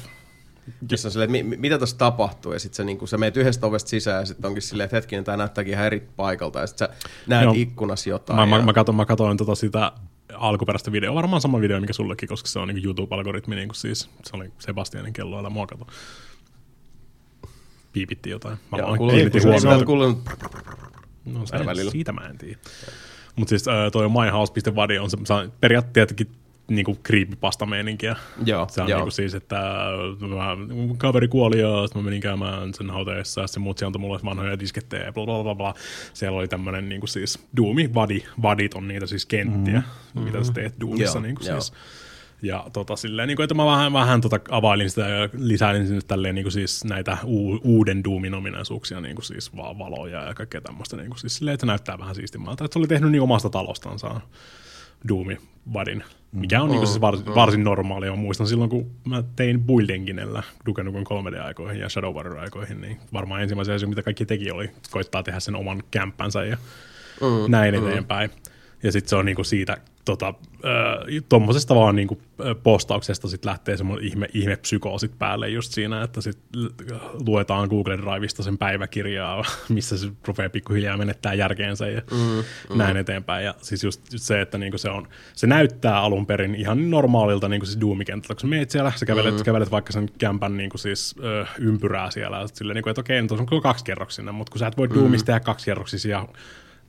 [0.92, 3.68] Jossa on silleen, että mi, mitä tässä tapahtuu, ja sitten sä, niinku, sä meet yhdestä
[3.68, 6.88] ovesta sisään, ja sitten onkin silleen, että hetkinen, tämä näyttääkin ihan eri paikalta, ja sitten
[6.88, 6.96] sä
[7.28, 7.54] näet Joo.
[7.58, 8.40] ikkunas jotain.
[8.40, 9.92] Mä, mä, ja, mä, katoin, mä katoin tota sitä
[10.38, 14.10] alkuperäistä videoa, varmaan sama video, mikä sullekin, koska se on niin YouTube-algoritmi, niin kuin siis
[14.24, 15.88] se oli Sebastianin kello, älä mua kato.
[17.94, 18.58] Piipitti jotain.
[18.72, 19.42] Mä Joo, vaan kiinnitin
[19.86, 20.22] kuuluu-
[21.26, 21.58] No se,
[21.92, 22.60] siitä mä en tiedä.
[23.36, 25.18] Mutta siis äh, toi myhouse.vadi on se,
[25.62, 26.16] periaatteessa
[26.68, 28.16] niinku creepypasta meininkiä.
[28.46, 29.00] Joo, se on joo.
[29.00, 29.56] niinku siis, että
[30.20, 34.00] mä, mun kaveri kuoli ja sitten mä menin käymään sen hauteessa ja sitten muut antoi
[34.00, 35.74] mulle vanhoja diskettejä ja bla bla bla bla.
[36.14, 40.22] Siellä oli tämmönen niinku siis Doomi, vadi, vadit on niitä siis kenttiä, mm-hmm.
[40.22, 41.62] mitä sä teet Doomissa Joo, niinku joo.
[41.62, 41.74] siis.
[42.42, 46.02] Ja tota, silleen, niin kuin, että mä vähän, vähän tota, availin sitä ja lisäilin sinne
[46.08, 50.34] tälleen, niin kuin siis näitä u- uuden Doomin ominaisuuksia, niin kuin siis vaan valoja ja
[50.34, 50.98] kaikkea tämmöistä.
[50.98, 52.66] Niin kuin siis silleen, että se näyttää vähän siistimmältä.
[52.66, 54.22] Että se oli tehnyt niin omasta talostansa
[55.08, 55.38] Doomi
[55.72, 57.36] Badin, mikä on mm, niin siis varsin, mm.
[57.36, 58.12] varsin normaalia.
[58.12, 63.42] Mä muistan silloin, kun mä tein Buildenginellä Duke Nukem 3D-aikoihin ja Shadow Warrior-aikoihin, niin varmaan
[63.42, 66.58] ensimmäisen asia, mitä kaikki teki, oli koittaa tehdä sen oman kämppänsä ja
[67.22, 68.30] mm, näin eteenpäin.
[68.86, 70.34] Ja sitten se on niinku siitä tota,
[71.30, 72.22] tuommoisesta vaan niinku
[72.64, 76.38] postauksesta sit lähtee semmoinen ihme, ihme psykoosit päälle just siinä, että sit
[77.28, 82.78] luetaan Google Driveista sen päiväkirjaa, missä se rupeaa pikkuhiljaa menettää järkeensä ja mm, mm.
[82.78, 83.46] näin eteenpäin.
[83.46, 87.50] Ja siis just, just se, että niinku se, on, se näyttää alun perin ihan normaalilta
[87.50, 89.44] niinku siis Doom-kentältä, kun sä meet siellä, sä kävelet, mm.
[89.44, 93.32] kävelet vaikka sen kämpän niinku siis, ö, ympyrää siellä, sit silleen, niinku, että okei, nyt
[93.32, 96.28] on kyllä kaksikerroksinen, mutta kun sä et voi Doomista tehdä kaksikerroksisia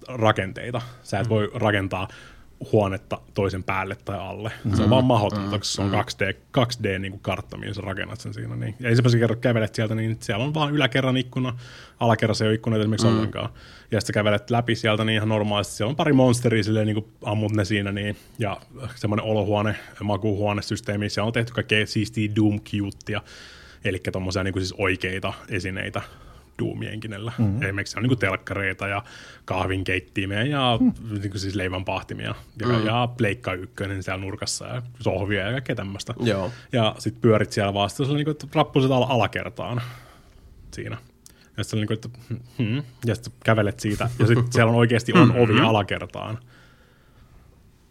[0.08, 0.82] rakenteita.
[1.02, 2.08] Sä et voi rakentaa
[2.72, 4.52] huonetta toisen päälle tai alle.
[4.74, 8.20] Se on vaan mahdotonta, koska se on 2D, 2D niin kuin kartta, mihin sä rakennat
[8.20, 8.56] sen siinä.
[8.56, 8.74] Niin.
[8.80, 11.58] Ja ensimmäisen kerran kävelet sieltä, niin siellä on vaan yläkerran ikkuna,
[12.00, 13.16] alakerrassa ei ole ikkunoita esimerkiksi mm.
[13.16, 13.48] ollenkaan.
[13.90, 15.74] Ja sitten kävelet läpi sieltä niin ihan normaalisti.
[15.74, 18.60] Siellä on pari monsteria, silleen, niin kuin ammut ne siinä, niin, ja
[18.94, 21.10] semmoinen olohuone, makuuhuonesysteemi.
[21.10, 23.22] Siellä on tehty kaikkea siistiä Doom Cutea,
[23.84, 26.02] eli tommosia niin kuin siis oikeita esineitä
[26.58, 27.32] Doomienkinellä.
[27.38, 27.62] Mm-hmm.
[27.62, 29.02] Esimerkiksi on niin telkkareita ja
[29.44, 30.92] kahvinkeittimia ja mm.
[31.10, 32.86] niin kuin siis leivän pahtimia ja, mm.
[32.86, 36.14] ja pleikka ykkönen siellä nurkassa ja sohvia ja kaikkea tämmöistä.
[36.20, 36.50] Joo.
[36.72, 39.82] Ja sitten pyörit siellä on niin kuin, että rappuset al- alakertaan
[40.70, 40.96] siinä.
[41.56, 42.08] Ja sitten niin kuin, että
[42.58, 46.38] hmm, ja sitten kävelet siitä ja sitten siellä on oikeasti on ovi alakertaan.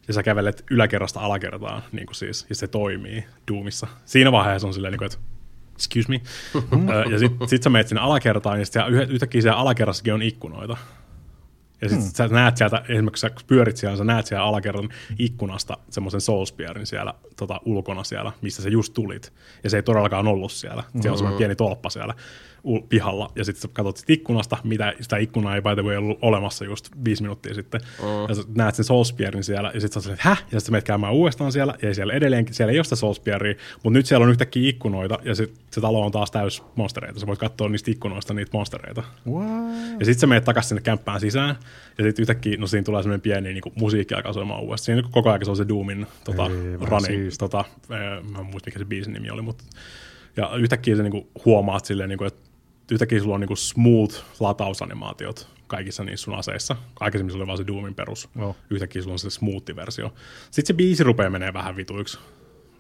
[0.08, 3.88] Ja sä kävelet yläkerrasta alakertaan, niin kuin siis, ja se toimii Doomissa.
[4.06, 5.35] Siinä vaiheessa on silleen, niin kuin, että
[5.76, 6.22] excuse me.
[7.12, 10.78] Ja sitten sit sä menet sinne alakertaan, ja sitten yhtäkkiä siellä alakerrassakin on ikkunoita.
[11.82, 16.22] Ja sitten sä näet sieltä, esimerkiksi sä pyörit siellä, sä näet siellä alakerran ikkunasta semmoisen
[16.22, 19.34] Soulspearin siellä tota, ulkona siellä, mistä sä just tulit.
[19.64, 20.84] Ja se ei todellakaan ollut siellä.
[20.92, 22.14] Siellä on semmoinen pieni tolppa siellä
[22.90, 23.32] pihalla.
[23.36, 26.66] Ja sitten sä katsot sit ikkunasta, mitä sitä ikkunaa ei by the way ollut olemassa
[26.66, 27.82] just viisi minuuttia sitten.
[27.82, 28.08] Mm.
[28.30, 30.38] Ja sä näet sen Soulspearin siellä, ja sitten sä että häh?
[30.38, 33.56] Ja sitten sä menet käymään uudestaan siellä, ja siellä edelleenkin, siellä ei ole sitä Soulspearia,
[33.84, 37.20] mutta nyt siellä on yhtäkkiä ikkunoita, ja sit se talo on taas täys monstereita.
[37.20, 39.04] Sä voit katsoa niistä ikkunoista niitä monstereita.
[39.28, 39.48] What?
[40.00, 41.56] Ja sitten sä menet takaisin sinne kämppään sisään,
[41.98, 44.86] ja sitten yhtäkkiä, no siinä tulee semmoinen pieni niin musiikki alkaa soimaan uudestaan.
[44.86, 47.48] Siinä koko ajan se on se Doomin tota, Ei, running, siistiä.
[47.48, 49.64] tota, eh, mä en muista mikä se biisin nimi oli, mutta
[50.38, 52.45] ja yhtäkkiä sä niinku huomaat silleen, niinku, että
[52.92, 56.76] yhtäkkiä sulla on niinku smooth latausanimaatiot kaikissa niissä sun aseissa.
[57.00, 58.30] Aikaisemmin se oli vaan se Doomin perus.
[58.40, 58.56] Joo.
[58.70, 60.14] Yhtäkkiä sulla on se smoothi-versio.
[60.52, 62.20] Sitten se biisi rupeaa menee vähän vituiksi.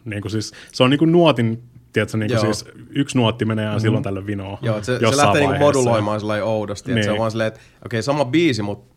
[0.06, 2.44] Niin kuin siis, se on niinku nuotin, tiedätkö, niinku Joo.
[2.54, 4.58] siis yksi nuotti menee ja silloin tällöin vinoa.
[4.62, 5.60] Joo, se, se lähtee niinku vaiheessa.
[5.60, 7.20] moduloimaan sellainen oudosti, että se on Niin.
[7.20, 8.96] vaan silleen, että okei, okay, sama biisi, mutta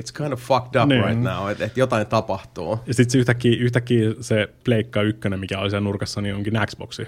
[0.00, 1.04] it's kind of fucked up Niin.
[1.04, 2.78] right now, että et jotain tapahtuu.
[2.86, 7.06] Ja sitten se yhtäkkiä, yhtäkkiä se Pleikka ykkönen, mikä oli siellä nurkassa, niin onkin Xboxi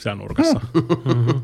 [0.00, 0.60] siellä nurkassa.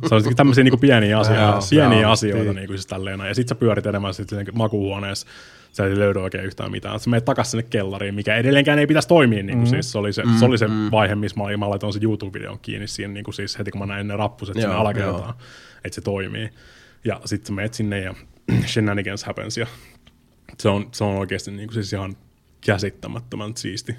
[0.09, 2.57] se on sitten tämmöisiä niinku pieniä asioita, Joo, pieniä joo, asioita niin.
[2.57, 3.21] niinku siis tälleen.
[3.21, 5.27] Ja sitten sä pyörit enemmän sitten makuuhuoneessa,
[5.73, 7.01] sä ei löydy oikein yhtään mitään.
[7.01, 9.43] Sä menet takaisin sinne kellariin, mikä edelleenkään ei pitäisi toimia.
[9.43, 12.01] Niin kuin siis se oli se, se, oli se vaihe, missä mä, mä laitoin se
[12.03, 15.35] YouTube-videon kiinni siihen, niin kuin siis heti kun mä näin ne rappuset sinne alakertaan,
[15.85, 16.51] että se toimii.
[17.05, 18.15] Ja sitten sä menet sinne ja
[18.67, 19.67] shenanigans happens ja
[20.59, 22.17] se on, se on oikeasti niin kuin siis ihan
[22.61, 23.97] käsittämättömän siisti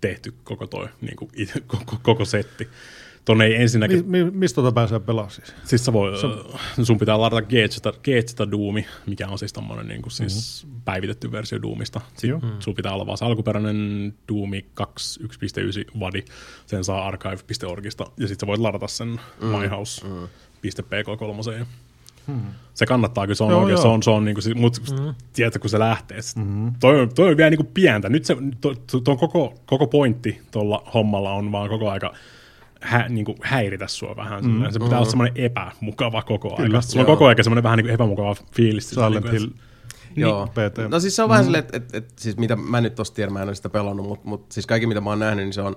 [0.00, 1.30] tehty koko toi, niin kuin,
[1.66, 2.68] koko, koko setti.
[3.24, 5.54] Tuonne ei ensinnäkin, Mi, mi, mistä tota pääsee pelaamaan siis?
[5.64, 6.12] siis sä voi,
[6.82, 7.42] sun pitää ladata
[8.04, 10.80] Gageta Doomi, mikä on siis tommonen niin kuin siis mm-hmm.
[10.84, 12.00] päivitetty versio Doomista.
[12.08, 12.38] Sitten Joo.
[12.40, 12.48] mm.
[12.58, 16.22] sulla pitää olla vaan se alkuperäinen Doomi 2.1.9 vadi,
[16.66, 19.46] sen saa archive.orgista, ja sitten sä voit ladata sen mm.
[19.46, 21.66] myhouse.pk3.
[22.74, 23.82] Se kannattaa, kyllä se on Joo, oikein, joo.
[23.82, 25.14] se on, se on niinku, si- mut mm.
[25.32, 26.72] tiedätkö, kun se lähtee, mm-hmm.
[26.80, 28.08] toi, on- toi on vielä niinku pientä.
[28.08, 32.14] Nyt se, to, to, to koko, koko pointti tuolla hommalla on vaan koko aika
[32.80, 34.44] hä, niinku häiritä sua vähän.
[34.44, 34.70] Mm.
[34.70, 36.62] Se pitää olla semmoinen epämukava koko aika.
[36.62, 38.90] Kyllä, Sulla on koko aika semmoinen vähän niinku epämukava fiilis.
[38.90, 39.70] Silent niinku, et-
[40.16, 40.46] Hill Joo.
[40.46, 40.90] PT.
[40.90, 43.32] No siis se on vähän silleen, että et, et, siis mitä mä nyt tosta tiedän,
[43.32, 45.60] mä en ole sitä pelannut, mutta mut, siis kaikki mitä mä oon nähnyt, niin se
[45.62, 45.76] on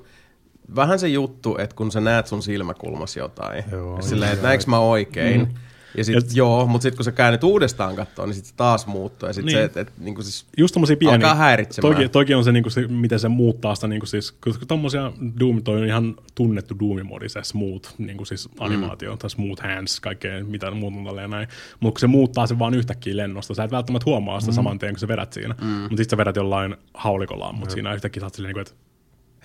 [0.75, 4.65] vähän se juttu, että kun sä näet sun silmäkulmassa jotain, Joo, ja silleen, että näinkö
[4.67, 5.53] mä oikein, mm.
[5.97, 8.87] Ja sit, Ja- joo, mutta sitten kun sä käännet uudestaan kattoon, niin sit se taas
[8.87, 9.57] muuttuu, ja sit Niin.
[9.57, 11.15] se, että et, niinku siis, just tommosia pieniä.
[11.15, 11.95] Alkaa häiritsemään.
[11.95, 15.63] Toki, toki on se, niinku se, miten se muuttaa sitä, niinku siis, koska tommosia Doom,
[15.63, 19.17] toi on ihan tunnettu Doom-modi, se smooth, niinku siis animaatio, mm.
[19.17, 21.47] tai smooth hands, kaikkea mitä muuta on tälleen näin.
[21.79, 24.55] Mutta kun se muuttaa sen vaan yhtäkkiä lennosta, sä et välttämättä huomaa sitä mm.
[24.55, 25.55] saman tien, kun sä vedät siinä.
[25.61, 25.67] Mm.
[25.67, 28.83] Mutta sitten sä vedät jollain haulikolla, mutta siinä yhtäkkiä sä oot silleen, niinku, että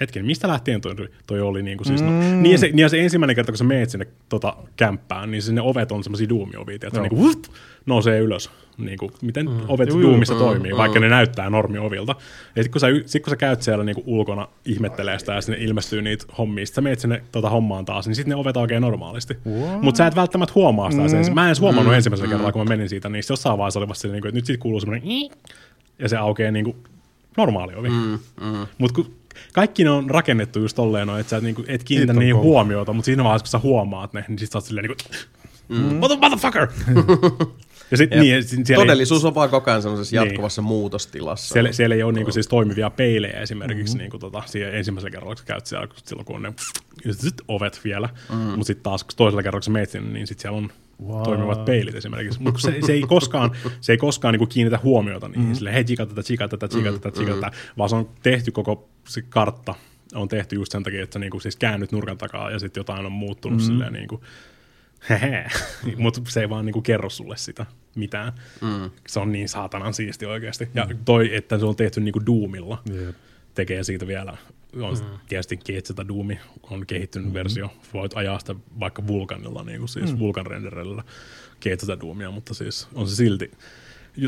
[0.00, 0.94] hetken, mistä lähtien toi,
[1.26, 3.64] toi oli niinku siis, no, niin, ja se, niin ja se ensimmäinen kerta, kun sä
[3.64, 7.44] meet sinne tota, kämppään, niin sinne ovet on semmosia Doom-ovia, että se niinku, vup,
[7.86, 9.60] nousee ylös, niinku, miten mm.
[9.68, 10.10] ovet Juu, juu.
[10.10, 12.14] Doomissa toimii, vaikka ne näyttää normiovilta.
[12.56, 15.58] Ja sitten kun, sä, sit, kun sä käyt siellä niinku ulkona ihmettelee sitä ja sinne
[15.60, 18.80] ilmestyy niitä hommia, sit sä meet sinne tota, hommaan taas, niin sitten ne ovet aukeaa
[18.80, 19.36] normaalisti.
[19.82, 21.02] Mutta sä et välttämättä huomaa sitä.
[21.02, 21.34] Mm.
[21.34, 21.96] Mä en edes huomannut mm.
[21.96, 24.38] ensimmäisellä kerralla, kun mä menin siitä, niin sit jossain vaiheessa oli vasta silleen, niinku, että
[24.38, 25.08] nyt siitä kuuluu semmoinen
[25.98, 26.76] ja se aukeaa niinku
[27.36, 27.88] normaali ovi.
[27.88, 28.66] Mm, mm.
[28.78, 29.17] Mutta kun
[29.52, 32.44] kaikki ne on rakennettu just tolleen, no, että sä et, niinku, et kiinnitä niihin kova.
[32.44, 35.04] huomiota, mutta siinä vaiheessa, kun sä huomaat ne, niin sit sä oot silleen niinku,
[35.68, 35.96] mm.
[36.20, 36.68] motherfucker!
[37.90, 40.26] ja sit, niin, ja sit siellä ei- todellisuus on vaan koko ajan semmoisessa Niin.
[40.28, 41.52] jatkuvassa muutostilassa.
[41.52, 43.98] siellä, siellä ei ole niinku siis toimivia peilejä esimerkiksi mm-hmm.
[43.98, 46.52] niinku tota, siihen ensimmäisellä kerralla, kun sä käyt siellä, kun silloin kun on ne
[47.12, 48.44] sit ovet vielä, mm-hmm.
[48.44, 50.70] mutta sitten taas kun toisella kerralla, kun sä meet sinne, niin sitten siellä on
[51.06, 51.22] wow.
[51.22, 52.42] toimivat peilit esimerkiksi.
[52.42, 55.54] Mutta se, se, ei koskaan, se ei koskaan niinku kiinnitä huomiota niihin, mm-hmm.
[55.54, 58.88] silleen, hei, chika tätä, chika tätä, chika tätä, chika tätä, vaan se on tehty koko
[59.08, 59.74] se kartta,
[60.14, 63.06] on tehty just sen takia, että sä niinku siis käännyt nurkan takaa ja sitten jotain
[63.06, 63.72] on muuttunut mm-hmm.
[63.72, 64.22] silleen niinku,
[65.96, 68.32] mutta se ei vaan niinku kerro sulle sitä mitään.
[68.60, 68.90] Mm.
[69.08, 70.68] Se on niin saatanan siisti oikeasti.
[70.74, 73.16] Ja toi, että se on tehty niinku Doomilla, Jep.
[73.54, 74.36] tekee siitä vielä,
[74.82, 75.18] on mm.
[75.28, 76.38] tietysti Keitseta Doomi
[76.70, 77.34] on kehittynyt mm.
[77.34, 80.18] versio, voit ajaa sitä vaikka Vulkanilla, niin kuin siis mm.
[80.18, 81.04] Vulkan renderillä
[81.60, 83.50] Keitseta Doomia, mutta siis on se silti.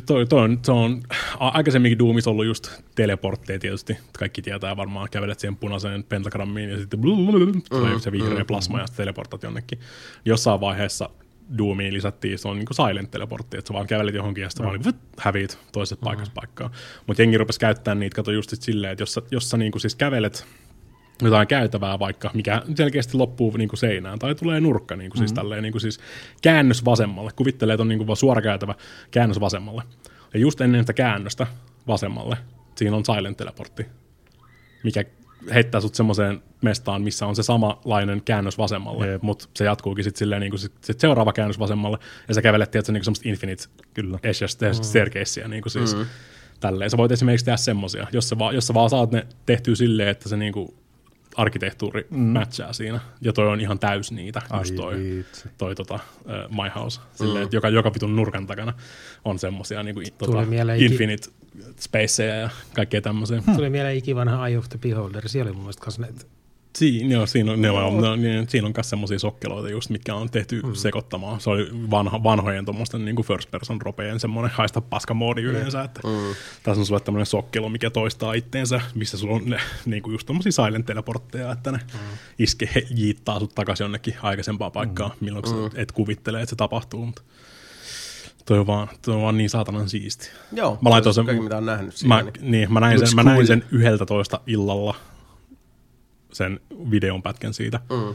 [0.06, 1.02] Toi, toi on, se on,
[1.38, 7.00] aikaisemminkin Doomissa ollut just teleportteja tietysti, kaikki tietää varmaan, kävelet siihen punaiseen pentagrammiin ja sitten
[7.70, 9.78] tulee se vihreä plasma ja sitten teleportat jonnekin.
[10.24, 11.10] Jossain vaiheessa
[11.58, 14.80] Doomiin lisättiin, se on niin silent teleportti, että sä vaan kävelet johonkin ja sitten vaan
[14.80, 16.70] niin häviit toisesta paikasta paikkaan.
[17.06, 19.72] Mutta jengi rupesi käyttämään niitä, kato just sit silleen, että jos sä, jos sä niin
[19.72, 20.46] kuin siis kävelet
[21.22, 25.32] jotain käytävää vaikka, mikä selkeästi loppuu niin kuin seinään, tai tulee nurkka, niin kuin siis,
[25.32, 26.00] tälleen, niin kuin siis
[26.42, 27.30] käännös vasemmalle.
[27.36, 28.74] Kuvittelee, että on niin kuin vaan suora käytävä
[29.10, 29.82] käännös vasemmalle.
[30.34, 31.46] Ja just ennen sitä käännöstä
[31.86, 32.36] vasemmalle,
[32.76, 33.86] siinä on silent teleportti,
[34.84, 35.04] mikä
[35.54, 39.22] heittää sut semmoiseen mestaan, missä on se samanlainen käännös vasemmalle, Jep.
[39.22, 42.70] mutta se jatkuukin sitten silleen niin kuin sit, sit seuraava käännös vasemmalle, ja sä kävelet,
[42.70, 43.64] tiedätkö, niin kuin semmoista infinite
[43.94, 44.18] Kyllä.
[44.22, 44.82] edge mm.
[44.82, 46.06] staircasea, niin kuin siis mm.
[46.60, 46.90] tälleen.
[46.90, 50.08] Sä voit esimerkiksi tehdä semmosia, jos sä, vaan, jos sä vaan saat ne tehtyä silleen,
[50.08, 50.74] että se niin kuin
[51.40, 52.18] arkkitehtuuri mm.
[52.18, 55.48] matchaa siinä, ja toi on ihan täys niitä, Ai just toi, vitsi.
[55.58, 58.72] toi tota, uh, My House, silleen, että joka, joka vitun nurkan takana
[59.24, 61.28] on semmosia niin kuin, tota, mieleen iki- infinite
[61.80, 63.42] spaceja ja kaikkea tämmöisiä.
[63.56, 65.28] Tuli mieleen ikivanha Eye of the Beholder.
[65.28, 66.39] Siellä oli mun mielestä kanssa näitä.
[66.76, 70.14] Siin, joo, siinä on, ne on, ne, ne, siinä on myös semmoisia sokkeloita just, mitkä
[70.14, 70.74] on tehty mm.
[70.74, 71.40] sekoittamaan.
[71.40, 76.00] Se oli vanha, vanhojen tuommoisten niin first person ropeen semmoinen haista paska moodi yleensä, että
[76.04, 76.34] mm.
[76.62, 80.26] tässä on sulle tämmöinen sokkelo, mikä toistaa itteensä, missä sulla on ne, niin kuin just
[80.26, 82.00] tommosia silent teleportteja, että ne mm.
[82.38, 85.24] iske, he, jiittaa sut takaisin jonnekin aikaisempaan paikkaan, mm.
[85.24, 85.80] milloin mm.
[85.80, 87.22] et kuvittele, että se tapahtuu, mutta
[88.44, 90.30] toi on vaan, toi on vaan niin saatanan siisti.
[90.52, 92.14] Joo, Mä laitoin sen- kaikki mitä on nähnyt siinä.
[92.14, 92.50] Mä, niin.
[92.50, 94.94] niin, mä näin, sen, mä näin sen 11 illalla,
[96.32, 97.80] sen videon pätkän siitä.
[97.90, 98.14] Mm.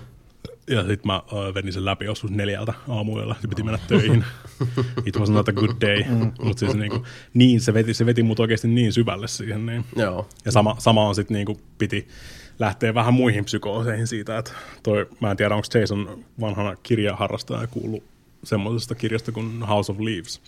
[0.69, 4.25] Ja sitten mä uh, vedin sen läpi joskus neljältä aamuyöllä, se piti mennä töihin.
[5.05, 6.03] It was not a good day.
[6.43, 9.65] Mutta siis niinku, niin, se veti, se veti mut oikeasti niin syvälle siihen.
[9.65, 9.85] Niin.
[9.95, 10.29] Joo.
[10.45, 12.07] Ja sama, sama on sitten niinku, piti
[12.59, 14.51] lähteä vähän muihin psykooseihin siitä, että
[14.83, 18.03] toi, mä en tiedä, onko Jason vanhana kirjaharrastaja kuullut
[18.43, 20.41] semmoisesta kirjasta kuin House of Leaves.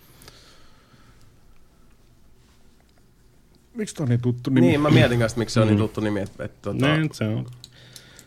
[3.77, 4.67] Miksi tämä on niin tuttu nimi?
[4.67, 6.19] Niin, mä mietin kanssa, miksi se on niin tuttu nimi.
[6.19, 7.45] Että, että, tota, Niin, se on,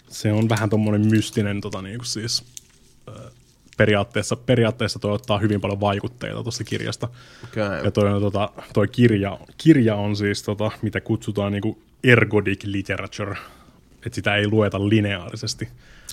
[0.09, 2.45] se on vähän tommonen mystinen tota, niinku siis,
[3.09, 3.13] ö,
[3.77, 7.09] periaatteessa, periaatteessa toi ottaa hyvin paljon vaikutteita tuosta kirjasta.
[7.45, 7.85] okay.
[7.85, 13.37] Ja toi, on, tota, toi kirja, kirja on siis, tota, mitä kutsutaan niinku ergodic literature,
[14.07, 15.69] että sitä ei lueta lineaarisesti,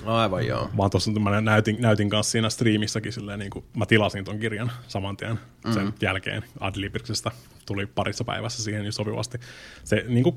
[0.05, 0.69] Aivan joo.
[0.77, 4.71] vaan tuossa mä näytin, näytin kanssa siinä striimissäkin silleen, niin kuin, mä tilasin ton kirjan
[4.87, 5.39] saman tien
[5.73, 5.93] sen mm.
[6.01, 7.31] jälkeen Adlibriksestä,
[7.65, 9.37] tuli parissa päivässä siihen niin sopivasti.
[9.83, 10.35] Se, niin kuin,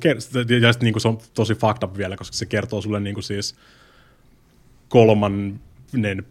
[0.61, 3.15] ja sit, niin kuin, se on tosi fucked up vielä, koska se kertoo sulle niin
[3.15, 3.57] kuin, siis
[4.89, 5.61] kolman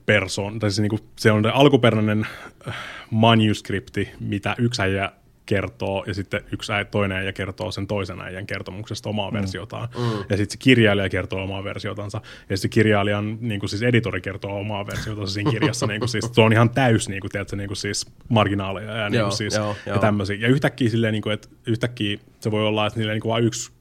[0.06, 2.28] persoon, tai se, niinku, se on alkuperäinen
[2.68, 2.76] äh,
[3.12, 5.12] manuskripti, mitä yksi äijä
[5.50, 9.38] kertoo, ja sitten yksi äijä, toinen äijä kertoo sen toisen äijän kertomuksesta omaa mm.
[9.38, 9.90] versiotaan.
[9.98, 10.04] Mm.
[10.30, 14.60] Ja sitten se kirjailija kertoo omaa versiotansa, ja sitten kirjailijan niin kuin siis editori kertoo
[14.60, 15.88] omaa versiotansa siinä kirjassa.
[15.88, 19.10] niin kuin siis, se on ihan täys niin kuin, tiedätkö, niin kuin siis marginaaleja ja,
[19.10, 20.02] niin kuin siis, joo, ja joo.
[20.02, 20.36] tämmöisiä.
[20.36, 23.44] Ja yhtäkkiä, silleen, niin kuin, että yhtäkkiä se voi olla, että niillä niin kuin vain
[23.44, 23.72] yksi,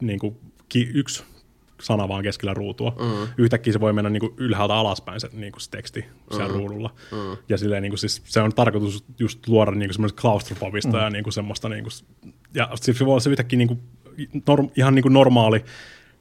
[0.00, 0.36] niin kuin,
[0.68, 1.24] ki, yksi
[1.82, 2.96] sana vaan keskellä ruutua.
[2.98, 3.28] Mm.
[3.38, 6.58] Yhtäkkiä se voi mennä niin kuin ylhäältä alaspäin se, niin kuin se teksti siellä mm.
[6.58, 6.90] ruudulla.
[7.12, 7.36] Mm.
[7.48, 11.02] Ja silleen, niin kuin, siis, se on tarkoitus just luoda niin kuin semmoista klaustrofobista mm.
[11.02, 11.92] ja niin kuin semmoista, niin kuin,
[12.54, 13.80] ja siis se voi olla se yhtäkkiä niin kuin,
[14.46, 15.64] norm, ihan niin kuin normaali,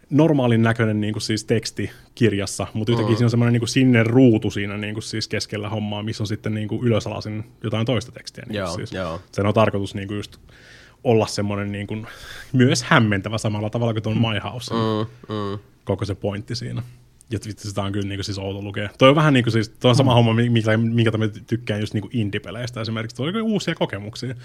[0.10, 3.18] normaalin näköinen niin kuin siis teksti kirjassa, mutta yhtäkkiä mm.
[3.18, 6.28] siinä on semmoinen niin kuin sinne ruutu siinä niin kuin siis keskellä hommaa, missä on
[6.28, 8.44] sitten niin kuin ylösalasin jotain toista tekstiä.
[8.48, 8.92] Niin joo, siis.
[8.92, 9.22] joo.
[9.32, 10.38] Sen on tarkoitus niin kuin just
[11.06, 12.08] olla semmoinen niin kuin,
[12.54, 14.74] myös hämmentävä samalla tavalla kuin tuon My House.
[14.74, 15.60] Mm, mm.
[15.84, 16.82] Koko se pointti siinä.
[17.30, 18.90] Ja vitsi, sitä on kyllä niin kuin, siis outo lukea.
[18.98, 20.16] Toi on vähän niin kuin siis, toi on sama mm.
[20.16, 23.16] homma, mikä, minkä mä tykkään just niin kuin indie-peleistä esimerkiksi.
[23.16, 24.36] Toi on uusia kokemuksia.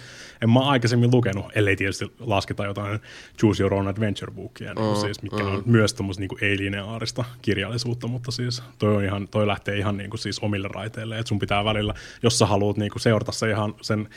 [0.42, 3.00] En mä aikaisemmin lukenut, ellei tietysti lasketa jotain
[3.38, 5.46] Choose Your Own Adventure-bookia, niin mm, siis, mikä mm.
[5.46, 10.10] on myös tuommoista niin ei-lineaarista kirjallisuutta, mutta siis toi, on ihan, toi lähtee ihan niin
[10.10, 13.50] kuin siis omille raiteille, että sun pitää välillä, jos sä haluat niin kuin seurata se
[13.50, 14.08] ihan sen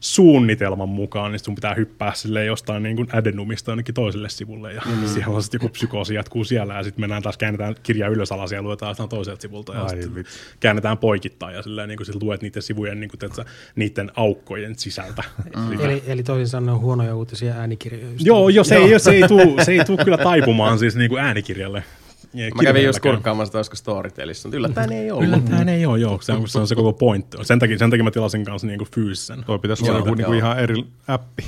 [0.00, 4.82] suunnitelman mukaan, niin sun pitää hyppää sille jostain niin kuin adenumista jonnekin toiselle sivulle, ja
[4.86, 5.06] mm.
[5.06, 8.52] siellä on sitten joku psykoosi jatkuu siellä, ja sitten mennään taas, käännetään kirja ylös alas
[8.52, 10.24] ja luetaan sitä toiselta sivulta, ja sitten
[10.60, 13.44] käännetään poikittain, ja silleen, niin kuin sit luet niiden sivujen, niin kuin, teetä,
[13.76, 15.22] niiden aukkojen sisältä.
[15.56, 15.80] Mm.
[15.84, 18.06] Eli, eli toisin sanoen huonoja uutisia äänikirjoja.
[18.20, 21.22] Joo, jo, se, Ei, se, ei tuu, se ei tuu kyllä taipumaan siis niin kuin
[21.22, 21.82] äänikirjalle.
[22.34, 25.28] Ja Mä kävin just kurkkaamassa, että olisiko Storytelissa, mutta yllättäen ei ollut.
[25.28, 26.18] Yllättäen ei ole, joo.
[26.20, 27.36] Se on se, on se koko pointti.
[27.42, 29.44] Sen takia, sen takia mä tilasin kanssa niinku fyysisen.
[29.46, 31.44] Toi pitäisi olla joku niinku ihan eri appi.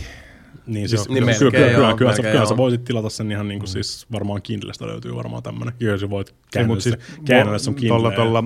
[0.67, 3.61] Niin, siis niin kyllä, kyllä, kyllä, joo, kyllä, kyllä, sä voisit tilata sen ihan niin
[3.61, 3.73] kuin, mm.
[3.73, 5.75] siis varmaan Kindlestä löytyy varmaan tämmöinen.
[5.81, 7.97] Joo, sä voit käännellä siis käännellä sun Kindle.
[7.97, 8.45] Tolla, tolla,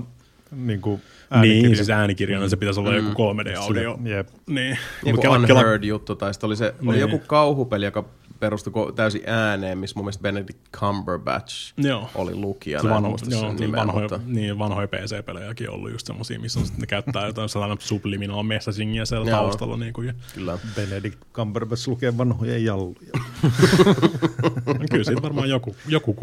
[0.56, 1.02] niin kuin
[1.40, 2.96] Niin, siis äänikirjana se pitäisi olla mm.
[2.96, 3.98] joku 3D-audio.
[4.04, 4.28] Jep.
[4.46, 4.78] Niin.
[5.06, 7.00] Joku Unheard juttu, tai sitten oli, se, oli niin.
[7.00, 8.04] joku kauhupeli, joka
[8.40, 12.10] perustui täysin ääneen, missä mun mielestä Benedict Cumberbatch joo.
[12.14, 12.82] oli lukijana.
[12.82, 14.20] Se vanho, joo, niin, vanhoja, mutta...
[14.26, 19.30] niin, vanhoja PC-pelejäkin ollut just semmosia, missä on, ne käyttää jotain sellainen subliminal messagingia siellä
[19.30, 19.40] joo.
[19.40, 19.76] taustalla.
[19.76, 20.14] Niin kuin, ja...
[20.34, 20.58] Kyllä.
[20.74, 23.10] Benedict Cumberbatch lukee vanhoja jalluja.
[24.90, 26.14] Kyllä siitä varmaan joku, joku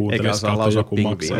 [0.42, 1.38] kautta joku maksaa.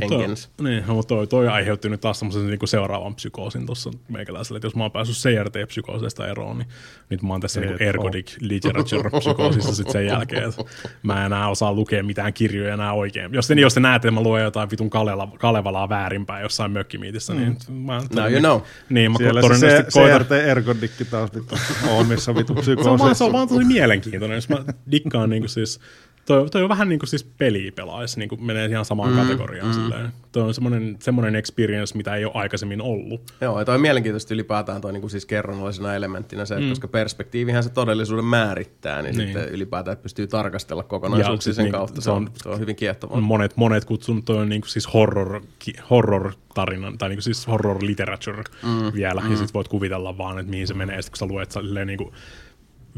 [0.00, 0.48] Pengens.
[0.48, 4.56] Mutta, niin, no, mutta toi, toi aiheutti nyt taas semmoisen niin seuraavan psykoosin tuossa meikäläiselle,
[4.56, 6.68] että jos mä oon päässyt CRT-psykoosista eroon, niin
[7.10, 10.64] nyt mä oon tässä niin ergodic literature-psykoosissa sitten sen jälkeen, että
[11.02, 13.34] mä en enää osaa lukea mitään kirjoja enää oikein.
[13.34, 17.34] Jos te, jos te näette, että mä luen jotain vitun Kaleva, Kalevalaa väärinpäin jossain mökkimiitissä,
[17.34, 17.74] niin mm.
[17.74, 18.02] mä...
[18.14, 18.60] Now you know.
[18.88, 21.54] Niin, mä Siellä se CRT ergodikki taas vittu
[21.90, 23.14] omissa vittu psykoosissa.
[23.14, 25.80] Se on vaan tosi mielenkiintoinen, jos mä dikkaan niin kuin siis
[26.26, 29.16] Toi, toi on vähän niin kuin siis peliä pelaisi, niin kuin menee ihan samaan mm,
[29.16, 29.68] kategoriaan.
[29.68, 29.74] Mm.
[29.74, 30.12] Silleen.
[30.32, 33.32] Toi on semmoinen, semmoinen experience, mitä ei ole aikaisemmin ollut.
[33.40, 36.68] Joo, ja toi on mielenkiintoista ylipäätään toi niin kuin siis kerronnallisena elementtinä se, mm.
[36.68, 39.28] koska perspektiivihän se todellisuuden määrittää, niin, niin.
[39.28, 42.00] sitten ylipäätään pystyy tarkastella kokonaisuuksia sen niin, kautta.
[42.00, 43.20] Se on, se on hyvin kiehtovaa.
[43.20, 45.42] Monet, monet kutsun toi on niin kuin siis horror,
[45.90, 48.92] horror tarinan, tai niin kuin siis horror literature mm.
[48.94, 49.30] vielä, mm.
[49.30, 51.98] ja sitten voit kuvitella vaan, että mihin se menee, sitten kun sä luet silleen niin
[51.98, 52.12] kuin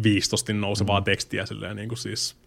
[0.03, 1.05] viistosti nousevaa mm.
[1.05, 2.44] tekstiä silleen niin kuin siis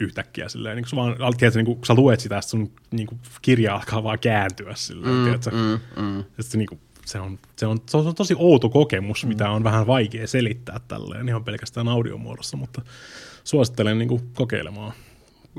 [0.00, 3.08] yhtäkkiä silleen, niin kun, vaan, tiedätkö, niin kun, kun sä luet sitä, sun niin
[3.42, 5.50] kirja alkaa vaan kääntyä silleen, mm, tiedätkö?
[5.50, 6.24] Mm, mm.
[6.40, 9.28] Se, niin kuin, se, on, se, on, se on tosi outo kokemus, mm.
[9.28, 12.82] mitä on vähän vaikea selittää tälleen ihan pelkästään audiomuodossa, mutta
[13.44, 14.92] suosittelen niin kuin, kokeilemaan,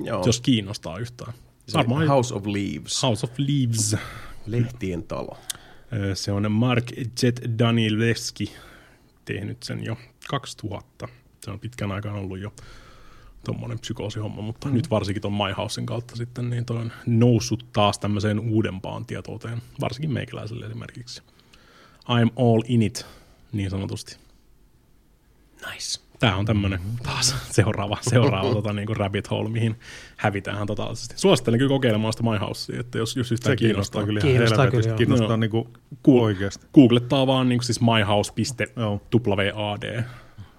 [0.03, 0.23] Joo.
[0.25, 1.33] jos kiinnostaa yhtään.
[1.73, 3.03] Varmaan House of Leaves.
[3.03, 3.95] House of Leaves.
[4.45, 5.37] Lehtien talo.
[6.13, 6.85] Se on Mark
[7.23, 8.51] Jet Danilevski
[9.25, 9.97] tehnyt sen jo
[10.29, 11.07] 2000.
[11.45, 12.53] Se on pitkän aikaan ollut jo
[13.45, 14.73] tuommoinen psykoosihomma, mutta mm.
[14.73, 20.11] nyt varsinkin tuon MyHousen kautta sitten, niin toi on noussut taas tämmöiseen uudempaan tietouteen, varsinkin
[20.11, 21.21] meikäläiselle esimerkiksi.
[22.01, 23.05] I'm all in it,
[23.51, 24.17] niin sanotusti.
[25.71, 25.99] Nice.
[26.19, 29.75] Tämä on tämmöinen taas seuraava, seuraava tota, niin kuin rabbit hole, mihin
[30.17, 31.13] hävitään totaalisesti.
[31.17, 34.05] Suosittelen kyllä kokeilemaan sitä MyHousea, että jos, jos yhtään kiinnostaa.
[34.05, 35.67] Kyllä kiinnostaa kyllä, kiinnostaa niin kuin
[36.07, 36.67] oikeasti.
[36.73, 38.63] Googlettaa vaan niin kuin siis myhouse.wad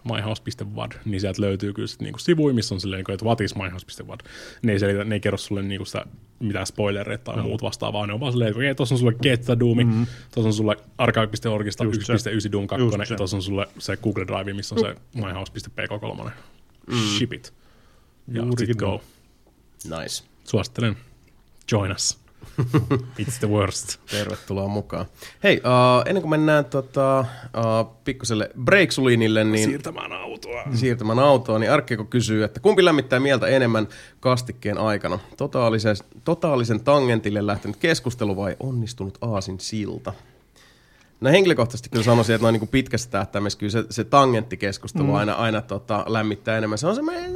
[0.05, 3.55] myhouse.wad, niin sieltä löytyy kyllä sit niinku sivuja, missä on silleen, niinku, että what is
[3.55, 4.21] myhouse.wad.
[4.63, 6.05] Ne ei, selitä, ne ei kerro sulle niinku sitä
[6.41, 7.43] mitään spoilereita tai no.
[7.43, 10.07] muut vastaavaa, ne on vaan silleen, että okay, tuossa on sulle Geta Doomi, mm-hmm.
[10.35, 14.75] tuossa on sulle archive.orgista 1.9 Doom 2, ja tuossa on sulle se Google Drive, missä
[14.75, 16.31] on se myhouse.pk3.
[16.87, 16.97] Mm.
[17.19, 17.55] Ship it.
[18.29, 19.03] Ja sit go.
[19.99, 20.25] Nice.
[20.45, 20.97] Suosittelen.
[21.73, 22.22] Join us.
[23.23, 23.97] It's the worst.
[24.11, 25.07] Tervetuloa mukaan.
[25.43, 29.69] Hei, uh, ennen kuin mennään tota, uh, pikkuselle breaksulinille, niin...
[29.69, 30.77] Siirtämään auto autoa.
[30.77, 33.89] siirtämään autoa, niin Arkkeko kysyy, että kumpi lämmittää mieltä enemmän
[34.21, 35.19] kastikkeen aikana?
[35.37, 40.13] Totaalisen, totaalisen tangentille lähtenyt keskustelu vai onnistunut aasin silta?
[41.23, 45.15] No henkilökohtaisesti kyllä sanoisin, että noin niin pitkässä tähtäimessä kyllä se, se tangenttikeskustelu mm.
[45.15, 46.79] aina, aina tota, lämmittää enemmän.
[46.79, 47.33] Se on semmoinen,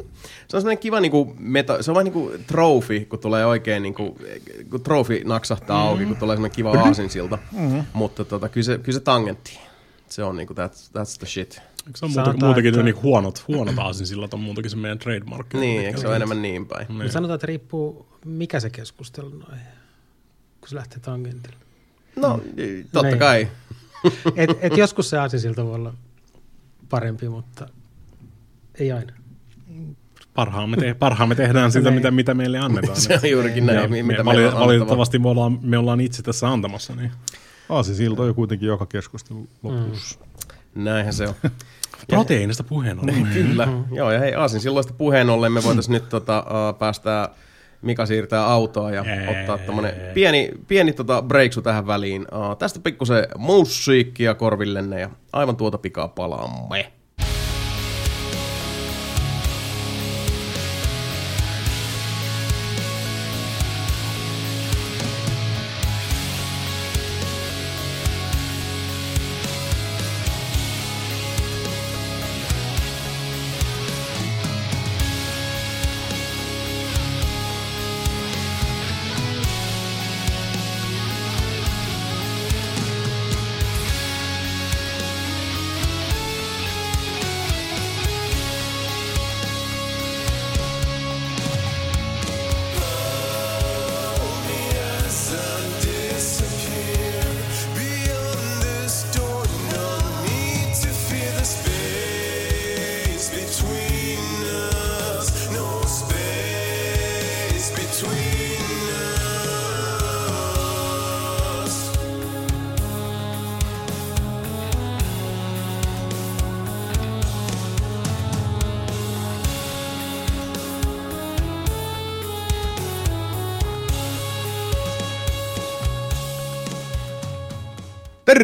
[0.49, 3.47] se on semmoinen kiva niin kuin meta, se on vähän niin kuin trofi, kun tulee
[3.47, 4.19] oikein niin kuin,
[4.71, 5.89] kun trofi naksahtaa mm.
[5.89, 7.39] auki, kun tulee semmoinen kiva aasinsilta.
[7.53, 7.85] Mm.
[7.93, 9.59] Mutta tota, kyllä, se, kyllä se tangentti,
[10.09, 11.61] se on niin kuin that's, that's the shit.
[11.87, 12.83] Eikö se on muuta, muutakin että...
[12.83, 15.55] niin huonot, huonot aasinsillat on muutakin se meidän trademark.
[15.55, 16.87] Niin, eikö se ole enemmän niin päin?
[16.99, 17.11] Niin.
[17.11, 19.57] Sanotaan, että riippuu mikä se keskustelu on,
[20.61, 21.57] kun se lähtee tangentille.
[22.17, 22.41] No,
[22.93, 23.19] totta niin.
[23.19, 23.49] kai.
[24.37, 25.95] et, et joskus se aasinsilta voi olla
[26.89, 27.69] parempi, mutta
[28.75, 29.13] ei aina.
[30.35, 33.01] Parhaamme, te, parhaamme tehdään sitä, mitä, mitä meille annetaan.
[33.01, 36.23] se on juurikin näin, ja mitä me, meillä on Valitettavasti me ollaan, me ollaan itse
[36.23, 36.95] tässä antamassa.
[36.95, 37.13] Niin.
[38.27, 40.19] Jo kuitenkin joka keskustelu lopussa.
[40.75, 40.85] Mm.
[40.85, 41.35] Näinhän se on.
[42.09, 43.15] Proteiinista puheen ollen.
[43.15, 43.67] Niin, kyllä.
[43.67, 43.97] Mm-hmm.
[43.97, 47.29] Joo, ja hei, Aasin silloista puheen ollen me voitaisiin nyt tota, uh, päästää
[47.83, 49.29] Mika siirtää autoa ja Jee.
[49.29, 52.23] ottaa tämmönen pieni, pieni tota breaksu tähän väliin.
[52.23, 56.93] Uh, tästä pikkusen musiikkia korvillenne ja aivan tuota pikaa palaamme.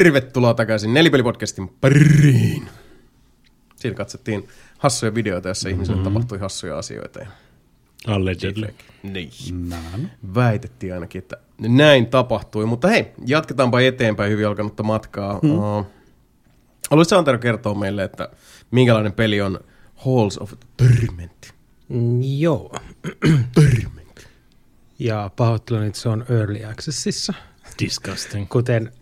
[0.03, 2.69] Tervetuloa takaisin Nelipelipodcastin pariin.
[3.77, 4.49] Siinä katsottiin
[4.79, 5.75] hassuja videoita, joissa mm-hmm.
[5.75, 7.19] ihmisille tapahtui hassuja asioita.
[7.21, 7.27] Ja
[8.07, 8.75] Allegedly.
[9.03, 9.31] Niin.
[9.69, 10.11] Näin.
[10.35, 12.67] Väitettiin ainakin, että näin tapahtui.
[12.67, 15.39] Mutta hei, jatketaanpa eteenpäin hyvin alkanutta matkaa.
[15.43, 15.51] Hmm.
[15.51, 15.87] Uh,
[16.91, 18.29] Haluaisitko Antero kertoa meille, että
[18.71, 19.61] minkälainen peli on
[19.97, 21.53] Halls of Torment?
[21.89, 22.75] Mm, joo.
[23.55, 24.29] Torment.
[24.99, 27.35] Ja pahoittelen, että se on Early Accessissa.
[27.79, 28.49] Disgusting.
[28.49, 28.93] Kuten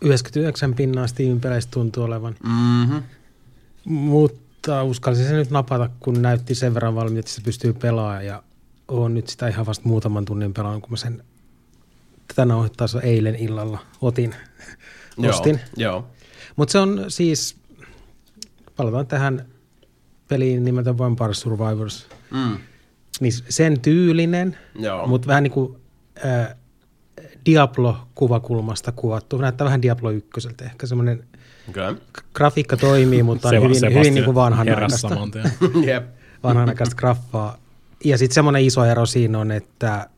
[0.00, 2.34] 99 pinnaa Steamin peleissä tuntuu olevan.
[2.42, 3.02] Mm-hmm.
[3.84, 8.42] Mutta uskallisin se nyt napata, kun näytti sen verran valmiita, että se pystyy pelaamaan ja
[8.88, 11.24] on nyt sitä ihan vasta muutaman tunnin pelannut, kun mä sen
[12.28, 14.34] tätä nauhoittaessa eilen illalla otin,
[15.28, 15.60] ostin.
[15.76, 16.06] Joo,
[16.56, 17.56] Mutta se on siis,
[18.76, 19.46] palataan tähän
[20.28, 22.06] peliin nimeltä Vampire Survivors.
[22.30, 22.58] Mm.
[23.20, 24.58] Niin sen tyylinen,
[25.06, 25.76] mutta vähän niin kuin
[26.24, 26.56] äh,
[27.48, 29.38] Diablo-kuvakulmasta kuvattu.
[29.38, 30.30] Näyttää vähän Diablo 1
[30.62, 31.24] ehkä semmoinen
[31.68, 31.96] okay.
[32.34, 35.16] grafiikka toimii, mutta on se hyvin, hyvin niin kuin vanhanaikaista.
[35.86, 36.04] yep.
[36.42, 37.58] vanhanaikaista graffaa.
[38.04, 40.08] Ja sitten semmoinen iso ero siinä on, että,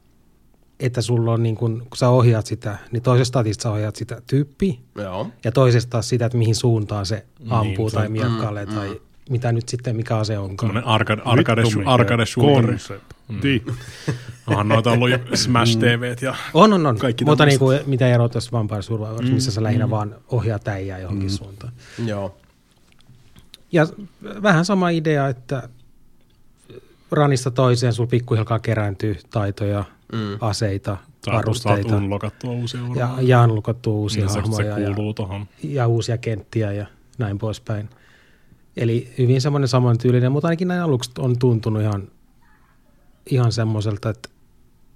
[0.81, 4.23] että sulla on, niin kun, kun sä ohjaat sitä, niin toisesta statista sä ohjaat sitä
[4.27, 4.75] tyyppiä.
[4.95, 5.31] Joo.
[5.45, 8.89] Ja toisesta taas sitä, että mihin suuntaan se niin, ampuu niin, tai miekkailee mm, tai
[8.89, 9.01] mm.
[9.31, 10.69] mitä nyt sitten, mikä ase onkaan.
[10.69, 12.79] Semmoinen arcade, arcade, arcade shooter.
[13.29, 13.41] Mm.
[14.51, 15.81] Onhan noita ollut Smash mm.
[15.81, 16.99] TVt ja On, on, on.
[16.99, 19.35] Kaikki Mutta niin kuin, mitä eroa tuossa Vampire Survivors, mm.
[19.35, 19.91] missä sä lähinnä mm.
[19.91, 21.35] vaan ohjaat äijää johonkin mm.
[21.35, 21.73] suuntaan.
[22.07, 22.37] Joo.
[23.73, 23.87] Ja
[24.43, 25.69] vähän sama idea, että
[27.11, 30.39] ranista toiseen sulla pikkuhiljaa kerääntyy taitoja, mm.
[30.41, 31.89] aseita, saat, varusteita.
[31.89, 34.77] Saat unlokattua uusia ja, ja unlokattua uusia niin hahmoja.
[34.77, 35.47] Se kuuluu ja, tohon.
[35.63, 36.87] ja uusia kenttiä ja
[37.19, 37.91] näin poispäin.
[38.77, 42.09] Eli hyvin semmoinen samantyylinen, mutta ainakin näin aluksi on tuntunut ihan
[43.27, 44.29] ihan semmoiselta, että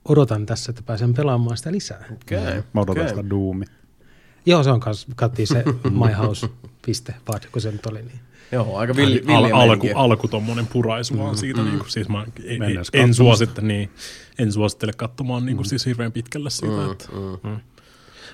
[0.08, 2.04] odotan tässä, että pääsen pelaamaan sitä lisää.
[2.12, 2.62] Okay.
[2.72, 3.16] Mä odotan okay.
[3.16, 3.64] sitä Doomi.
[4.46, 5.64] Joo, se on kanssa, kattiin se
[6.06, 8.02] myhouse.pad, kun se nyt oli.
[8.02, 8.20] Niin.
[8.52, 11.66] Joo, aika villi, villi Al, alku, alku tommonen puraisu vaan mm, siitä, mm.
[11.66, 13.90] niin kuin, siis mä en, en, en, suosittele, niin,
[14.38, 15.68] en suosittele katsomaan niin kuin, mm.
[15.68, 16.76] siis hirveän pitkälle siitä.
[16.76, 17.50] Mm, että, mm.
[17.50, 17.60] Mm.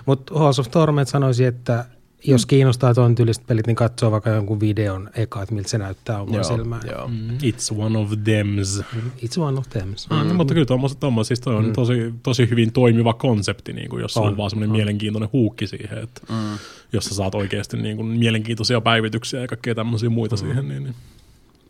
[0.06, 1.84] Mutta Halls of Torment sanoisi, että
[2.24, 6.22] jos kiinnostaa tuon tyyliset pelit, niin katsoo vaikka jonkun videon eka, että miltä se näyttää
[6.22, 6.82] omaan silmään.
[6.90, 7.09] Joo.
[7.09, 7.38] Mm.
[7.38, 8.80] It's one of thems.
[9.24, 10.10] It's one of thems.
[10.10, 10.16] Mm.
[10.16, 10.36] Mm.
[10.36, 11.72] Mutta kyllä tuommoiset, tuommoiset siis toi on mm.
[11.72, 15.98] tosi, tosi hyvin toimiva konsepti, niin kuin, jos on, on vaan semmoinen mielenkiintoinen huukki siihen,
[15.98, 16.59] että mm.
[16.92, 20.40] jos sä saat oikeasti niin kuin, mielenkiintoisia päivityksiä ja kaikkea tämmöisiä muita mm.
[20.40, 20.68] siihen.
[20.68, 20.94] Niin, niin.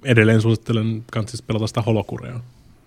[0.04, 2.40] edelleen suosittelen kanssa pelata sitä holokurea,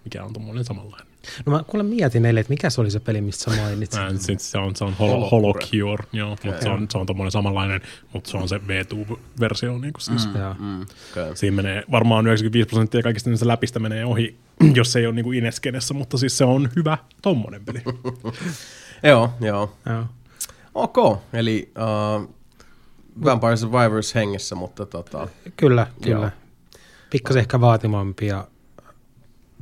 [0.03, 1.13] mikä on tuommoinen samanlainen.
[1.45, 4.01] No mä kuule mietin eilen, että mikä se oli se peli, mistä sä mainitsit.
[4.01, 7.05] Mä en, sit se on, se on holo, Holocure, joo, mutta se on, se on
[7.05, 7.81] tommonen samanlainen,
[8.13, 9.77] mutta se on se V2-versio.
[9.77, 10.27] Niin kuin siis.
[10.27, 10.41] Mm.
[10.41, 10.55] Joo.
[10.59, 11.35] Mm, okay.
[11.35, 14.37] Siinä menee varmaan 95 prosenttia kaikista niistä läpistä menee ohi,
[14.75, 17.81] jos se ei ole niin kuin Ineskenessä, mutta siis se on hyvä tommonen peli.
[19.03, 19.77] Joo, joo.
[19.85, 20.05] Joo.
[20.75, 20.97] Ok,
[21.33, 22.35] eli uh,
[23.23, 25.27] Vampire Survivors hengessä, mutta tota,
[25.57, 26.15] Kyllä, Joo.
[26.15, 26.31] kyllä.
[27.09, 28.47] Pikkasen ehkä vaatimampi ja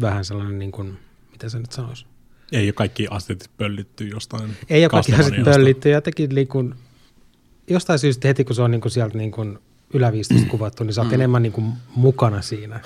[0.01, 0.99] vähän sellainen, niin kuin,
[1.31, 2.05] mitä se nyt sanoisi.
[2.51, 5.59] ei ole kaikki asteet pöllitty jostain Ei ole kaikki asiat Castlevaniasta.
[5.59, 6.75] pöllitty ja jotenkin niin kuin,
[7.69, 9.59] jostain syystä heti kun se on niin kuin sieltä niin kuin
[9.93, 11.13] yläviistosta kuvattu, niin sä oot mm.
[11.13, 12.79] enemmän niin kuin mukana siinä.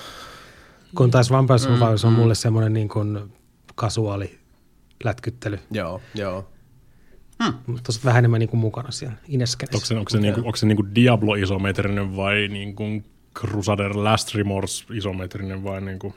[0.96, 3.18] Kun taas Vampire Survivors on mulle semmoinen niin kuin
[3.74, 4.38] kasuaali
[5.04, 6.48] lätkyttely, joo, joo.
[7.66, 9.76] mutta sä oot vähän enemmän niin kuin mukana siellä Ineskenessä.
[9.76, 12.84] Onko se, onko se, niinku, onko se niinku Diablo-isometrinen vai niinku
[13.38, 16.14] Crusader Last Remorse isometrinen vai niinku...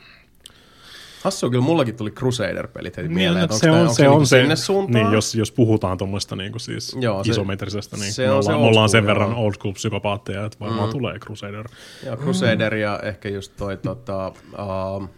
[1.24, 3.44] Hassu, kyllä mullakin tuli Crusader-pelit heti mieleen.
[3.44, 5.04] että onko se on, onko se on niinku se, sinne suuntaan?
[5.04, 8.50] niin, jos, jos puhutaan tuommoista niinku siis Joo, se- isometrisestä, niin se me on se
[8.50, 9.40] ollaan, old me ollaan sen verran joo.
[9.40, 10.92] old school psykopaatteja, että varmaan mm.
[10.92, 11.70] tulee Crusader.
[12.06, 14.28] Joo, Crusader ja ehkä just toi tota...
[14.28, 15.10] Uh,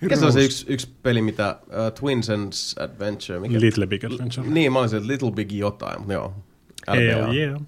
[0.00, 1.56] mikä se on se yksi, yksi peli, mitä...
[1.66, 3.60] Uh, Twins and Adventure, mikä?
[3.60, 4.48] Little Big Adventure.
[4.48, 6.34] Niin, mä olisin, että Little Big jotain, mutta joo.
[6.88, 7.60] Hell yeah.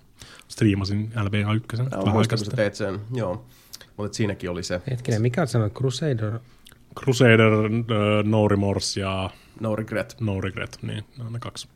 [0.48, 1.76] Striimasin LBA 1.
[1.76, 2.56] Joo, vähän muistan, aikaa kun sä sitten.
[2.56, 3.44] teit sen, joo.
[3.96, 6.38] Mutta siinäkin oli se Hetkinen, mikä on sanonut Crusader?
[6.98, 7.82] Crusader, uh,
[8.24, 10.16] No Remorse ja No Regret.
[10.20, 11.68] No Regret, niin ne on ne kaksi.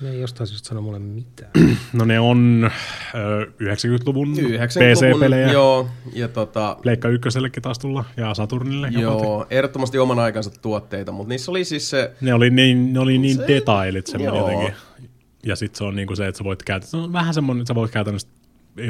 [0.00, 1.50] Ne ei jostain syystä sano mulle mitään.
[1.92, 2.70] No ne on
[3.14, 5.52] ö, 90-luvun 90-luvun, PC-pelejä.
[5.52, 8.88] joo, ja tota, Pleikka ykkösellekin taas tulla ja Saturnille.
[8.88, 9.00] jopa.
[9.02, 13.18] joo, ehdottomasti oman aikansa tuotteita, mutta niissä oli siis se, Ne oli niin, ne oli
[13.18, 14.50] niin Se- detailit semmoinen joo.
[14.50, 14.74] jotenkin.
[15.46, 17.70] Ja sitten se on niinku se, että sä voit käyttää, se on vähän semmoinen, että
[17.70, 18.28] sä voit käytännössä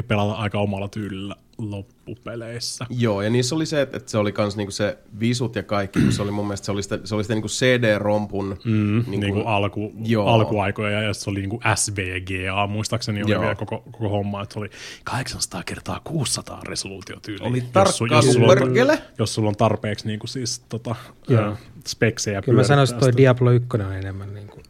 [0.07, 2.85] pelata aika omalla tyylillä loppupeleissä.
[2.89, 5.99] joo, ja niissä oli se, että, että se oli kans niinku se visut ja kaikki,
[6.01, 9.11] kun se oli mun mielestä, se oli sitä, se oli sitä niinku CD-rompun, Mm, Niinku-
[9.11, 10.27] niin niinku alku, joo.
[10.27, 13.41] alkuaikoja, ja se oli niinku SVGA, muistaakseni oli Joo.
[13.41, 14.69] vielä koko, koko homma, että se oli
[15.03, 17.43] 800 kertaa 600 resoluutiotyyli.
[17.47, 20.95] Oli tarkkaa jos, sulla on, jos sulla on tarpeeksi niinku siis, tota,
[21.29, 21.41] Joo.
[21.43, 21.55] ää,
[21.87, 23.17] speksejä Kyllä mä sanoisin, että toi.
[23.17, 24.63] Diablo 1 on enemmän niin kuin,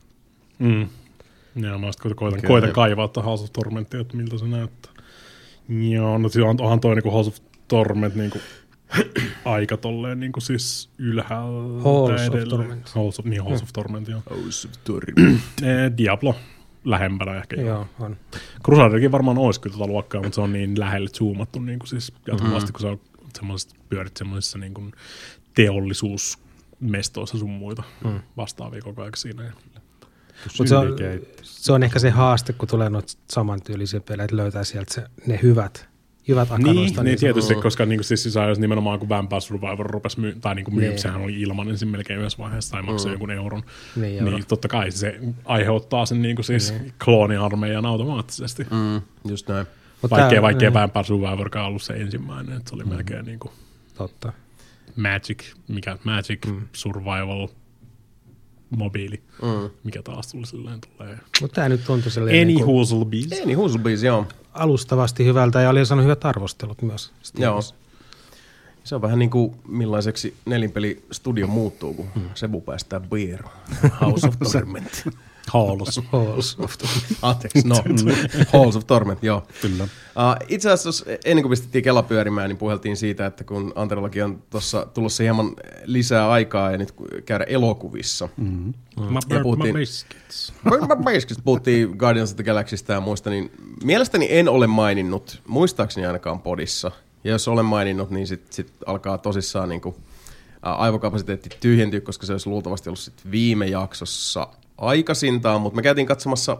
[0.59, 0.87] Mm.
[1.55, 4.90] Joo, mä sitten koitan, koitan kaivaa tuon House of Tormentia, että miltä se näyttää.
[5.91, 7.37] Joo, no se on, onhan toi niinku House of
[7.67, 8.39] Torment niinku
[9.45, 12.49] aika tolleen niinku siis ylhäältä Halls of edelleen.
[12.49, 12.89] Torment.
[12.89, 14.21] Halls of, niin, Halls of Torment, joo.
[14.29, 15.41] House of Torment.
[15.61, 16.35] Eh, Diablo
[16.85, 17.55] lähempänä ehkä.
[17.55, 17.67] Joo.
[17.67, 18.17] joo, on.
[18.65, 22.13] Crusaderkin varmaan olisi kyllä tota luokkaa, mutta se on niin lähelle zoomattu niin kuin siis
[22.27, 22.99] jatkuvasti, kun se on
[23.33, 24.91] semmoiset, pyörit semmoisissa niin kuin
[25.53, 28.19] teollisuusmestoissa sun muita mm.
[28.37, 29.43] vastaavia koko ajan siinä.
[29.43, 29.51] Ja
[30.59, 30.87] Mut se, on,
[31.41, 35.39] se on ehkä se haaste, kun tulee noita samantyylisiä pelejä, että löytää sieltä se, ne
[35.43, 35.89] hyvät,
[36.27, 37.03] hyvät Niin, akaroista.
[37.03, 37.61] niin tietysti, Mm.
[37.61, 40.99] koska niinku, siis, siis jos nimenomaan kun Vampire Survivor rupesi myy, tai niinku myy, Niin.
[40.99, 43.13] sehän oli ilmanen siinä melkein yhdessä vaiheessa, tai maksoi Mm.
[43.13, 43.63] jonkun euron,
[43.95, 44.31] Niin, euro.
[44.31, 46.73] niin totta kai se aiheuttaa sen niinku, siis
[47.05, 48.63] klooniarmeijan automaattisesti.
[48.63, 49.01] Mm,
[49.31, 49.65] just näin.
[50.01, 53.51] Mut Vaikkei, tää- vaikkei niin, Vampire Survivorkaan ollut se ensimmäinen, että se oli melkein niinku
[53.97, 54.33] Totta.
[54.95, 56.61] Magic, mikä Magic mm.
[56.73, 57.47] Survival
[58.77, 59.69] mobiili, Mm.
[59.83, 61.17] mikä taas tuli silleen tulee.
[61.41, 62.57] Mutta tämä nyt tuntui silleen Any niin.
[63.31, 64.25] Ei niin, Huzzlebees, joo.
[64.53, 67.11] alustavasti hyvältä ja oli saanut hyvät arvostelut myös.
[67.37, 67.61] Joo.
[67.61, 67.75] Steamissa.
[68.83, 73.43] Se on vähän niin kuin millaiseksi nelinpeli studio muuttuu, kun Sebu päästää beer.
[74.01, 75.07] House of Torment.
[75.53, 76.01] Halls.
[76.11, 77.17] Halls of Torment.
[77.21, 77.75] Anteeksi, no.
[78.53, 79.43] Halls of Torment, joo.
[79.61, 79.83] Kyllä.
[79.83, 84.43] Uh, itse asiassa ennen kuin pistettiin Kela pyörimään, niin puheltiin siitä, että kun Anterollakin on
[84.49, 85.55] tuossa tulossa hieman
[85.85, 86.93] lisää aikaa ja nyt
[87.25, 88.29] käydä elokuvissa.
[88.37, 88.73] Mm.
[89.29, 90.53] Ja puhuttiin- biscuits.
[91.03, 93.51] Basically puhuttiin Guardians of the Galaxysta ja muista, niin
[93.83, 96.91] mielestäni en ole maininnut, muistaakseni ainakaan podissa.
[97.23, 99.95] Ja jos olen maininnut, niin sitten sit alkaa tosissaan niin kuin,
[100.61, 104.47] aivokapasiteetti tyhjentyä, koska se olisi luultavasti ollut sit viime jaksossa
[104.81, 105.61] aikaisintaan.
[105.61, 106.57] Mutta me käytiin katsomassa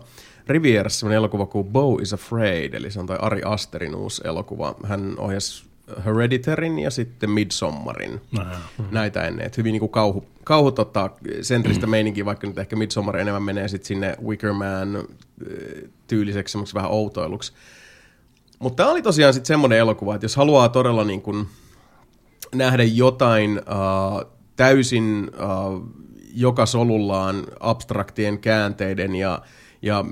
[0.48, 4.76] Rivierassa sellainen elokuva kuin Bo is Afraid, eli se on toi Ari Asterin uusi elokuva.
[4.84, 5.72] Hän ohjasi
[6.06, 8.22] Hereditarin ja sitten Midsommarin
[8.92, 9.46] näitä ennen.
[9.46, 11.10] Et hyvin niinku kauhu, kauhu tota,
[11.42, 15.04] sentristä meininkiä, vaikka nyt ehkä Midsommar enemmän menee sit sinne Wickerman äh,
[16.08, 17.54] tyyliseksi vähän outoiluksi.
[18.60, 21.48] Mutta tämä oli tosiaan sitten semmoinen elokuva, että jos haluaa todella niin kun
[22.56, 25.90] nähdä jotain äh, täysin äh,
[26.34, 29.42] joka solullaan abstraktien käänteiden ja,
[29.82, 30.06] ja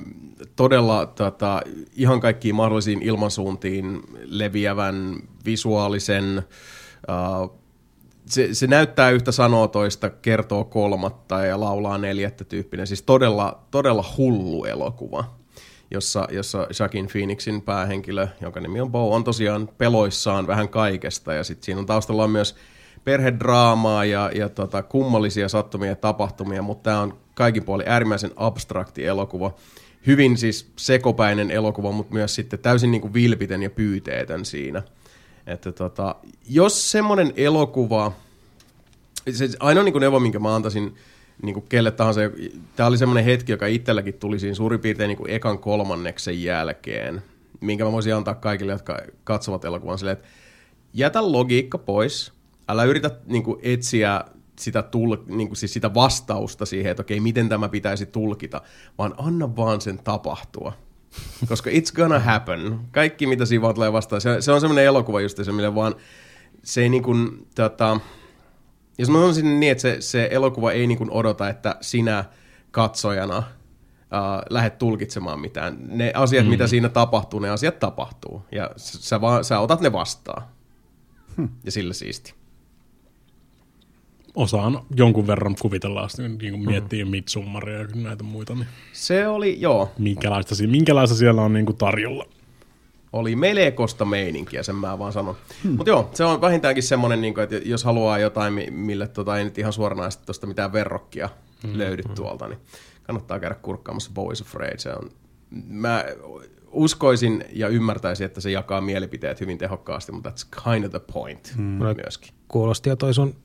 [0.56, 1.62] todella tota,
[1.96, 5.16] ihan kaikkiin mahdollisiin ilmansuuntiin leviävän
[5.46, 6.38] visuaalisen
[7.10, 7.60] äh,
[8.30, 12.88] se, se näyttää yhtä sanoa toista, kertoo kolmatta ja laulaa neljättä tyyppinen.
[12.88, 15.40] Siis todella, todella hullu elokuva.
[15.92, 21.34] jossa, jossa Shakin Phoenixin päähenkilö, jonka nimi on Bo, on tosiaan peloissaan vähän kaikesta.
[21.34, 22.56] Ja sitten siinä on taustalla on myös
[23.04, 29.06] perhedraamaa ja, ja tota, kummallisia sattumia ja tapahtumia, mutta tämä on kaikin puolin äärimmäisen abstrakti
[29.06, 29.54] elokuva.
[30.08, 34.84] Hyvin siis sekopäinen elokuva, mutta myös sitten täysin niin kuin vilpitön ja pyyteetön siinä.
[35.48, 36.16] Että tota,
[36.50, 38.12] jos semmoinen elokuva,
[39.32, 40.96] se ainoa niin kuin neuvo, minkä mä antaisin
[41.42, 42.22] niin kuin kelle tahansa,
[42.76, 47.24] tämä oli semmoinen hetki, joka itselläkin tuli siinä suurin piirtein niin kuin ekan kolmanneksen jälkeen,
[47.60, 50.28] minkä mä voisin antaa kaikille, jotka katsovat elokuvan silleen, että
[50.94, 52.34] jätä logiikka pois,
[52.70, 54.24] älä yritä niin kuin etsiä
[54.60, 58.62] sitä, tul, niin kuin siis sitä vastausta siihen, että okei, miten tämä pitäisi tulkita,
[58.98, 60.74] vaan anna vaan sen tapahtua.
[61.50, 62.80] Koska it's gonna happen.
[62.92, 64.22] Kaikki, mitä siinä vaan tulee vastaan.
[64.22, 65.96] Se, se on semmoinen elokuva just se, millä vaan
[66.64, 68.00] se ei niin kuin, tota,
[68.98, 72.26] jos mä sanoisin niin, että se, se elokuva ei niin kuin odota, että sinä
[72.72, 73.44] katsojana uh,
[74.50, 75.78] lähdet tulkitsemaan mitään.
[75.80, 76.50] Ne asiat, mm.
[76.50, 78.42] mitä siinä tapahtuu, ne asiat tapahtuu.
[78.52, 80.44] Ja sä, vaan, sä otat ne vastaan.
[81.38, 81.48] Hm.
[81.64, 82.39] Ja sillä siisti
[84.40, 87.12] osaan jonkun verran kuvitella, niin kuin miettii mm.
[87.12, 88.56] Midsummaria ja näitä muita.
[88.56, 89.92] Niin se oli, joo.
[89.98, 92.26] Minkälaista, minkälaista siellä on niin kuin tarjolla?
[93.14, 95.36] Oli melekosta meininkiä, sen mä vaan sanon.
[95.64, 95.72] Hmm.
[95.72, 99.44] Mutta joo, se on vähintäänkin semmoinen, niin kuin, että jos haluaa jotain, mille tota, ei
[99.44, 101.30] nyt ihan suoranaisesti tuosta mitään verrokkia
[101.64, 101.78] hmm.
[101.78, 102.16] löydy hmm.
[102.16, 102.60] tuolta, niin
[103.04, 104.80] kannattaa käydä kurkkaamassa Boys Afraid.
[104.80, 105.10] Se on,
[105.68, 106.06] mä
[106.72, 111.56] uskoisin ja ymmärtäisin, että se jakaa mielipiteet hyvin tehokkaasti, mutta that's kind of the point
[111.56, 111.64] hmm.
[112.04, 112.34] myöskin.
[112.48, 113.36] Kuulosti jo toi sun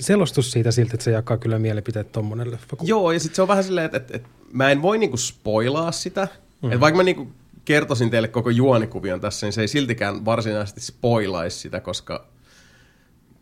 [0.00, 2.76] selostus siitä siltä, että se jakaa kyllä mielipiteet tommonen leffa.
[2.82, 5.92] Joo, ja sitten se on vähän silleen, että, että, että mä en voi niinku spoilaa
[5.92, 6.28] sitä.
[6.62, 6.68] Mm.
[6.68, 7.32] Että vaikka mä niinku
[7.64, 12.26] kertoisin teille koko juonikuvion tässä, niin se ei siltikään varsinaisesti spoilaisi sitä, koska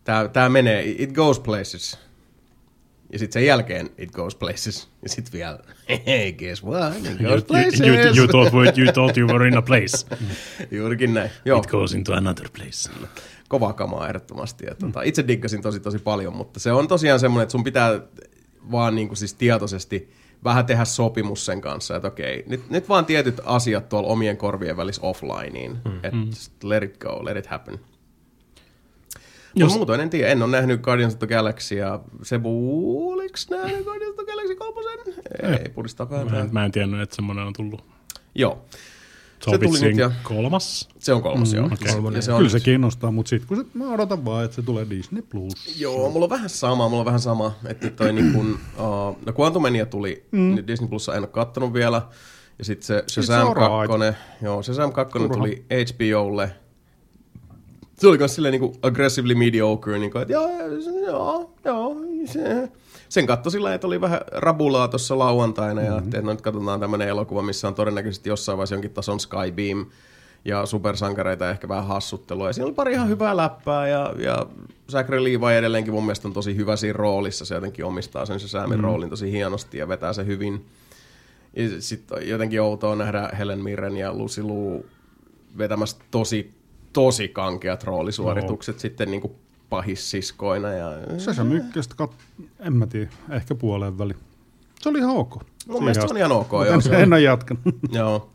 [0.04, 1.98] tämä tää menee, it goes places.
[3.12, 4.88] Ja sitten sen jälkeen it goes places.
[5.02, 5.58] Ja sitten vielä,
[6.06, 6.96] hey, guess what?
[6.96, 7.80] It goes places.
[7.80, 10.06] You, you, you, thought, you thought you were in a place.
[10.70, 11.30] Juurikin näin.
[11.44, 11.58] Joo.
[11.58, 12.90] It goes into another place
[13.52, 14.66] kovaa kamaa ehdottomasti.
[14.66, 18.00] Ja tuota, itse diggasin tosi tosi paljon, mutta se on tosiaan semmoinen, että sun pitää
[18.70, 20.10] vaan niin kuin siis tietoisesti
[20.44, 24.76] vähän tehdä sopimus sen kanssa, että okei, nyt, nyt vaan tietyt asiat tuolla omien korvien
[24.76, 25.96] välissä offlineen, mm.
[25.96, 26.26] että mm.
[26.26, 27.80] just let it go, let it happen.
[29.54, 29.74] Jos...
[29.74, 34.10] Muutoin en tiedä, en ole nähnyt Guardians of the Galaxy ja Sebu, oliko nähnyt Guardians
[34.10, 34.98] of the Galaxy kolmosen?
[35.42, 36.32] Ei, ei pudista päätään.
[36.32, 37.84] Mä en, mä en tiennyt, että semmoinen on tullut.
[38.34, 38.64] Joo.
[39.44, 40.10] Se, se tuli nyt ja...
[40.22, 40.88] kolmas?
[40.98, 41.66] Se on kolmas, mm, joo.
[41.66, 41.92] Okay.
[41.92, 42.18] Kolmonen.
[42.18, 44.62] Ja se on Kyllä se kiinnostaa, mutta sitten kun se, mä odotan vaan, että se
[44.62, 45.22] tulee Disney+.
[45.22, 45.80] Plus.
[45.80, 47.52] Joo, mulla on vähän sama, mulla on vähän sama.
[47.66, 50.54] Että toi niin kun, uh, no Quantumania tuli, mm.
[50.54, 52.02] nyt Disney Plus en ole kattonut vielä.
[52.58, 55.34] Ja sitten se Shazam 2, joo, Shazam 2 Turha.
[55.34, 56.50] tuli HBOlle.
[57.98, 60.48] Se oli myös silleen niin kuin aggressively mediocre, niin kuin, että joo,
[61.06, 62.68] joo, joo, se,
[63.12, 65.96] sen katto sillä että oli vähän rabulaa tuossa lauantaina mm-hmm.
[65.96, 69.86] ja että no nyt katsotaan tämmöinen elokuva, missä on todennäköisesti jossain vaiheessa jonkin tason Skybeam
[70.44, 72.46] ja supersankareita ehkä vähän hassuttelua.
[72.46, 74.46] Ja siinä oli pari ihan hyvää läppää ja, ja
[74.90, 77.44] Zachary Levi edelleenkin mun mielestä on tosi hyvä siinä roolissa.
[77.44, 78.84] Se jotenkin omistaa sen se Säämin mm.
[78.84, 80.64] roolin tosi hienosti ja vetää se hyvin.
[81.56, 84.86] Ja sitten jotenkin outoa nähdä Helen Mirren ja Lucy Liu
[85.58, 86.54] vetämässä tosi,
[86.92, 88.80] tosi kankeat roolisuoritukset no.
[88.80, 89.32] sitten niin kuin
[89.72, 90.72] pahissiskoina.
[90.72, 90.90] Ja...
[91.18, 94.14] Se se mykkästä, kat- en mä tiedä, ehkä puoleen väli.
[94.80, 95.42] Se oli ihan ok.
[95.68, 96.52] Mun mielestä se on ihan ok.
[96.52, 97.62] Joo, en, se en ole jatkanut.
[97.92, 98.30] joo.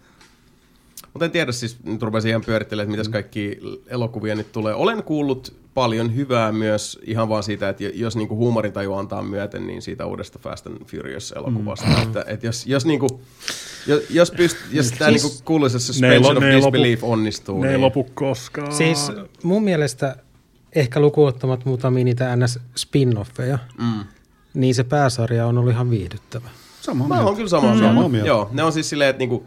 [1.13, 4.73] Mutta en tiedä, siis nyt rupesin ihan pyörittelemään, että mitäs kaikki elokuvia nyt tulee.
[4.73, 9.81] Olen kuullut paljon hyvää myös ihan vaan siitä, että jos niinku huumorintaju antaa myöten, niin
[9.81, 11.87] siitä uudesta Fast and Furious-elokuvasta.
[11.87, 12.03] Mm.
[12.03, 13.21] Että, että jos, jos, niinku,
[13.87, 17.61] jos, jos, pyst, jos tämä siis, niinku kuuluisa suspension of disbelief lopu, onnistuu.
[17.61, 17.75] Ne niin...
[17.75, 18.71] ei lopu koskaan.
[18.71, 19.11] Siis
[19.43, 20.15] mun mielestä
[20.75, 24.03] ehkä lukuottamat muutamia niitä NS-spin-offeja, mm.
[24.53, 26.49] niin se pääsarja on ollut ihan viihdyttävä.
[26.81, 28.11] Sama Mä oon kyllä samaa mm.
[28.11, 28.27] mieltä.
[28.27, 29.45] Joo, ne on siis silleen, että niinku,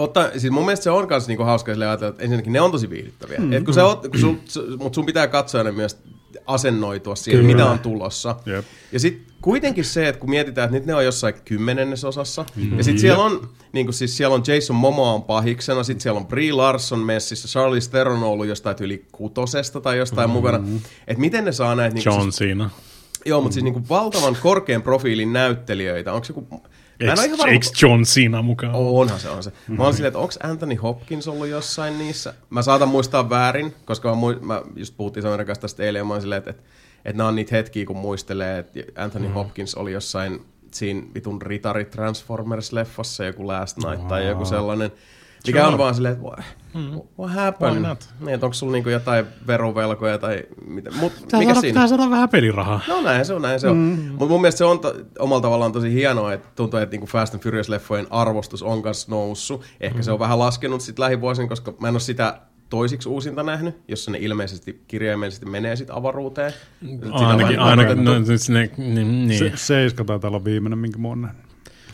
[0.00, 2.72] Otta, siis mun mielestä se on myös niinku hauska sille ajatella, että ensinnäkin ne on
[2.72, 3.38] tosi viihdyttäviä.
[3.38, 3.74] Mm, Et kun mm.
[3.74, 4.06] sä oot,
[4.78, 5.98] kun sun pitää katsoa ne myös
[6.50, 7.54] asennoitua siihen, Kyllä.
[7.54, 8.36] mitä on tulossa.
[8.46, 8.64] Yep.
[8.92, 12.78] Ja sitten kuitenkin se, että kun mietitään, että nyt ne on jossain kymmenennesosassa, mm-hmm.
[12.78, 16.20] ja sitten siellä on, niin kuin siis siellä on Jason Momoa on pahiksena, sitten siellä
[16.20, 20.36] on Brie Larson messissä, Charlie Theron on ollut jostain yli kutosesta tai jostain mm-hmm.
[20.36, 20.64] mukana.
[21.06, 21.94] Että miten ne saa näitä...
[21.94, 22.70] Niin John siis, Cena.
[23.24, 26.12] Joo, mutta siis niin kuin valtavan korkean profiilin näyttelijöitä.
[26.12, 26.62] Onko se joku
[27.00, 28.74] Eikö John Cena mukaan?
[28.74, 29.52] Onhan se, on se.
[29.68, 32.34] Mä oon silleen, että onko Anthony Hopkins ollut jossain niissä?
[32.50, 36.04] Mä saatan muistaa väärin, koska mä, muist, mä just puhuttiin Samerin kanssa tästä eilen, ja
[36.04, 36.62] mä oon silleen, että, että,
[37.04, 39.34] että nämä on niitä hetkiä, kun muistelee, että Anthony mm.
[39.34, 40.40] Hopkins oli jossain
[40.70, 44.08] siinä vitun Ritari Transformers-leffassa, joku Last Night oh.
[44.08, 44.92] tai joku sellainen.
[45.46, 46.40] Mikä on vaan silleen, että what,
[47.18, 47.72] what happened?
[47.74, 48.08] Why not?
[48.20, 50.90] Niin, että onko sulla niinku jotain verovelkoja tai mitä?
[50.90, 51.74] Mut Pitää mikä saada, siinä?
[51.74, 52.80] pitää saada vähän pelirahaa.
[52.88, 53.76] No näin se on, näin se on.
[53.76, 54.02] Mm.
[54.10, 57.34] Mutta mun mielestä se on to, omalla tavallaan tosi hienoa, että tuntuu, että niinku Fast
[57.34, 59.62] and Furious-leffojen arvostus on kanssa noussut.
[59.80, 60.02] Ehkä mm.
[60.02, 64.10] se on vähän laskenut sit lähivuosina, koska mä en ole sitä toisiksi uusinta nähnyt, jossa
[64.10, 66.52] ne ilmeisesti kirjaimellisesti menee sitten avaruuteen.
[66.80, 69.38] Sitä Ainakin, ainakin no, siis ne, niin, niin.
[69.38, 71.49] Se, seiska taitaa olla viimeinen, minkä mä oon nähnyt.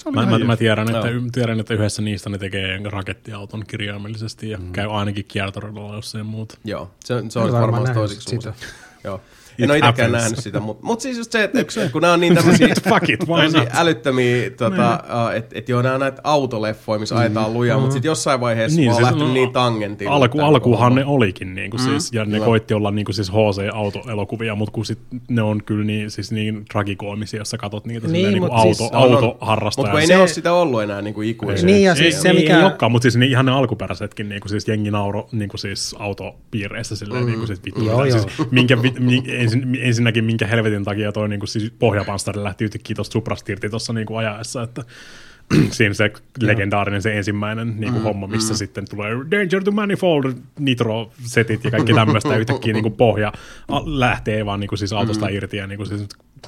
[0.06, 3.64] Se oli Mä, mä, mä tiedän, että, y- tiedän, että yhdessä niistä ne tekee rakettiauton
[3.66, 4.72] kirjaimellisesti ja mm.
[4.72, 6.58] käy ainakin kiertoradalla, jos ei muuta.
[6.64, 8.00] Joo, se, se olisi varmaan sitä.
[8.00, 8.48] uusi.
[9.04, 9.20] Joo.
[9.58, 12.20] En ole itsekään nähnyt sitä, mutta mut siis just se, että et, kun nämä on
[12.20, 12.68] niin tämmöisiä
[13.74, 18.08] älyttömiä, tota, uh, että et joo, nämä on näitä autoleffoja, missä ajetaan lujaa, mutta sitten
[18.08, 20.12] jossain vaiheessa niin, on siis lähtenyt no, niin tangentille.
[20.42, 20.90] Alku, homma.
[20.90, 24.86] ne olikin, niin kuin siis, ja ne koitti olla niin kuin siis HC-autoelokuvia, mutta kun
[24.86, 28.60] sit ne on kyllä niin, siis niin tragikoomisia, jos sä katot niitä Niin, niin, niin
[28.62, 29.12] siis- auto, On, on.
[29.14, 29.82] autoharrastaja.
[29.82, 31.66] Mutta kun ei Se- ne ole sitä ollut enää niin kuin ikuisesti.
[31.66, 34.28] Niin, ja ei, siis se, ei, mikä- ei olekaan, mutta siis niin ihan ne alkuperäisetkin,
[34.28, 37.26] niin kuin siis jengi nauro niin kuin siis autopiireissä silleen, mm.
[37.26, 37.84] niin kuin siis vittu.
[37.84, 38.28] Joo, mitä- joo.
[38.28, 38.94] Siis, minkä, mi,
[39.46, 43.70] ensin, ensinnäkin minkä helvetin takia toi niin kuin siis pohjapanstari lähti yhtäkkiä tuosta Suprasta irti
[43.70, 44.84] tuossa niin kuin ajaessa, että
[45.70, 51.64] siinä se legendaarinen se ensimmäinen niin kuin homma, missä sitten tulee Danger to Manifold, Nitro-setit
[51.64, 53.32] ja kaikki tämmöistä, yhtäkkiä niin kuin pohja
[53.84, 56.06] lähtee vaan niin kuin siis autosta irti, ja niin kuin siis,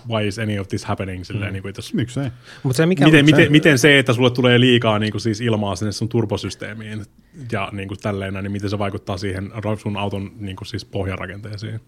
[0.09, 2.31] why is any of this happening, silleen, niin kuin, että jos Miksei?
[2.62, 3.05] Mutta se mikä...
[3.05, 6.09] miten, se, miten, miten se, että sulle tulee liikaa niin kuin siis ilmaa sinne sun
[6.09, 7.05] turbosysteemiin
[7.52, 9.51] ja niin kuin tälleen, niin miten se vaikuttaa siihen
[9.82, 11.81] sun auton niin kuin siis pohjarakenteeseen?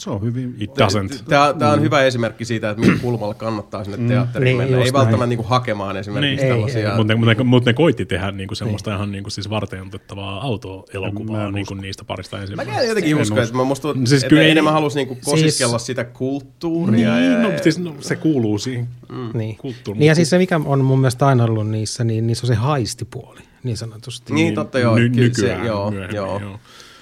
[0.00, 0.56] Se on hyvin...
[0.60, 1.22] It doesn't.
[1.28, 4.84] Tämä, tämä on hyvä esimerkki siitä, että millä kulmalla kannattaa sinne teatteriin Niin, mennä.
[4.84, 6.54] Ei välttämättä niin kuin hakemaan esimerkiksi Niin.
[6.54, 6.96] tällaisia.
[6.96, 9.50] Mutta ne, mut ne, mut ne koitti tehdä niin kuin semmoista ihan niin kuin siis
[9.50, 12.76] varteenotettavaa Mä autoelokuvaa niin kuin niistä parista Mä ensimmäisestä.
[12.76, 15.18] käyn jotenkin En usko, että mä musta, Siis siis että kyllä ei- enemmän halusi niinku
[15.24, 17.14] kosiskella Siis- sitä kulttuuria.
[17.14, 18.88] Niin, ja, no, siis, no, se kuuluu siihen
[19.34, 19.56] Niin.
[19.56, 20.00] kulttuuriin.
[20.00, 22.54] niin ja siis se, mikä on mun mielestä aina ollut niissä, niin niissä on se
[22.54, 24.32] haistipuoli, niin sanotusti.
[24.34, 24.94] Niin, totta joo.
[24.94, 26.40] Ny, kyllä nykyään se, joo, myöhemmin, joo.
[26.40, 26.58] joo.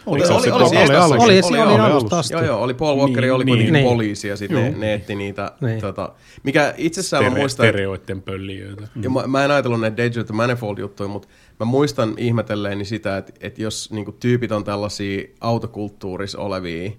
[0.06, 0.97] Oli, se oli, se oli, oli oli?
[0.97, 2.34] Oli, oli, se oli, oli alusta asti.
[2.34, 3.51] Joo, joo, oli Paul Walker, Niin, oli niin.
[3.52, 3.84] kuitenkin Niin.
[3.84, 5.80] poliisi ja sitten ne, ne etti niitä, Niin.
[5.80, 6.12] tota,
[6.43, 8.89] mikä itsessään mä Tere, muistan, että- stereoiden pölliöitä.
[9.02, 11.28] ja mä, mä en ajatellut näitä Danger to Manifold juttuja, mutta
[11.60, 16.90] mä muistan ihmetelleeni sitä, että, että jos niinku, tyypit on tällaisia autokulttuurissa olevia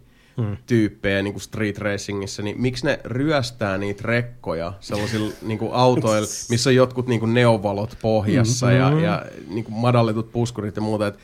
[0.66, 6.28] tyyppejä niin kuin street racingissä, niin miksi ne ryöstää niitä rekkoja sellaisilla niin kuin autoilla,
[6.50, 11.08] missä on jotkut niin kuin neovalot pohjassa ja, ja niin kuin madalletut puskurit ja muuta.
[11.08, 11.20] Et,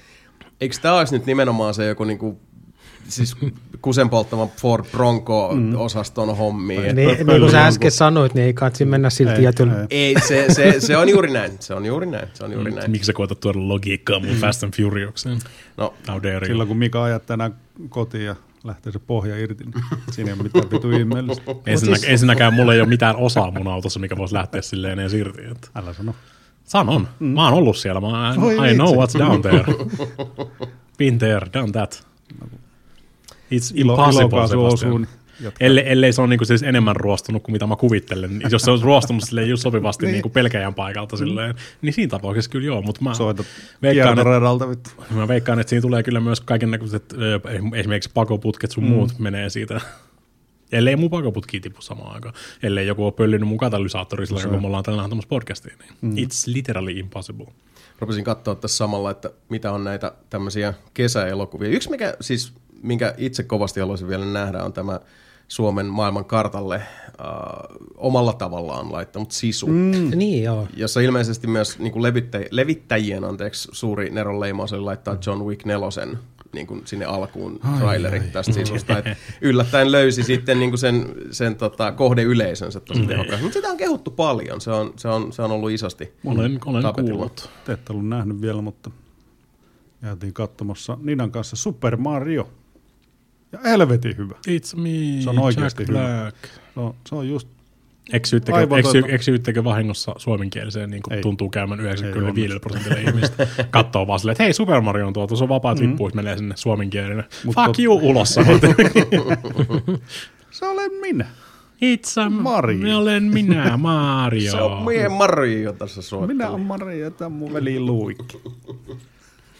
[0.61, 2.37] eikö tämä olisi nyt nimenomaan se joku niin kuin,
[3.07, 3.35] siis
[3.81, 6.77] kusen polttama Ford Bronco-osaston hommi?
[6.77, 9.73] Niin, niin kuin sä äsken sanoit, niin ei katsi mennä sillä Ei, tietyllä.
[9.79, 9.87] ei.
[9.89, 11.51] Ei, se, se, se on juuri näin.
[11.59, 12.27] Se on juuri näin.
[12.33, 12.91] Se on juuri näin.
[12.91, 15.39] Miksi sä koetat tuoda logiikkaa mun Fast and Furioukseen?
[15.77, 16.45] No, How dare you?
[16.45, 17.55] Silloin kun Mika ajat tänään
[17.89, 21.43] kotiin ja lähtee se pohja irti, niin siinä ei ole mitään vitu ihmeellistä.
[21.65, 25.13] Ensinnä, siis- ensinnäkään mulla ei ole mitään osaa mun autossa, mikä voisi lähteä silleen edes
[25.13, 25.41] irti.
[25.51, 25.67] Että.
[25.75, 26.15] Älä sano.
[26.63, 27.07] Sanon.
[27.19, 27.27] Mm.
[27.27, 28.01] Mä oon ollut siellä.
[28.01, 29.63] Mä, Voi I know what's down there.
[30.97, 32.07] Been there, done that.
[33.51, 34.91] It's Ilo, impossible, osuu, Sebastian.
[35.01, 35.07] niin
[35.41, 35.65] jatka.
[35.65, 38.41] Ellei, ellei se on niinku siis enemmän ruostunut kuin mitä mä kuvittelen.
[38.49, 40.13] Jos se olisi ruostunut silleen just sopivasti niin.
[40.13, 43.45] niinku pelkäjän paikalta silleen, niin siinä tapauksessa kyllä joo, mutta mä Soitat
[43.81, 44.89] veikkaan, että, vittu.
[45.11, 47.13] mä veikkaan, että siinä tulee kyllä myös kaiken näköiset,
[47.75, 48.89] esimerkiksi pakoputket sun mm.
[48.89, 49.81] muut menee siitä.
[50.71, 52.33] Ellei mun pakoputki tipu samaan aikaan.
[52.63, 55.77] Ellei joku ole pöllinyt mun katalysaattori silloin, kun me ollaan tällä nähtämässä podcastiin.
[55.79, 56.15] Niin mm.
[56.15, 57.47] It's literally impossible.
[57.99, 61.69] rupesin katsoa tässä samalla, että mitä on näitä tämmöisiä kesäelokuvia.
[61.69, 62.53] Yksi, mikä siis,
[62.83, 64.99] minkä itse kovasti haluaisin vielä nähdä, on tämä
[65.49, 66.83] Suomen maailman kartalle äh,
[67.97, 69.67] omalla tavallaan laittanut sisu.
[69.67, 70.11] Mm.
[70.15, 70.67] Niin joo.
[70.75, 75.65] Jossa ilmeisesti myös niin kuin levittäj- levittäjien anteeksi, suuri Neron leimaus oli laittaa John Wick
[75.65, 76.19] nelosen
[76.53, 78.97] niin kuin sinne alkuun traileri tästä sisusta.
[78.97, 79.05] Et
[79.41, 83.43] yllättäen löysi sitten niin kuin sen, sen tota, kohdeyleisönsä tosi tehokkaasti.
[83.43, 84.61] Mutta sitä on kehuttu paljon.
[84.61, 86.13] Se on, se on, se on ollut isosti.
[86.25, 87.15] Olen, olen tapetilla.
[87.15, 87.49] kuullut.
[87.65, 88.91] Te ette ollut nähnyt vielä, mutta
[90.03, 92.49] jäätiin katsomassa Ninan kanssa Super Mario.
[93.51, 94.35] Ja helvetin hyvä.
[94.47, 96.21] It's me, Se on oikeasti Jack hyvä.
[96.21, 96.37] Black.
[96.73, 97.47] Se on, se on just,
[98.13, 101.21] Eksyittekö, Aivan eksy, eksyittekö vahingossa suomenkieliseen, niin kuin Ei.
[101.21, 102.59] tuntuu käymään 95 onnistu.
[102.59, 103.47] prosentille ihmistä?
[103.71, 105.89] Katsoo vaan silleen, että hei, Super Mario on tuotu, se on vapaat mm-hmm.
[105.91, 107.23] lippuit, menee sinne suomenkielinen.
[107.45, 108.61] Mut Fuck tot- you, ulos sanot.
[110.51, 111.25] se olen minä.
[111.81, 112.77] It's a Mario.
[112.77, 114.51] Minä olen minä, Mario.
[114.51, 116.27] Se on mie Mario tässä soittaa.
[116.27, 118.41] Minä olen Maria ja tämä on mun veli Luikki.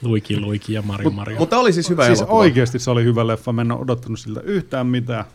[0.02, 1.40] Luiki, Luiki ja Mario, Mario.
[1.40, 2.38] Mutta oli siis hyvä Siis elokuva.
[2.40, 3.54] oikeasti se oli hyvä leffa.
[3.54, 5.26] Mä en ole odottanut siltä yhtään mitään.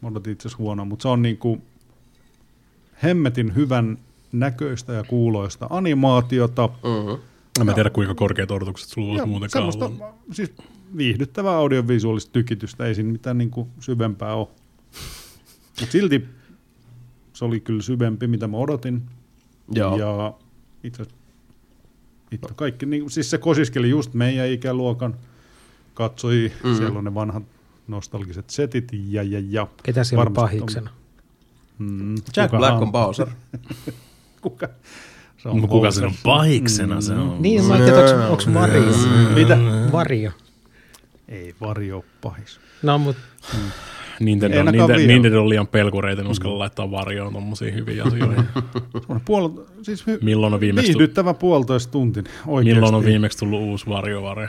[0.00, 1.62] Mä odotin itse asiassa huonoa, mutta se on niinku
[3.02, 3.98] hemmetin hyvän
[4.32, 6.66] näköistä ja kuuloista animaatiota.
[6.66, 7.18] Mm-hmm.
[7.60, 10.02] en mä tiedä, kuinka korkeat odotukset sulla olisi muutenkaan ollut.
[10.32, 10.52] siis
[10.96, 14.48] viihdyttävää audiovisuaalista tykitystä, ei siinä mitään niinku syvempää ole.
[15.80, 16.24] Mutta silti
[17.32, 19.02] se oli kyllä syvempi, mitä mä odotin.
[19.72, 19.96] Joo.
[19.96, 20.34] Ja
[20.84, 21.23] itse asiassa
[22.32, 25.16] Itse kaikki, niin, siis se kosiskeli just meidän ikäluokan
[25.94, 26.76] katsoi, mm.
[26.76, 27.42] siellä on ne vanhat
[27.88, 29.66] nostalgiset setit ja ja ja.
[29.82, 30.90] Ketä siellä on pahiksena?
[31.78, 33.28] Mm, Jack Black on Bowser.
[34.40, 34.68] Kuka?
[35.36, 37.00] Se Mutta kuka sen on pahiksena?
[37.00, 37.42] Se on.
[37.42, 38.92] Niin, mä ajattelin, että onko Vario?
[39.34, 39.58] Mitä?
[39.92, 40.30] Vario.
[41.28, 42.60] Ei Vario ole pahis.
[42.82, 43.22] No, mutta
[44.20, 44.96] Nintendo, Nintendo.
[45.06, 48.44] Nintendo on liian pelkureita, en uskalla laittaa varjoon tommosia hyviä asioita.
[49.24, 49.48] Puol,
[49.82, 52.32] siis hy- Milloin on viimeksi, tu- viihdyttävä puolitoista tuntinen.
[52.46, 52.74] Oikeasti.
[52.74, 54.48] milloin on viimeksi tullut uusi varjovare?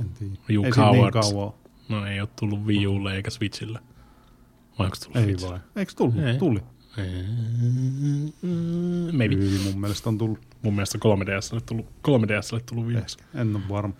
[0.00, 0.32] En tiedä.
[0.50, 1.30] You Ei siitä niin cowards.
[1.30, 1.52] kauan.
[1.88, 3.78] No ei ole tullut Wii Ulle eikä Switchille.
[4.78, 5.50] Vai onko tullut Ei Switchille?
[5.52, 5.60] vai.
[5.76, 6.18] Eikö tullut?
[6.18, 6.38] Ei.
[6.38, 6.60] Tuli.
[9.12, 9.34] Maybe.
[9.36, 10.38] Kyllä mun mielestä on tullut.
[10.62, 13.18] Mun mielestä 3DSlle tullut, 3DSlle tullut viimeksi.
[13.34, 13.94] En ole varma.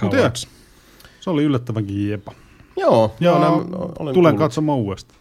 [0.00, 0.48] Cowards.
[1.20, 2.32] Se oli yllättävänkin jepa.
[2.76, 3.68] Joo, Ja joo nämä, olen
[3.98, 4.36] tulen kuullut.
[4.38, 5.20] katsomaan uudestaan.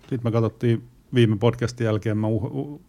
[0.00, 0.82] Sitten me katsottiin
[1.14, 2.80] viime podcastin jälkeen, mä uh, uh,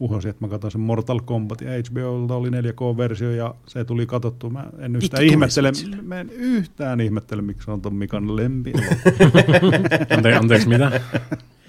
[0.00, 4.50] uhosin, että mä katsoin sen Mortal Kombat ja HBOlta oli 4K-versio ja se tuli katsottua.
[4.50, 5.72] Mä en yhtään ihmettele,
[6.02, 8.72] mä en yhtään ihmettele, miksi se on ton Mikan lempi.
[10.16, 11.00] Ante, anteeksi, mitä?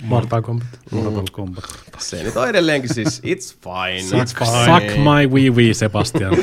[0.03, 0.67] Mortal Kombat.
[0.91, 1.63] Mortal Kombat.
[1.97, 4.01] Se nyt on edelleenkin siis, it's fine.
[4.26, 6.34] Suck, suck my wee wee, Sebastian.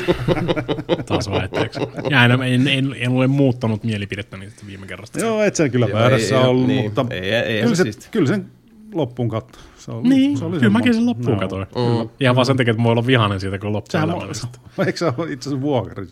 [1.07, 1.81] Taas vaihteeksi.
[2.11, 5.19] Ja en, en, en, en, ole muuttanut mielipidettäni sitten viime kerrasta.
[5.21, 7.83] Joo, et sen kyllä väärässä ei- ei- ollut, niin, mutta ei- ei- kyllä, se se,
[7.83, 8.09] siisti.
[8.11, 8.47] kyllä sen
[8.95, 9.59] loppuun katto.
[9.79, 11.41] Se oli, Niin, se oli kyllä mäkin sen loppuun No.
[11.41, 11.67] katoin.
[11.75, 12.09] Mm.
[12.21, 14.59] Ihan vaan sen takia, että mä voin olla vihainen siitä, kun Sehän loppuu on, elämällisesti.
[14.87, 16.07] eikö se ole itse asiassa vuokari?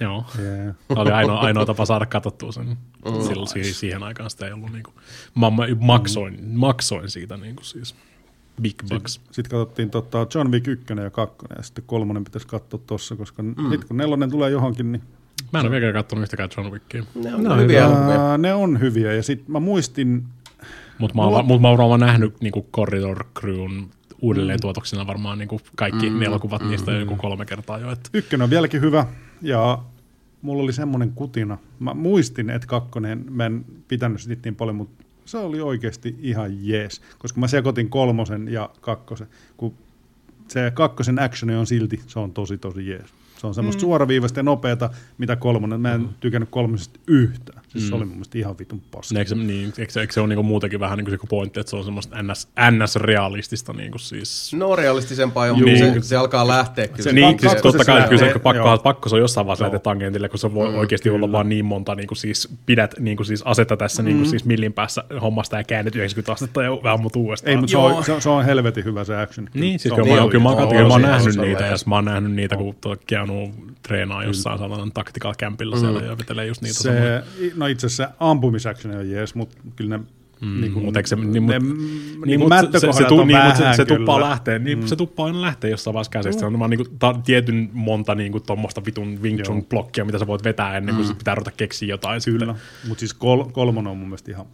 [0.00, 0.24] Joo.
[0.38, 0.74] Yeah.
[0.88, 2.66] Oli ainoa, ainoa tapa saada katsottua sen.
[2.66, 3.22] Mm.
[3.26, 4.92] Silloin siihen, siihen aikaan sitä ei ollut niinku,
[5.34, 7.94] mä, mä maksoin, maksoin siitä niinku siis
[8.62, 9.20] big bucks.
[9.30, 13.42] Sitten katsottiin tota John Wick 1 ja 2 ja sitten kolmonen pitäisi katsoa tossa, koska
[13.42, 13.54] mm.
[13.70, 15.02] sitten kun nelonen tulee johonkin, niin
[15.52, 17.04] Mä en ole vieläkään katsonut yhtäkään John Wickia.
[17.14, 19.12] Ne on No, no, hyviä ää, ne on hyviä.
[19.12, 20.24] Ja sitten mä muistin,
[20.98, 23.86] Mutta mä, oon Mulla- mut mä oon vaan nähnyt niinku Corridor Crewn
[24.20, 27.90] uudelleen tuotoksena varmaan niinku kaikki mm, elokuvat niistä mm, joku kolme kertaa jo.
[27.90, 29.06] Että ykkönen on vieläkin hyvä
[29.42, 29.82] ja
[30.42, 31.58] mulla oli semmoinen kutina.
[31.78, 36.68] Mä muistin, että kakkonen, mä en pitänyt sitä niin paljon, mutta se oli oikeasti ihan
[36.68, 37.02] jees.
[37.18, 39.26] Koska mä sekoitin kolmosen ja kakkosen,
[39.56, 39.74] kun
[40.48, 43.14] se kakkosen actioni on silti, se on tosi tosi jees.
[43.38, 43.86] Se on semmoista mm.
[43.86, 45.80] suoraviivasta ja nopeata, mitä kolmonen.
[45.80, 46.08] Mä en mm.
[46.20, 47.55] tykännyt kolmosesta yhtään.
[47.78, 47.88] Siis mm.
[47.88, 49.18] se oli mun mielestä ihan vitun paska.
[49.18, 51.70] eikö, se, niin, eikö, se, eikö se ole niinku muutenkin vähän niinku se pointti, että
[51.70, 54.54] se on semmoista NS, NS-realistista niinku siis...
[54.54, 55.56] No realistisempaa, Juu.
[55.56, 57.02] mutta se, se alkaa lähteä kyllä.
[57.02, 58.78] Se, niin, siis totta kai, kyllä se pakko, joo.
[58.78, 61.64] pakko se on jossain vaiheessa lähteä tangentille, kun se voi mm, oikeasti olla vaan niin
[61.64, 65.04] monta, niin kuin siis pidät niin kuin siis asetta tässä niin kuin siis millin päässä
[65.22, 67.50] hommasta ja käännet 90 astetta ja vähän mut uudestaan.
[67.50, 69.48] Ei, mutta se on, se, on, se on helvetin hyvä se action.
[69.54, 71.66] Niin, siis Se on kyllä, mä, niin kyllä mä, on, oon, joo, kyllä nähnyt niitä,
[71.66, 72.76] ja mä oon nähnyt niitä, kun
[73.06, 77.22] Keanu treenaa jossain sellainen tactical campilla siellä ja vetelee just niitä se,
[77.56, 80.04] no itse asiassa se ampumisaction on jees, mutta kyllä ne
[80.40, 82.52] mm, niin kuin, se, niin, mut, ne, niin, niin mut
[82.96, 84.86] se, tu, niin, mut se, tuppaa lähteä, niin, mm.
[84.86, 86.40] se tuppaa aina lähteä jossain vaiheessa käsistä.
[86.40, 90.18] Se on vaan niin ta, tietyn monta niin kuin, tuommoista vitun Wing Chun blokkia, mitä
[90.18, 91.16] sä voit vetää ennen kuin mm.
[91.16, 92.20] pitää ruveta keksiä jotain.
[92.24, 92.54] Kyllä,
[92.88, 94.46] mutta siis kol, kolmonen on mun mielestä ihan...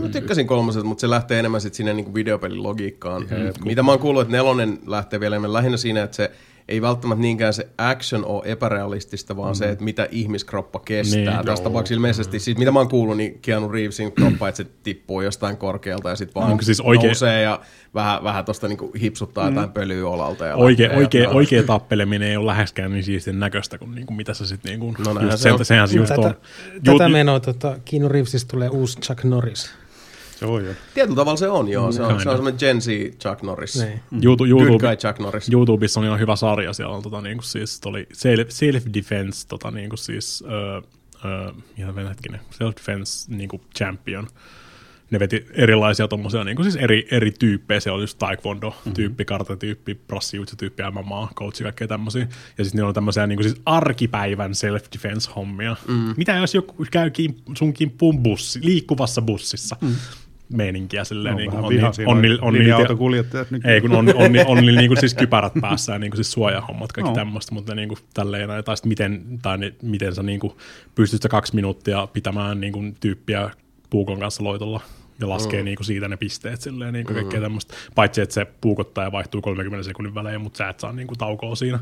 [0.00, 3.24] Mä tykkäsin kolmosesta, mutta se lähtee enemmän sit sinne niinku videopelin logiikkaan.
[3.64, 6.30] Mitä mä oon kuullut, että nelonen lähtee vielä enemmän lähinnä siinä, että se
[6.68, 9.54] ei välttämättä niinkään se action ole epärealistista, vaan mm.
[9.54, 11.36] se, että mitä ihmiskroppa kestää.
[11.36, 14.66] Niin, Tässä tapauksessa ilmeisesti, siis mitä mä oon kuullut, niin Keanu Reevesin kroppa, että se
[14.82, 17.60] tippuu jostain korkealta ja sitten vaan Onko siis oikein- nousee ja
[17.94, 19.54] vähän, vähän tosta niinku hipsuttaa mm.
[19.56, 20.46] jotain pölyä olalta.
[20.46, 24.06] Ja Oikea, lähtee oikea, ja- oikea tappeleminen ei ole läheskään niin siistin näköistä kuin, niin
[24.06, 24.70] kuin mitä se sitten...
[24.70, 25.64] Niin kuin, No just se sen, on.
[25.64, 26.22] sehän se just on.
[26.24, 26.40] Tätä,
[26.84, 29.70] tätä menoa tota, Keanu Reevesistä tulee uusi Chuck Norris.
[30.42, 30.72] Se on jo.
[30.94, 31.92] Tietyllä tavalla se on, joo.
[31.92, 32.86] Se on, se on semmoinen Gen Z
[33.18, 33.82] Chuck Norris.
[33.82, 34.00] Niin.
[34.22, 35.48] YouTube, Good YouTube, guy Chuck Norris.
[35.52, 39.70] YouTubessa on ihan hyvä sarja, siellä on tota, niin kuin siis, oli self, self-defense, tota,
[39.70, 40.80] niin kuin siis, öö,
[41.24, 44.26] öö, ihan hetkinen, self-defense niin kuin champion.
[45.10, 49.94] Ne veti erilaisia tommosia, niin kuin siis eri, eri tyyppejä, siellä oli just taekwondo-tyyppi, karate-tyyppi,
[49.94, 52.28] brassijutsu-tyyppi, MMA, coachi, kaikkea tämmöisiä.
[52.58, 55.76] Ja sitten niillä on tämmöisiä niin kuin siis arkipäivän self-defense-hommia.
[55.88, 56.14] Mm.
[56.16, 59.76] Mitä jos joku käy kim, sun kimppuun bussi, liikkuvassa bussissa?
[59.80, 59.94] Mm.
[60.52, 63.50] Meininkiä silleen, No, niin kuin on, viha on, siinä on, on, niillä- on, niillä- linja-autokuljettajat
[63.50, 63.66] nyt.
[63.66, 66.92] ei, kun on, on, on, on niillä niinku siis kypärät päässä ja niinku siis suojahommat,
[66.92, 67.10] kaikki No.
[67.10, 67.14] no.
[67.16, 68.64] tämmöistä, mutta niinku tälleen, näin.
[68.64, 70.56] tai sit miten, tai ne, miten sä niinku
[70.94, 73.50] pystyt sä kaksi minuuttia pitämään niinku tyyppiä
[73.90, 74.80] puukon kanssa loitolla
[75.22, 75.64] ja laskee mm.
[75.64, 77.74] niinku siitä ne pisteet silleen, niinku kaikkea tämmöistä.
[77.94, 81.78] Paitsi, että se puukottaja vaihtuu 30 sekunnin välein, mutta sä et saa niinku taukoa siinä.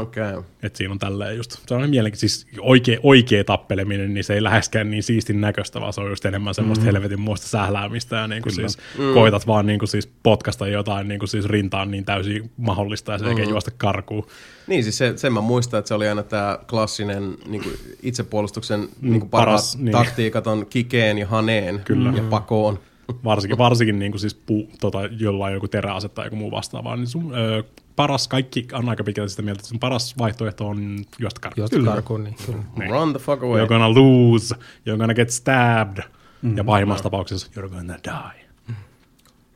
[0.00, 0.30] Okei.
[0.30, 0.42] Okay.
[0.62, 4.42] Et siinä on tälleen just, se on mielenkiintoista, siis oikea, oikea tappeleminen, niin se ei
[4.42, 6.92] läheskään niin siistin näköistä, vaan se on just enemmän semmoista mm.
[6.92, 9.14] helvetin muista sähläämistä ja niin kuin siis mm.
[9.14, 13.18] koitat vaan niin kuin siis potkasta jotain niin kuin siis rintaan niin täysin mahdollista ja
[13.18, 14.26] sen jälkeen juosta karkuun.
[14.70, 18.88] Niin, siis se, sen mä muistan, että se oli aina tämä klassinen niin kuin itsepuolustuksen
[19.00, 19.92] niin kuin paras, paras niin.
[19.92, 22.12] taktiikat on kikeen ja haneen Kyllä.
[22.16, 22.78] ja pakoon.
[23.24, 27.06] varsinkin, varsinkin niin kuin siis pu, tota, jollain joku teräase tai joku muu vastaava, niin
[27.06, 27.62] sun ö,
[27.96, 31.68] paras, kaikki on aika pitkälti sitä mieltä, että sun paras vaihtoehto on juosta karkuun.
[31.72, 32.62] Juosta karkuun, niin kyllä.
[32.78, 32.90] Niin.
[32.90, 33.64] Run the fuck away.
[33.64, 36.02] You're gonna lose, you're gonna get stabbed,
[36.42, 37.10] mm, ja pahimmassa no.
[37.10, 38.44] tapauksessa you're gonna die.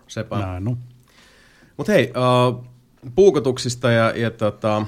[0.09, 0.39] Sepä.
[0.39, 0.79] Näin on.
[1.77, 2.65] Mutta hei, uh,
[3.15, 4.87] puukotuksista ja, ja tota,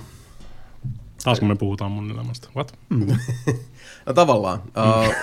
[1.24, 2.48] Taas kun me puhutaan mun elämästä.
[2.56, 2.78] What?
[4.06, 4.62] no tavallaan.
[4.66, 5.14] Uh,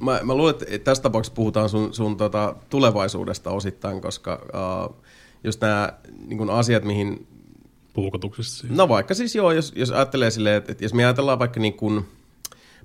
[0.00, 4.96] mä, mä luulen, että tässä tapauksessa puhutaan sun, sun tota, tulevaisuudesta osittain, koska uh,
[5.44, 5.92] just nämä
[6.26, 7.26] niin asiat, mihin...
[7.94, 8.72] Puukotuksessa siis.
[8.72, 11.74] No vaikka siis joo, jos, jos ajattelee silleen, että, että jos me ajatellaan vaikka niin
[11.74, 12.06] kuin,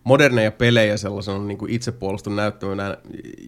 [0.03, 2.97] moderneja pelejä sellaisena niin kuin itsepuolustun näyttämönä,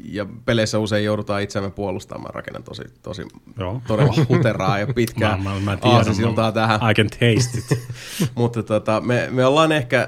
[0.06, 2.34] ja peleissä usein joudutaan itseämme puolustamaan.
[2.34, 3.22] rakennan tosi, tosi
[3.60, 3.82] Joo.
[3.88, 6.80] todella huteraa ja pitkää Mä- mä- mä aasisiltaa tähän.
[6.92, 7.80] I can taste it.
[8.36, 10.08] Mutta tota, me, me ollaan ehkä äh,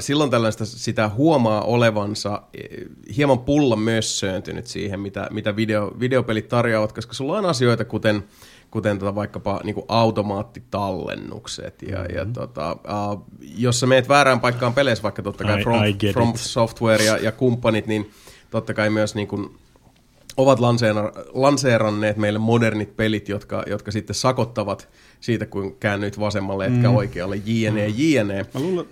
[0.00, 2.86] silloin tällaista sitä huomaa olevansa eh,
[3.16, 8.24] hieman pulla myös sööntynyt siihen, mitä, mitä video, videopelit tarjoavat, koska sulla on asioita kuten
[8.70, 11.82] kuten tota vaikkapa niin automaattitallennukset.
[11.82, 12.16] Ja, mm-hmm.
[12.16, 12.72] ja tota,
[13.12, 13.22] uh,
[13.58, 16.36] jos sä meet väärään paikkaan peleissä, vaikka totta kai I- From, I From it.
[16.36, 18.10] Software ja, ja kumppanit, niin
[18.50, 19.48] totta kai myös niin kuin,
[20.36, 24.88] ovat lanseera- lanseeranneet meille modernit pelit, jotka, jotka sitten sakottavat
[25.20, 26.96] siitä, kun käännyt vasemmalle etkä Mm.
[26.96, 28.46] oikealle, jne, jne.
[28.54, 28.86] Mä luulen,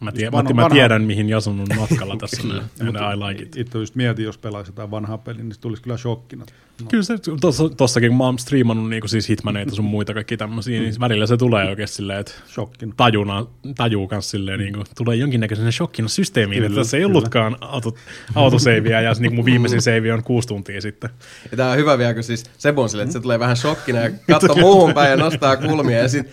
[0.00, 2.42] Mä, tie, Vanha- mä, mä vanha- tiedän, mihin Jason on matkalla tässä.
[2.80, 3.56] and I like it.
[3.56, 6.46] itse just mietin, jos pelaisi jotain vanhaa peliä, niin se tulisi kyllä shokkina.
[6.80, 6.86] No.
[6.90, 10.80] Kyllä se, tossa, tossakin kun mä oon striimannut niinku siis hitmaneita sun muita kaikki tämmöisiä,
[10.80, 12.92] niin välillä se tulee oikein silleen, että Shokkina.
[12.96, 13.46] tajuna,
[13.76, 17.16] tajuu kans silleen, niin kuin, tulee jonkinnäköisenä shokkina systeemiin, Kyllä, että tässä ei kyllä.
[17.18, 17.94] ollutkaan auto,
[18.34, 21.10] autoseiviä, ja niin mun viimeisin seivi on kuusi tuntia sitten.
[21.50, 24.00] Ja tää on hyvä vielä, kun siis Sebu on silleen, että se tulee vähän shokkina
[24.00, 26.26] ja katsoo muuhun päin ja nostaa kulmia ja sit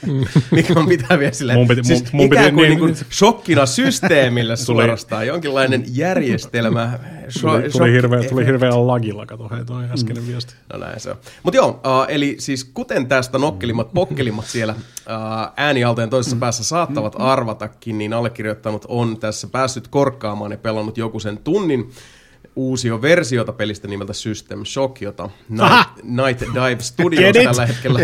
[0.51, 2.95] mikä on pitää vielä silleen, Mun piti- siis mun- mun ikään piti kuin, niin- niin
[2.95, 6.99] kuin shokkina systeemille suorastaan, jonkinlainen järjestelmä.
[7.41, 10.53] Tuli, tuli, hirveä, tuli hirveällä lagilla, kato, hei toi äskeinen viesti.
[10.73, 11.17] No näin se on.
[11.43, 17.15] Mutta joo, uh, eli siis kuten tästä nokkelimmat, pokkelimmat siellä uh, äänialteen toisessa päässä saattavat
[17.19, 21.91] arvatakin, niin allekirjoittanut on tässä päässyt korkkaamaan ja pelannut joku sen tunnin
[22.55, 27.99] uusio versiota pelistä nimeltä System Shock, jota Night, Night Dive Studios tällä hetkellä,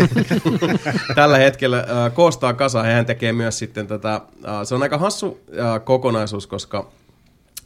[1.14, 2.82] tällä hetkellä uh, koostaa kasa.
[2.82, 6.90] Hän tekee myös sitten tätä, uh, se on aika hassu uh, kokonaisuus, koska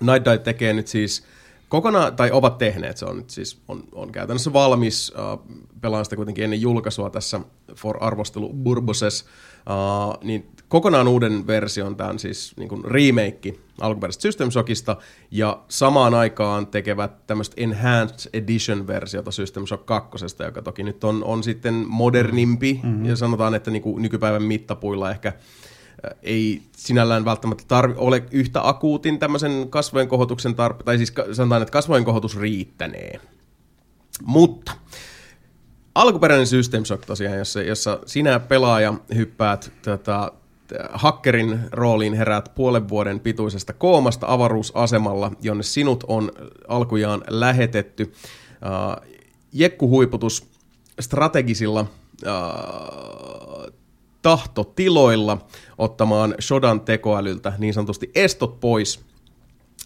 [0.01, 1.25] Night Dive tekee nyt siis
[1.73, 6.17] kokonaan, tai ovat tehneet, se on nyt siis on, on käytännössä valmis, uh, pelaan sitä
[6.17, 7.41] kuitenkin ennen julkaisua tässä
[7.77, 14.23] For Arvostelu Urboses, uh, niin kokonaan uuden version, tämä on siis niin kuin remake alkuperäisestä
[14.23, 14.97] System Shockista,
[15.31, 20.11] ja samaan aikaan tekevät tämmöistä Enhanced Edition-versiota System Shock 2,
[20.45, 23.05] joka toki nyt on, on sitten modernimpi, mm-hmm.
[23.05, 25.33] ja sanotaan, että niin kuin nykypäivän mittapuilla ehkä
[26.23, 31.73] ei sinällään välttämättä tarvi, ole yhtä akuutin tämmöisen kasvojen kohotuksen tarpe, tai siis sanotaan, että
[31.73, 33.21] kasvojen kohotus riittänee.
[34.25, 34.73] Mutta
[35.95, 40.33] alkuperäinen System Shock tosiaan, jossa, jossa sinä pelaaja hyppäät tota,
[40.69, 46.33] t- hakkerin rooliin heräät puolen vuoden pituisesta koomasta avaruusasemalla, jonne sinut on
[46.69, 48.13] alkujaan lähetetty.
[48.63, 49.13] Uh,
[49.53, 50.47] jekkuhuiputus
[51.01, 53.73] strategisilla uh,
[54.23, 55.39] tahtotiloilla
[55.79, 59.05] ottamaan Shodan tekoälyltä niin sanotusti estot pois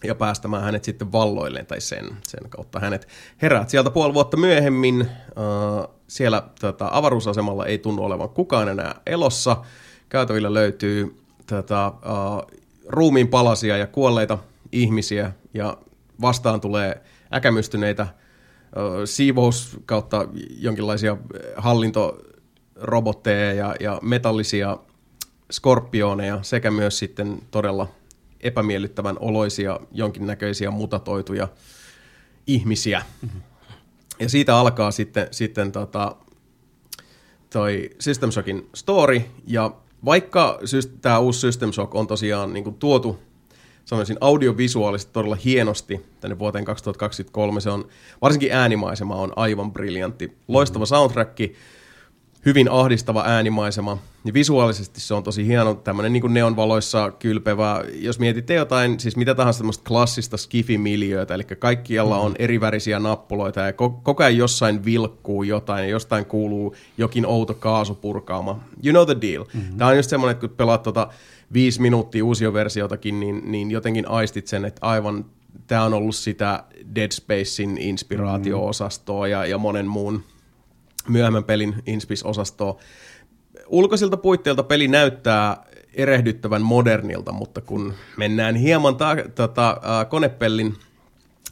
[0.03, 3.07] ja päästämään hänet sitten valloilleen, tai sen, sen kautta hänet
[3.41, 3.69] heräät.
[3.69, 9.57] Sieltä puoli vuotta myöhemmin äh, siellä tota, avaruusasemalla ei tunnu olevan kukaan enää elossa.
[10.09, 12.57] Käytävillä löytyy tota, äh,
[12.87, 14.37] ruumiin palasia ja kuolleita
[14.71, 15.77] ihmisiä, ja
[16.21, 17.03] vastaan tulee
[17.33, 18.11] äkämystyneitä äh,
[19.05, 20.27] siivous kautta
[20.59, 21.17] jonkinlaisia
[22.77, 24.77] hallintorobotteja ja, ja metallisia
[25.51, 27.87] skorpioneja sekä myös sitten todella
[28.41, 31.47] epämiellyttävän oloisia jonkinnäköisiä mutatoituja
[32.47, 33.01] ihmisiä.
[33.21, 33.41] Mm-hmm.
[34.19, 36.15] Ja siitä alkaa sitten, sitten tota,
[37.49, 39.71] toi System Shockin story, ja
[40.05, 40.59] vaikka
[41.01, 43.19] tämä uusi System Shock on tosiaan niin kuin tuotu
[43.85, 47.87] sanoisin audiovisuaalisesti todella hienosti tänne vuoteen 2023, se on,
[48.21, 50.37] varsinkin äänimaisema on aivan briljantti.
[50.47, 51.39] Loistava soundtrack,
[52.47, 58.53] hyvin ahdistava äänimaisema, ja visuaalisesti se on tosi hieno, tämmöinen niin neonvaloissa kylpevä, jos mietitte
[58.53, 64.23] jotain, siis mitä tahansa tämmöistä klassista skifi-miljöötä, eli kaikkialla on erivärisiä nappuloita, ja ko- koko
[64.23, 68.59] ajan jossain vilkkuu jotain, ja jostain kuuluu jokin outo kaasupurkaama.
[68.85, 69.45] You know the deal.
[69.53, 69.77] Mm-hmm.
[69.77, 71.07] Tämä on just semmoinen, että kun pelaat tota
[71.53, 75.25] viisi minuuttia uusioversiotakin, niin, niin jotenkin aistit sen, että aivan
[75.67, 76.63] tämä on ollut sitä
[76.95, 80.23] Dead Spacein inspiraatio-osastoa ja, ja monen muun
[81.09, 82.77] myöhemmän pelin Inspis-osastoa.
[83.67, 85.63] Ulkoisilta puitteilta peli näyttää
[85.93, 90.75] erehdyttävän modernilta, mutta kun mennään hieman ta- tota, äh, konepellin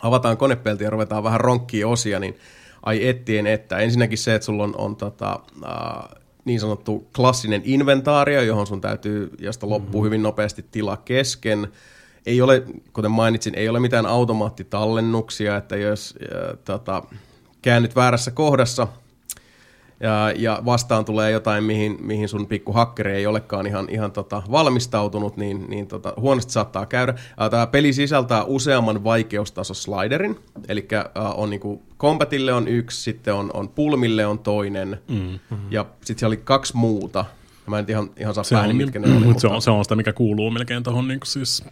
[0.01, 2.37] avataan konepelti ja ruvetaan vähän ronkkiin osia, niin
[2.83, 3.77] ai ettien että.
[3.77, 9.31] Ensinnäkin se, että sulla on, on tota, uh, niin sanottu klassinen inventaario, johon sun täytyy,
[9.39, 10.05] josta loppuu mm-hmm.
[10.05, 11.67] hyvin nopeasti tila kesken.
[12.25, 12.63] Ei ole,
[12.93, 17.03] kuten mainitsin, ei ole mitään automaattitallennuksia, että jos uh, tota,
[17.61, 18.87] käännyt väärässä kohdassa–
[19.99, 24.43] ja, ja vastaan tulee jotain, mihin, mihin sun pikku hakkeri ei olekaan ihan, ihan tota
[24.51, 27.13] valmistautunut, niin, niin tota, huonosti saattaa käydä.
[27.51, 30.87] Tämä peli sisältää useamman vaikeustaso-sliderin, eli
[31.35, 35.71] on niinku, Combatille on yksi, sitten on, on Pulmille on toinen, mm-hmm.
[35.71, 37.25] ja sitten siellä oli kaksi muuta.
[37.67, 39.25] Mä en ihan, ihan saa pääni, mitkä ne oli.
[39.25, 41.63] Mutta se on, se on sitä, mikä kuuluu melkein tuohon niin siis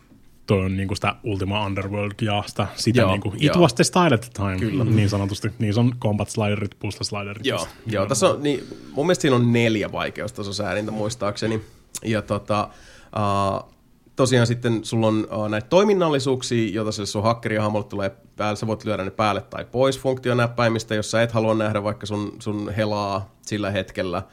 [0.47, 3.61] toi on niinku sitä Ultima Underworld ja sitä, sitä joo, niinku, it joo.
[3.61, 4.83] was the style at the time, Kyllä.
[4.83, 5.51] niin sanotusti.
[5.59, 7.45] Niin se on combat sliderit, puzzle sliderit.
[7.45, 11.61] Joo, joo tässä on, niin, mun mielestä siinä on neljä vaikeustasosäädintä muistaakseni.
[12.05, 12.69] Ja tota,
[13.15, 13.73] uh,
[14.15, 18.85] tosiaan sitten sulla on uh, näitä toiminnallisuuksia, joita se sun hakkerihahmolle tulee päälle, sä voit
[18.85, 23.35] lyödä ne päälle tai pois funktionäppäimistä, jos sä et halua nähdä vaikka sun, sun helaa
[23.41, 24.23] sillä hetkellä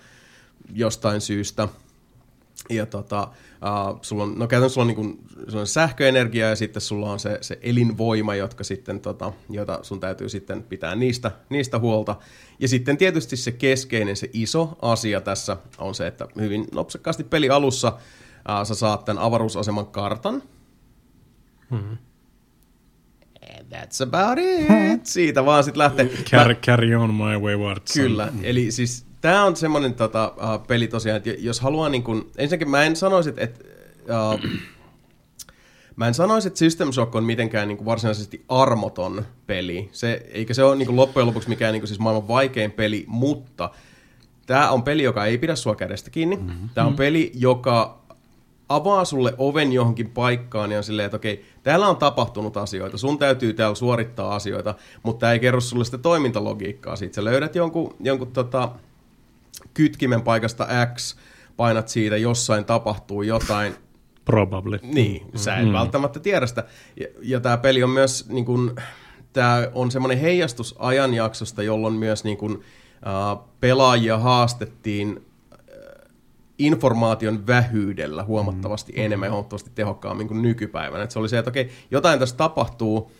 [0.72, 1.68] jostain syystä.
[2.70, 3.28] Ja tota,
[3.62, 5.18] Uh, sulla on, no käytännössä sulla on, niin kuin,
[5.48, 10.00] sulla on sähköenergia ja sitten sulla on se, se elinvoima, jotka sitten, tota, jota sun
[10.00, 12.16] täytyy sitten pitää niistä, niistä huolta.
[12.58, 17.50] Ja sitten tietysti se keskeinen, se iso asia tässä on se, että hyvin nopsakkaasti peli
[17.50, 20.42] alussa uh, sä saat tämän avaruusaseman kartan.
[21.70, 21.96] Hmm.
[23.70, 25.06] That's about it.
[25.06, 26.06] Siitä vaan sitten lähtee.
[26.30, 28.02] Carry, carry on my wayward son.
[28.02, 32.30] Kyllä, eli siis tämä on semmoinen tota, uh, peli tosiaan, että jos haluaa niin kun,
[32.36, 33.64] ensinnäkin mä en sanoisi, että, että
[34.34, 34.50] uh,
[35.96, 40.54] Mä en sanoisi, että System Shock on mitenkään niin kuin varsinaisesti armoton peli, se, eikä
[40.54, 43.70] se ole niin kuin loppujen lopuksi mikään niin kuin siis maailman vaikein peli, mutta
[44.46, 46.36] tämä on peli, joka ei pidä sua kädestä kiinni.
[46.36, 46.68] Mm-hmm.
[46.74, 47.98] Tämä on peli, joka
[48.68, 53.18] avaa sulle oven johonkin paikkaan ja on silleen, että okei, täällä on tapahtunut asioita, sun
[53.18, 56.96] täytyy täällä suorittaa asioita, mutta tämä ei kerro sulle sitä toimintalogiikkaa.
[56.96, 58.68] Siitä sä löydät jonkun, jonkun tota,
[59.74, 61.16] kytkimen paikasta X,
[61.56, 63.74] painat siitä, jossain tapahtuu jotain.
[64.24, 64.78] Probably.
[64.82, 65.72] Niin, sä et mm.
[65.72, 66.64] välttämättä tiedä sitä.
[67.00, 68.76] Ja, ja tämä peli on myös, niin kun,
[69.32, 75.30] tämä on semmoinen heijastus ajanjaksosta, jolloin myös niin kun, uh, pelaajia haastettiin
[76.60, 79.02] informaation vähyydellä huomattavasti mm.
[79.04, 81.04] enemmän ja huomattavasti tehokkaammin kuin nykypäivänä.
[81.04, 83.12] Et se oli se, että okei, jotain tässä tapahtuu,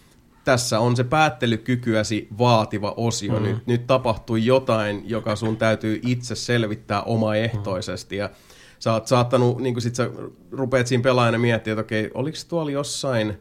[0.44, 3.38] tässä on se päättelykykyäsi vaativa osio.
[3.38, 3.42] Mm.
[3.42, 8.16] Nyt, nyt tapahtui jotain, joka sun täytyy itse selvittää omaehtoisesti.
[8.16, 8.30] Ja
[8.78, 10.10] sä oot saattanut, niin kuin sit sä
[10.50, 13.38] rupeat siinä pelaajana miettiä, että okei, oliko tuolla jossain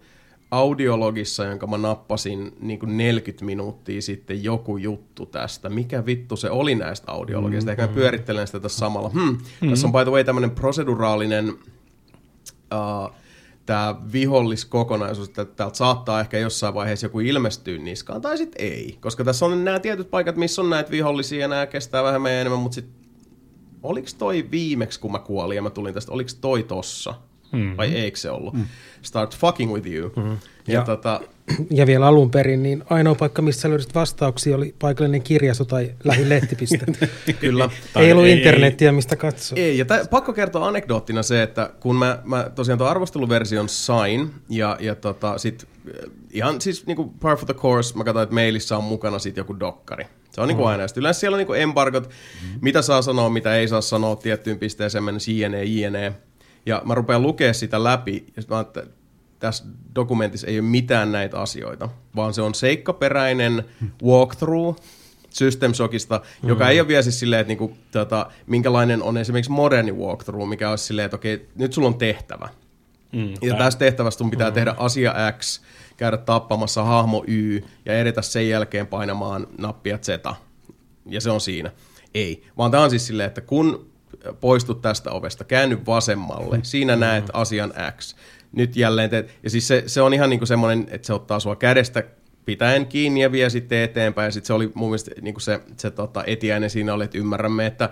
[0.52, 5.70] audiologissa, jonka mä nappasin niin kuin 40 minuuttia sitten joku juttu tästä.
[5.70, 7.66] Mikä vittu se oli näistä audiologista?
[7.66, 9.10] Mm, Ehkä mä pyörittelen sitä tässä samalla.
[9.10, 9.70] Hmm, mm.
[9.70, 11.54] Tässä on by the way tämmöinen proseduraalinen...
[12.74, 13.14] Uh,
[13.70, 18.98] tämä viholliskokonaisuus, että täältä saattaa ehkä jossain vaiheessa joku ilmestyä niskaan, tai sitten ei.
[19.02, 22.42] Koska tässä on nämä tietyt paikat, missä on näitä vihollisia, ja nämä kestää vähän meidän
[22.42, 22.96] enemmän, mutta sitten
[23.84, 27.14] oliko toi viimeksi, kun mä kuolin ja mä tulin tästä, oliko toi tossa?
[27.52, 27.78] Mm-hmm.
[27.78, 28.54] Vai eikö se ollut?
[28.54, 28.66] Mm.
[29.02, 30.12] Start fucking with you.
[30.16, 30.38] Mm-hmm.
[30.68, 31.22] Ja, ja, tota...
[31.70, 36.86] ja vielä alun perin, niin ainoa paikka, missä löysit vastauksia, oli paikallinen kirjasto tai lähilehtipiste.
[37.40, 37.70] Kyllä.
[37.96, 39.58] ei ollut ei, internettiä, mistä katsoa.
[39.60, 44.32] Ei, ja tä, pakko kertoa anekdoottina se, että kun mä, mä tosiaan tuon arvosteluversion sain,
[44.50, 48.36] ja, ja tota, sit eh, ihan siis niinku par for the course, mä katsoin, että
[48.36, 50.06] mailissa on mukana sit joku dokkari.
[50.32, 50.88] Se on niin kuin aina.
[50.88, 52.60] Sitten yleensä siellä on niin embargot, mm-hmm.
[52.62, 56.14] mitä saa sanoa, mitä ei saa sanoa tiettyyn pisteeseen mennessä, jne, jne.
[56.66, 58.84] Ja mä rupean lukemaan sitä läpi, ja mä että
[59.40, 63.66] tässä dokumentissa ei ole mitään näitä asioita, vaan se on seikkaperäinen
[64.04, 64.80] walkthrough
[65.30, 66.50] System Shockista, mm.
[66.50, 70.70] joka ei ole vielä siis silleen, että niinku, tota, minkälainen on esimerkiksi moderni walkthrough, mikä
[70.70, 72.50] olisi silleen, että okei, nyt sulla on tehtävä.
[73.12, 74.54] Mm, ja tässä tehtävässä sun pitää mm.
[74.54, 75.62] tehdä asia X,
[75.98, 80.10] käydä tappamassa hahmo Y ja edetä sen jälkeen painamaan nappia Z.
[81.06, 81.72] Ja se on siinä.
[82.14, 83.90] Ei, vaan tämä on siis silleen, että kun
[84.42, 86.64] poistu tästä ovesta, käänny vasemmalle, mm.
[86.74, 88.16] siinä näet asian X.
[88.52, 91.40] Nyt jälleen teet, ja siis se, se on ihan niin kuin semmoinen, että se ottaa
[91.40, 92.04] sua kädestä
[92.46, 94.26] pitäen kiinni ja vie sitten eteenpäin.
[94.26, 97.18] Ja sitten se oli mun mielestä niin kuin se, se tota, etiäinen siinä oli, että
[97.18, 97.90] ymmärrämme, että,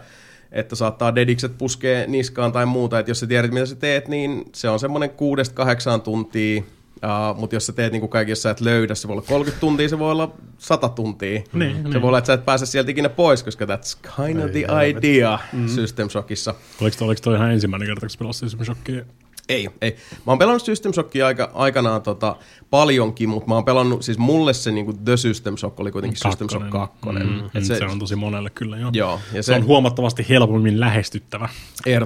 [0.51, 2.99] että saattaa dedikset puskee niskaan tai muuta.
[2.99, 6.63] Että jos sä tiedät, mitä sä teet, niin se on semmoinen kuudesta kahdeksaan tuntia
[6.97, 9.59] Uh, mutta jos sä teet niin kaikki, jos sä et löydä, se voi olla 30
[9.59, 11.41] tuntia, se voi olla 100 tuntia.
[11.53, 12.01] Niin, se niin.
[12.01, 15.39] voi olla, että sä et pääse sieltä ikinä pois, koska that's kind of the idea
[15.53, 15.67] mm.
[15.67, 16.55] System Shockissa.
[16.81, 19.05] Oliko, oliko toi ihan ensimmäinen kerta, kun pelasit System Shockia?
[19.49, 19.95] Ei, ei.
[20.11, 22.35] Mä oon pelannut System Shockia aika, aikanaan tota,
[22.69, 26.49] paljonkin, mutta mä oon pelannut, siis mulle se niinku The System Shock oli kuitenkin Kakkonen.
[26.49, 26.97] System Shock 2.
[27.05, 28.91] Mm, Et se, se, on tosi monelle kyllä, joo.
[28.93, 31.49] joo ja se, se, on huomattavasti helpommin lähestyttävä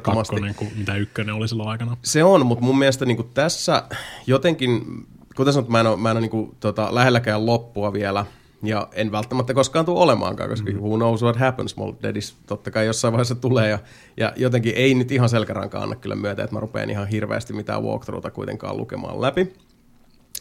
[0.02, 1.98] kakkonen kuin mitä ykkönen oli silloin aikana.
[2.04, 3.84] Se on, mutta mun mielestä niinku tässä
[4.28, 5.06] jotenkin
[5.36, 8.26] kuten sanottu, mä en ole, mä en ole niin kuin, tota, lähelläkään loppua vielä,
[8.64, 10.78] ja en välttämättä koskaan tule olemaankaan, koska mm.
[10.78, 13.80] who knows what happens, Small Daddies totta kai jossain vaiheessa tulee, ja,
[14.18, 17.84] ja jotenkin ei nyt ihan selkärankaan anna kyllä myötä, että mä rupean ihan hirveästi mitään
[17.84, 19.54] walkthroughta kuitenkaan lukemaan läpi.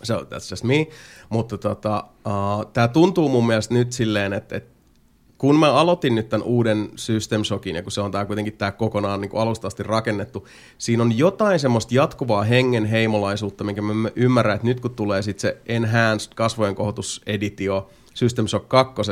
[0.02, 0.86] So that's just me.
[1.28, 4.80] Mutta tota, uh, tämä tuntuu mun mielestä nyt silleen, että, että
[5.38, 8.72] kun mä aloitin nyt tämän uuden System Shockin, ja kun se on tää kuitenkin tämä
[8.72, 10.48] kokonaan niin alusta asti rakennettu,
[10.78, 15.40] siinä on jotain semmoista jatkuvaa hengen heimolaisuutta, minkä mä ymmärrän, että nyt kun tulee sitten
[15.40, 19.02] se Enhanced kasvojen kohotuseditio System Shock 2,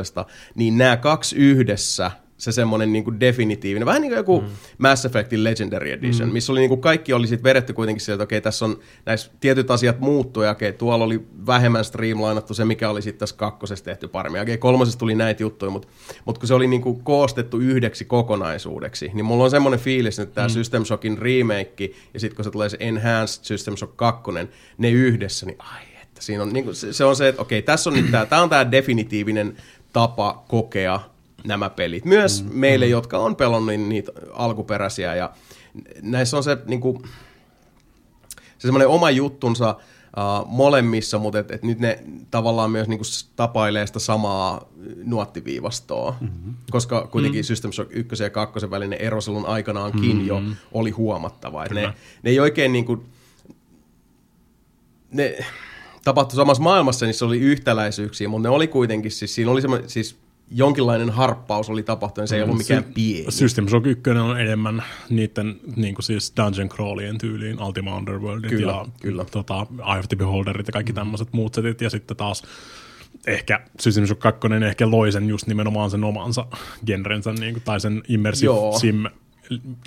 [0.54, 4.48] niin nämä kaksi yhdessä– se semmoinen niin definitiivinen, vähän niin kuin joku mm.
[4.78, 6.32] Mass Effectin Legendary Edition, mm.
[6.32, 9.30] missä oli niin kuin kaikki oli sitten vedetty kuitenkin sieltä, että okei, tässä on näissä
[9.40, 13.84] tietyt asiat muuttuu, ja okei, tuolla oli vähemmän streamlainattu se, mikä oli sitten tässä kakkosessa
[13.84, 14.42] tehty paremmin.
[14.42, 15.88] Okei, kolmosessa tuli näitä juttuja, mutta,
[16.24, 20.34] mutta kun se oli niin kuin koostettu yhdeksi kokonaisuudeksi, niin mulla on semmoinen fiilis, että
[20.34, 20.52] tämä mm.
[20.52, 24.30] System Shockin remake, ja sitten kun se tulee se Enhanced System Shock 2,
[24.78, 27.62] ne yhdessä, niin ai, että siinä on, niin kuin, se, se on se, että okei,
[27.62, 29.56] tässä on nyt tämä, tämä on tämä definitiivinen
[29.92, 31.00] tapa kokea
[31.44, 32.04] nämä pelit.
[32.04, 32.90] Myös mm, meille, mm.
[32.90, 35.14] jotka on pelannut niitä alkuperäisiä.
[35.14, 35.32] Ja
[36.02, 37.02] näissä on se, niin kuin,
[38.58, 43.08] se semmoinen oma juttunsa uh, molemmissa, mutta et, et nyt ne tavallaan myös niin kuin,
[43.36, 44.68] tapailee sitä samaa
[45.04, 46.16] nuottiviivastoa.
[46.20, 46.54] Mm-hmm.
[46.70, 47.46] Koska kuitenkin mm-hmm.
[47.46, 50.26] System Shock 1 ja 2 välinen ero silloin aikanaankin mm-hmm.
[50.26, 50.42] jo
[50.72, 51.64] oli huomattava.
[51.64, 53.06] Et ne, ne ei oikein niin kuin,
[55.10, 55.38] ne
[56.08, 59.88] tapahtui samassa maailmassa, niin se oli yhtäläisyyksiä, mutta ne oli kuitenkin, siis siinä oli semmoinen,
[59.88, 60.16] siis
[60.50, 63.26] jonkinlainen harppaus oli tapahtunut, se ei ollut mm, mikään pieni.
[63.28, 68.72] System Shock 1 on enemmän niiden niin kuin siis dungeon crawlien tyyliin, Ultima Underworldit kyllä,
[68.72, 69.24] ja kyllä.
[69.24, 72.42] Tota, Eye of the Beholderit ja kaikki tämmöiset muut setit, ja sitten taas
[73.26, 76.46] ehkä System Shock 2 ehkä loi sen just nimenomaan sen omansa
[76.86, 78.78] genrensä, niin kuin, tai sen immersive Joo.
[78.78, 79.04] sim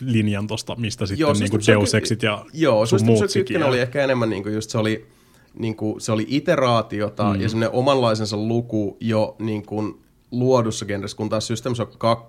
[0.02, 3.24] linjan tosta, mistä sitten joo, niin kuin Deus Exit ja Joo, sun muut
[3.66, 5.06] oli ehkä enemmän niin kuin just se oli,
[5.60, 7.42] niin kuin, se oli iteraatiota mm.
[7.42, 10.02] ja semmoinen omanlaisensa luku jo niin kuin
[10.32, 12.26] luodussa genressä, kun taas System Shock 2,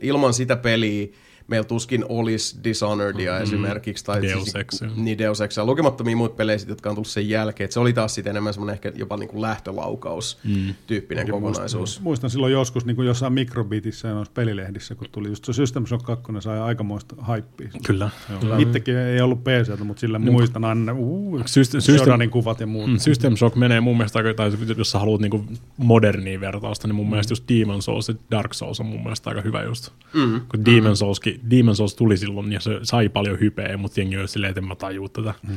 [0.00, 1.08] ilman sitä peliä
[1.48, 3.42] meillä tuskin olisi Dishonoredia mm-hmm.
[3.42, 4.04] esimerkiksi.
[4.04, 4.70] Tai Deus siis Ex.
[4.70, 5.58] Siis, niin Deus Ex.
[5.58, 7.64] Lukemattomia muut pelejä, jotka on tullut sen jälkeen.
[7.64, 10.74] Et se oli taas sitten enemmän semmoinen ehkä jopa niin kuin lähtölaukaus mm.
[10.86, 11.74] tyyppinen ja kokonaisuus.
[11.74, 15.52] Muistan, muistan silloin joskus niin kuin jossain mikrobitissä ja noissa pelilehdissä, kun tuli just se
[15.52, 17.68] System Shock 2, sai aikamoista haippia.
[17.86, 18.10] Kyllä.
[18.42, 18.58] Joo.
[18.58, 22.90] Itsekin ei ollut PC, mutta sillä niin, muistan aina uh, System, System, kuvat ja muut.
[22.90, 27.06] Mm, System Shock menee mun mielestä, tai jos sä haluat niin modernia vertausta, niin mun
[27.06, 27.10] mm.
[27.10, 29.90] mielestä just Demon Souls ja Dark Souls on mun mielestä aika hyvä just.
[30.14, 30.40] Mm.
[30.48, 34.28] Kun Demon, Soulskin, Demon Souls tuli silloin ja se sai paljon hypeä, mutta jengi oli
[34.28, 35.34] silleen, että en mä tajuu tätä.
[35.42, 35.54] Mm.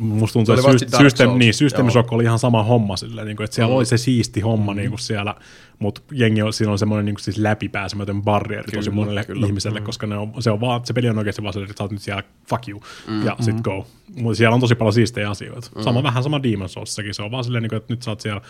[0.00, 3.44] Musta tuntuu, että syst- System, niin, System Shock oli ihan sama homma silleen, niin kuin,
[3.44, 3.76] että siellä mm.
[3.76, 4.76] oli se siisti homma mm.
[4.76, 5.34] niin kuin siellä,
[5.78, 9.46] mutta jengi on, siinä on semmoinen niin kuin siis läpipääsemätön barrieri tosi monelle kyllä.
[9.46, 9.86] ihmiselle, mm.
[9.86, 11.92] koska ne on, se, on vaan, se peli on oikeasti vaan se, että sä oot
[11.92, 13.26] nyt siellä fuck you mm.
[13.26, 13.86] ja sit go.
[14.16, 15.70] Mutta siellä on tosi paljon siistejä asioita.
[15.76, 15.82] Mm.
[15.82, 18.20] Sama vähän sama Demon's Soulssakin, se on vaan silleen, niin kuin, että nyt sä oot
[18.20, 18.40] siellä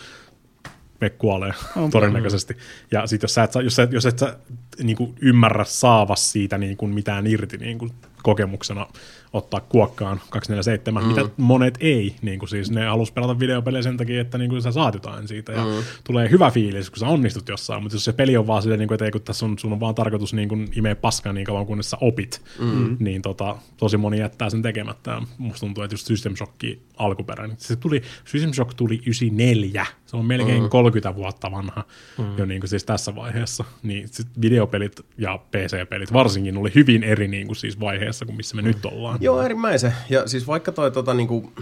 [1.01, 2.57] me kuolee on todennäköisesti.
[2.91, 4.37] Ja sitten jos sä et, jos sä, jos et sä
[4.83, 7.91] niin kuin ymmärrä saavas siitä niin kuin mitään irti niin kuin
[8.23, 8.87] kokemuksena,
[9.33, 11.09] ottaa kuokkaan 247, mm.
[11.09, 12.15] mitä monet ei.
[12.21, 15.27] Niin kuin siis ne halus pelata videopelejä sen takia, että niin kuin sä saat jotain
[15.27, 15.71] siitä ja mm.
[16.03, 18.87] tulee hyvä fiilis, kun sä onnistut jossain, mutta jos se peli on vaan silleen, niin
[18.87, 21.45] kuin, että ei, kun tässä on, sun on vaan tarkoitus niin kuin imeä paskaa niin
[21.45, 22.97] kauan, kunnes sä opit, mm.
[22.99, 25.11] niin tota, tosi moni jättää sen tekemättä.
[25.11, 26.53] Ja musta tuntuu, että just System Shock
[26.97, 27.57] alkuperäinen.
[27.59, 30.69] Se tuli, System Shock tuli 94, se on melkein mm.
[30.69, 31.83] 30 vuotta vanha
[32.17, 32.37] mm.
[32.37, 33.63] jo niin kuin siis tässä vaiheessa.
[33.83, 34.27] Niin sit
[34.71, 38.85] videopelit ja PC-pelit varsinkin oli hyvin eri niin kuin siis vaiheessa kuin missä me nyt
[38.85, 39.17] ollaan.
[39.21, 39.93] Joo, äärimmäisen.
[40.09, 41.53] Ja siis vaikka toi tota, niinku, uh,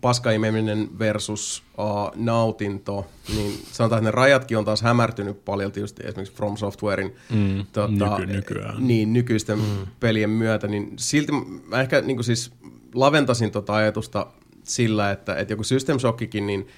[0.00, 6.34] paskaimeminen versus uh, nautinto, niin sanotaan, että ne rajatkin on taas hämärtynyt paljon just esimerkiksi
[6.34, 8.86] From Softwarein mm, tota, nyky, nykyään.
[8.86, 9.86] Niin, nykyisten mm.
[10.00, 11.32] pelien myötä, niin silti
[11.68, 12.52] mä ehkä niinku siis
[12.94, 14.26] laventasin tota ajatusta
[14.64, 16.68] sillä, että, että joku System Shockikin, niin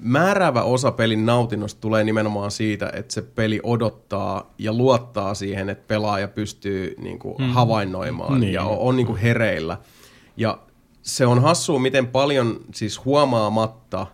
[0.00, 5.84] määräävä osa pelin nautinnosta tulee nimenomaan siitä, että se peli odottaa ja luottaa siihen, että
[5.88, 7.50] pelaaja pystyy niin kuin, mm.
[7.50, 8.52] havainnoimaan niin.
[8.52, 9.78] ja on, on niin kuin hereillä.
[10.36, 10.58] Ja
[11.02, 14.06] se on hassua, miten paljon siis huomaamatta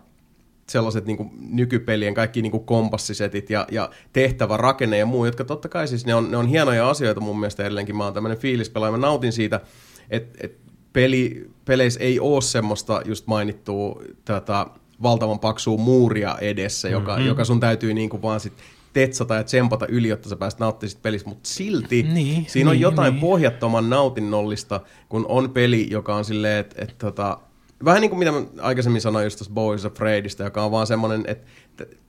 [0.69, 5.43] sellaiset niin kuin nykypelien kaikki niin kuin kompassisetit ja, ja tehtävä rakenne ja muu, jotka
[5.43, 7.97] totta kai siis ne on, ne on hienoja asioita mun mielestä edelleenkin.
[7.97, 9.61] Mä oon tämmöinen fiilispelaaja, mä nautin siitä,
[10.09, 14.65] että, että peli, peleissä ei ole semmoista just mainittua tätä
[15.03, 17.27] valtavan paksua muuria edessä, joka, mm-hmm.
[17.27, 18.53] joka sun täytyy niin kuin vaan sit
[18.93, 22.75] tetsata ja tsempata yli, jotta sä pääset nauttimaan siitä pelistä, mutta silti niin, siinä on
[22.75, 23.21] niin, jotain niin.
[23.21, 27.39] pohjattoman nautinnollista, kun on peli, joka on silleen, että et, tota,
[27.85, 31.23] vähän niin kuin mitä mä aikaisemmin sanoin just tuossa Boys Afraidista, joka on vaan semmoinen,
[31.27, 31.45] että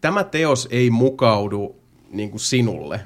[0.00, 1.76] tämä teos ei mukaudu
[2.10, 3.00] niin kuin sinulle,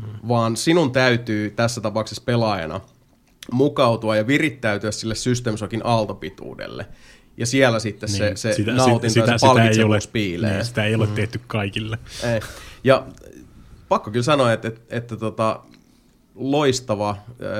[0.00, 0.28] hmm.
[0.28, 2.80] vaan sinun täytyy tässä tapauksessa pelaajana
[3.52, 6.86] mukautua ja virittäytyä sille System Shockin aaltopituudelle.
[7.42, 9.98] Ja siellä sitten niin, se, se sitä, nautinto sitä, ja se sitä, sitä ei ole,
[10.12, 10.52] piilee.
[10.52, 11.98] Niin, sitä ei ole tehty kaikille.
[12.34, 12.40] Ei.
[12.84, 13.06] Ja
[13.88, 15.60] pakko kyllä sanoa, että, että, että tota,
[16.34, 17.16] loistava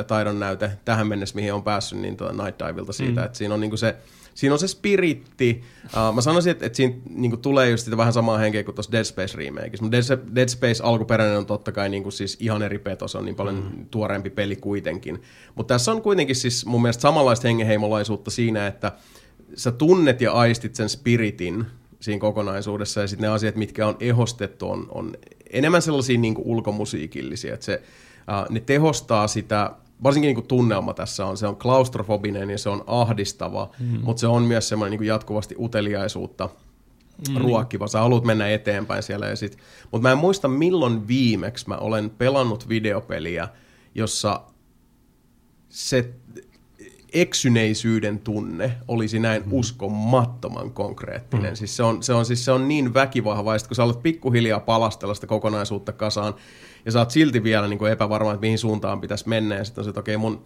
[0.06, 3.26] taidon näyte tähän mennessä, mihin on päässyt niin tuota Night Diveilta siitä, mm.
[3.26, 3.96] että siinä on niinku se
[4.34, 5.62] siinä on se spiritti.
[5.84, 8.92] Uh, mä sanoisin, että, että siinä niinku tulee just sitä vähän samaa henkeä kuin tuossa
[8.92, 9.90] Dead Space remakeissa.
[9.90, 13.34] Dead, Dead Space alkuperäinen on totta kai niinku siis ihan eri peto, se on niin
[13.34, 13.86] paljon mm.
[13.86, 15.22] tuoreempi peli kuitenkin.
[15.54, 18.92] Mutta tässä on kuitenkin siis mun mielestä samanlaista hengenheimolaisuutta siinä, että
[19.54, 21.66] sä tunnet ja aistit sen spiritin
[22.00, 25.16] siinä kokonaisuudessa ja sitten ne asiat, mitkä on ehostettu, on, on
[25.50, 27.82] enemmän sellaisia niinku ulkomusiikillisia, että se,
[28.16, 29.70] uh, ne tehostaa sitä
[30.02, 34.00] varsinkin niin kuin tunnelma tässä on, se on klaustrofobinen ja se on ahdistava, mm.
[34.02, 36.48] mutta se on myös semmoinen niin jatkuvasti uteliaisuutta
[37.28, 37.36] mm.
[37.36, 37.88] ruokkiva.
[37.88, 39.26] Sä haluat mennä eteenpäin siellä.
[39.26, 39.58] Ja sit,
[39.90, 43.48] mutta mä en muista milloin viimeksi mä olen pelannut videopeliä,
[43.94, 44.40] jossa
[45.68, 46.14] se
[47.12, 49.52] eksyneisyyden tunne olisi näin mm.
[49.52, 51.52] uskomattoman konkreettinen.
[51.52, 51.56] Mm.
[51.56, 55.14] Siis se, on, se, on, siis se on niin väkivahva, kun sä alat pikkuhiljaa palastella
[55.14, 56.34] sitä kokonaisuutta kasaan,
[56.84, 59.80] ja sä oot silti vielä niin kuin epävarma, että mihin suuntaan pitäisi mennä, ja sitten
[59.80, 60.44] on se, että okei, mun,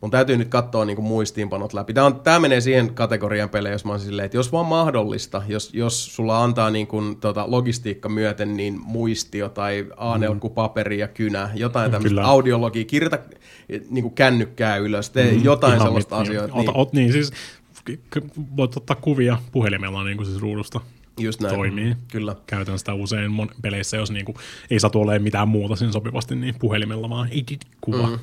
[0.00, 1.94] mun täytyy nyt katsoa niin kuin muistiinpanot läpi.
[1.94, 5.42] Tämä, on, tämä menee siihen kategorian pelejä, jos mä oon silleen, että jos vaan mahdollista,
[5.48, 10.14] jos, jos sulla antaa niin kuin, tota, logistiikka myöten, niin muistio tai a
[10.54, 13.18] paperi ja kynä, jotain tämmöistä audiologia, kirjoita
[13.90, 16.54] niin kuin kännykkää ylös, tee mm, jotain sellaista mit, asioita.
[16.54, 16.68] Niin.
[16.68, 17.32] Ota, ot, niin siis
[18.56, 20.80] voit ottaa kuvia puhelimella niin kuin siis ruudusta.
[21.20, 21.54] Just näin.
[21.54, 21.96] toimii.
[22.12, 22.36] Kyllä.
[22.46, 24.34] Käytän sitä usein mon- peleissä, jos niinku
[24.70, 28.06] ei saa olemaan mitään muuta siinä sopivasti, niin puhelimella vaan edit kuva.
[28.06, 28.18] Mm.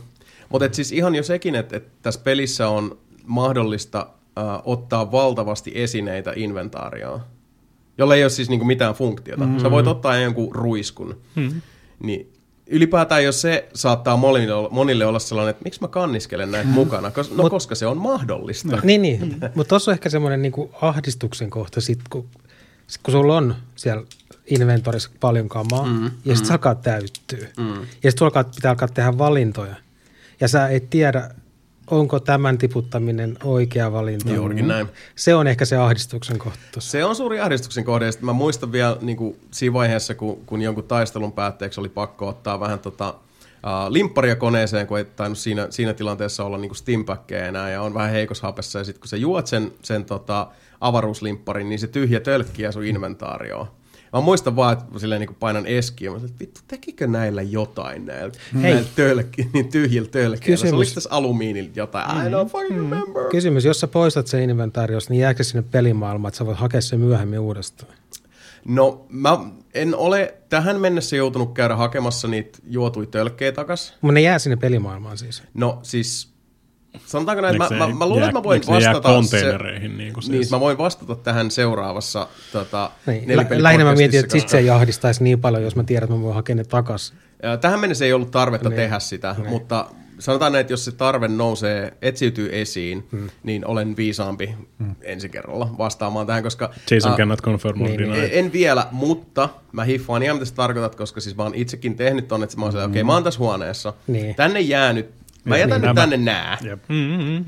[0.49, 4.07] Mutta siis ihan jo sekin, että et tässä pelissä on mahdollista
[4.37, 7.21] äh, ottaa valtavasti esineitä inventaarioon,
[7.97, 9.43] jolle ei ole siis niinku mitään funktiota.
[9.43, 9.59] Mm-hmm.
[9.59, 11.21] Sä voit ottaa jonkun ruiskun.
[11.35, 11.61] Mm-hmm.
[12.03, 12.33] Niin
[12.67, 16.79] ylipäätään jos se saattaa monille olla, monille olla sellainen, että miksi mä kanniskelen näitä mm-hmm.
[16.79, 18.79] mukana, Kos, no Mut, koska se on mahdollista.
[18.83, 19.37] Niin, niin.
[19.55, 22.29] mutta tuossa on ehkä semmoinen niinku ahdistuksen kohta, sit, kun
[22.87, 24.03] sit kun sulla on siellä
[24.45, 26.45] inventorissa paljon kamaa, mm, ja sitten mm.
[26.45, 27.73] se alkaa täyttyä, mm.
[28.03, 29.75] ja sitten alkaa, pitää alkaa tehdä valintoja,
[30.41, 31.29] ja sä et tiedä,
[31.91, 34.33] onko tämän tiputtaminen oikea valinta.
[34.33, 34.87] Juurikin näin.
[35.15, 36.81] Se on ehkä se ahdistuksen kohta.
[36.81, 38.09] Se on suuri ahdistuksen kohde.
[38.21, 42.59] Mä muistan vielä niin kuin siinä vaiheessa, kun, kun jonkun taistelun päätteeksi oli pakko ottaa
[42.59, 47.69] vähän tota, uh, limpparia koneeseen, kun ei tainnut siinä, siinä tilanteessa olla niin stimpakkeja enää
[47.69, 48.79] ja on vähän heikossa hapessa.
[48.79, 50.47] Ja sitten kun sä juot sen, sen tota,
[50.81, 53.67] avaruuslimpparin, niin se tyhjä tölkkiä sun inventaarioon.
[54.15, 56.11] Mä muistan vaan, että silleen niin painan eskiä.
[56.11, 60.69] Mä sanoin, että vittu, tekikö näillä jotain näillä, näillä tölkki, niin tyhjillä tölkkeillä?
[60.69, 62.07] Se olisi tässä alumiinilla jotain.
[62.07, 62.27] Mm-hmm.
[62.27, 62.89] I don't fucking mm-hmm.
[62.89, 63.23] remember.
[63.29, 66.99] Kysymys, jos sä poistat sen inventaariosta, niin jääkö sinne pelimaailmaan, että sä voit hakea sen
[66.99, 67.93] myöhemmin uudestaan?
[68.65, 69.39] No, mä
[69.73, 73.93] en ole tähän mennessä joutunut käydä hakemassa niitä juotui tölkkejä takas.
[74.01, 75.43] Mutta ne jää sinne pelimaailmaan siis?
[75.53, 76.34] No siis
[77.05, 79.23] Sanotaanko näin, mä, mä, mä luulen, että mä voin vastata...
[79.23, 79.57] Se,
[79.97, 80.29] niin, kuin siis.
[80.29, 83.23] niin, mä voin vastata tähän seuraavassa tota, niin.
[83.57, 86.23] Lähinnä mä mietin, että sitten se ei ahdistaisi niin paljon, jos mä tiedän, että mä
[86.23, 87.13] voin hakea ne takas.
[87.61, 88.77] Tähän mennessä ei ollut tarvetta niin.
[88.77, 89.49] tehdä sitä, niin.
[89.49, 89.85] mutta
[90.19, 93.29] sanotaan näin, että jos se tarve nousee, etsiytyy esiin, hmm.
[93.43, 94.95] niin olen viisaampi hmm.
[95.01, 96.73] ensi kerralla vastaamaan tähän, koska...
[96.91, 98.13] Jason uh, cannot confirm niin, niin.
[98.13, 101.95] En, en vielä, mutta mä hiffaan ihan mitä sä tarkoitat, koska siis mä oon itsekin
[101.95, 102.81] tehnyt ton, että mä oon hmm.
[102.81, 103.93] okei, okay, mä oon tässä huoneessa.
[104.07, 104.35] Niin.
[104.35, 105.09] Tänne jää nyt
[105.45, 106.57] Mä jätän niin, nyt tänne nää.
[106.65, 106.83] Yep.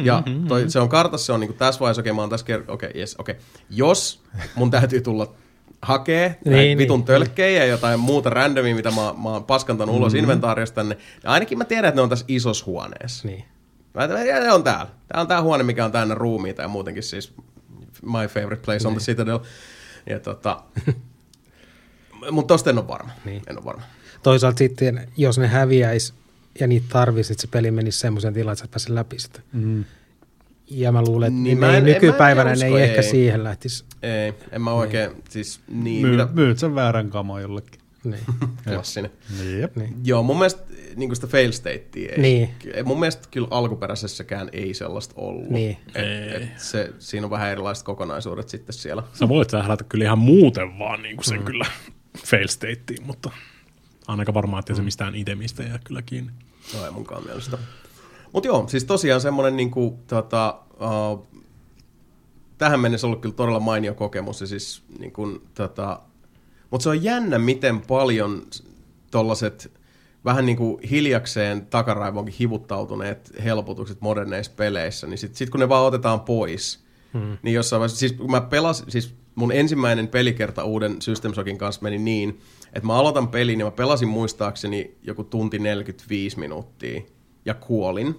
[0.04, 2.46] Ja toi, se on kartassa, se on niinku tässä vaiheessa, okei, okay, mä oon tässä
[2.46, 3.36] okei, okay, yes, okei.
[3.36, 3.46] Okay.
[3.70, 4.24] Jos
[4.56, 5.34] mun täytyy tulla
[5.82, 9.94] hakee niin, niin, vitun niin, tölkkejä ja jotain muuta randomia, mitä mä, mä oon paskantanut
[9.94, 10.02] mm-hmm.
[10.02, 13.28] ulos inventaarista tänne, niin ainakin mä tiedän, että ne on tässä isossa huoneessa.
[13.28, 13.44] Niin.
[13.94, 14.92] Mä tiedän, ne on täällä.
[15.08, 17.34] Tää on tää huone, mikä on täynnä ruumiita ja muutenkin siis
[18.02, 18.88] my favorite place niin.
[18.88, 19.06] on the niin.
[19.06, 19.40] Citadel.
[20.10, 20.64] Ja tota,
[22.32, 23.12] mutta tosta en ole varma.
[23.26, 23.42] Niin.
[23.48, 23.84] En ole varma.
[24.24, 26.14] Toisaalta sitten, jos ne häviäisi
[26.60, 29.42] ja niitä tarvisi, että se peli menisi semmoisen tilaan, että sä pääsit läpi sitä.
[29.54, 29.86] Mm.
[30.70, 33.86] Ja mä luulen, että niin en, nykypäivänä en, ne ei, ei ehkä siihen lähtisi.
[34.04, 35.24] Ei, en mä oikein, niin.
[35.30, 36.02] siis niin.
[36.02, 36.28] Myy, mitä...
[36.34, 37.80] Myyt sen väärän kamaa jollekin.
[38.04, 38.24] Niin.
[38.64, 39.12] Klassinen.
[39.60, 39.76] Jep.
[39.76, 39.96] Niin.
[40.04, 40.64] Joo, mun mielestä
[40.96, 42.18] niin sitä fail statea ei.
[42.18, 42.50] Niin.
[42.84, 45.50] Mun mielestä kyllä alkuperäisessäkään ei sellaista ollut.
[45.50, 45.78] Niin.
[45.96, 49.04] Et, et se, siinä on vähän erilaiset kokonaisuudet sitten siellä.
[49.14, 51.46] Sä voit sählätä kyllä ihan muuten vaan niin kuin sen mm.
[51.46, 51.66] kyllä
[52.26, 53.32] fail stateen, mutta
[54.08, 54.78] ainakaan varmaan, että mm.
[54.78, 56.32] se mistään itemistä jää kyllä kiinni.
[56.74, 57.58] No ei munkaan mielestä.
[58.34, 61.28] Mutta joo, siis tosiaan semmoinen niinku, tota, uh,
[62.58, 64.42] tähän mennessä ollut kyllä todella mainio kokemus.
[64.42, 66.00] Ja siis, niinku, tota,
[66.70, 68.44] mutta se on jännä, miten paljon
[69.12, 69.72] tollaset
[70.26, 75.86] vähän niin kuin hiljakseen takaraivoonkin hivuttautuneet helpotukset moderneissa peleissä, niin sitten sit kun ne vaan
[75.86, 76.84] otetaan pois,
[77.14, 77.38] hmm.
[77.42, 81.82] niin jossain vaiheessa, siis kun mä pelasin, siis mun ensimmäinen pelikerta uuden System Shockin kanssa
[81.82, 82.40] meni niin,
[82.74, 87.02] että mä aloitan pelin ja mä pelasin muistaakseni joku tunti 45 minuuttia
[87.46, 88.16] ja kuolin.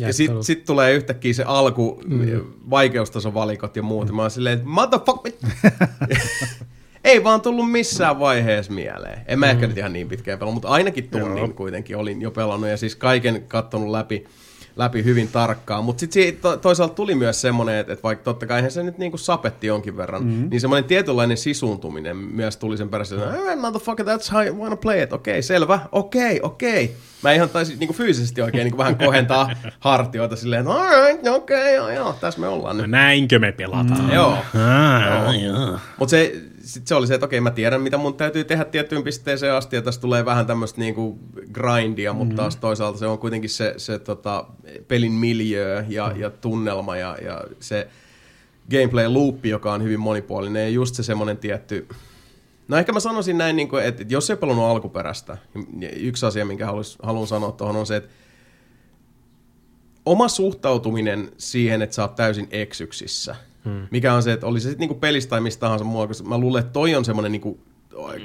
[0.00, 2.44] Ja sitten sit tulee yhtäkkiä se alku, mm.
[2.70, 4.08] vaikeustason valikot ja muut.
[4.08, 4.16] Mm.
[4.16, 5.26] Mä oon silleen, että motherfuck,
[7.04, 9.20] ei vaan tullut missään vaiheessa mieleen.
[9.26, 9.50] En mä mm.
[9.50, 11.48] ehkä nyt ihan niin pitkään pelannut, mutta ainakin tunnin Joo.
[11.48, 14.26] kuitenkin olin jo pelannut ja siis kaiken kattonut läpi
[14.76, 15.84] läpi hyvin tarkkaan.
[15.84, 19.18] Mutta sitten to, toisaalta tuli myös semmoinen, että, että vaikka totta kai se nyt niinku
[19.18, 20.50] sapetti jonkin verran, mm-hmm.
[20.50, 24.76] niin semmoinen tietynlainen sisuuntuminen myös tuli sen perässä, että hey, motherfucker, that's how you wanna
[24.76, 25.12] play it.
[25.12, 26.84] Okei, okay, selvä, okei, okay, okei.
[26.84, 26.96] Okay.
[27.22, 29.50] Mä ihan taisin niinku fyysisesti oikein niinku vähän kohentaa
[29.80, 32.90] hartioita silleen, että alright, okei, okay, joo, joo, tässä me ollaan nyt.
[32.90, 34.04] Näinkö me pelataan?
[34.04, 34.12] Mm.
[34.12, 34.32] Joo.
[34.32, 35.54] Ah, joo.
[35.54, 35.78] joo.
[35.98, 36.32] Mutta se,
[36.66, 39.76] sitten se oli se, että okei, mä tiedän, mitä mun täytyy tehdä tiettyyn pisteeseen asti,
[39.76, 41.18] ja tässä tulee vähän tämmöistä niinku
[41.52, 42.36] grindia, mutta mm-hmm.
[42.36, 44.46] taas toisaalta se on kuitenkin se, se tota,
[44.88, 46.20] pelin miljö ja, mm-hmm.
[46.20, 47.88] ja tunnelma ja, ja se
[48.70, 51.88] gameplay loopi, joka on hyvin monipuolinen, ja just se semmoinen tietty...
[52.68, 55.38] No ehkä mä sanoisin näin, niin kuin, että jos ei pelannut alkuperäistä,
[55.72, 58.10] niin yksi asia, minkä halus, haluan sanoa tuohon on se, että
[60.06, 63.36] oma suhtautuminen siihen, että sä oot täysin eksyksissä–
[63.66, 63.86] Hmm.
[63.90, 66.38] Mikä on se, että oli se sitten niinku pelistä tai mistä tahansa mua, koska mä
[66.38, 67.60] luulen, että toi on semmoinen niinku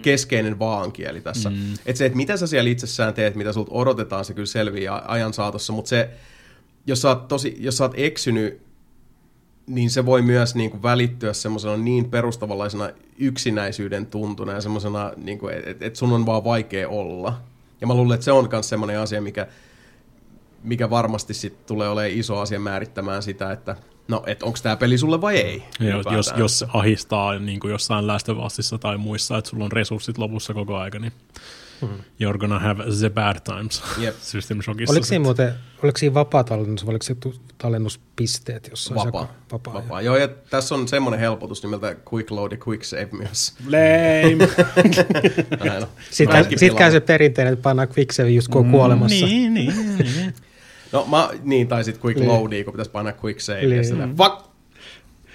[0.01, 1.49] keskeinen vaankieli tässä.
[1.49, 1.73] Mm.
[1.85, 5.34] Että se, että mitä sä siellä itsessään teet, mitä sulta odotetaan, se kyllä selviää ajan
[5.34, 6.09] saatossa, mutta se,
[6.88, 8.61] jos sä oot, tosi, jos sä oot eksynyt,
[9.68, 15.39] niin se voi myös niin kuin välittyä semmoisena niin perustavanlaisena yksinäisyyden tuntuna ja semmoisena, niin
[15.65, 17.41] että et sun on vaan vaikea olla.
[17.81, 19.47] Ja mä luulen, että se on myös semmoinen asia, mikä,
[20.63, 23.76] mikä varmasti sit tulee olemaan iso asia määrittämään sitä, että–
[24.07, 25.63] no, että onko tämä peli sulle vai ei.
[25.79, 30.53] Jos, jos, jos ahistaa niin kuin jossain lästövassissa tai muissa, että sulla on resurssit lopussa
[30.53, 31.13] koko aika, niin
[31.81, 32.03] mm-hmm.
[32.19, 34.15] you're gonna have the bad times yep.
[34.31, 34.93] System Shockissa.
[34.93, 35.53] Oliko siinä muuten,
[35.83, 37.15] oliko siinä vapaa tallennus vai oliko se
[37.57, 38.95] tallennuspisteet jossain?
[38.95, 39.25] Vapaa.
[39.25, 40.01] Se, vapaa, vapaa.
[40.01, 40.15] Joo.
[40.15, 43.53] joo, ja tässä on semmoinen helpotus nimeltä Quick Load ja Quick Save myös.
[43.65, 44.49] Lame!
[46.11, 49.25] Sitten sit käy se perinteinen, että pannaan Quick Save just kun on mm, kuolemassa.
[49.25, 50.33] Niin, niin, niin.
[50.91, 53.61] No mä, niin, tai sitten quick loadi, kun pitäisi painaa quick save.
[53.61, 54.51] Ja sitten, fuck!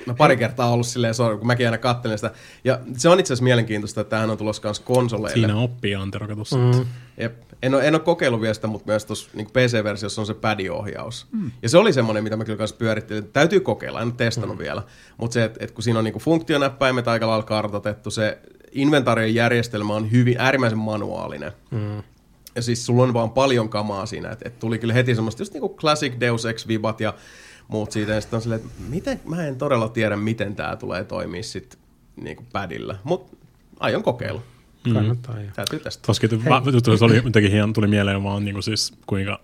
[0.06, 2.30] Mä pari kertaa ollut silleen sorry, kun mäkin aina katselen sitä.
[2.64, 5.46] Ja se on itse asiassa mielenkiintoista, että tämähän on tulossa myös konsoleille.
[5.46, 6.86] Siinä oppii Antero, mm.
[7.18, 7.42] Jep.
[7.62, 11.26] En ole, en ole kokeillut vielä sitä, mutta myös tuossa niin PC-versiossa on se padiohjaus.
[11.32, 11.50] Mm.
[11.62, 13.32] Ja se oli semmoinen, mitä mä kyllä kanssa pyörittelin.
[13.32, 14.62] Täytyy kokeilla, en ole testannut mm.
[14.62, 14.82] vielä.
[15.16, 18.38] Mutta se, että et kun siinä on niin funktionäppäimet aika lailla kartoitettu, se
[18.72, 21.52] inventaarien järjestelmä on hyvin äärimmäisen manuaalinen.
[21.70, 22.02] Mm.
[22.56, 25.52] Ja siis sulla on vaan paljon kamaa siinä, että et tuli kyllä heti semmoista just
[25.52, 27.14] niinku classic Deus Ex-vibat ja
[27.68, 28.12] muut siitä.
[28.12, 31.80] Ja sitten on silleen, että miten, mä en todella tiedä, miten tämä tulee toimia sitten
[32.16, 32.94] niinku padilla.
[33.04, 33.36] Mutta
[33.80, 34.42] aion kokeilla.
[34.86, 34.92] Mm.
[34.92, 35.34] Kannattaa.
[35.34, 35.52] Mm.
[35.56, 36.02] Täytyy tästä.
[36.06, 36.30] Tuoskin
[36.98, 39.40] se oli jotenkin hieman, tuli mieleen vaan niinku siis kuinka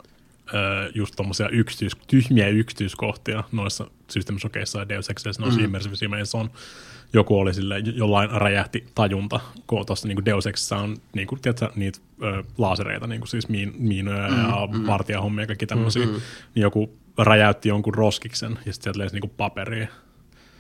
[0.95, 5.65] just tommosia yksityis, tyhmiä yksityiskohtia noissa System Shockeissa ja Deus Exissa, noissa mm.
[5.65, 6.51] Immersive Simeissä on
[7.13, 11.71] joku oli sille jollain räjähti tajunta, kun tuossa niin Deus Exissa on niin kuin, tiedätkö,
[11.75, 14.87] niitä ö, laasereita, niin kuin siis miin, miinoja mm, ja mm.
[14.87, 16.21] vartijahommia ja kaikki tämmöisiä, mm, mm.
[16.55, 19.87] niin joku räjäytti jonkun roskiksen ja sitten sieltä lensi niin paperia.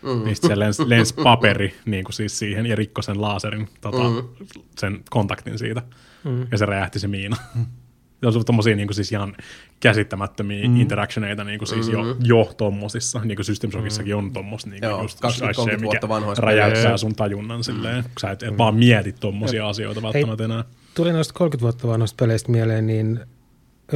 [0.02, 0.24] Mm.
[0.24, 4.46] Niin se lensi, lensi paperi niin kuin siis siihen ja rikkoi sen laaserin, tota, mm.
[4.78, 5.82] sen kontaktin siitä.
[6.24, 6.46] Mm.
[6.50, 7.36] Ja se räjähti se miina.
[8.22, 9.36] on tommosia niin kuin siis ihan
[9.80, 10.80] käsittämättömiä mm.
[10.80, 12.24] interactioneita niin kuin siis mm-hmm.
[12.24, 13.20] jo, jo tommosissa.
[13.24, 17.58] Niin kuin System Shockissakin on tommos niin Joo, just 20 vuotta vanhoissa räjäyttää sun tajunnan
[17.58, 17.62] mm.
[17.62, 18.58] silleen, kun sä et, mm.
[18.58, 20.64] vaan mieti tommosia asioita välttämättä enää.
[20.94, 23.20] Tuli noista 30 vuotta vanhoista peleistä mieleen, niin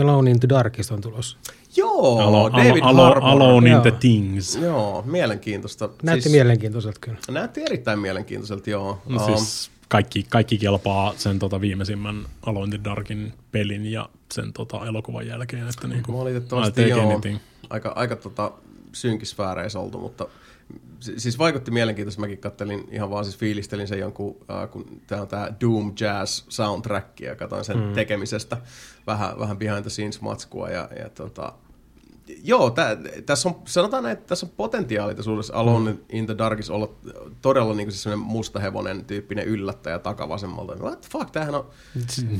[0.01, 1.39] Alone in the Darkista on tulos.
[1.77, 3.31] Joo, Alo, David Alo, Harbour.
[3.31, 4.57] Alone in the Things.
[4.57, 5.89] Joo, mielenkiintoista.
[6.03, 7.19] Näytti siis, mielenkiintoiselta kyllä.
[7.31, 9.03] Näytti erittäin mielenkiintoiselta, joo.
[9.09, 14.09] No, um, siis kaikki, kaikki kelpaa sen tota viimeisimmän Alone in the Darkin pelin ja
[14.33, 15.69] sen tota elokuvan jälkeen.
[15.69, 17.21] Että niinku, Valitettavasti joo,
[17.71, 18.53] aika, aika tota
[18.93, 20.27] synkisfääreissä oltu, mutta
[21.01, 22.21] siis vaikutti mielenkiintoista.
[22.21, 26.45] Mäkin kattelin ihan vaan siis fiilistelin sen jonkun, äh, kun tämä on tämä Doom Jazz
[26.49, 27.93] soundtrack ja katsoin sen mm.
[27.93, 28.57] tekemisestä
[29.07, 31.53] vähän, vähän behind the scenes matskua ja, ja tota,
[32.45, 32.97] joo, tä,
[33.27, 35.99] tässä on, sanotaan näin, että tässä on potentiaalitaisuudessa Alone mm.
[36.09, 36.89] in the Darkissa olla
[37.43, 40.75] todella niin kuin siis mustahevonen tyyppinen yllättäjä takavasemmalta.
[40.75, 41.67] What the fuck, tämähän on...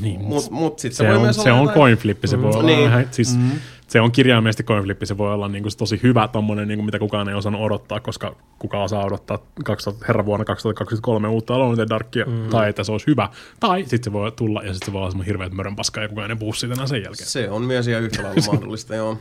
[0.01, 0.21] Niin.
[0.21, 2.43] Mut, mut sit se, se, on, se on coin flippi, se mm.
[2.43, 2.83] voi olla niin.
[2.83, 3.51] vähän, siis mm.
[3.87, 6.85] se on kirjaimellisesti coin flippi, se voi olla niin kuin tosi hyvä tommonen, niin kuin
[6.85, 11.71] mitä kukaan ei osannut odottaa, koska kuka osaa odottaa 2000, herra vuonna 2023 uutta Alone
[11.71, 12.49] in the Darkia, mm.
[12.49, 15.11] tai että se olisi hyvä, tai sitten se voi tulla ja sitten se voi olla
[15.11, 17.29] semmoinen hirveät mörönpaska ja kukaan ei puhu siitä enää sen jälkeen.
[17.29, 19.17] Se on myös ihan yhtä lailla mahdollista, joo.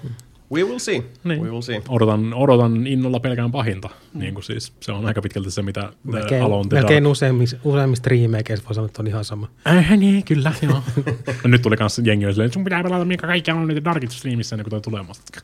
[0.53, 1.05] We will see.
[1.25, 1.43] Niin.
[1.43, 1.83] We will see.
[1.89, 3.89] Odotan, odotan innolla pelkään pahinta.
[3.89, 4.21] Mm.
[4.21, 8.67] Niin kuin siis, se on aika pitkälti se, mitä melkein, Alone Melkein useimmissa, useimmissa remakeissa
[8.67, 9.49] voi sanoa, että on ihan sama.
[9.69, 10.83] Äh, niin, kyllä, joo.
[11.45, 14.11] no, nyt tuli kanssa jengi silleen, että sun pitää pelata mikä kaikki on niitä Darkit
[14.11, 15.41] streamissä ennen kuin toi tulemasta.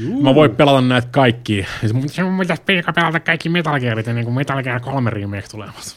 [0.00, 0.22] Juu.
[0.22, 1.66] Mä voin pelata näitä kaikki.
[1.92, 2.02] Mun
[2.40, 2.62] pitäisi
[2.94, 5.96] pelata kaikki Metal Gearit ennen kuin Metal Gear 3 remake tulemassa.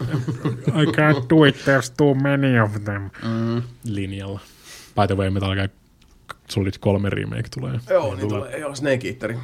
[0.80, 3.10] I can't do it, there's too many of them.
[3.22, 3.62] Mm.
[3.84, 4.40] Linjalla.
[4.96, 5.68] By the way, Metal Gear
[6.50, 7.80] Solid 3 remake tulee.
[7.90, 8.58] Joo, niin tulee.
[8.58, 9.34] Joo, Snake Eater.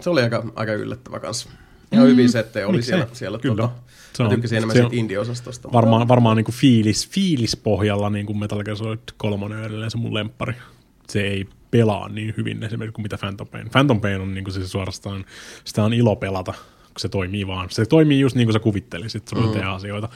[0.00, 1.48] Se oli aika, aika yllättävä kanssa.
[1.92, 2.10] Ihan mm.
[2.10, 3.56] hyvin settejä oli siellä, siellä Kyllä.
[3.56, 3.70] Tota,
[4.12, 5.72] Se mä on- tykkäsin enemmän se siitä indie-osastosta.
[5.72, 9.98] Varmaan, varmaan niin kuin fiilis, fiilispohjalla niin kuin Metal Gear Solid 3 on edelleen se
[9.98, 10.54] mun lemppari.
[11.08, 13.70] Se ei pelaa niin hyvin esimerkiksi kuin mitä Phantom Pain.
[13.70, 15.24] Phantom Pain on niin kuin siis suorastaan,
[15.64, 17.70] sitä on ilo pelata, kun se toimii vaan.
[17.70, 19.52] Se toimii just niin kuin sä kuvittelisit, sun mm.
[19.52, 20.08] tehdä asioita.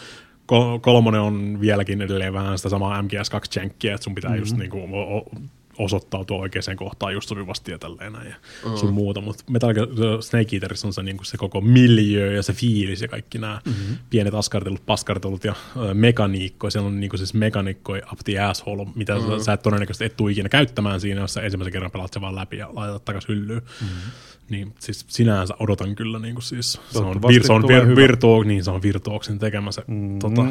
[0.46, 4.42] Kol- kolmonen on vieläkin edelleen vähän sitä samaa MGS2-jänkkiä, että sun pitää mm-hmm.
[4.42, 5.30] just niin kuin o- o-
[5.78, 8.34] osoittautua oikeaan kohtaan just sopivasti ja tälleen näin ja
[8.70, 8.76] mm.
[8.76, 9.88] sun muuta, mutta Metal Gear
[10.20, 13.96] Snake Eaterissa on se, niin se koko miljö ja se fiilis ja kaikki nämä mm-hmm.
[14.10, 19.14] pienet askartelut, paskartelut ja ö, mekaniikkoja, siellä on niin siis mekaniikkoja up the asshole, mitä
[19.14, 19.38] mm-hmm.
[19.38, 22.22] sä, sä et todennäköisesti et tule ikinä käyttämään siinä, jos sä ensimmäisen kerran pelaat sen
[22.22, 23.62] vaan läpi ja laitat takaisin hyllyyn.
[23.80, 24.10] Mm-hmm.
[24.50, 28.42] Niin siis sinänsä odotan kyllä niin kuin siis, se on, vir, se on vir, virtuo,
[28.42, 30.18] niin se on Virtuoksen tekemä se Mm.
[30.18, 30.44] tota,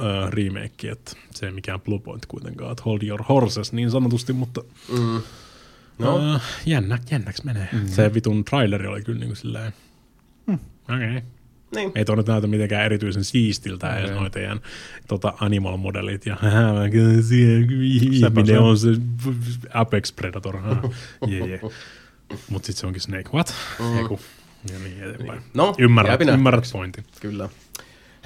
[0.00, 4.32] ö, remake, että se ei mikään Blue Point kuitenkaan, että hold your horses niin sanotusti,
[4.32, 4.62] mutta
[4.98, 5.22] Mm.
[5.98, 6.34] no.
[6.34, 7.68] ö, jännä, jännäks menee.
[7.72, 7.86] Mm.
[7.88, 9.72] Se vitun traileri oli kyllä niin kuin silleen,
[10.46, 10.54] mm.
[10.54, 10.96] okei.
[11.08, 11.20] Okay.
[11.74, 11.92] Niin.
[11.94, 13.98] Ei toi nyt näytä mitenkään erityisen siistiltä okay.
[14.00, 14.60] edes noi teidän
[15.08, 15.34] tota,
[16.26, 18.58] ja "Hähä, mä kyllä siellä ihminen se.
[18.58, 18.88] on se
[19.74, 20.56] Apex Predator.
[21.28, 21.60] yeah, yeah.
[22.50, 23.54] Mut sit se onkin Snake, what?
[23.78, 23.98] Mm.
[23.98, 24.20] Eiku.
[24.72, 25.42] Ja niin eteenpäin.
[25.54, 27.04] No, ymmärrät, ymmärrät pointin.
[27.20, 27.48] Kyllä.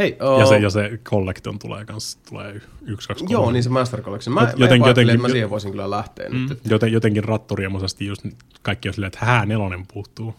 [0.01, 3.33] Hei, Ja uh, se, ja se Collection tulee kans, tulee yksi, kaksi, kolme.
[3.33, 4.35] Joo, niin se Master Collection.
[4.35, 6.37] Mä, joten, mä jotenkin, jotenkin- että mä siihen voisin kyllä lähteä mm.
[6.43, 6.51] nyt.
[6.51, 8.23] että- Joten, jotenkin ratturiemoisesti just
[8.63, 10.35] kaikki on silleen, että hää, nelonen puuttuu.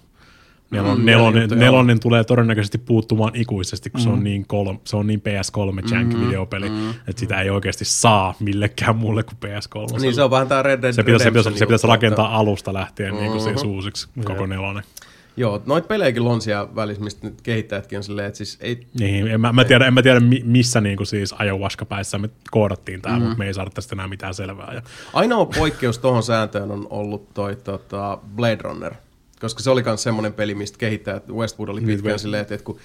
[0.72, 1.60] Nelon, Mm, nelonen, joo.
[1.60, 4.04] nelonen tulee todennäköisesti puuttumaan ikuisesti, kun mm.
[4.04, 6.28] se, on niin kolm, se on niin PS3 jank Mm-hmm.
[6.28, 6.90] videopeli, mm.
[6.90, 10.02] että sitä ei oikeasti saa millekään muulle kuin PS3.
[10.02, 12.74] Niin se on vähän tää Red Dead se pitäisi, se pitäisi, se pitäisi rakentaa alusta
[12.74, 13.50] lähtien niin kuin Mhm.
[13.50, 14.84] siis uusiksi koko nelonen.
[15.38, 18.88] Joo, noit pelejäkin on siellä välissä, mistä nyt kehittäjätkin on silleen, että siis ei...
[19.00, 22.30] Niin, en mä, mä, tiedä, en mä tiedä mi- missä niin kuin siis ayahuasca-päissä me
[22.52, 23.22] koodattiin tämä, mm.
[23.22, 24.74] mutta me ei saada tästä enää mitään selvää.
[24.74, 24.82] Ja,
[25.14, 28.94] Ainoa poikkeus tuohon sääntöön on ollut toi tota, Blade Runner,
[29.40, 32.66] koska se oli myös semmoinen peli, mistä kehittäjät Westwood oli pitkään West- silleen, että, että
[32.66, 32.80] kun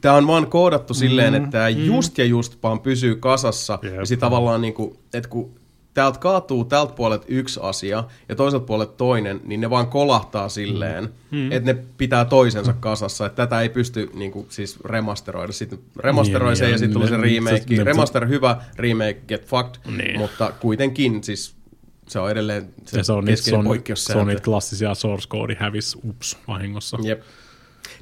[0.00, 3.78] Tämä on vaan koodattu silleen, että tämä just ja just vaan pysyy kasassa.
[3.82, 3.94] Jep.
[4.10, 5.57] Ja tavallaan, niin kuin, että kun
[5.98, 11.08] täältä kaatuu tältä puolelta yksi asia ja toiselta puolelta toinen, niin ne vaan kolahtaa silleen,
[11.30, 11.52] mm.
[11.52, 13.26] että ne pitää toisensa kasassa.
[13.26, 15.52] Että tätä ei pysty niin kuin, siis remasteroida.
[15.52, 17.76] Sitten remasteroi Niin, sen ja ja sitten tuli se remake.
[17.76, 19.96] ne- Remaster hyvä, remake get fucked.
[19.96, 20.18] Niin.
[20.18, 21.54] Mutta kuitenkin siis
[22.08, 25.28] se on edelleen se, ja se on, niitä, se, on, se on niitä klassisia source
[25.28, 26.98] code hävis ups vahingossa.
[27.02, 27.22] Jep.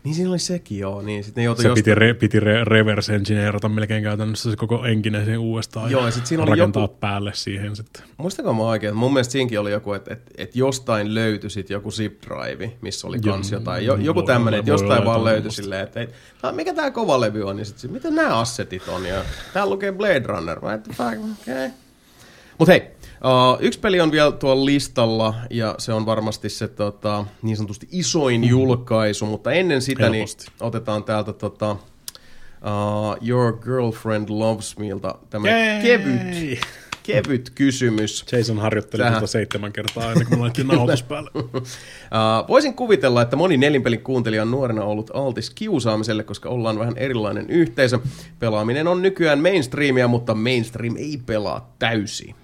[0.07, 1.85] Niin siinä oli sekin joo, niin sitten ne joutui Se jostain...
[1.85, 6.11] piti, re, piti re, reverse engineerata melkein käytännössä se koko enkinen siihen uudestaan Joo, ja
[6.11, 8.03] sit siinä oli rakentaa joku- päälle siihen sitten.
[8.17, 11.71] Muistakaa mä oikein, että mun mielestä siinäkin oli joku, että, että, että jostain löytyi sit
[11.71, 13.87] joku zip drive, missä oli kans jotain.
[13.87, 16.07] Jo, joku olla, että jostain vaan löytyi silleen, että
[16.43, 19.93] tää, mikä tää kova levy on, ja sitten mitä nämä assetit on, ja täällä lukee
[19.93, 20.61] Blade Runner.
[20.61, 21.19] Mä että okei.
[21.43, 21.71] Okay.
[22.59, 22.83] Mut hei,
[23.25, 27.89] uh, yksi peli on vielä tuolla listalla, ja se on varmasti se tota, niin sanotusti
[27.91, 30.27] isoin julkaisu, mutta ennen sitä niin
[30.61, 35.49] otetaan täältä tota, uh, Your Girlfriend Loves Meilta tämä
[35.83, 36.61] kevyt,
[37.03, 38.25] kevyt kysymys.
[38.33, 41.31] Jason harjoitteli Sähän- tuota seitsemän kertaa ennen kuin me laitettiin nauhoitus päälle.
[41.35, 46.97] Uh, voisin kuvitella, että moni nelinpelin kuuntelija on nuorena ollut altis kiusaamiselle, koska ollaan vähän
[46.99, 47.99] erilainen yhteisö.
[48.39, 52.35] Pelaaminen on nykyään mainstreamia, mutta mainstream ei pelaa täysin.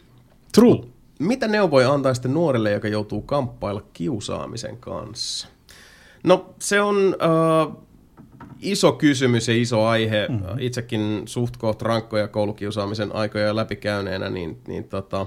[0.55, 0.81] True.
[1.19, 5.49] Mitä neuvoja antaa sitten nuorelle, joka joutuu kamppailla kiusaamisen kanssa?
[6.25, 7.77] No se on uh,
[8.61, 10.27] iso kysymys ja iso aihe.
[10.29, 10.59] Mm-hmm.
[10.59, 15.27] Itsekin suht koht rankkoja koulukiusaamisen aikoja läpikäyneenä, niin, niin tota,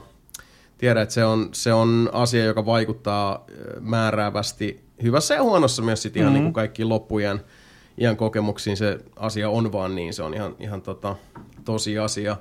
[0.77, 6.01] tiedän, että se on, se on asia, joka vaikuttaa ö, määräävästi hyvässä ja huonossa myös
[6.01, 6.33] sit ihan mm-hmm.
[6.33, 7.41] niin kuin kaikkiin loppujen
[8.01, 11.15] iän kokemuksiin se asia on vaan niin, se on ihan, ihan tota,
[11.65, 12.37] tosi asia.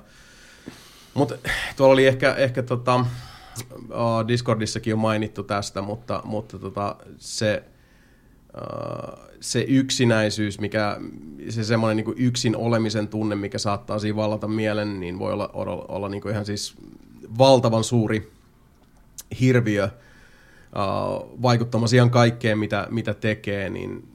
[1.15, 1.35] Mutta
[1.75, 3.05] tuolla oli ehkä, ehkä tota,
[4.27, 7.63] Discordissakin jo mainittu tästä, mutta, mutta tota, se,
[9.39, 10.97] se yksinäisyys, mikä,
[11.49, 15.85] se semmoinen niin yksin olemisen tunne, mikä saattaa siinä vallata mielen, niin voi olla, olla,
[15.87, 16.75] olla niin ihan siis
[17.37, 18.31] valtavan suuri
[19.39, 19.89] hirviö
[21.41, 24.14] vaikuttamassa ihan kaikkeen, mitä, mitä tekee, niin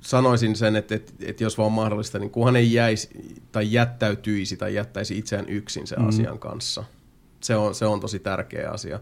[0.00, 3.08] sanoisin sen, että, että, että jos vaan mahdollista, niin kunhan ei jäisi
[3.52, 6.08] tai jättäytyisi tai jättäisi itseään yksin sen mm.
[6.08, 6.84] asian kanssa.
[7.40, 9.00] Se on, se on tosi tärkeä asia.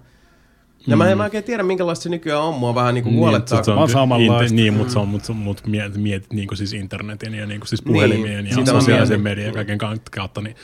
[0.87, 2.55] Ja mä en mä oikein tiedä, minkälaista se nykyään on.
[2.55, 3.59] Mua vähän niin kuin huolettaa.
[3.59, 4.45] Niin, se Vaan on, samanlaista.
[4.45, 7.61] inte, niin, mutta, se on, mutta, mutta mietit, mietit niin kuin siis internetin ja niin
[7.61, 9.79] kuin siis puhelimien Niin, ja sosiaalisen median ja kaiken
[10.11, 10.57] kautta, niin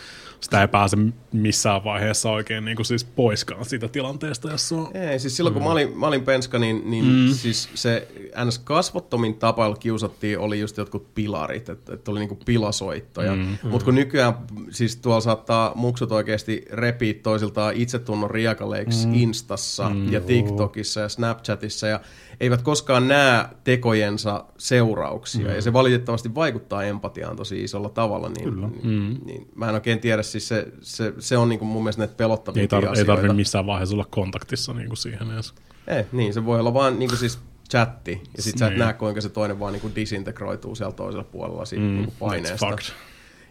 [0.43, 0.97] sitä ei pääse
[1.33, 4.97] missään vaiheessa oikein niin kuin siis poiskaan siitä tilanteesta, jos se on...
[4.97, 7.29] Ei, siis silloin kun mä olin, mä olin penska, niin, niin mm.
[7.33, 8.09] siis se
[8.45, 8.59] ns.
[8.59, 13.37] kasvottomin tapa, jolla kiusattiin, oli just jotkut pilarit, että, että oli niinku pilasoittoja.
[13.37, 13.59] Mm.
[13.63, 14.35] Mutta kun nykyään
[14.71, 19.15] siis tuolla saattaa muksut oikeasti repiä toisiltaan itsetunnon riekaleiksi mm.
[19.15, 20.13] instassa, mm.
[20.13, 22.01] ja TikTokissa ja Snapchatissa ja
[22.43, 25.49] eivät koskaan näe tekojensa seurauksia.
[25.49, 25.55] Mm.
[25.55, 28.29] Ja se valitettavasti vaikuttaa empatiaan tosi isolla tavalla.
[28.29, 28.69] Niin, Kyllä.
[28.69, 29.17] Niin, mm.
[29.27, 32.15] niin, mä en oikein tiedä, siis se, se, se on niin kuin mun mielestä näitä
[32.15, 32.99] pelottavia ei tar- asioita.
[32.99, 35.55] Ei tarvitse missään vaiheessa olla kontaktissa niin kuin siihen edes.
[35.87, 37.39] Ei, niin, se voi olla vaan niin kuin siis
[37.71, 38.79] chatti, ja sit sä et niin.
[38.79, 42.77] näe, kuinka se toinen vaan niin kuin disintegroituu siellä toisella puolella siitä mm, niin paineesta.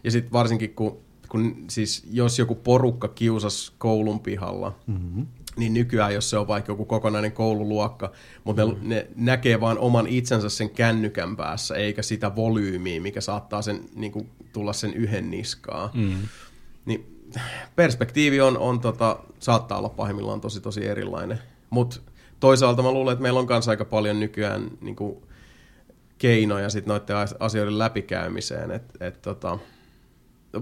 [0.04, 0.98] Ja sitten varsinkin, kun,
[1.30, 5.28] kun siis jos joku porukka kiusas koulun pihalla, mm-hmm.
[5.56, 8.12] Niin nykyään, jos se on vaikka joku kokonainen koululuokka,
[8.44, 8.90] mutta mm-hmm.
[8.90, 13.82] ne, ne näkee vaan oman itsensä sen kännykän päässä, eikä sitä volyymiä, mikä saattaa sen,
[13.96, 15.92] niin kuin, tulla sen yhden niskaa.
[15.94, 16.28] Mm-hmm.
[16.86, 17.28] Niin
[17.76, 21.40] perspektiivi on, on tota, saattaa olla pahimmillaan tosi tosi erilainen.
[21.70, 22.00] Mutta
[22.40, 25.18] toisaalta mä luulen, että meillä on kanssa aika paljon nykyään niin kuin,
[26.22, 28.72] keinoja sit noiden asioiden läpikäymiseen.
[28.72, 29.60] Et, et, tota,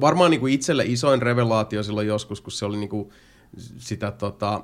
[0.02, 3.10] varmaan niin kuin itselle isoin revelaatio silloin joskus, kun se oli niin kuin
[3.78, 4.64] sitä, tota,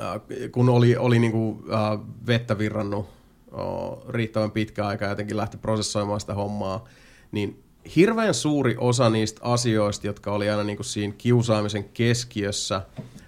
[0.00, 0.20] äh,
[0.52, 3.06] kun oli, oli niin kuin, äh, vettä virrannut
[3.52, 6.84] uh, riittävän pitkä aika jotenkin lähti prosessoimaan sitä hommaa,
[7.32, 7.64] niin
[7.96, 12.82] hirveän suuri osa niistä asioista, jotka oli aina niin kuin siinä kiusaamisen keskiössä,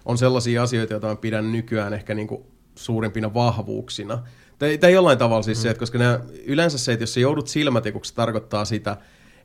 [0.04, 2.42] on sellaisia asioita, joita mä pidän nykyään ehkä niin kuin
[2.74, 4.22] suurimpina vahvuuksina.
[4.58, 5.62] Tai, tai jollain tavalla siis mm.
[5.62, 8.96] se, että koska nämä, yleensä se, että jos sä joudut silmätikuksi, tarkoittaa sitä,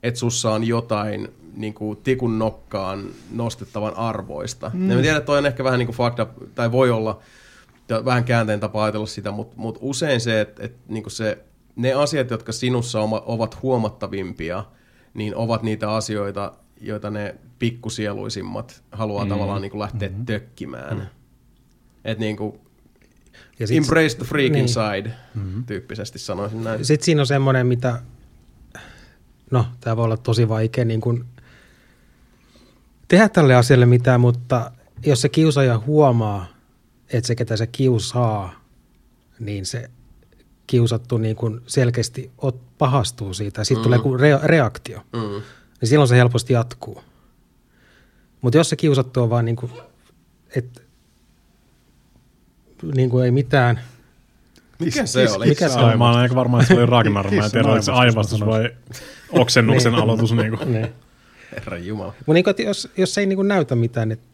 [0.04, 4.72] että sussa on jotain niin kuin tikun nokkaan nostettavan arvoista.
[4.74, 4.90] Mm.
[4.90, 7.20] Ja mä tiedän, että toi on ehkä vähän niin kuin fucked up, tai voi olla
[8.06, 11.38] vähän käänteen tapa ajatella sitä, mutta, mutta usein se, että, että niin kuin se,
[11.76, 14.66] ne asiat, jotka sinussa ovat huomattavimpia,
[15.14, 19.30] niin ovat niitä asioita, joita ne pikkusieluisimmat haluaa mm.
[19.30, 20.26] tavallaan niin kuin lähteä mm-hmm.
[20.26, 20.98] tökkimään.
[20.98, 21.06] Mm.
[22.06, 22.60] Että niin kuin,
[23.60, 24.62] ja sit, Embrace the freak niin.
[24.62, 25.64] inside, mm-hmm.
[25.64, 26.86] tyyppisesti sanoisin näin.
[26.86, 28.02] Sitten siinä on semmoinen, mitä,
[29.52, 31.26] no tämä voi olla tosi vaikea niin kun
[33.08, 34.72] tehdä tälle asialle mitään, mutta
[35.06, 36.48] jos se kiusaaja huomaa,
[37.10, 38.62] että se ketä se kiusaa,
[39.40, 39.90] niin se
[40.68, 42.32] kiusattu niin kun selkeästi
[42.78, 44.02] pahastuu siitä ja sitten mm.
[44.02, 45.42] tulee re- reaktio, mm.
[45.82, 47.02] niin silloin se helposti jatkuu.
[48.42, 49.72] Mutta jos se kiusattu on vaan niin kuin,
[50.56, 50.82] että
[52.96, 53.82] niin kuin ei mitään.
[54.86, 55.48] Mikä se oli?
[55.48, 55.98] Mikä se oli?
[55.98, 57.32] Mä olen aika varma, että se oli Ragnar.
[57.32, 58.70] Mä en tiedä, oliko se aivastus vai
[59.30, 60.04] oksennuksen niin.
[60.04, 60.34] aloitus.
[60.34, 60.72] Niin kuin.
[60.72, 60.88] Niin.
[61.56, 62.14] Herra Jumala.
[62.18, 64.26] Mutta niin kuin, jos, jos ei niin kuin näytä mitään, että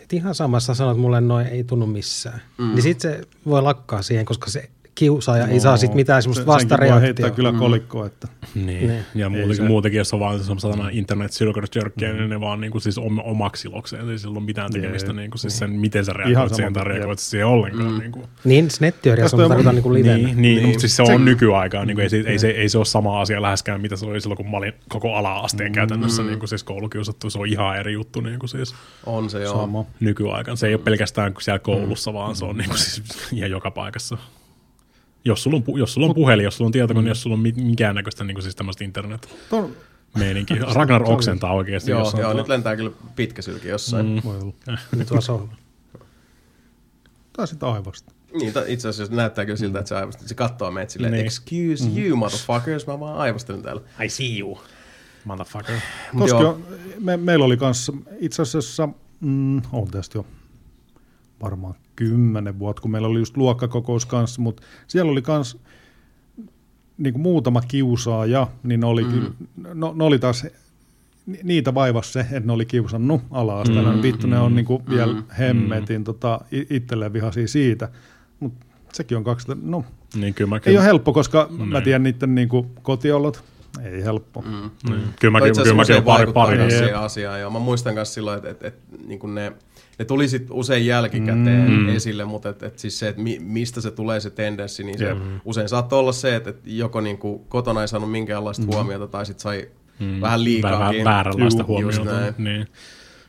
[0.00, 2.68] et ihan samassa sanot mulle noin ei tunnu missään, mm.
[2.68, 6.46] niin sitten se voi lakkaa siihen, koska se kiusaaja no, ei saa sitten mitään semmoista
[6.46, 7.00] vastareaktiota.
[7.00, 7.58] heittää kyllä mm.
[7.58, 8.06] kolikkoa.
[8.06, 8.28] Että.
[8.54, 8.66] Niin.
[8.88, 9.04] niin.
[9.14, 9.62] Ja muutenkin, se.
[9.62, 12.18] muutenkin, jos on vaan semmoista internet circle jerkia, mm.
[12.18, 14.10] niin ne vaan niin kuin, siis omaksi ilokseen.
[14.10, 17.18] Ei sillä ole mitään tekemistä niin kuin, siis sen, miten sä reagoit siihen tai reagoit
[17.18, 17.92] siihen ollenkaan.
[17.92, 17.98] Mm.
[17.98, 18.24] Niin, kuin.
[18.44, 20.16] niin nettiteoriassa on tarkoitan niin kuin livenä.
[20.16, 20.66] Niin, niin, niin.
[20.66, 21.84] mutta siis se on nykyaikaa.
[21.84, 24.20] Niin kuin, ei, se, ei, se, ei se ole sama asia läheskään, mitä se oli
[24.20, 25.74] silloin, kun mä olin koko ala-asteen mm.
[25.74, 27.30] käytännössä niin kuin, siis koulukiusattu.
[27.30, 28.20] Se on ihan eri juttu.
[28.20, 28.74] Niin kuin, siis.
[29.06, 29.86] On se joo.
[30.00, 30.56] Nykyaikaan.
[30.56, 33.02] Se ei ole pelkästään siellä koulussa, vaan se on niin kuin, siis,
[33.32, 34.18] ihan joka paikassa.
[35.24, 37.08] Jos sulla on, jos sulla on puhelin, jos sulla on tietokone, mm.
[37.08, 39.28] jos sulla on minkäännäköistä niin siis tämmöistä internet.
[39.50, 39.76] Ton...
[40.18, 40.54] Meininki.
[40.74, 41.90] Ragnar oksentaa oikeasti.
[41.90, 44.06] Joo, joo nyt lentää kyllä pitkä sylki jossain.
[44.06, 44.20] Mm.
[44.24, 44.78] Voi olla.
[44.96, 45.50] Nyt tuossa on.
[47.32, 48.12] Taisi aivasta.
[48.40, 50.28] Niin, itse asiassa näyttää kyllä siltä, että se aivastaa.
[50.28, 51.26] Se katsoo meitä silleen, niin.
[51.26, 51.98] excuse mm.
[51.98, 53.82] you motherfuckers, mä vaan aivastelen täällä.
[54.04, 54.60] I see you,
[55.24, 55.76] motherfucker.
[56.18, 56.56] Koska
[56.98, 58.88] me, meillä oli kanssa itse asiassa,
[59.20, 60.26] mm, on tästä jo
[61.42, 65.58] varmaan kymmenen vuotta, kun meillä oli just luokkakokous kanssa, mutta siellä oli kans
[66.98, 69.10] niin kuin muutama kiusaaja, niin oli, mm.
[69.10, 69.30] kyllä,
[69.74, 70.46] no, ne oli taas
[71.42, 73.92] niitä vaivasi se, että ne oli kiusannut ala-asteella.
[73.92, 75.22] Mm, Vittu, mm, ne on niin kuin mm, vielä mm.
[75.38, 76.04] hemmetin mm.
[76.04, 76.40] tota,
[76.70, 77.88] itselleen vihaisia siitä.
[78.40, 81.84] Mutta sekin on kaksi, no niin, kyllä mä, ei ole helppo, koska no, mä niin.
[81.84, 83.44] tiedän niiden niin kuin, kotiolot.
[83.82, 84.40] Ei helppo.
[84.40, 84.70] Mm.
[84.90, 85.00] Mm.
[85.20, 86.70] Kyllä mäkin, kyllä mäkin pari, pari.
[86.70, 87.40] siihen asiaan.
[87.40, 89.52] Ja mä muistan myös silloin, että, että, että, että niin ne–
[90.00, 91.88] ne tuli sitten usein jälkikäteen mm.
[91.88, 95.14] esille, mutta et, et siis se, että mi, mistä se tulee se tendenssi, niin se
[95.14, 95.40] mm.
[95.44, 98.72] usein saattoi olla se, että, että joko niinku kotona ei saanut minkäänlaista mm.
[98.72, 99.68] huomiota tai sitten sai
[99.98, 100.20] mm.
[100.20, 101.04] vähän liikaakin.
[101.04, 102.32] Väär, vääränlaista huomiota.
[102.38, 102.66] Niin.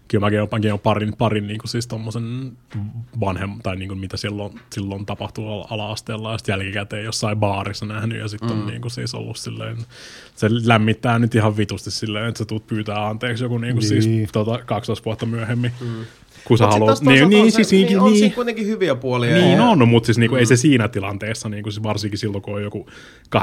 [0.07, 2.51] Kyllä mäkin olen, parin, parin niin kuin siis tommosen
[3.19, 8.19] vanhem, tai niin kuin mitä silloin, silloin tapahtui ala-asteella ja sitten jälkikäteen jossain baarissa nähnyt
[8.19, 8.59] ja sitten mm.
[8.59, 9.77] on niin kuin siis ollut silleen,
[10.35, 14.05] se lämmittää nyt ihan vitusti silleen, että sä tuut pyytää anteeksi joku niin kuin siis
[14.05, 14.19] niin.
[14.19, 15.71] siis tota, 12 vuotta myöhemmin.
[15.81, 16.05] Mm
[16.45, 17.01] kun sä haluat.
[17.01, 19.35] Niin, niin, on, siis, niin, niin, on siinä kuitenkin hyviä puolia.
[19.35, 19.63] Niin ja...
[19.63, 20.39] on, mutta siis niinku, mm.
[20.39, 22.89] ei se siinä tilanteessa, niinku, siis varsinkin silloin kun on joku
[23.35, 23.39] 18-20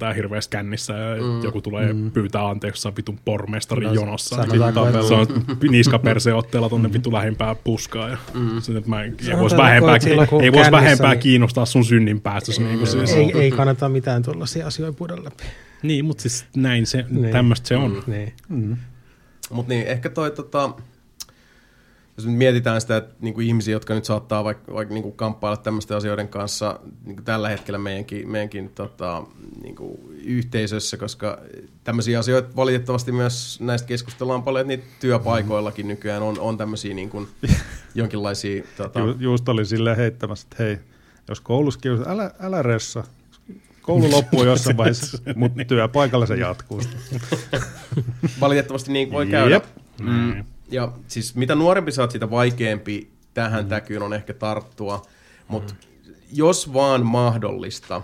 [0.00, 1.42] ja hirveästi kännissä ja mm.
[1.42, 2.10] joku tulee mm.
[2.10, 4.36] pyytää anteeksi jossain vitun pormestari no, jonossa.
[4.36, 5.26] Niin, se on
[5.70, 6.94] niskaperseotteella tonne mm.
[6.94, 8.08] vittu lähimpää puskaa.
[8.08, 8.60] Ja mm.
[8.60, 11.20] sen, että mä, ei voisi vähempää, ei, ei vois vähempää niin...
[11.20, 12.62] kiinnostaa sun synnin päästössä.
[12.62, 12.68] Mm.
[12.68, 13.12] Niin siis.
[13.12, 15.44] ei, ei kannata mitään tuollaisia asioita puhua läpi.
[15.82, 17.32] Niin, mutta siis näin se, niin.
[17.32, 18.02] tämmöistä se on.
[18.06, 18.32] Niin.
[18.48, 18.76] Mm.
[19.50, 20.70] Mutta niin, ehkä toi tota,
[22.22, 25.16] jos nyt mietitään sitä, että niin kuin ihmisiä, jotka nyt saattaa vaikka, vaikka niin kuin
[25.16, 29.22] kamppailla tämmöisten asioiden kanssa niin kuin tällä hetkellä meidänkin, meidänkin tota,
[29.62, 31.38] niin kuin yhteisössä, koska
[31.84, 37.10] tämmöisiä asioita valitettavasti myös näistä keskustellaan paljon, että niitä työpaikoillakin nykyään on, on tämmöisiä niin
[37.10, 37.28] kuin,
[37.94, 38.62] jonkinlaisia...
[38.76, 39.00] Tota...
[39.00, 40.78] Ju, just oli silleen heittämässä, että hei,
[41.28, 43.04] jos koulussa kiusaa, älä, älä ressa,
[43.82, 46.82] koulu loppuu jossain vaiheessa, mutta työpaikalla se jatkuu.
[48.40, 49.54] Valitettavasti niin voi käydä.
[49.54, 49.64] Jep.
[50.00, 50.44] Mm.
[50.72, 53.68] Ja siis mitä nuorempi sä oot, sitä vaikeampi tähän mm.
[53.68, 55.02] täkyyn on ehkä tarttua.
[55.48, 56.14] Mutta mm.
[56.32, 58.02] jos vaan mahdollista,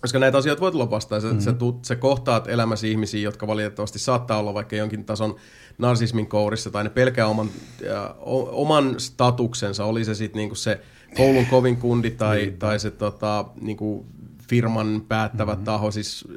[0.00, 1.40] koska näitä asioita voi tulla vastaan, sä, mm.
[1.40, 5.36] sä, tuut, sä kohtaat elämässä ihmisiä, jotka valitettavasti saattaa olla vaikka jonkin tason
[5.78, 7.48] narsismin kourissa, tai ne pelkää oman,
[7.90, 8.14] äh,
[8.52, 10.80] oman statuksensa, oli se sitten niinku se
[11.16, 12.58] koulun kovin kundi tai, mm.
[12.58, 14.06] tai se tota, niinku
[14.48, 15.64] firman päättävä mm-hmm.
[15.64, 15.90] taho.
[15.90, 16.28] Siis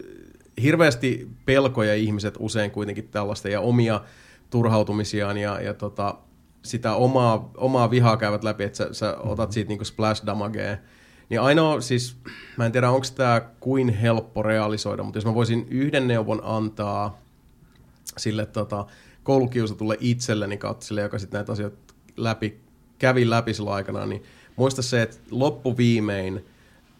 [0.61, 4.01] hirveästi pelkoja ihmiset usein kuitenkin tällaista ja omia
[4.49, 6.15] turhautumisiaan ja, ja tota,
[6.63, 10.77] sitä omaa, omaa vihaa käyvät läpi, että sä, sä otat siitä niinku splash damagea.
[11.29, 12.17] Niin ainoa, siis
[12.57, 17.17] mä en tiedä onko tämä kuin helppo realisoida, mutta jos mä voisin yhden neuvon antaa
[18.17, 18.85] sille tota,
[19.23, 22.59] koulukiusatulle itselleni kautta sille, joka sitten näitä asioita läpi,
[22.99, 24.23] kävi läpi sillä aikana, niin
[24.55, 26.45] muista se, että loppuviimein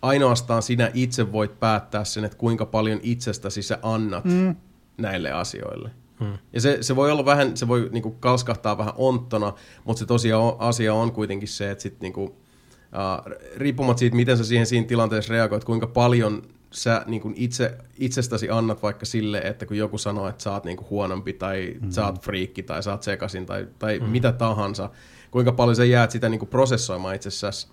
[0.01, 4.55] ainoastaan sinä itse voit päättää sen, että kuinka paljon itsestäsi sä annat mm.
[4.97, 5.91] näille asioille.
[6.19, 6.37] Hmm.
[6.53, 9.53] Ja se, se voi olla vähän, se voi niinku kalskahtaa vähän onttona,
[9.83, 12.35] mutta se tosiaan asia on kuitenkin se, että sit niinku,
[13.55, 16.41] riippumatta siitä, miten sä siihen siinä tilanteessa reagoit, kuinka paljon
[16.71, 20.85] sä niinku itse, itsestäsi annat vaikka sille, että kun joku sanoo, että sä oot niinku
[20.89, 21.91] huonompi tai hmm.
[21.91, 24.09] sä oot friikki tai sä oot sekasin tai, tai hmm.
[24.09, 24.89] mitä tahansa,
[25.31, 27.67] kuinka paljon sä jäät sitä niinku prosessoimaan itsessäsi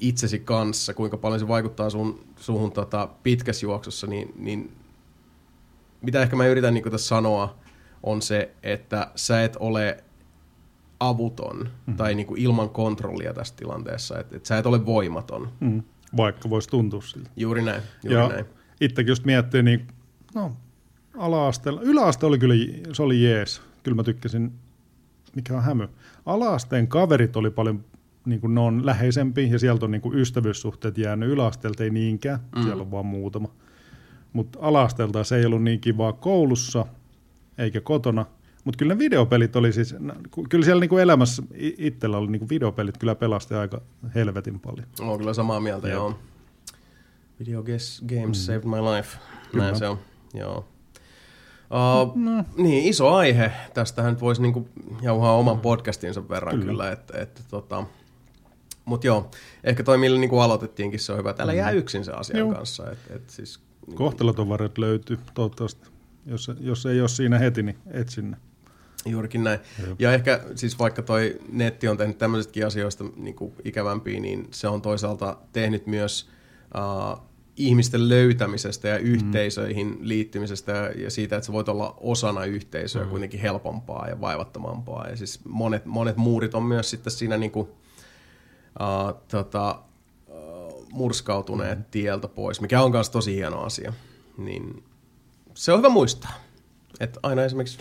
[0.00, 4.72] itsesi kanssa, kuinka paljon se vaikuttaa sun, suhun tota, pitkässä juoksussa, niin, niin
[6.02, 7.56] mitä ehkä mä yritän niin tässä sanoa,
[8.02, 10.04] on se, että sä et ole
[11.00, 11.96] avuton mm-hmm.
[11.96, 15.48] tai niin kuin ilman kontrollia tässä tilanteessa, että, että sä et ole voimaton.
[15.60, 15.82] Mm.
[16.16, 17.30] Vaikka voisi tuntua siltä.
[17.36, 17.82] Juuri näin.
[18.04, 18.44] Juuri ja näin.
[18.80, 19.86] itsekin just miettii, niin
[20.34, 20.52] no,
[21.18, 22.54] ala-asteella, yläaste oli kyllä,
[22.92, 23.62] se oli jees.
[23.82, 24.52] Kyllä mä tykkäsin,
[25.36, 25.88] mikä on hämy.
[26.26, 27.84] Ala-asteen kaverit oli paljon
[28.24, 31.28] niin kuin ne on läheisempi ja sieltä on niin kuin ystävyyssuhteet jäänyt.
[31.28, 32.62] Yläasteelta ei niinkään, mm.
[32.62, 33.48] siellä on vaan muutama.
[34.32, 36.86] Mutta alasteelta se ei ollut niin kivaa koulussa
[37.58, 38.26] eikä kotona.
[38.64, 39.94] Mutta kyllä ne videopelit oli siis,
[40.48, 41.42] kyllä siellä niinku elämässä
[41.78, 43.80] itsellä oli niinku videopelit kyllä pelasti aika
[44.14, 44.86] helvetin paljon.
[45.00, 45.94] Olen kyllä samaa mieltä, Jep.
[45.94, 46.18] joo.
[47.40, 48.32] Video games mm.
[48.32, 49.18] saved my life.
[49.50, 49.64] Kyllä.
[49.64, 49.98] Näin se on,
[50.34, 50.68] joo.
[51.70, 52.44] Uh, no.
[52.56, 53.52] Niin, iso aihe.
[53.74, 54.68] Tästähän voisi niinku
[55.02, 57.84] jauhaa oman podcastinsa verran kyllä, kyllä että, että tota,
[58.84, 59.30] mutta joo,
[59.64, 61.78] ehkä toi millä niin kuin aloitettiinkin, se on hyvä, että älä jää mm.
[61.78, 62.52] yksin sen asian joo.
[62.52, 62.90] kanssa.
[62.90, 65.97] Et, et siis, niin Kohtaloton varret löytyy toivottavasti.
[66.28, 68.36] Jos, jos ei ole siinä heti, niin et sinne.
[69.06, 69.60] Juurikin näin.
[69.86, 69.96] Joo.
[69.98, 74.68] Ja ehkä siis vaikka toi netti on tehnyt tämmöisetkin asioista niin kuin ikävämpiä, niin se
[74.68, 76.28] on toisaalta tehnyt myös
[76.74, 77.20] uh,
[77.56, 79.04] ihmisten löytämisestä ja mm.
[79.04, 79.96] yhteisöihin mm.
[80.00, 83.10] liittymisestä ja, ja siitä, että sä voit olla osana yhteisöä mm.
[83.10, 85.08] kuitenkin helpompaa ja vaivattomampaa.
[85.08, 87.68] Ja siis monet, monet muurit on myös sitten siinä niin kuin,
[88.80, 89.82] uh, tota,
[90.26, 91.84] uh, murskautuneet mm.
[91.90, 93.92] tieltä pois, mikä on myös tosi hieno asia.
[94.38, 94.82] Niin
[95.58, 96.32] se on hyvä muistaa,
[97.00, 97.78] että aina esimerkiksi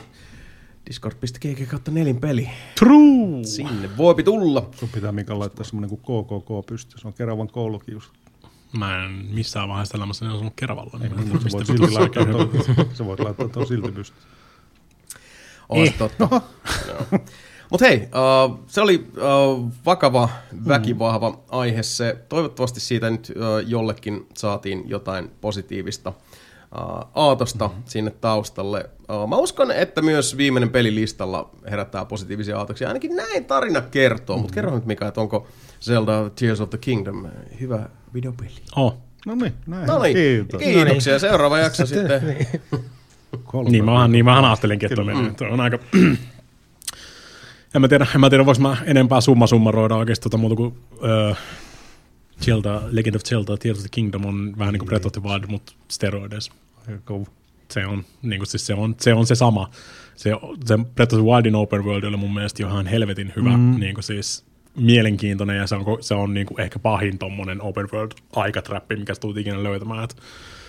[0.89, 2.49] discord.gg kautta nelin peli.
[2.80, 3.43] True!
[3.43, 4.69] Sinne voipi tulla.
[4.75, 6.99] Sun pitää Mika laittaa semmoinen kuin KKK pysty.
[6.99, 8.11] Se on Keravan koulukius.
[8.77, 10.99] Mä en missään vaiheessa elämässä ne on Keravalla.
[10.99, 12.23] Niin Ei, se, voit silti laittaa,
[12.93, 14.17] se voit laittaa tuon silti pysty.
[15.69, 15.97] On eh.
[15.97, 16.27] totta.
[16.31, 16.41] no.
[17.72, 20.30] Mutta hei, uh, se oli uh, vakava,
[20.67, 21.38] väkivahva mm.
[21.49, 22.25] aihe se.
[22.30, 26.14] Toivottavasti siitä nyt uh, jollekin saatiin jotain positiivista
[27.15, 27.83] aatosta mm.
[27.85, 28.89] sinne taustalle.
[29.11, 32.87] Uh, mä uskon, että myös viimeinen peli listalla herättää positiivisia aatoksia.
[32.87, 34.41] Ainakin näin tarina kertoo, mm.
[34.41, 35.47] mutta kerro nyt Mika, että onko
[35.81, 37.25] Zelda Tears of the Kingdom
[37.59, 38.51] hyvä videopeli?
[38.75, 38.97] Oh.
[39.25, 39.87] No niin, näin.
[39.87, 40.59] No niin, Kiitos.
[40.59, 41.13] Kiitoksia.
[41.13, 41.19] No niin.
[41.19, 42.27] Seuraava jakso sitten.
[42.27, 42.61] niin.
[43.71, 45.79] niin, mä, niin mä ajattelinkin, että on, on aika
[47.75, 50.77] en mä tiedä, en mä tiedä voiko mä enempää summa summaroida oikeasti tota muuta kuin
[51.03, 51.33] öö,
[52.41, 55.24] Zelda, Legend of Zelda, Tears of the Kingdom on vähän niin kuin Breath of the
[55.24, 56.51] Wild, mutta steroideissa.
[57.72, 59.69] Se on, niin kuin siis se, on, se on se sama.
[60.16, 60.32] Se,
[60.66, 63.80] se Breath of the Wildin open world oli mun mielestä ihan helvetin hyvä, mm.
[63.80, 67.90] niin kuin siis mielenkiintoinen ja se on, se on niin kuin ehkä pahin tommonen open
[67.93, 70.03] world aikatrappi, mikä tulet ikinä löytämään.
[70.03, 70.16] Että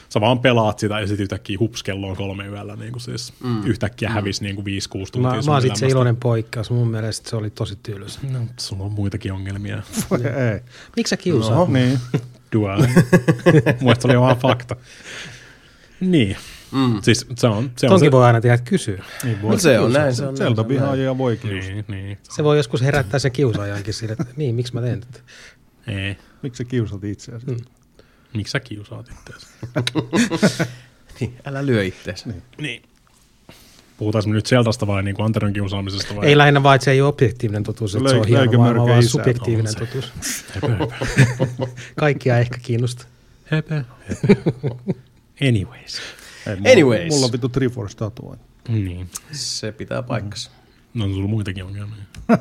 [0.08, 3.32] sä vaan pelaat sitä ja sitten yhtäkkiä hups kello on kolme yöllä, niin kuin siis
[3.44, 3.66] mm.
[3.66, 4.14] yhtäkkiä mm.
[4.14, 5.30] hävisi niin kuin viisi, kuusi tuntia.
[5.30, 8.20] Mä, mä oon se iloinen poikkeus, mun mielestä se oli tosi tylsä.
[8.30, 9.82] No, sulla on muitakin ongelmia.
[10.52, 10.60] Ei.
[10.96, 11.58] Miksi sä kiusaat?
[11.58, 11.98] No, niin.
[12.52, 12.82] Dual.
[13.80, 14.76] Muista oli vaan fakta.
[16.00, 16.36] Niin.
[16.72, 17.02] Mm.
[17.02, 17.86] Siis se on se.
[17.86, 18.98] On Tonkin se voi aina tehdä, kysyy.
[19.24, 20.68] Niin voi No se on näin, se on se on näin.
[20.68, 21.72] vihaajia voi kiusata.
[21.72, 22.18] niin, niin.
[22.22, 25.20] Se voi joskus herättää sen kiusaajankin sille, että niin, miksi mä teen tätä.
[25.86, 26.16] Ei.
[26.42, 27.46] Miksi sä kiusat itseäsi?
[27.46, 27.56] Mm.
[28.34, 29.47] Miksi sä kiusaat itseäsi?
[31.20, 32.24] Niin, älä lyö itteesi.
[32.58, 32.82] niin.
[33.97, 36.26] Puhutaanko me nyt Zeldasta vai niin kuin Anteron kiusaamisesta vai?
[36.26, 39.02] Ei lähinnä vaan, että se ei ole objektiivinen totuus, että se on hieno maailma, vaan
[39.02, 39.78] subjektiivinen se.
[39.78, 40.12] totuus.
[40.55, 40.68] Höpö,
[41.39, 41.66] höpö.
[41.97, 43.07] Kaikkia ei ehkä kiinnosta.
[43.44, 44.34] höpö, höpö.
[45.48, 46.00] Anyways.
[46.47, 47.08] Ei, mulla, Anyways.
[47.12, 48.44] Mulla on vittu Triforce tatuointi.
[48.68, 49.10] Niin.
[49.32, 50.50] Se pitää paikkansa.
[50.94, 52.02] No on sulla muitakin ongelmia.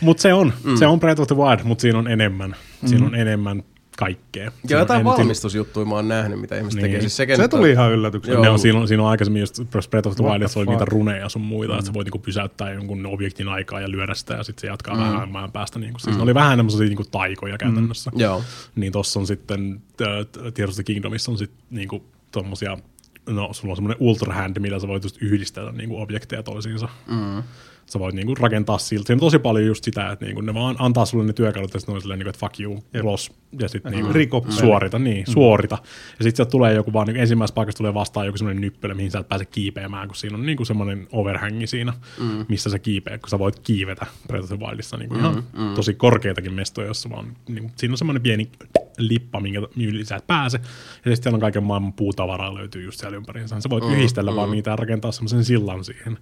[0.00, 0.76] mutta se on, mm.
[0.76, 2.56] se on Breath of the Wild, mutta siinä on enemmän.
[2.86, 3.62] Siinä on enemmän
[3.96, 4.44] kaikkea.
[4.44, 6.82] Ja Siinä jotain on en- valmistusjuttuja mä oon nähnyt, mitä ihmiset Niin.
[6.84, 7.00] tekee.
[7.00, 8.34] Siis Se nyt on- tuli ihan yllätyksenä.
[8.34, 8.42] Joo.
[8.44, 9.60] Ne on, siinä, on, siinä on aikaisemmin just
[9.90, 11.78] Breath of the What Wild, the että oli niitä runeja sun muita, mm.
[11.78, 14.94] että sä voit niinku pysäyttää jonkun objektin aikaa ja lyödä sitä ja sitten se jatkaa
[14.94, 15.00] mm.
[15.00, 15.78] vähän ajan päästä.
[15.78, 15.98] Niinku.
[15.98, 16.18] Siis mm.
[16.18, 18.10] Ne oli vähän enemmän niinku taikoja käytännössä.
[18.14, 18.42] Joo.
[18.74, 22.78] Niin tossa on sitten, äh, Tears the Kingdomissa on sitten niinku tommosia,
[23.26, 26.88] no sulla on semmoinen ultra hand, millä sä voit just yhdistellä niinku objekteja toisiinsa.
[27.06, 27.42] Mm.
[27.86, 29.06] Sä voit niinku rakentaa siltä.
[29.06, 31.80] Siinä on tosi paljon just sitä, että niinku ne vaan antaa sulle ne työkalut ja
[31.80, 33.32] sitten on silleen, niinku, että fuck you, ulos.
[33.60, 35.32] Ja sitten niinku Riko suorita, niin, mm.
[35.32, 35.78] suorita.
[35.84, 39.10] Ja sitten sieltä tulee joku vaan, niinku ensimmäisessä paikassa tulee vastaan joku semmoinen nyppelö, mihin
[39.10, 42.46] sä et pääse kiipeämään, kun siinä on niinku semmoinen overhangi siinä, mm.
[42.48, 45.74] missä sä kiipeät, kun sä voit kiivetä Breath of the Wildissa niinku ihan mm.
[45.74, 48.50] tosi korkeitakin mestoja, jossa vaan, niinku, siinä on semmoinen pieni
[48.98, 50.58] lippa, minkä yli sä et pääse.
[50.58, 53.60] Ja sitten siellä on kaiken maailman puutavaraa löytyy just siellä ympäriinsä.
[53.60, 53.92] Sä voit mm.
[53.92, 56.18] yhdistellä vaan niitä ja rakentaa semmoisen sillan siihen.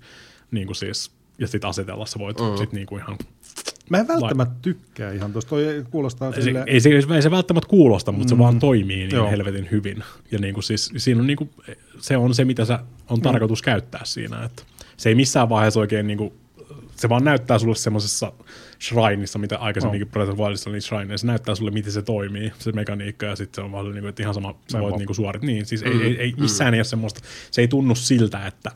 [0.51, 2.57] Niin kuin siis, ja sitten asetella sä voit mm.
[2.57, 3.17] sit niinku ihan
[3.91, 5.49] Mä en välttämättä tykkää ihan tuosta.
[5.49, 6.69] Toi kuulostaa ei se, silleen...
[6.69, 9.31] ei, se, ei se välttämättä kuulosta, mutta se vaan toimii niin Joo.
[9.31, 10.05] helvetin hyvin.
[10.31, 11.51] Ja niin kuin siis, siinä on niin kuin,
[11.99, 12.79] se on se, mitä sä
[13.11, 14.45] on tarkoitus käyttää siinä.
[14.45, 14.63] Että
[14.97, 16.33] se ei missään vaiheessa oikein, niin kuin,
[16.97, 18.33] se vaan näyttää sulle semmoisessa
[18.83, 22.53] shrineissa, mitä aikaisemminkin Breath of the Wildissa oli shrineissa, se näyttää sulle, miten se toimii,
[22.59, 25.07] se mekaniikka, ja sitten se on vaan niin kuin, että ihan sama, sä voit niin
[25.07, 25.43] kuin suorit.
[25.43, 28.71] Niin, siis ei, ei, ei, missään ei ole semmoista, se ei tunnu siltä, että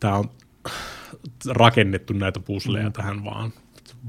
[0.00, 0.30] tämä on
[1.50, 3.52] rakennettu näitä pusleja tähän vaan.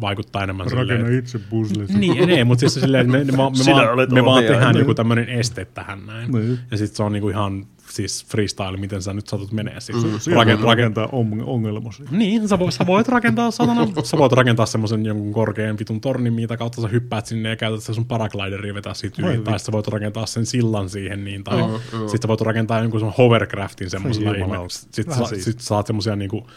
[0.01, 1.89] Vaikuttaa enemmän silleen, Rakenna että- itse puzzlet.
[1.89, 4.79] niin, ei, mutta siis silleen, että me, me, vaan- me, vaan, me vaan tehdään Niin.
[4.79, 6.31] joku tämmöinen este tähän näin.
[6.31, 6.59] Niin.
[6.71, 9.79] Ja sitten se on niinku ihan siis freestyle, miten sä nyt satut menee.
[9.79, 12.03] Siis Siellä raken, voi raken, rakentaa on- ongelmasi.
[12.11, 16.33] niin, sä voit, sä voit rakentaa satana, sä voit rakentaa semmoisen jonkun korkean vitun tornin,
[16.33, 19.71] mitä kautta sä hyppäät sinne ja käytät sitä sun paraglideria vetää siitä yli, tai sä
[19.71, 22.07] voit rakentaa sen sillan siihen, niin, tai mm, mm.
[22.07, 24.41] sit sä voit rakentaa jonkun semmoisen hovercraftin semmoisella ihme.
[24.41, 24.75] jumalauta.
[24.91, 25.53] Sit, Vähän sa, siistiä.
[25.53, 26.47] sit saat semmoisia niinku,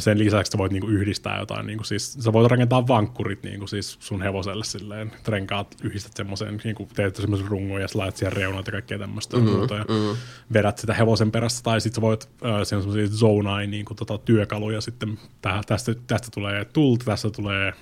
[0.00, 3.96] sen lisäksi sä voit niinku yhdistää jotain, niinku siis, sä voit rakentaa vankkurit niinku siis
[4.00, 8.72] sun hevoselle silleen, renkaat yhdistät semmoisen, niinku teet semmoisen rungon ja laitat siihen reunat ja
[8.72, 10.16] kaikkea tämmöistä mm, muuta ja mm.
[10.52, 14.18] vedät sitä hevosen perässä tai sit sä voit, äh, siinä on semmoisia zonai niinku tota,
[14.18, 17.72] työkaluja sitten, tää, tästä, tästä tulee tulta, tästä tulee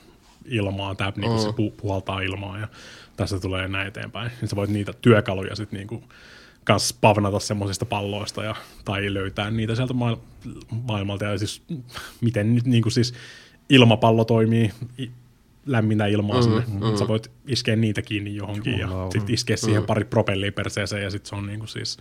[0.44, 2.68] ilmaa, tää niinku se pu, puhaltaa ilmaa ja
[3.16, 4.30] tästä tulee näin eteenpäin.
[4.40, 6.02] Niin sä voit niitä työkaluja sitten niinku
[6.64, 9.94] kans spavnata semmoisista palloista ja, tai löytää niitä sieltä
[10.70, 11.24] maailmalta.
[11.24, 11.62] Ja siis
[12.20, 13.14] miten nyt niin kuin siis
[13.68, 14.72] ilmapallo toimii,
[15.66, 16.62] lämmintä ilmaa mm, sinne.
[16.68, 16.96] Mm.
[16.96, 19.12] Sä voit iskeä niitä kiinni johonkin ja Jumalauta.
[19.12, 21.98] sitten iskeä siihen pari propellia perseeseen ja sitten se on niin kuin siis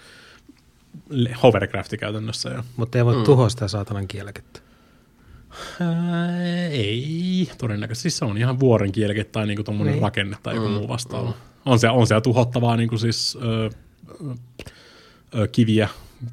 [1.43, 2.49] hovercrafti käytännössä.
[2.49, 3.23] Ja, Mutta ei voi mm.
[3.23, 4.59] tuhoa sitä saatanan kielekettä.
[5.81, 10.01] ää, ei, todennäköisesti siis se on ihan vuoren kielke tai niinku tommonen Niin.
[10.03, 11.33] rakenne tai joku muu vastaava.
[11.65, 13.69] On se, on se tuhottavaa niinku siis ö,
[15.51, 15.89] kiviä,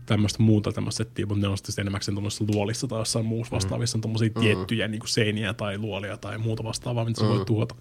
[0.07, 3.99] tämmöistä muuta tämmöistä settiä, mutta ne on sitten enimmäkseen tuommoisessa luolissa tai jossain muussa vastaavissa
[3.99, 7.75] on tommosia tiettyjä niinku seiniä tai luolia tai muuta vastaavaa, mitä sä voit tuhota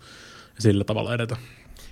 [0.55, 1.37] ja sillä tavalla edetä.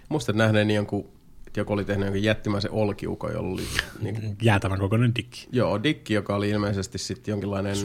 [0.09, 1.09] Muistan nähneeni jonkun,
[1.47, 3.63] että joku oli tehnyt jonkun jättimäisen olkiukon, jolla oli
[4.01, 5.47] niin, Jäätävän kokoinen dikki.
[5.51, 7.75] joo, dikki, joka oli ilmeisesti sitten jonkinlainen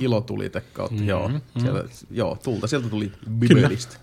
[0.00, 0.94] ilotulite kautta.
[0.94, 1.08] Mm-hmm.
[1.08, 1.30] Joo,
[1.60, 3.96] siellä, joo, tulta sieltä tuli bibelistä.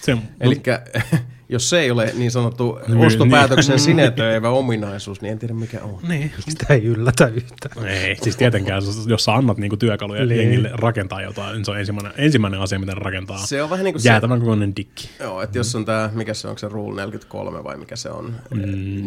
[0.00, 0.62] Se, Eli
[1.52, 5.98] jos se ei ole niin sanottu Niin, ostopäätöksen sinetöivä ominaisuus, niin en tiedä mikä on.
[6.08, 7.86] niin, Sitä ei yllätä yhtään.
[7.86, 10.38] Ei, siis tietenkään, jos- sä annat niinku työkaluja Niin.
[10.40, 13.38] jengille rakentaa jotain, niin se on ensimmäinen, ensimmäinen asia, mitä ne rakentaa.
[13.38, 15.08] Se on vähän niin kuin se, Jäätävän kokoinen dikki.
[15.20, 18.10] joo, että jos on tämä, mikä se on, onko se Rule 43 vai mikä se
[18.10, 18.60] on, mm.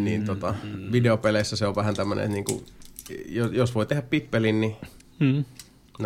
[0.04, 0.54] niin tota,
[0.92, 2.64] videopeleissä se on vähän tämmöinen, niin kuin,
[3.28, 4.76] jos, jos voi tehdä pippelin, niin
[5.18, 5.44] Mm.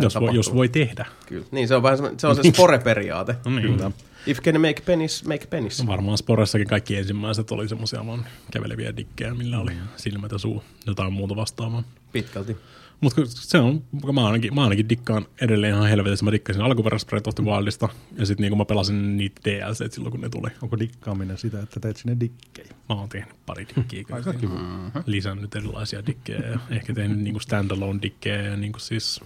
[0.01, 1.07] Jos, voi, jos voi tehdä.
[1.27, 1.44] Kyllä.
[1.51, 3.35] Niin, se on vähän se on se spore-periaate.
[3.44, 3.62] No niin.
[3.77, 3.91] Kyllä.
[4.27, 5.87] If can make pennies, make pennies.
[5.87, 11.13] Varmaan Sporessakin kaikki ensimmäiset oli semmoisia vaan käveleviä dikkejä, millä oli silmät ja suu, jotain
[11.13, 11.83] muuta vastaavaa.
[12.13, 12.57] Pitkälti.
[13.01, 16.25] Mutta se on, mä ainakin, mä ainakin dikkaan edelleen ihan helvetissä.
[16.25, 20.11] Mä dikkasin alkuperäistä Breath of the Wildista, ja sitten niin mä pelasin niitä DLC silloin,
[20.13, 20.49] kun ne tuli.
[20.63, 22.69] Onko dikkaaminen sitä, että teet sinne dikkejä?
[22.89, 24.05] Mä oon tehnyt pari dikkiä.
[24.05, 24.61] kyllä Aika kiva.
[25.07, 29.21] Lisännyt erilaisia dikkejä ja ehkä tehnyt niinku standalone dikkejä ja niinku siis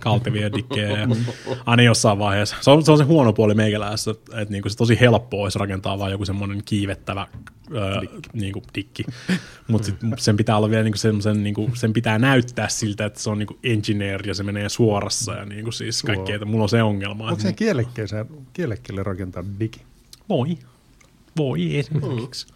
[0.00, 0.98] kaltevia dikkejä.
[0.98, 1.08] Ja
[1.66, 2.56] aina jossain vaiheessa.
[2.60, 5.58] Se on, se on se huono puoli meikälässä, että, että niinku se tosi helppoa olisi
[5.58, 7.26] rakentaa vaan joku semmoinen kiivettävä
[7.74, 8.00] öö,
[8.32, 9.04] niinku dikki.
[9.68, 13.38] Mutta sen pitää olla vielä niinku semmoisen, niinku, sen pitää näyttää siltä, että se on
[13.38, 17.28] niinku engineer ja se menee suorassa ja niinku siis kaikkea, että mulla on se ongelma.
[17.28, 17.52] Onko se
[18.52, 19.80] kielekkeelle rakentaa digi?
[20.28, 20.58] Voi.
[21.36, 22.46] Voi esimerkiksi.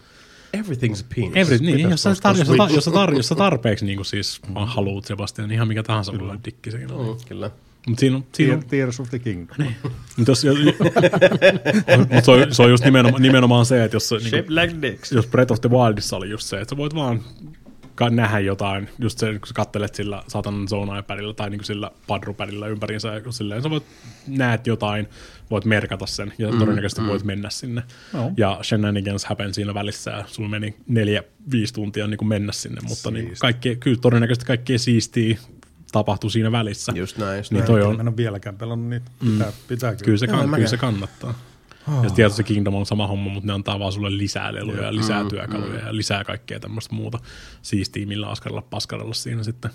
[0.57, 1.33] Everything's a penis.
[1.35, 4.41] Every, niin, jos sä, tar- jos, tar- jos, sä tar- jos sä tarpeeksi niin siis
[4.49, 4.55] mm.
[4.55, 6.95] haluut Sebastian, niin ihan mikä tahansa voi olla dikki siinä.
[6.95, 7.17] Mm.
[7.29, 7.51] Kyllä.
[7.87, 9.57] Mutta siinä on, siinä on Tear- Tears of the Kingdom.
[10.17, 10.45] mut jos,
[12.13, 14.75] mut se, on, se on just nimenomaan, nimenomaan se, että jos, se, niin kuin, like
[14.83, 15.13] dicks.
[15.13, 17.23] jos Breath of the Wildissa oli just se, että sä voit vaan
[18.11, 23.15] nähdä jotain, just se, kun sä kattelet sillä satanan zona-pädillä tai niin sillä padrupädillä ympäriinsä,
[23.15, 23.85] ja kun silleen sä voit
[24.27, 25.09] näet jotain,
[25.51, 27.07] voit merkata sen, ja mm, todennäköisesti mm.
[27.07, 27.83] voit mennä sinne.
[28.15, 28.33] Joo.
[28.37, 32.81] Ja shenanigans happen siinä välissä, ja sulla meni neljä, viisi tuntia niin kuin mennä sinne,
[32.89, 33.41] mutta niin Siisti.
[33.41, 35.39] kaikki, kyllä todennäköisesti kaikkea siistiä
[35.93, 36.93] tapahtuu siinä välissä.
[36.97, 37.67] Just näin, just Niin näin.
[37.67, 39.11] toi on, en ole vieläkään pelannut niitä.
[39.21, 40.05] Pitää, pitää kyllä.
[40.05, 41.35] kyllä se, kann, kyllä se mäkään.
[41.89, 42.11] Kannattaa.
[42.11, 45.25] Ja tietysti Kingdom on sama homma, mutta ne antaa vaan sulle lisää leluja ja lisää
[45.25, 47.19] työkaluja ja lisää kaikkea tämmöistä muuta
[47.63, 49.71] siistiä, millä askarella paskarella siinä sitten.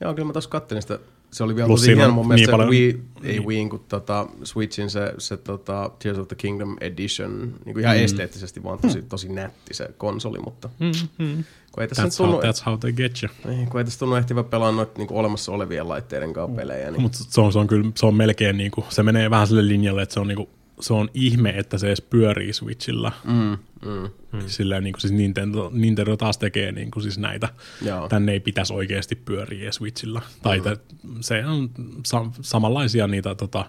[0.00, 0.98] Joo, kyllä mä tuossa kattelin sitä.
[1.30, 3.46] Se oli vielä Plus tosi hieno mun niin mielestä paljon- se Wii, ei niin.
[3.46, 7.96] Wii, kun tota, Switchin se, se tota, Tears of the Kingdom Edition, niin kuin ihan
[7.96, 8.02] mm.
[8.04, 10.92] esteettisesti vaan tosi, tosi nätti se konsoli, mutta Mm,
[11.26, 11.44] mm.
[11.72, 13.54] kun ei tässä That's, how, tunnu, that's how they get you.
[13.54, 17.02] niin, kun ei tässä tunnu ehtivä pelaa noita niin olemassa olevien laitteiden kanssa pelejä, niin
[17.02, 20.02] Mutta se on, se on kyllä, se on melkein niinku, se menee vähän sille linjalle,
[20.02, 20.48] että se on niinku,
[20.80, 23.12] se on ihme, että se edes pyörii Switchillä.
[23.24, 24.40] mm, mm, Mm.
[24.46, 27.48] Silleen niinku siis Nintendo, Nintendo taas tekee niinku siis näitä.
[27.82, 28.08] Joo.
[28.08, 30.20] Tänne ei pitäisi oikeasti pyöriä Switchillä.
[30.42, 31.10] Tai mm.
[31.20, 31.70] se on
[32.06, 33.64] sa- samanlaisia niitä tota,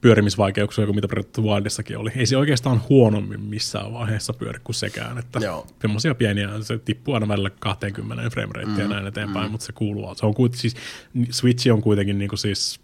[0.00, 2.10] pyörimisvaikeuksia kuin mitä Breath of Wildissakin oli.
[2.16, 5.18] Ei se oikeastaan huonommin missään vaiheessa pyöri kuin sekään.
[5.18, 5.66] Että Joo.
[5.80, 9.50] semmoisia pieniä, se tippuu aina välillä 20 frame ratea mm, ja näin eteenpäin, mm.
[9.52, 10.14] mutta se kuuluu.
[10.14, 10.74] Se on kuitenkin, siis,
[11.30, 12.80] Switch on kuitenkin niinku siis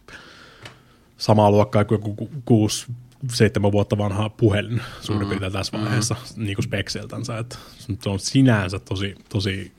[1.16, 2.86] samaa luokkaa kuin joku ku- kuusi
[3.32, 6.44] seitsemän vuotta vanha puhelin suurin piirtein tässä vaiheessa mm.
[6.44, 7.38] niin kuin spekseltänsä.
[7.38, 7.56] Että
[8.02, 9.72] se on sinänsä tosi, tosi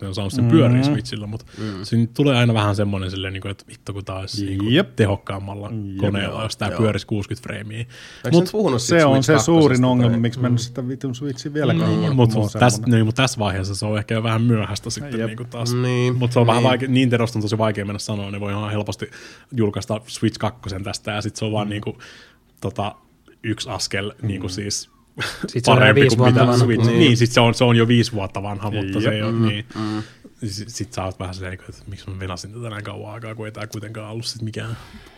[0.00, 1.64] ne on saanut sen pyöriä Switchillä, mutta mm.
[1.82, 4.96] siinä tulee aina vähän semmoinen silleen, niin kuin, että vittu kun taas niin kuin Jep.
[4.96, 5.96] tehokkaammalla Jep.
[5.96, 7.84] koneella, jos tämä pyörisi 60 freimiä.
[8.32, 11.14] Mut- nyt puhunut siitä Se on se suurin ongelma, miksi mä en ole sitä vitun
[11.14, 12.90] Switchin vieläkään Mm, hommannut, mutta semmonen.
[12.94, 15.26] niin, mut tässä vaiheessa se on ehkä jo vähän myöhäistä sitten Jep.
[15.26, 15.74] niin kuin taas.
[15.74, 16.68] Niin, Mutta se on vähän niin.
[16.68, 19.10] vaikea, Nintendosta on tosi vaikea mennä sanoa, ne voi ihan helposti
[19.52, 21.54] julkaista Switch 2 tästä ja sitten se on Mm.
[21.54, 21.96] vaan niin kuin,
[22.62, 22.94] tota,
[23.42, 24.90] yksi askel niin kuin siis
[25.46, 26.58] Sit se on jo viisi vuotta vanha.
[26.58, 26.84] Switch.
[26.86, 26.98] Niin, Niin.
[27.08, 29.14] niin sit se on, se on jo viisi vuotta vanha, mutta se Jep.
[29.14, 29.66] ei ole niin.
[30.46, 33.34] Sitten sit sä oot vähän silleen, niin että miksi mä venasin tätä näin kauan aikaa,
[33.34, 34.76] kun ei tää kuitenkaan ollut sit mikään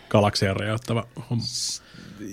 [0.09, 1.43] galaksia räjäyttävä homma.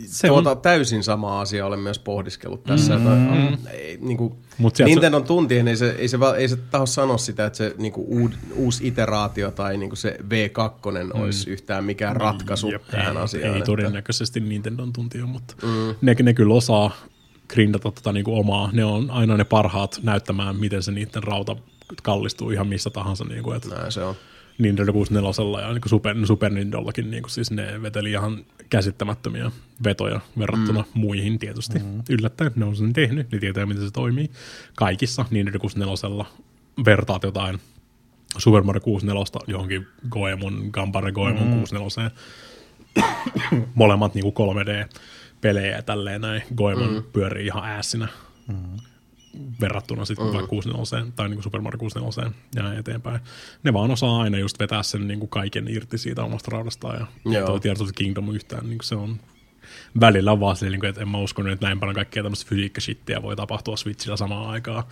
[0.07, 2.99] Se tuota, on, täysin sama asia olen myös pohdiskellut tässä.
[2.99, 6.57] Mm, että, ei, niin kuin, Mut se- Nintendon tuntien ei se, ei se, ei se
[6.57, 11.21] taho sano sitä, että se niin kuin, uud, uusi iteraatio tai niin kuin se V2
[11.21, 12.83] olisi yhtään mikään ratkaisu Jep.
[12.91, 13.51] tähän ei, asiaan.
[13.51, 15.95] ei että- todennäköisesti Nintendon tuntio, mutta mm.
[16.01, 16.91] ne, ne kyllä osaa
[17.49, 18.71] grindata tota niinku omaa.
[18.73, 21.57] Ne on aina ne parhaat näyttämään, miten se niiden rauta
[22.03, 23.25] kallistuu ihan missä tahansa.
[23.25, 24.15] Niinku, et Näin se on.
[24.59, 29.51] Nintendo 64 ja niin Super, Super Nintendollakin niin siis ne veteli ihan käsittämättömiä
[29.85, 31.01] vetoja verrattuna mm.
[31.01, 31.79] muihin tietysti.
[31.79, 32.03] Mm.
[32.11, 34.31] Yllättäen ne on sen tehnyt, ne tietää miten se toimii.
[34.77, 36.25] Kaikissa Nintendo 64
[36.85, 37.61] vertaat jotain
[38.39, 41.59] Super Mario 64 johonkin Goemon, Gambare Goemon mm.
[41.59, 42.11] 64.
[43.75, 46.43] Molemmat niin 3D-pelejä ja tälleen näin.
[46.57, 47.03] Goemon mm.
[47.13, 48.09] pyörii ihan äässinä
[49.61, 50.33] verrattuna sitten mm.
[50.33, 53.21] vaikka 64 tai niin Super Mario 64 ja näin eteenpäin.
[53.63, 57.07] Ne vaan osaa aina just vetää sen niin kuin kaiken irti siitä omasta raudastaan ja
[57.33, 57.47] Joo.
[57.47, 59.21] toi Tears Kingdom yhtään, niin kuin se on
[60.01, 62.49] välillä on vaan silleen, niin kuin, että en mä usko, että näin paljon kaikkea tämmöistä
[62.49, 64.85] fysiikkashittiä voi tapahtua Switchillä samaan aikaan.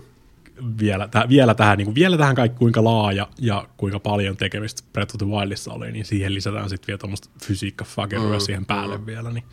[0.80, 4.82] vielä, täh, vielä, tähän, niin kuin, vielä tähän kaikki kuinka laaja ja kuinka paljon tekemistä
[4.92, 8.98] Breath of the Wildissa oli, niin siihen lisätään sitten vielä tuommoista fysiikkafakeroa mm, siihen päälle
[8.98, 9.06] mm.
[9.06, 9.44] vielä, niin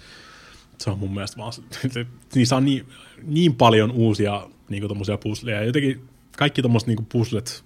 [0.81, 2.85] se on mun mielestä vaan, se- niissä on niin,
[3.23, 5.57] niin paljon uusia niin tommosia pusleja.
[5.57, 6.01] Ja jotenkin
[6.37, 7.63] kaikki tommoset niin puslet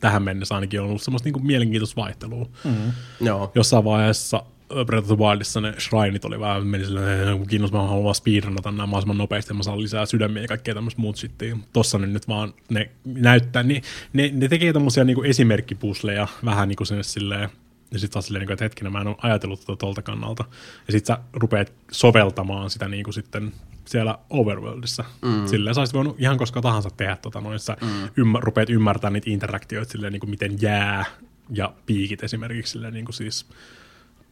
[0.00, 2.48] tähän mennessä ainakin on ollut semmoista niin mielenkiintoista vaihtelua.
[2.64, 2.92] Mm.
[3.20, 3.52] Joo.
[3.54, 4.42] Jossain vaiheessa
[4.86, 8.70] Breath of the Wildissa ne shrineit oli vähän, meni silleen, kun kiinnostaa, mä haluan speedrunata
[8.70, 11.56] nämä mahdollisimman nopeasti, ja mä saan lisää sydämiä ja kaikkea tämmöistä muut shittia.
[11.72, 13.82] Tossa ne nyt vaan, ne näyttää, ne,
[14.12, 17.48] ne, ne tekee tämmöisiä niinku esimerkkipusleja vähän niinku sinne silleen,
[17.90, 20.44] ja sitten taas silleen, niinku, että hetkinen, mä en ole ajatellut tätä tuolta kannalta.
[20.86, 23.52] Ja sitten sä rupeat soveltamaan sitä niinku sitten
[23.84, 25.04] siellä Overworldissa.
[25.22, 25.46] Mm.
[25.46, 28.08] Silleen sä olisit voinut ihan koska tahansa tehdä tota noin, sä mm.
[28.16, 31.04] ymmär, rupeat ymmärtämään niitä interaktioita silleen, niinku miten jää
[31.50, 33.46] ja piikit esimerkiksi silleen, niinku siis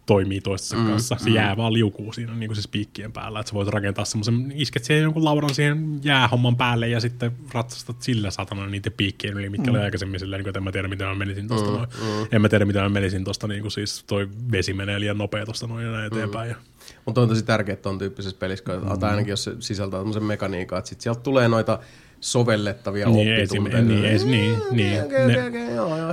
[0.06, 1.16] toimii toistensa mm, kanssa.
[1.18, 1.34] Se mm.
[1.34, 4.84] jää vaan liukuu siinä niin kuin siis piikkien päällä, että sä voit rakentaa semmoisen, isket
[4.84, 9.70] siihen jonkun laudan siihen jäähomman päälle ja sitten ratsastat sillä satana niitä piikkien yli, mitkä
[9.70, 9.76] mm.
[9.76, 11.88] oli aikaisemmin silleen, niin kuin, että en mä tiedä, miten mä menisin tosta mm, noin.
[12.02, 12.26] Mm.
[12.32, 15.46] En mä tiedä, miten mä menisin tosta, niin kuin siis toi vesi menee liian nopea
[15.46, 16.50] tosta noin ja näin eteenpäin.
[16.50, 16.56] Mm.
[17.04, 18.98] Mutta on tosi tärkeää on tyyppisessä pelissä, mm.
[18.98, 21.78] tai ainakin jos se sisältää tämmöisen mekaniikan, että sit sieltä tulee noita
[22.20, 23.82] sovellettavia niin, oppitunteja.
[23.82, 25.00] Niin, niin, niin, niin.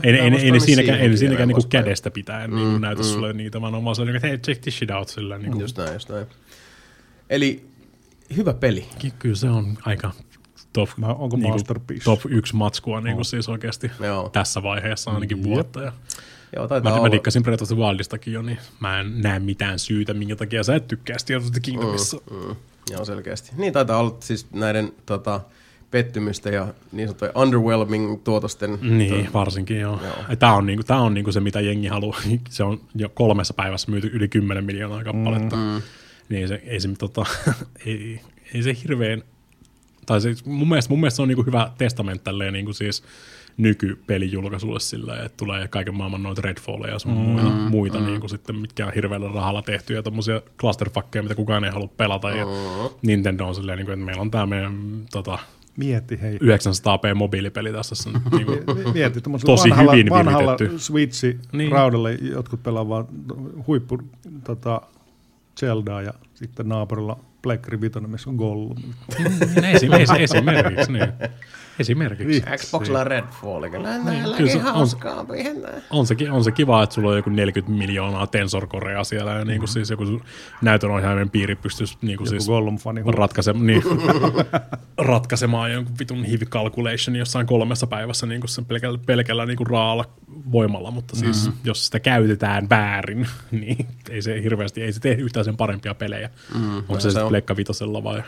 [0.04, 3.08] Ei, ei, ei, siinäkään, ei siinäkään niinku kädestä pitää mm, niin näytä mm.
[3.08, 5.10] sulle niitä, vaan on vaan sellainen, että hei, check this shit out.
[5.10, 5.62] Sillä, niin kuin.
[5.62, 6.28] Just näin, just näin.
[7.30, 7.66] Eli
[8.36, 8.86] hyvä peli.
[9.20, 10.12] Kyllä se on aika
[10.74, 12.04] top, Mä, onko niin masterpiece?
[12.04, 14.30] top yksi matskua niin kuin siis oikeasti Joo.
[14.30, 15.82] tässä vaiheessa ainakin mm, vuotta.
[15.82, 15.92] Ja
[16.56, 17.02] Joo, mä, olla.
[17.02, 20.64] mä dikkasin Breath of the Wildistakin jo, niin mä en näe mitään syytä, minkä takia
[20.64, 22.18] sä et tykkää Tears of the Kingdomissa.
[22.32, 22.56] Mm, mm.
[22.92, 23.52] Joo, selkeästi.
[23.58, 25.42] Niin taitaa olla siis näiden tota,
[25.94, 28.78] pettymystä ja niin sanottuja underwhelming tuotosten.
[28.82, 29.34] Niin, to...
[29.34, 30.00] varsinkin joo.
[30.04, 30.36] joo.
[30.40, 32.22] Tämä on, niinku, tää on niinku se, mitä jengi haluaa.
[32.50, 35.56] Se on jo kolmessa päivässä myyty yli 10 miljoonaa kappaletta.
[35.56, 35.82] Mm.
[36.30, 37.26] Niin se, ei se, tota,
[37.86, 38.22] ei,
[38.54, 39.24] ei se hirveän,
[40.06, 43.04] tai se, mun, mielestä, mun mielestä se on niinku hyvä testament tälleen niinku siis
[43.58, 48.06] nykypelijulkaisulle sillä, että tulee kaiken maailman noita Redfalleja ja sun mm, muita, muita mm.
[48.06, 51.90] niin kuin sitten, mitkä on hirveällä rahalla tehty ja tommosia clusterfuckeja, mitä kukaan ei halua
[51.98, 52.28] pelata.
[52.28, 52.38] Mm.
[52.38, 52.46] Ja
[53.02, 55.40] Nintendo on silleen, niin kuin, että meillä on tämä meidän tota,
[55.78, 56.38] Mietti, hei.
[56.38, 58.10] 900p mobiilipeli tässä.
[58.32, 58.60] Niin kuin,
[58.94, 61.72] Mietti, tosi vanhalla, hyvin vanhalla Switchi niin.
[61.72, 63.10] raudalle jotkut pelaavat
[63.68, 64.00] huippu
[64.44, 64.82] tota,
[65.60, 68.78] Zeldaa ja sitten naapurilla Plekkari Vitoinen, missä on Gollum.
[69.74, 71.08] Esimerkiksi, esimerkiksi niin.
[71.80, 72.44] Esimerkiksi.
[72.58, 74.88] Xboxilla Redfall, kyllä niin, kyllä se on,
[75.90, 79.46] on, sekin, on se kiva, että sulla on joku 40 miljoonaa Tensor Corea siellä ja
[79.46, 80.22] niin kuin siis joku
[80.62, 82.48] näytönohjaimen piiri pystyisi niin kuin siis
[83.16, 83.84] ratkaise- niin,
[84.98, 89.68] ratkaisemaan jonkun vitun hivi calculation jossain kolmessa päivässä niin kuin sen pelkällä, pelkällä niin kuin
[89.68, 90.06] raalla
[90.52, 91.60] voimalla, mutta siis mm-hmm.
[91.64, 96.30] jos sitä käytetään väärin, niin ei se hirveästi, ei se tee yhtään sen parempia pelejä.
[96.56, 98.24] Mm, Onko se, se sitten Pleikka Vitosella vai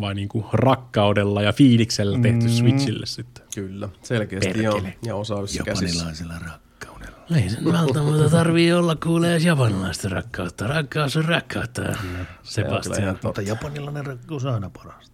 [0.00, 2.50] vai niinku rakkaudella ja fiiliksellä tehty mm.
[2.50, 3.44] Switchille sitten.
[3.54, 4.64] Kyllä, selkeästi Perkele.
[4.64, 4.82] joo.
[5.04, 7.16] Ja osaavissa Japanilaisella rakkaudella.
[7.36, 10.66] Ei sen välttämättä tarvii olla kuulee japanilaista rakkautta.
[10.66, 12.26] Rakkaus on rakkautta, mm.
[12.42, 13.18] Sebastian.
[13.22, 15.10] Mutta japanilainen rakkaus on aina parasta.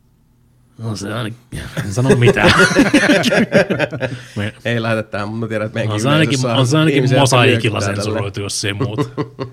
[0.78, 1.38] No se ainakin,
[1.84, 2.52] en sano mitään.
[4.36, 4.54] Me...
[4.64, 8.40] Ei lähetä tähän, mutta tiedän, että meidänkin on se ainakin, on se ainakin mosaikilla sensuroitu,
[8.40, 9.00] jos se muut.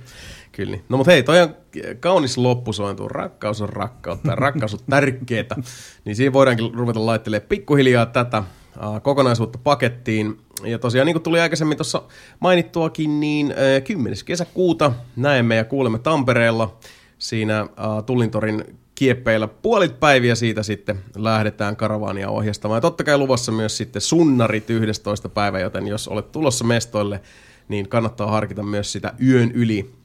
[0.56, 0.72] Kyllä.
[0.72, 0.84] Niin.
[0.90, 1.56] No mutta hei, toi on
[2.00, 3.08] kaunis loppusointu.
[3.08, 5.56] Rakkaus on rakkautta ja rakkaus on tärkeetä.
[6.06, 8.44] Niin siinä voidaankin ruveta laittelemaan pikkuhiljaa tätä
[9.04, 10.40] kokonaisuutta pakettiin.
[10.64, 12.02] Ja tosiaan niin kuin tuli aikaisemmin tuossa
[12.40, 14.18] mainittuakin, niin uh, 10.
[14.26, 16.78] kesäkuuta näemme ja kuulemme Tampereella
[17.18, 17.68] siinä
[18.06, 18.64] Tullintorin
[18.96, 22.78] kieppeillä puolit päiviä siitä sitten lähdetään karavaania ohjastamaan.
[22.78, 25.30] Ja totta kai luvassa myös sitten sunnarit 11.
[25.30, 27.22] päivä, joten jos olet tulossa mestoille,
[27.68, 30.03] niin kannattaa harkita myös sitä yön yli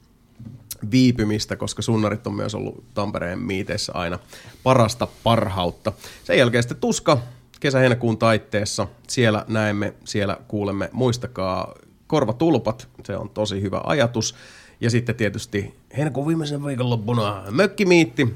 [0.91, 4.19] viipymistä, koska sunnarit on myös ollut Tampereen miiteissä aina
[4.63, 5.91] parasta parhautta.
[6.23, 7.17] Sen jälkeen sitten Tuska
[7.59, 8.87] kesä-heinäkuun taitteessa.
[9.07, 11.75] Siellä näemme, siellä kuulemme, muistakaa
[12.07, 14.35] korvatulpat, se on tosi hyvä ajatus.
[14.81, 18.23] Ja sitten tietysti heinäkuun viimeisen viikonloppuna mökkimiitti.
[18.23, 18.31] Uh,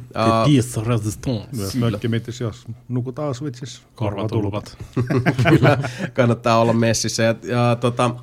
[1.58, 3.82] Myös mökkimiitti, jos nukutaan Switchissä.
[3.96, 4.78] Korvatulpat.
[5.50, 5.78] Kyllä,
[6.14, 7.24] kannattaa olla messissä.
[7.24, 8.16] Ja, ja tota,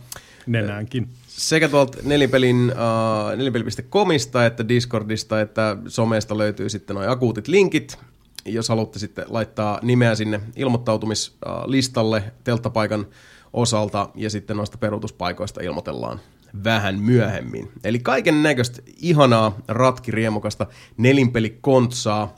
[0.47, 1.09] Nenäänkin
[1.41, 7.99] sekä tuolta nelipelin, uh, nelipeli.comista että Discordista että somesta löytyy sitten noin akuutit linkit,
[8.45, 13.07] jos haluatte sitten laittaa nimeä sinne ilmoittautumislistalle telttapaikan
[13.53, 16.21] osalta ja sitten noista peruutuspaikoista ilmoitellaan
[16.65, 17.73] vähän myöhemmin.
[17.85, 22.35] Eli kaiken näköistä ihanaa, ratkiriemukasta nelinpelikontsaa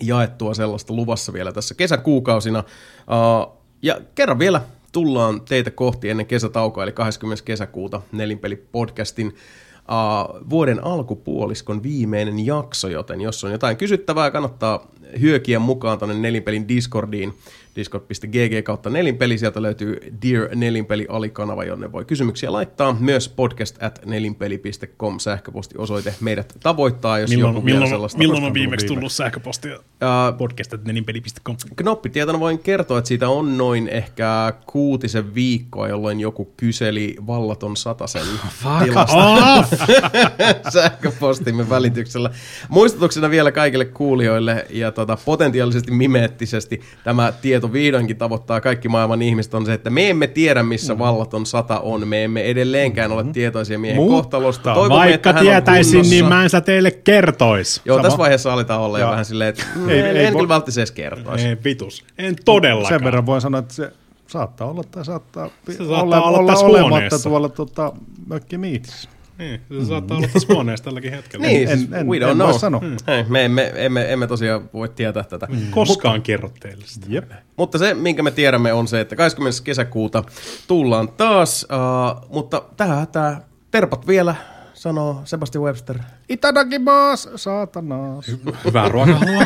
[0.00, 2.58] jaettua sellaista luvassa vielä tässä kesäkuukausina.
[2.58, 4.60] Uh, ja kerran vielä
[4.92, 7.44] tullaan teitä kohti ennen kesätaukoa, eli 20.
[7.44, 14.86] kesäkuuta Nelinpeli-podcastin uh, vuoden alkupuoliskon viimeinen jakso, joten jos on jotain kysyttävää, kannattaa
[15.20, 17.34] hyökiä mukaan tuonne Nelinpelin Discordiin
[17.76, 19.38] discord.gg kautta nelinpeli.
[19.38, 22.96] Sieltä löytyy Dear Nelinpeli alikanava, jonne voi kysymyksiä laittaa.
[23.00, 28.18] Myös podcast at nelinpeli.com sähköpostiosoite meidät tavoittaa, jos milloin, joku milloin, sellaista...
[28.18, 31.56] Milloin on viimeksi tullut sähköpostia uh, podcast at nelinpeli.com?
[31.76, 38.26] Knoppitietona voin kertoa, että siitä on noin ehkä kuutisen viikkoa, jolloin joku kyseli vallaton satasen
[38.84, 39.64] tilasta
[40.72, 42.30] sähköpostimme välityksellä.
[42.68, 49.22] Muistutuksena vielä kaikille kuulijoille ja tota, potentiaalisesti mimeettisesti tämä tieto tieto vihdoinkin tavoittaa kaikki maailman
[49.22, 50.98] ihmiset on se, että me emme tiedä, missä mm.
[50.98, 52.08] vallaton sata on.
[52.08, 53.32] Me emme edelleenkään ole mm-hmm.
[53.32, 54.74] tietoisia miehen Mutta kohtalosta.
[54.74, 57.82] Toivomme, vaikka tietäisin, niin mä en sitä teille kertois.
[57.84, 58.02] Joo, Sama.
[58.02, 61.46] tässä vaiheessa aletaan olla jo vähän silleen, että ei, ei, en kyllä välttämättä edes kertoisi.
[61.46, 62.04] Ei, vitus.
[62.18, 62.98] En todellakaan.
[62.98, 63.92] Sen verran voin sanoa, että se
[64.26, 67.28] saattaa olla tai saattaa, se saattaa olla, olla, olla olematta huoneessa.
[67.28, 67.92] tuolla tota,
[68.26, 69.08] mökkimiitissä.
[69.40, 71.46] Niin, se saattaa olla tässä huoneessa tälläkin hetkellä.
[71.46, 72.58] Niin, En- siis en- we en don't voi know.
[72.58, 72.80] sanoa.
[73.06, 75.48] Ei, me emme, emme, emme tosiaan voi tietää tätä.
[75.70, 77.06] Koskaan kerro teille sitä.
[77.08, 77.30] Jep.
[77.56, 79.64] Mutta se, minkä me tiedämme, on se, että 20.
[79.64, 80.24] kesäkuuta
[80.68, 84.34] tullaan taas, uh, mutta tähän tämä terpat vielä,
[84.74, 85.98] sanoo Sebastian Webster.
[86.28, 88.26] Itadakimaas, saatanas.
[88.64, 89.42] Hyvää ruokahalua.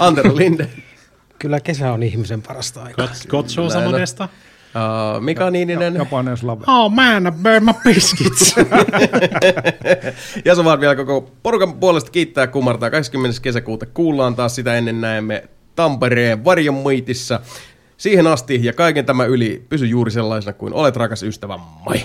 [0.00, 0.68] Antero Linde,
[1.38, 3.08] Kyllä kesä on ihmisen parasta aikaa.
[3.28, 3.70] Kotso on.
[3.70, 4.28] samanesta.
[4.74, 6.64] Uh, Mika Niininen, Japanen slave.
[6.66, 8.54] Oh man, I burned my biscuits.
[10.44, 12.90] ja se vaan vielä koko porukan puolesta kiittää kumartaa.
[12.90, 13.42] 20.
[13.42, 17.40] kesäkuuta kuullaan taas, sitä ennen näemme Tampereen varjonmuitissa.
[17.96, 22.00] Siihen asti ja kaiken tämä yli, pysy juuri sellaisena kuin olet rakas ystävä, moi!